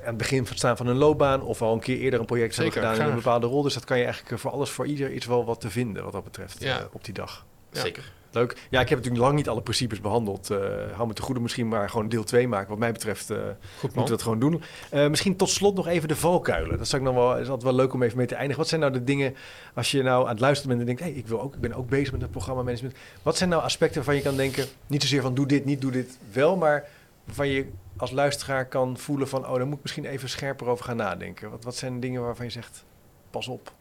aan 0.00 0.06
het 0.10 0.16
begin 0.16 0.46
staan 0.54 0.76
van 0.76 0.86
hun 0.86 0.96
loopbaan 0.96 1.42
of 1.42 1.62
al 1.62 1.72
een 1.74 1.80
keer 1.80 1.98
eerder 1.98 2.20
een 2.20 2.26
project 2.26 2.56
hebben 2.56 2.72
Zeker, 2.74 2.88
gedaan 2.90 3.06
in 3.06 3.10
een 3.12 3.18
bepaalde 3.22 3.46
rol. 3.46 3.62
Dus 3.62 3.74
dat 3.74 3.84
kan 3.84 3.98
je 3.98 4.04
eigenlijk 4.04 4.40
voor 4.40 4.50
alles, 4.50 4.70
voor 4.70 4.86
ieder 4.86 5.12
iets 5.12 5.26
wel 5.26 5.44
wat 5.44 5.60
te 5.60 5.70
vinden 5.70 6.02
wat 6.04 6.12
dat 6.12 6.24
betreft 6.24 6.62
Ja. 6.62 6.78
eh, 6.78 6.84
op 6.92 7.04
die 7.04 7.14
dag. 7.14 7.44
Ja. 7.72 7.80
Zeker. 7.80 8.12
Leuk. 8.34 8.52
Ja, 8.70 8.80
ik 8.80 8.88
heb 8.88 8.98
natuurlijk 8.98 9.24
lang 9.24 9.36
niet 9.36 9.48
alle 9.48 9.62
principes 9.62 10.00
behandeld. 10.00 10.50
Eh 10.50 10.58
hou 10.94 11.06
me 11.06 11.14
te 11.14 11.22
goede 11.22 11.40
misschien 11.40 11.68
maar 11.68 11.90
gewoon 11.90 12.08
deel 12.08 12.24
2 12.24 12.48
maken. 12.48 12.68
Wat 12.68 12.78
mij 12.78 12.92
betreft 12.92 13.30
eh, 13.30 13.38
moeten 13.80 14.02
we 14.02 14.08
dat 14.08 14.22
gewoon 14.22 14.38
doen. 14.38 14.62
Eh, 14.90 15.08
misschien 15.08 15.36
tot 15.36 15.50
slot 15.50 15.74
nog 15.74 15.86
even 15.86 16.08
de 16.08 16.16
valkuilen. 16.16 16.78
Dat 16.78 16.88
zou 16.88 17.02
ik 17.02 17.08
nog 17.08 17.16
wel, 17.16 17.38
is 17.38 17.48
altijd 17.48 17.62
wel 17.62 17.74
leuk 17.74 17.92
om 17.92 18.02
even 18.02 18.16
mee 18.16 18.26
te 18.26 18.34
eindigen. 18.34 18.58
Wat 18.60 18.68
zijn 18.68 18.80
nou 18.80 18.92
de 18.92 19.04
dingen, 19.04 19.34
als 19.74 19.90
je 19.90 20.02
nou 20.02 20.22
aan 20.22 20.30
het 20.30 20.40
luisteren 20.40 20.76
bent 20.76 20.80
en 20.80 20.96
denkt... 20.96 21.12
Hey, 21.12 21.22
ik, 21.22 21.26
wil 21.26 21.40
ook, 21.40 21.54
ik 21.54 21.60
ben 21.60 21.74
ook 21.74 21.88
bezig 21.88 22.12
met 22.12 22.20
het 22.20 22.30
programmamanagement. 22.30 22.96
Wat 23.22 23.36
zijn 23.36 23.50
nou 23.50 23.62
aspecten 23.62 23.96
waarvan 23.96 24.14
je 24.16 24.22
kan 24.22 24.36
denken... 24.36 24.66
niet 24.86 25.02
zozeer 25.02 25.22
van 25.22 25.34
doe 25.34 25.46
dit, 25.46 25.64
niet 25.64 25.80
doe 25.80 25.90
dit 25.90 26.18
wel... 26.32 26.56
maar 26.56 26.88
waarvan 27.24 27.48
je 27.48 27.66
als 27.96 28.10
luisteraar 28.10 28.66
kan 28.66 28.98
voelen 28.98 29.28
van... 29.28 29.46
oh, 29.46 29.54
daar 29.54 29.66
moet 29.66 29.76
ik 29.76 29.82
misschien 29.82 30.04
even 30.04 30.28
scherper 30.28 30.66
over 30.66 30.84
gaan 30.84 30.96
nadenken. 30.96 31.50
Wat, 31.50 31.64
wat 31.64 31.76
zijn 31.76 32.00
dingen 32.00 32.22
waarvan 32.22 32.44
je 32.44 32.52
zegt, 32.52 32.84
pas 33.30 33.48
op. 33.48 33.72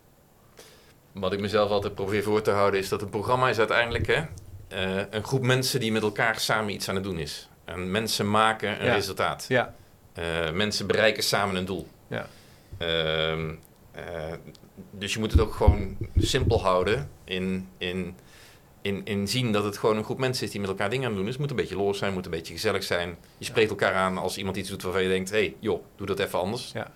Wat 1.14 1.34
ik 1.34 1.40
mezelf 1.40 1.70
altijd 1.70 1.96
probeer 1.96 2.24
voor 2.24 2.42
te 2.42 2.52
houden 2.52 2.80
is 2.80 2.90
dat 2.90 3.02
een 3.02 3.10
programma 3.10 3.50
is 3.50 3.58
uiteindelijk 3.58 4.08
hè, 4.08 4.22
eh, 4.68 5.04
een 5.10 5.24
groep 5.24 5.42
mensen 5.42 5.80
die 5.80 5.92
met 5.92 6.02
elkaar 6.02 6.40
samen 6.40 6.74
iets 6.74 6.90
aan 6.90 6.96
het 6.96 7.04
doen 7.04 7.20
is. 7.20 7.50
En 7.66 7.92
mensen 7.92 8.30
maken 8.30 8.80
een 8.80 8.86
Ja. 8.86 8.94
resultaat. 8.94 9.46
Ja, 9.48 9.76
Eh, 10.14 10.52
mensen 10.52 10.88
bereiken 10.88 11.24
samen 11.24 11.56
een 11.56 11.66
doel. 11.66 11.88
ja, 12.08 12.28
Ehm, 12.78 13.54
eh, 13.92 14.04
dus 14.92 15.14
je 15.14 15.20
moet 15.20 15.32
het 15.32 15.42
ook 15.42 15.54
gewoon 15.54 15.98
simpel 16.18 16.62
houden 16.62 17.10
in, 17.24 17.68
in, 17.78 18.16
in, 18.82 19.02
in 19.06 19.28
zien 19.28 19.52
dat 19.52 19.64
het 19.64 19.78
gewoon 19.78 19.98
een 19.98 20.04
groep 20.04 20.18
mensen 20.20 20.46
is 20.46 20.52
die 20.52 20.60
met 20.62 20.70
elkaar 20.70 20.90
dingen 20.90 21.04
aan 21.06 21.10
het 21.12 21.18
doen 21.20 21.28
is. 21.28 21.34
Het 21.34 21.42
moet 21.42 21.50
een 21.50 21.56
beetje 21.56 21.76
los 21.84 21.98
zijn, 21.98 22.14
moet 22.14 22.26
een 22.26 22.32
beetje 22.32 22.54
gezellig 22.54 22.84
zijn. 22.84 23.18
Je 23.38 23.46
spreekt 23.46 23.70
elkaar 23.70 23.94
aan 23.94 24.18
als 24.18 24.38
iemand 24.38 24.58
iets 24.58 24.70
doet 24.70 24.82
waarvan 24.82 25.02
je 25.04 25.10
denkt, 25.10 25.30
hé 25.30 25.38
hey, 25.38 25.56
joh, 25.60 25.84
doe 25.96 26.08
dat 26.08 26.20
even 26.20 26.40
anders. 26.40 26.72
ja. 26.74 26.92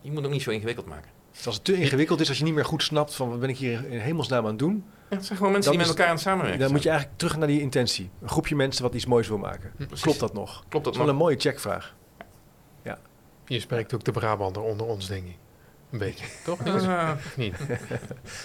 Je 0.00 0.08
moet 0.10 0.16
het 0.16 0.26
ook 0.26 0.32
niet 0.32 0.42
zo 0.42 0.50
ingewikkeld 0.50 0.86
maken. 0.86 1.10
Dus 1.36 1.46
als 1.46 1.54
het 1.54 1.64
te 1.64 1.74
ingewikkeld 1.74 2.20
is, 2.20 2.28
als 2.28 2.38
je 2.38 2.44
niet 2.44 2.54
meer 2.54 2.64
goed 2.64 2.82
snapt... 2.82 3.14
van 3.14 3.30
wat 3.30 3.40
ben 3.40 3.48
ik 3.48 3.58
hier 3.58 3.90
in 3.90 3.98
hemelsnaam 3.98 4.42
aan 4.44 4.50
het 4.50 4.58
doen... 4.58 4.84
Ja, 5.10 5.16
het 5.16 5.26
zijn 5.26 5.38
gewoon 5.38 5.52
mensen 5.52 5.70
die 5.70 5.80
met 5.80 5.88
elkaar 5.88 6.06
aan 6.06 6.12
het 6.12 6.22
samenwerken 6.22 6.60
dan 6.60 6.70
moet 6.72 6.82
je 6.82 6.88
eigenlijk 6.88 7.18
terug 7.18 7.36
naar 7.36 7.46
die 7.46 7.60
intentie. 7.60 8.10
Een 8.22 8.28
groepje 8.28 8.56
mensen 8.56 8.82
wat 8.82 8.94
iets 8.94 9.06
moois 9.06 9.28
wil 9.28 9.38
maken. 9.38 9.72
Precies. 9.76 10.00
Klopt 10.00 10.20
dat 10.20 10.32
nog? 10.32 10.50
Klopt 10.68 10.72
Dat 10.72 10.84
dat 10.84 10.92
is 10.92 10.98
wel 10.98 11.06
nog? 11.06 11.16
een 11.16 11.22
mooie 11.22 11.36
checkvraag. 11.38 11.94
Je 13.46 13.60
spreekt 13.60 13.94
ook 13.94 14.04
de 14.04 14.12
Brabander 14.12 14.62
onder 14.62 14.86
ons, 14.86 15.06
denk 15.06 15.26
ik. 15.26 15.36
Een 15.94 16.00
beetje, 16.00 16.24
toch? 16.44 16.64
Niels? 16.64 16.82
Ah. 16.82 17.10
Of 17.16 17.36
niet? 17.36 17.54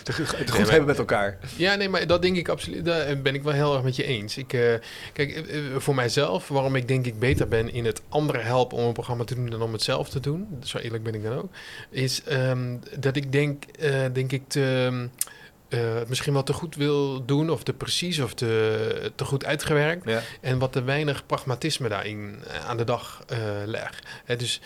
Het 0.03 0.49
goed 0.49 0.59
maar- 0.59 0.69
hebben 0.69 0.85
met 0.85 0.97
elkaar. 0.97 1.37
Ja, 1.55 1.75
nee, 1.75 1.89
maar 1.89 2.07
dat 2.07 2.21
denk 2.21 2.37
ik 2.37 2.47
absoluut. 2.49 2.85
Daar 2.85 3.21
ben 3.21 3.33
ik 3.35 3.43
wel 3.43 3.53
heel 3.53 3.73
erg 3.73 3.83
met 3.83 3.95
je 3.95 4.03
eens. 4.03 4.37
Ik, 4.37 4.53
eh, 4.53 4.73
kijk, 5.13 5.31
eh, 5.31 5.65
eh, 5.65 5.75
voor 5.77 5.95
mijzelf, 5.95 6.47
waarom 6.47 6.75
ik 6.75 6.87
denk 6.87 7.05
ik 7.05 7.19
beter 7.19 7.47
ben 7.47 7.73
in 7.73 7.85
het 7.85 8.01
andere 8.09 8.39
helpen 8.39 8.77
om 8.77 8.85
een 8.85 8.93
programma 8.93 9.23
te 9.23 9.35
doen 9.35 9.49
dan 9.49 9.61
om 9.61 9.73
het 9.73 9.83
zelf 9.83 10.09
te 10.09 10.19
doen, 10.19 10.47
zo 10.63 10.77
eerlijk 10.77 11.03
ben 11.03 11.13
ik 11.13 11.23
dan 11.23 11.37
ook, 11.37 11.49
is 11.89 12.23
ehm, 12.23 12.77
dat 12.99 13.15
ik 13.15 13.31
denk, 13.31 13.63
eh, 13.63 14.05
denk 14.13 14.31
ik, 14.31 14.47
te, 14.47 15.07
het 15.77 16.09
misschien 16.09 16.33
wel 16.33 16.43
te 16.43 16.53
goed 16.53 16.75
wil 16.75 17.25
doen, 17.25 17.49
of 17.49 17.63
te 17.63 17.73
precies, 17.73 18.19
of 18.19 18.33
te, 18.33 19.11
te 19.15 19.25
goed 19.25 19.45
uitgewerkt. 19.45 20.05
Ja. 20.05 20.21
En 20.41 20.59
wat 20.59 20.71
te 20.71 20.83
weinig 20.83 21.25
pragmatisme 21.25 21.89
daarin 21.89 22.35
eh, 22.47 22.65
aan 22.65 22.77
de 22.77 22.83
dag 22.83 23.23
eh 23.27 23.37
leg. 23.65 24.03
Hè, 24.25 24.35
dus 24.35 24.61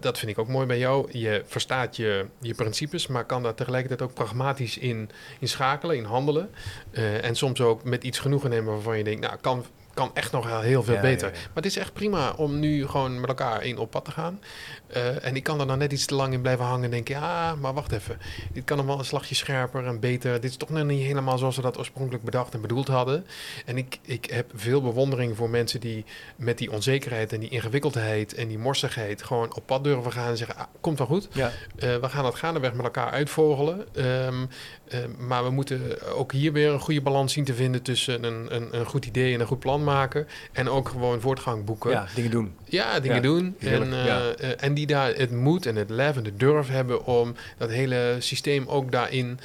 dat 0.00 0.18
vind 0.18 0.30
ik 0.30 0.38
ook 0.38 0.48
mooi 0.48 0.66
bij 0.66 0.78
jou. 0.78 1.18
Je 1.18 1.42
verstaat 1.46 1.96
je, 1.96 2.26
je 2.40 2.54
principes, 2.54 3.06
maar 3.06 3.24
kan 3.24 3.42
daar 3.42 3.54
tegelijkertijd 3.54 4.02
ook 4.02 4.14
pragmatisch 4.14 4.78
in, 4.78 5.10
in 5.38 5.48
schakelen, 5.48 5.96
in 5.96 6.04
handelen. 6.04 6.50
Eh, 6.90 7.24
en 7.24 7.34
soms 7.34 7.60
ook 7.60 7.84
met 7.84 8.04
iets 8.04 8.18
genoegen 8.18 8.50
nemen 8.50 8.72
waarvan 8.72 8.98
je 8.98 9.04
denkt, 9.04 9.20
nou, 9.20 9.36
kan, 9.40 9.64
kan 9.96 10.10
echt 10.14 10.32
nog 10.32 10.60
heel 10.60 10.82
veel 10.82 10.94
Ja, 10.94 11.00
beter. 11.00 11.28
ja, 11.28 11.34
ja. 11.34 11.40
Maar 11.40 11.54
het 11.54 11.66
is 11.66 11.76
echt 11.76 11.92
prima 11.92 12.32
om 12.36 12.58
nu 12.58 12.86
gewoon 12.86 13.20
met 13.20 13.28
elkaar 13.28 13.64
in 13.64 13.78
op 13.78 13.90
pad 13.90 14.04
te 14.04 14.10
gaan. 14.10 14.40
Eh, 14.86 15.24
en 15.24 15.36
ik 15.36 15.42
kan 15.42 15.60
er 15.60 15.66
dan 15.66 15.78
net 15.78 15.92
iets 15.92 16.06
te 16.06 16.14
lang 16.14 16.32
in 16.32 16.40
blijven 16.40 16.64
hangen 16.64 16.84
en 16.84 16.90
denken, 16.90 17.14
ja, 17.14 17.54
maar 17.54 17.74
wacht 17.74 17.92
even. 17.92 18.18
Dit 18.52 18.64
kan 18.64 18.76
nog 18.76 18.86
wel 18.86 18.98
een 18.98 19.04
slagje 19.04 19.34
scherper 19.34 19.86
en 19.86 20.00
beter. 20.00 20.40
Dit 20.40 20.50
is 20.50 20.56
toch 20.56 20.68
nog 20.68 20.84
niet 20.84 21.02
helemaal 21.02 21.38
zoals 21.38 21.56
we 21.56 21.62
dat 21.62 21.78
oorspronkelijk 21.78 22.24
bedacht 22.24 22.54
en 22.54 22.60
bedoeld 22.60 22.88
hadden. 22.88 23.26
En 23.64 23.76
ik, 23.78 23.98
ik 24.02 24.24
heb 24.24 24.50
veel 24.54 24.82
bewondering 24.82 25.36
voor 25.36 25.50
mensen 25.50 25.80
die 25.80 26.04
met 26.36 26.58
die 26.58 26.72
onzekerheid 26.72 27.32
en 27.32 27.40
die 27.40 27.48
ingewikkeldheid 27.48 28.34
en 28.34 28.48
die 28.48 28.58
morsigheid 28.58 29.22
gewoon 29.22 29.54
op 29.54 29.66
pad 29.66 29.84
durven 29.84 30.12
gaan 30.12 30.28
en 30.28 30.36
zeggen, 30.36 30.56
ah, 30.56 30.66
komt 30.80 30.98
wel 30.98 31.06
goed. 31.06 31.28
Ja. 31.32 31.50
Eh, 31.78 31.96
we 31.96 32.08
gaan 32.08 32.24
het 32.24 32.34
gaandeweg 32.34 32.72
met 32.72 32.84
elkaar 32.84 33.10
uitvogelen. 33.10 33.86
Ehm, 33.94 34.46
eh, 34.88 34.98
maar 35.18 35.44
we 35.44 35.50
moeten 35.50 35.80
ook 36.14 36.32
hier 36.32 36.52
weer 36.52 36.70
een 36.70 36.80
goede 36.80 37.00
balans 37.00 37.32
zien 37.32 37.44
te 37.44 37.54
vinden 37.54 37.82
tussen 37.82 38.24
een, 38.24 38.46
een, 38.54 38.68
een 38.78 38.86
goed 38.86 39.06
idee 39.06 39.34
en 39.34 39.40
een 39.40 39.46
goed 39.46 39.58
plan 39.58 39.84
maken. 39.84 40.26
En 40.52 40.68
ook 40.68 40.88
gewoon 40.88 41.20
voortgang 41.20 41.64
boeken. 41.64 41.90
ja, 41.90 42.06
dingen 42.14 42.30
doen. 42.30 42.54
Ja, 42.64 43.00
dingen 43.00 43.16
Ja, 43.16 43.22
doen. 43.22 43.54
heerlijk, 43.58 43.90
En, 43.90 43.98
eh, 43.98 44.06
ja. 44.06 44.28
eh, 44.34 44.50
en 44.64 44.74
die 44.74 44.86
daar 44.86 45.14
het 45.14 45.30
moed 45.30 45.66
en 45.66 45.76
het 45.76 45.90
lef 45.90 46.16
en 46.16 46.22
de 46.22 46.36
durf 46.36 46.68
hebben 46.68 47.04
om 47.04 47.34
dat 47.58 47.70
hele 47.70 48.16
systeem 48.18 48.66
ook 48.68 48.92
daarin 48.92 49.38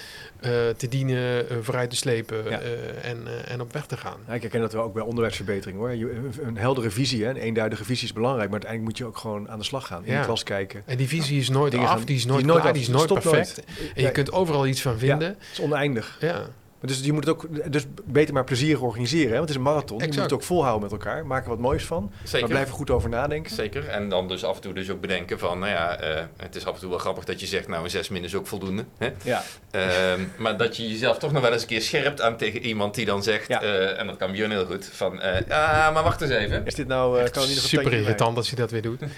te 0.78 0.88
dienen, 0.90 1.50
eh, 1.50 1.58
vooruit 1.62 1.90
te 1.90 1.96
slepen 1.96 2.44
Ja. 2.50 2.60
eh, 2.60 3.10
en, 3.10 3.28
eh, 3.28 3.52
en 3.54 3.62
op 3.62 3.74
weg 3.74 3.86
te 3.86 3.98
gaan. 3.98 4.18
Ja, 4.28 4.34
ik 4.34 4.42
herken 4.42 4.60
dat 4.62 4.74
wel 4.74 4.84
ook 4.84 4.94
bij 4.94 5.04
onderwijsverbetering 5.04 5.78
hoor. 5.78 5.90
Een, 5.90 6.58
heldere 6.58 6.90
visie, 6.90 7.24
hè, 7.24 7.30
een 7.30 7.36
eenduidige 7.36 7.84
visie 7.86 8.08
is 8.08 8.14
belangrijk, 8.14 8.50
maar 8.50 8.60
uiteindelijk 8.60 8.92
moet 8.92 8.98
je 8.98 9.06
ook 9.14 9.18
gewoon 9.18 9.50
aan 9.50 9.60
de 9.60 9.66
slag 9.66 9.88
gaan. 9.88 10.06
In 10.06 10.12
Ja. 10.14 10.20
de 10.20 10.26
klas 10.26 10.44
kijken. 10.44 10.84
En 10.86 10.98
die 10.98 11.08
visie 11.08 11.40
is 11.40 11.50
nooit 11.50 11.76
af, 11.76 11.86
gaan- 11.88 12.04
die 12.06 12.16
is 12.16 12.26
nooit 12.26 12.46
nooit 12.46 12.60
klaar, 12.62 12.68
af, 12.68 12.72
die 12.74 12.82
is 12.82 12.88
het 12.88 12.96
nooit 12.98 13.10
stopt 13.10 13.22
perfect. 13.24 13.56
nooit. 13.78 13.92
En 13.96 14.04
je 14.04 14.12
kunt 14.12 14.32
overal 14.32 14.68
iets 14.68 14.82
van 14.82 14.98
vinden. 15.00 15.28
Het 15.28 15.38
is 15.52 15.60
oneindig. 15.62 16.18
Ja. 16.20 16.42
Dus 16.82 17.00
je 17.00 17.14
moet 17.14 17.26
het 17.26 17.34
ook 17.34 17.72
dus 17.72 17.86
beter 18.06 18.34
maar 18.34 18.44
plezierig 18.44 18.82
organiseren. 18.82 19.30
Hè? 19.30 19.36
Want 19.38 19.42
het 19.42 19.50
is 19.50 19.56
een 19.56 19.62
marathon. 19.62 19.98
Je 19.98 20.04
moet 20.04 20.14
Exact. 20.14 20.30
het 20.32 20.40
ook 20.40 20.46
volhouden 20.46 20.82
met 20.82 20.92
elkaar. 20.92 21.26
Maak 21.26 21.44
er 21.44 21.50
wat 21.50 21.60
moois 21.60 21.86
van. 21.86 22.04
Maar 22.12 22.28
Zeker. 22.28 22.48
blijf 22.48 22.68
er 22.68 22.74
goed 22.74 22.90
over 22.90 23.10
nadenken. 23.10 23.56
Zeker. 23.56 23.88
En 23.88 24.10
dan 24.10 24.28
dus 24.28 24.44
af 24.44 24.56
en 24.56 24.62
toe 24.62 24.74
dus 24.74 24.90
ook 24.90 25.02
bedenken 25.02 25.40
van, 25.40 25.60
nou 25.60 25.72
ja, 25.72 26.00
eh, 26.00 26.24
het 26.38 26.56
is 26.56 26.66
af 26.66 26.74
en 26.74 26.80
toe 26.80 26.90
wel 26.90 26.98
grappig 27.00 27.24
dat 27.24 27.40
je 27.40 27.46
zegt, 27.46 27.68
nou 27.68 27.84
een 27.84 27.90
6 27.90 28.10
min 28.10 28.24
is 28.24 28.36
ook 28.36 28.48
voldoende. 28.48 28.86
Hè? 28.98 29.10
Ja, 29.24 29.44
Ehm, 29.72 30.22
maar 30.38 30.58
dat 30.58 30.78
je 30.78 30.90
jezelf 30.90 31.18
toch 31.18 31.32
nog 31.32 31.42
wel 31.42 31.52
eens 31.52 31.62
een 31.62 31.68
keer 31.68 31.82
scherpt 31.82 32.22
aan 32.22 32.38
tegen 32.38 32.62
iemand 32.62 32.96
die 32.96 33.06
dan 33.06 33.24
zegt, 33.24 33.48
Ja. 33.48 33.62
eh, 33.62 34.00
en 34.00 34.08
dat 34.08 34.18
kan 34.18 34.32
Björn 34.32 34.52
heel 34.52 34.66
goed, 34.66 34.90
van, 34.92 35.22
eh, 35.22 35.42
ja, 35.48 35.92
maar 35.92 36.04
wacht 36.04 36.22
eens 36.22 36.32
even. 36.32 36.66
is 36.66 36.76
dit 36.76 36.88
nou... 36.88 37.20
eh 37.20 37.30
kan 37.32 37.42
er 37.42 37.48
niet 37.48 37.56
nog 37.56 37.64
een 37.64 37.70
Super 37.70 37.94
irritant 37.94 38.38
als 38.38 38.50
je 38.50 38.56
dat 38.56 38.72
weer 38.72 38.82
doet. 38.82 39.00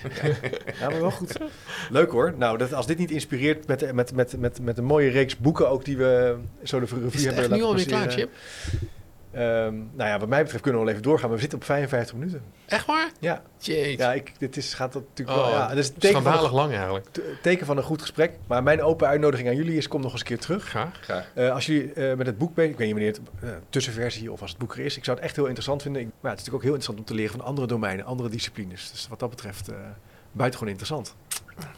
Ja, 0.79 0.89
maar 0.89 0.99
wel 1.01 1.11
goed. 1.11 1.31
Leuk 1.89 2.11
hoor. 2.11 2.33
Nou, 2.37 2.57
dat, 2.57 2.73
als 2.73 2.87
dit 2.87 2.97
niet 2.97 3.11
inspireert 3.11 3.67
met, 3.67 3.93
met, 3.93 4.13
met, 4.15 4.37
met, 4.37 4.59
met 4.61 4.77
een 4.77 4.83
mooie 4.83 5.09
reeks 5.09 5.37
boeken 5.37 5.69
ook 5.69 5.85
die 5.85 5.97
we 5.97 6.35
zo 6.63 6.79
de 6.79 6.85
het 6.85 7.23
hebben 7.23 7.52
nu 7.53 7.63
alweer 7.63 7.85
klaar. 7.85 8.11
Chip? 8.11 8.29
Ehm, 9.33 9.75
nou 9.93 10.09
ja, 10.09 10.19
wat 10.19 10.29
mij 10.29 10.41
betreft 10.41 10.63
kunnen 10.63 10.79
we 10.79 10.85
wel 10.85 10.95
even 10.95 11.07
doorgaan. 11.07 11.25
Maar 11.27 11.35
we 11.35 11.41
zitten 11.41 11.59
op 11.59 11.65
55 11.65 12.15
minuten. 12.15 12.41
Echt 12.65 12.85
waar? 12.85 13.11
Ja, 13.19 13.41
ja 13.57 14.13
ik, 14.13 14.31
dit 14.37 14.57
is, 14.57 14.73
gaat 14.73 14.93
dat 14.93 15.03
natuurlijk 15.07 15.37
Oh, 15.37 15.45
wel... 15.45 15.53
Ja, 15.55 15.67
dat 15.67 15.77
is 15.77 15.87
het 15.87 15.99
teken 15.99 16.21
van, 16.21 16.21
Schandalig 16.21 16.51
een, 16.51 16.57
lang 16.57 16.73
eigenlijk. 16.73 17.05
te- 17.11 17.35
teken 17.41 17.65
van 17.65 17.77
een 17.77 17.83
goed 17.83 18.01
gesprek. 18.01 18.31
Maar 18.47 18.63
mijn 18.63 18.81
open 18.81 19.07
uitnodiging 19.07 19.49
aan 19.49 19.55
jullie 19.55 19.77
is, 19.77 19.87
kom 19.87 20.01
nog 20.01 20.11
eens 20.11 20.19
een 20.19 20.27
keer 20.27 20.39
terug. 20.39 20.63
Graag. 20.63 20.99
Graag. 21.01 21.31
Eh, 21.33 21.51
als 21.51 21.65
jullie 21.65 21.93
eh, 21.93 22.17
met 22.17 22.25
het 22.25 22.37
boek 22.37 22.55
bezig, 22.55 22.71
ik 22.71 22.77
weet 22.77 22.93
niet 22.93 22.95
wanneer 22.95 23.13
het 23.13 23.49
eh, 23.49 23.49
tussenversie 23.69 24.31
of 24.31 24.41
als 24.41 24.49
het 24.49 24.59
boek 24.59 24.75
er 24.75 24.85
is, 24.85 24.97
ik 24.97 25.03
zou 25.03 25.17
het 25.17 25.25
echt 25.25 25.35
heel 25.35 25.45
interessant 25.45 25.81
vinden. 25.81 26.01
Ik, 26.01 26.07
maar 26.07 26.31
het 26.31 26.39
is 26.39 26.45
natuurlijk 26.45 26.55
ook 26.55 26.61
heel 26.63 26.73
interessant 26.73 26.99
om 26.99 27.05
te 27.05 27.13
leren 27.13 27.31
van 27.37 27.41
andere 27.47 27.67
domeinen, 27.67 28.05
andere 28.05 28.29
disciplines. 28.29 28.91
Dus 28.91 29.07
wat 29.07 29.19
dat 29.19 29.29
betreft, 29.29 29.67
eh 29.67 29.75
buitengewoon 30.35 30.73
interessant. 30.73 31.15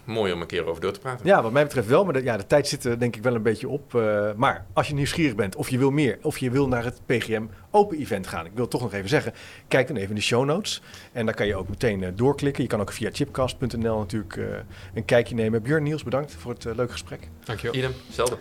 Mooi 0.04 0.34
om 0.34 0.42
een 0.42 0.48
keer 0.48 0.66
over 0.66 0.82
door 0.82 0.92
te 0.92 1.00
praten. 1.00 1.26
Ja, 1.26 1.42
wat 1.42 1.52
mij 1.52 1.64
betreft 1.64 1.88
wel. 1.88 2.04
Maar 2.04 2.14
de, 2.14 2.24
ja, 2.24 2.38
de 2.38 2.48
tijd 2.48 2.68
zit 2.68 2.84
er 2.84 3.00
denk 3.00 3.16
ik 3.16 3.24
wel 3.24 3.36
een 3.36 3.42
beetje 3.42 3.68
op. 3.68 3.94
Uh, 3.94 4.30
maar 4.36 4.66
als 4.74 4.88
je 4.88 4.94
nieuwsgierig 4.94 5.36
bent 5.36 5.56
of 5.56 5.70
je 5.70 5.78
wil 5.78 5.92
meer... 5.92 6.18
of 6.22 6.38
je 6.38 6.52
wil 6.52 6.68
naar 6.68 6.84
het 6.84 7.02
PGM 7.06 7.46
Open 7.72 7.98
Event 7.98 8.28
gaan... 8.28 8.46
ik 8.46 8.52
wil 8.56 8.68
toch 8.68 8.82
nog 8.82 8.94
even 8.94 9.10
zeggen, 9.10 9.34
kijk 9.68 9.88
dan 9.88 9.96
even 9.96 10.10
in 10.10 10.16
de 10.16 10.22
show 10.22 10.46
notes. 10.46 10.82
En 11.12 11.26
daar 11.26 11.36
kan 11.36 11.48
je 11.48 11.56
ook 11.56 11.70
meteen 11.70 12.02
uh, 12.02 12.10
doorklikken. 12.16 12.64
Je 12.64 12.70
kan 12.70 12.82
ook 12.82 12.92
via 12.92 13.10
chipcast.nl 13.14 13.98
natuurlijk 13.98 14.36
uh, 14.36 14.46
een 14.94 15.06
kijkje 15.06 15.36
nemen. 15.36 15.62
Björn 15.62 15.84
Niels, 15.84 16.04
bedankt 16.04 16.36
voor 16.36 16.52
het 16.52 16.64
leuke 16.64 16.92
gesprek. 16.92 17.30
Dankjewel. 17.44 17.76
Idem, 17.76 17.92
hetzelfde. 18.06 18.38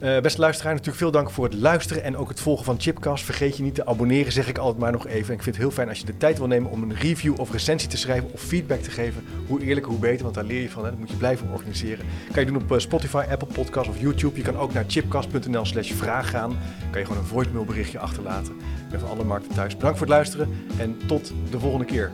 Uh, 0.00 0.20
beste 0.20 0.40
luisteraar, 0.40 0.72
natuurlijk 0.72 0.98
veel 0.98 1.10
dank 1.10 1.30
voor 1.30 1.44
het 1.44 1.54
luisteren 1.54 2.02
en 2.02 2.16
ook 2.16 2.28
het 2.28 2.40
volgen 2.40 2.64
van 2.64 2.80
Chipcast. 2.80 3.24
Vergeet 3.24 3.56
je 3.56 3.62
niet 3.62 3.74
te 3.74 3.86
abonneren, 3.86 4.32
zeg 4.32 4.48
ik 4.48 4.58
altijd 4.58 4.78
maar 4.78 4.92
nog 4.92 5.06
even. 5.06 5.34
ik 5.34 5.42
vind 5.42 5.44
het 5.44 5.64
heel 5.64 5.70
fijn 5.70 5.88
als 5.88 5.98
je 5.98 6.06
de 6.06 6.16
tijd 6.16 6.38
wil 6.38 6.46
nemen 6.46 6.70
om 6.70 6.82
een 6.82 6.94
review 6.94 7.40
of 7.40 7.52
recensie 7.52 7.88
te 7.88 7.96
schrijven 7.96 8.32
of 8.32 8.40
feedback 8.40 8.80
te 8.80 8.90
geven. 8.90 9.24
Hoe 9.46 9.62
eerlijker, 9.62 9.92
hoe 9.92 10.00
beter, 10.00 10.22
want 10.22 10.34
daar 10.34 10.44
leer 10.44 10.62
je 10.62 10.70
van. 10.70 10.84
Hè. 10.84 10.90
Dat 10.90 10.98
moet 10.98 11.10
je 11.10 11.16
blijven 11.16 11.48
organiseren. 11.52 12.06
Kan 12.32 12.44
je 12.44 12.52
doen 12.52 12.62
op 12.70 12.80
Spotify, 12.80 13.24
Apple 13.30 13.48
Podcasts 13.52 13.88
of 13.88 14.00
YouTube. 14.00 14.36
Je 14.36 14.42
kan 14.42 14.56
ook 14.56 14.72
naar 14.72 14.84
chipcast.nl 14.86 15.64
slash 15.64 15.92
vraag 15.92 16.30
gaan. 16.30 16.58
Kan 16.90 17.00
je 17.00 17.06
gewoon 17.06 17.22
een 17.22 17.28
voicemail 17.28 17.64
berichtje 17.64 17.98
achterlaten. 17.98 18.54
Ik 18.54 18.90
ben 18.90 19.00
van 19.00 19.08
alle 19.08 19.24
markten 19.24 19.54
thuis. 19.54 19.76
Bedankt 19.76 19.98
voor 19.98 20.06
het 20.06 20.16
luisteren 20.16 20.48
en 20.78 20.96
tot 21.06 21.32
de 21.50 21.58
volgende 21.58 21.84
keer. 21.84 22.12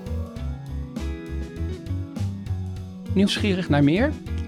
Nieuwsgierig 3.13 3.69
naar 3.69 3.85
meer? 3.85 4.13